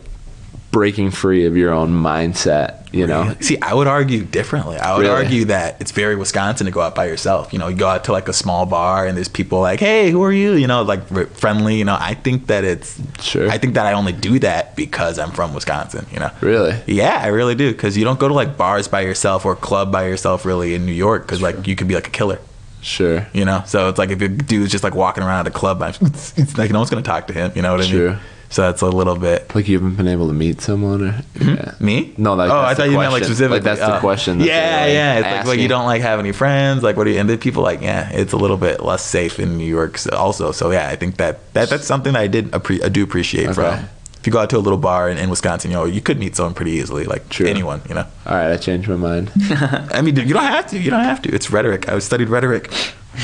breaking 0.77 1.11
free 1.11 1.47
of 1.47 1.57
your 1.57 1.72
own 1.72 1.91
mindset, 1.91 2.87
you 2.93 3.07
know. 3.07 3.35
See, 3.41 3.57
I 3.62 3.72
would 3.72 3.87
argue 3.87 4.24
differently. 4.24 4.77
I 4.77 4.93
would 4.95 5.07
Really? 5.07 5.14
argue 5.24 5.45
that 5.47 5.77
it's 5.81 5.91
very 5.91 6.16
Wisconsin 6.16 6.66
to 6.66 6.70
go 6.70 6.83
out 6.83 6.95
by 6.95 7.07
yourself. 7.07 7.51
You 7.55 7.59
know, 7.59 7.68
you 7.68 7.77
go 7.77 7.89
out 7.89 8.05
to 8.05 8.12
like 8.12 8.29
a 8.29 8.35
small 8.35 8.66
bar 8.66 9.07
and 9.07 9.16
there's 9.16 9.27
people 9.29 9.61
like, 9.61 9.81
"Hey, 9.81 10.11
who 10.11 10.22
are 10.22 10.33
you?" 10.33 10.53
You 10.53 10.66
know, 10.66 10.83
like 10.83 11.03
friendly. 11.31 11.77
You 11.77 11.87
know, 11.87 11.97
I 11.99 12.12
think 12.12 12.49
that 12.49 12.62
it's. 12.64 13.01
Sure. 13.22 13.49
I 13.49 13.57
think 13.57 13.72
that 13.72 13.87
I 13.87 13.95
only 13.95 14.12
do 14.12 14.39
that 14.41 14.77
because 14.77 15.18
I'm 15.18 15.31
from 15.31 15.55
Wisconsin. 15.55 16.05
You 16.12 16.20
know. 16.20 16.31
Really? 16.43 16.77
Yeah, 16.87 17.20
I 17.22 17.29
really 17.29 17.55
do. 17.55 17.72
Because 17.72 17.97
you 17.97 18.05
don't 18.05 18.18
go 18.20 18.29
to 18.29 18.35
like 18.35 18.59
bars 18.59 18.87
by 18.87 19.01
yourself 19.01 19.47
or 19.47 19.57
club 19.57 19.91
by 19.91 20.07
yourself 20.07 20.45
really 20.45 20.74
in 20.74 20.85
New 20.85 20.93
York. 21.07 21.22
Because 21.22 21.41
like 21.41 21.66
you 21.66 21.74
could 21.74 21.89
be 21.89 21.95
like 21.95 22.09
a 22.09 22.11
killer. 22.11 22.39
Sure. 22.83 23.27
You 23.33 23.47
know. 23.47 23.62
So 23.64 23.89
it's 23.89 23.99
like 23.99 24.11
if 24.11 24.20
a 24.20 24.29
dude's 24.29 24.70
just 24.72 24.85
like 24.85 24.95
walking 24.95 25.24
around 25.24 25.41
at 25.47 25.47
a 25.47 25.59
club, 25.59 25.81
it's, 26.03 26.37
it's 26.37 26.59
like 26.59 26.70
no 26.70 26.81
one's 26.81 26.91
gonna 26.91 27.01
talk 27.03 27.29
to 27.29 27.33
him. 27.33 27.51
You 27.55 27.62
know 27.62 27.72
what 27.74 27.81
I 27.87 27.91
mean? 27.91 28.18
So 28.49 28.63
that's 28.63 28.81
a 28.83 28.87
little 28.87 29.17
bit. 29.17 29.53
Like 29.55 29.67
you 29.69 29.79
haven't 29.79 29.97
been 29.97 30.09
able 30.09 30.29
to 30.29 30.33
meet 30.33 30.61
someone 30.61 31.03
or 31.03 31.13
hmm? 31.39 31.49
yeah. 31.49 31.75
Me? 31.81 32.15
No, 32.17 32.35
like 32.35 32.51
oh, 32.51 32.55
that's 32.63 32.67
I 32.67 32.75
the 32.75 32.83
thought 32.83 32.91
you 32.93 32.99
meant 32.99 33.13
like 33.13 33.25
specifically. 33.25 33.57
Like, 33.59 33.65
that's 33.65 33.81
the 33.81 33.97
Oh. 33.97 34.01
question 34.01 34.39
that 34.39 34.47
Yeah, 34.47 34.81
like, 34.85 34.93
yeah. 34.93 35.15
It's 35.19 35.47
like, 35.49 35.57
like 35.57 35.59
you 35.61 35.69
don't 35.69 35.85
like 35.87 36.03
have 36.03 36.19
any 36.21 36.33
friends. 36.33 36.83
Like, 36.83 36.97
what 36.97 37.05
do 37.05 37.11
you? 37.11 37.19
And 37.19 37.29
then 37.29 37.39
people 37.39 37.63
like, 37.63 37.81
yeah, 37.83 38.09
it's 38.13 38.33
a 38.33 38.37
little 38.37 38.57
bit 38.57 38.83
less 38.83 39.05
safe 39.05 39.39
in 39.41 39.59
New 39.59 39.67
York. 39.67 39.99
Also, 40.13 40.53
so 40.53 40.71
yeah, 40.71 40.89
I 40.89 40.97
think 40.97 41.17
that, 41.17 41.53
that 41.55 41.69
that's 41.71 41.87
something 41.87 42.13
that 42.13 42.21
I 42.23 42.27
did 42.29 42.51
appre- 42.53 42.85
I 42.85 42.89
do 42.89 43.03
appreciate 43.03 43.47
Okay. 43.49 43.55
from. 43.55 43.89
If 44.21 44.27
you 44.27 44.33
go 44.33 44.41
out 44.41 44.51
to 44.51 44.57
a 44.57 44.59
little 44.59 44.79
bar 44.79 45.09
in, 45.09 45.19
in 45.19 45.31
Wisconsin, 45.31 45.71
you 45.71 45.77
know, 45.77 45.85
you 45.85 46.01
could 46.01 46.19
meet 46.19 46.35
someone 46.35 46.53
pretty 46.55 46.73
easily, 46.73 47.05
like 47.05 47.29
True. 47.29 47.47
anyone, 47.47 47.81
you 47.89 47.95
know. 47.95 48.07
All 48.27 48.35
right, 48.35 48.51
I 48.51 48.57
changed 48.57 48.89
my 48.89 48.97
mind. 48.97 49.31
I 49.51 50.03
mean, 50.03 50.15
dude, 50.17 50.27
you 50.27 50.35
don't 50.35 50.43
have 50.43 50.67
to. 50.71 50.79
You 50.79 50.91
don't 50.91 51.05
have 51.05 51.23
to. 51.23 51.33
It's 51.35 51.51
rhetoric. 51.53 51.89
I 51.89 51.97
studied 52.01 52.29
rhetoric. 52.29 52.73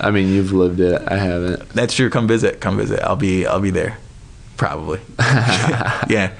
I 0.00 0.10
mean, 0.12 0.28
you've 0.28 0.52
lived 0.52 0.78
it. 0.80 1.02
I 1.08 1.16
haven't. 1.16 1.68
That's 1.70 1.94
true. 1.94 2.10
Come 2.10 2.28
visit. 2.28 2.60
Come 2.60 2.76
visit. 2.76 3.00
I'll 3.00 3.16
be. 3.16 3.44
I'll 3.46 3.60
be 3.60 3.70
there. 3.70 3.98
Probably. 4.60 5.00
yeah. 5.18 6.32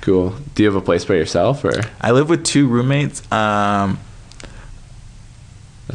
Cool. 0.00 0.30
Do 0.56 0.64
you 0.64 0.68
have 0.68 0.74
a 0.74 0.84
place 0.84 1.04
by 1.04 1.14
yourself 1.14 1.64
or? 1.64 1.80
I 2.00 2.10
live 2.10 2.28
with 2.28 2.44
two 2.44 2.66
roommates. 2.66 3.30
Um, 3.30 4.00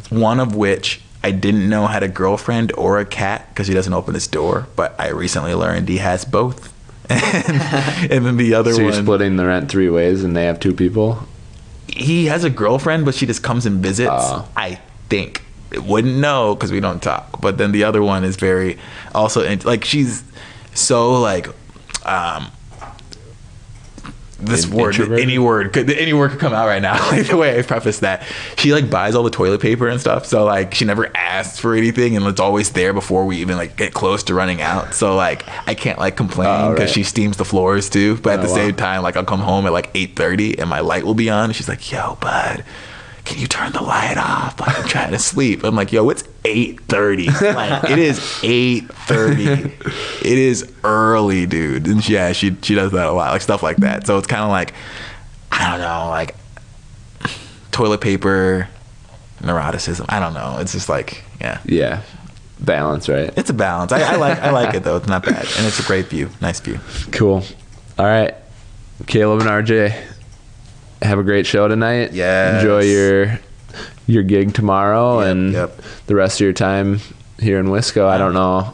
one 0.10 0.40
of 0.40 0.56
which 0.56 1.02
I 1.26 1.32
didn't 1.32 1.68
know 1.68 1.88
had 1.88 2.04
a 2.04 2.08
girlfriend 2.08 2.72
or 2.78 3.00
a 3.00 3.06
cat 3.06 3.50
because 3.50 3.68
he 3.68 3.74
doesn't 3.74 3.92
open 3.92 4.14
his 4.14 4.28
door. 4.28 4.70
But 4.78 4.96
I 4.98 5.10
recently 5.10 5.54
learned 5.56 5.90
he 5.90 5.98
has 5.98 6.24
both. 6.24 6.74
and, 7.10 8.14
and 8.14 8.26
then 8.26 8.38
the 8.38 8.54
other 8.54 8.72
So 8.72 8.84
you're 8.84 8.92
one, 8.92 9.04
splitting 9.04 9.36
the 9.36 9.46
rent 9.46 9.70
three 9.70 9.90
ways, 9.90 10.24
and 10.24 10.38
they 10.38 10.46
have 10.46 10.62
two 10.62 10.74
people. 10.74 11.28
he 11.90 12.28
has 12.28 12.46
a 12.46 12.50
girlfriend, 12.50 13.04
but 13.04 13.14
she 13.14 13.26
just 13.26 13.44
comes 13.44 13.66
and 13.66 13.84
visits. 13.84 14.10
Oh. 14.14 14.48
I 14.56 14.80
think 15.10 15.44
wouldn't 15.76 16.16
know 16.16 16.56
because 16.56 16.72
we 16.72 16.80
don't 16.80 17.04
talk. 17.04 17.42
But 17.42 17.58
then 17.58 17.74
the 17.74 17.84
other 17.84 18.02
one 18.02 18.24
is 18.24 18.38
very 18.38 18.78
also 19.14 19.58
like 19.66 19.84
she's 19.84 20.24
so 20.78 21.20
like 21.20 21.48
um 22.06 22.52
this 24.40 24.66
In- 24.66 24.72
word 24.76 25.00
any 25.20 25.40
word 25.40 25.74
could 25.74 25.90
any 25.90 26.14
word 26.14 26.30
could 26.30 26.40
come 26.40 26.54
out 26.54 26.68
right 26.68 26.82
now 26.82 26.94
like 27.12 27.26
the 27.26 27.36
way 27.36 27.58
i 27.58 27.62
preface 27.64 28.00
that 28.02 28.24
she 28.56 28.72
like 28.72 28.88
buys 28.88 29.16
all 29.16 29.24
the 29.24 29.32
toilet 29.32 29.60
paper 29.62 29.88
and 29.88 30.00
stuff 30.00 30.28
so 30.28 30.46
like 30.46 30.76
she 30.76 30.86
never 30.86 31.10
asks 31.18 31.58
for 31.60 31.74
anything 31.74 32.16
and 32.16 32.24
it's 32.28 32.40
always 32.40 32.72
there 32.74 32.94
before 32.94 33.26
we 33.26 33.38
even 33.38 33.58
like 33.58 33.76
get 33.78 33.96
close 33.96 34.22
to 34.22 34.36
running 34.36 34.62
out 34.62 34.94
so 34.94 35.16
like 35.16 35.44
i 35.68 35.74
can't 35.74 35.98
like 35.98 36.16
complain 36.16 36.48
Oh, 36.48 36.70
because 36.72 36.90
right. 36.90 36.94
she 36.94 37.02
steams 37.04 37.38
the 37.38 37.46
floors 37.46 37.90
too 37.90 38.18
but 38.18 38.34
at 38.34 38.40
Oh, 38.40 38.44
the 38.44 38.50
wow. 38.50 38.56
same 38.56 38.76
time 38.76 39.02
like 39.02 39.18
i'll 39.18 39.26
come 39.26 39.40
home 39.40 39.66
at 39.66 39.72
like 39.74 39.92
8.30 39.96 40.60
and 40.60 40.70
my 40.70 40.82
light 40.82 41.04
will 41.04 41.16
be 41.16 41.32
on 41.32 41.46
and 41.46 41.56
she's 41.56 41.68
like 41.68 41.92
yo 41.92 42.16
bud 42.22 42.64
can 43.28 43.40
you 43.40 43.48
turn 43.48 43.72
the 43.74 43.82
light 43.82 44.18
off? 44.18 44.60
Like 44.60 44.80
i'm 44.80 44.88
trying 44.88 45.12
to 45.12 45.20
sleep. 45.20 45.64
I'm 45.64 45.76
like 45.76 45.92
yo 45.92 46.10
it's 46.10 46.24
8.30 46.44 47.56
like 47.56 47.92
it 47.92 48.00
is 48.00 48.20
8.30 48.20 50.22
it 50.22 50.38
is 50.38 50.72
early 50.84 51.46
dude. 51.46 51.88
And 51.88 52.08
yeah 52.08 52.32
she 52.32 52.56
she 52.62 52.74
does 52.74 52.92
that 52.94 53.08
a 53.08 53.12
lot 53.12 53.32
like 53.32 53.42
stuff 53.42 53.62
like 53.62 53.78
that. 53.78 54.08
So 54.08 54.18
it's 54.18 54.28
kind 54.28 54.44
of 54.44 54.50
like 54.50 54.74
i 55.52 55.70
don't 55.70 55.82
know 55.82 56.10
like 56.10 56.36
toilet 57.72 58.02
paper 58.02 58.70
neuroticism. 59.42 60.06
I 60.10 60.20
don't 60.20 60.34
know. 60.34 60.58
It's 60.60 60.72
just 60.72 60.90
like 60.90 61.24
yeah. 61.42 61.60
Yeah. 61.66 62.02
Balance, 62.60 63.08
right? 63.08 63.32
it's 63.38 63.52
a 63.52 63.54
balance. 63.54 63.92
I, 63.92 64.14
I 64.14 64.16
like 64.16 64.40
i 64.40 64.50
like 64.52 64.74
it 64.74 64.84
though. 64.84 64.96
It's 64.96 65.08
not 65.08 65.24
bad. 65.24 65.46
And 65.58 65.68
it's 65.68 65.80
a 65.80 65.84
great 65.84 66.08
view. 66.08 66.30
Nice 66.42 66.60
view. 66.60 66.80
Cool. 67.12 67.44
All 68.00 68.06
right. 68.06 68.34
Caleb 69.06 69.42
and 69.42 69.50
RJ, 69.50 70.07
have 71.02 71.20
a 71.20 71.24
great 71.24 71.46
show 71.46 71.68
tonight. 71.68 72.14
Yeah. 72.14 72.58
Enjoy 72.60 72.82
your 72.84 73.40
your 74.08 74.24
gig 74.24 74.54
tomorrow 74.54 75.20
Yep, 75.20 75.30
and 75.32 75.54
yep. 75.54 75.82
the 76.08 76.16
rest 76.16 76.38
of 76.40 76.46
your 76.46 76.54
time 76.54 77.00
here 77.40 77.60
in 77.60 77.68
Wisco. 77.68 78.08
I 78.08 78.18
don't 78.18 78.34
know 78.34 78.74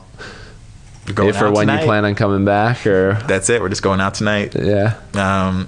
if 1.07 1.41
or 1.41 1.51
when 1.51 1.67
tonight. 1.67 1.81
you 1.81 1.85
plan 1.85 2.05
on 2.05 2.15
coming 2.15 2.45
back 2.45 2.85
or 2.87 3.15
that's 3.27 3.49
it 3.49 3.59
we're 3.61 3.67
just 3.69 3.81
going 3.83 3.99
out 3.99 4.13
tonight 4.13 4.55
yeah. 4.55 4.95
Um, 5.15 5.67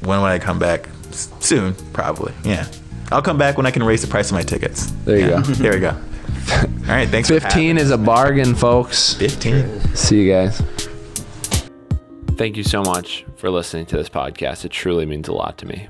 when 0.00 0.20
would 0.22 0.28
I 0.28 0.38
come 0.38 0.58
back? 0.58 0.88
S- 1.10 1.28
Soon, 1.40 1.74
probably. 1.92 2.32
Yeah, 2.44 2.66
I'll 3.12 3.20
come 3.20 3.36
back 3.36 3.56
when 3.58 3.66
I 3.66 3.70
can 3.72 3.82
raise 3.82 4.00
the 4.00 4.08
price 4.08 4.30
of 4.30 4.34
my 4.34 4.42
tickets. 4.42 4.86
There 5.04 5.18
you 5.18 5.26
Yeah. 5.28 5.30
go. 5.30 5.40
there 5.42 5.72
we 5.74 5.80
go. 5.80 5.90
All 6.52 6.66
right, 6.96 7.08
thanks. 7.08 7.28
for 7.28 7.38
15 7.38 7.76
is 7.76 7.90
a 7.90 7.98
bargain, 7.98 8.54
folks. 8.54 9.12
Fifteen. 9.14 9.80
See 9.94 10.22
you 10.22 10.32
guys. 10.32 10.62
Thank 12.40 12.56
you 12.56 12.64
so 12.64 12.80
much 12.80 13.26
for 13.36 13.50
listening 13.50 13.84
to 13.84 13.98
this 13.98 14.08
podcast. 14.08 14.64
It 14.64 14.70
truly 14.70 15.04
means 15.04 15.28
a 15.28 15.32
lot 15.34 15.58
to 15.58 15.66
me. 15.66 15.86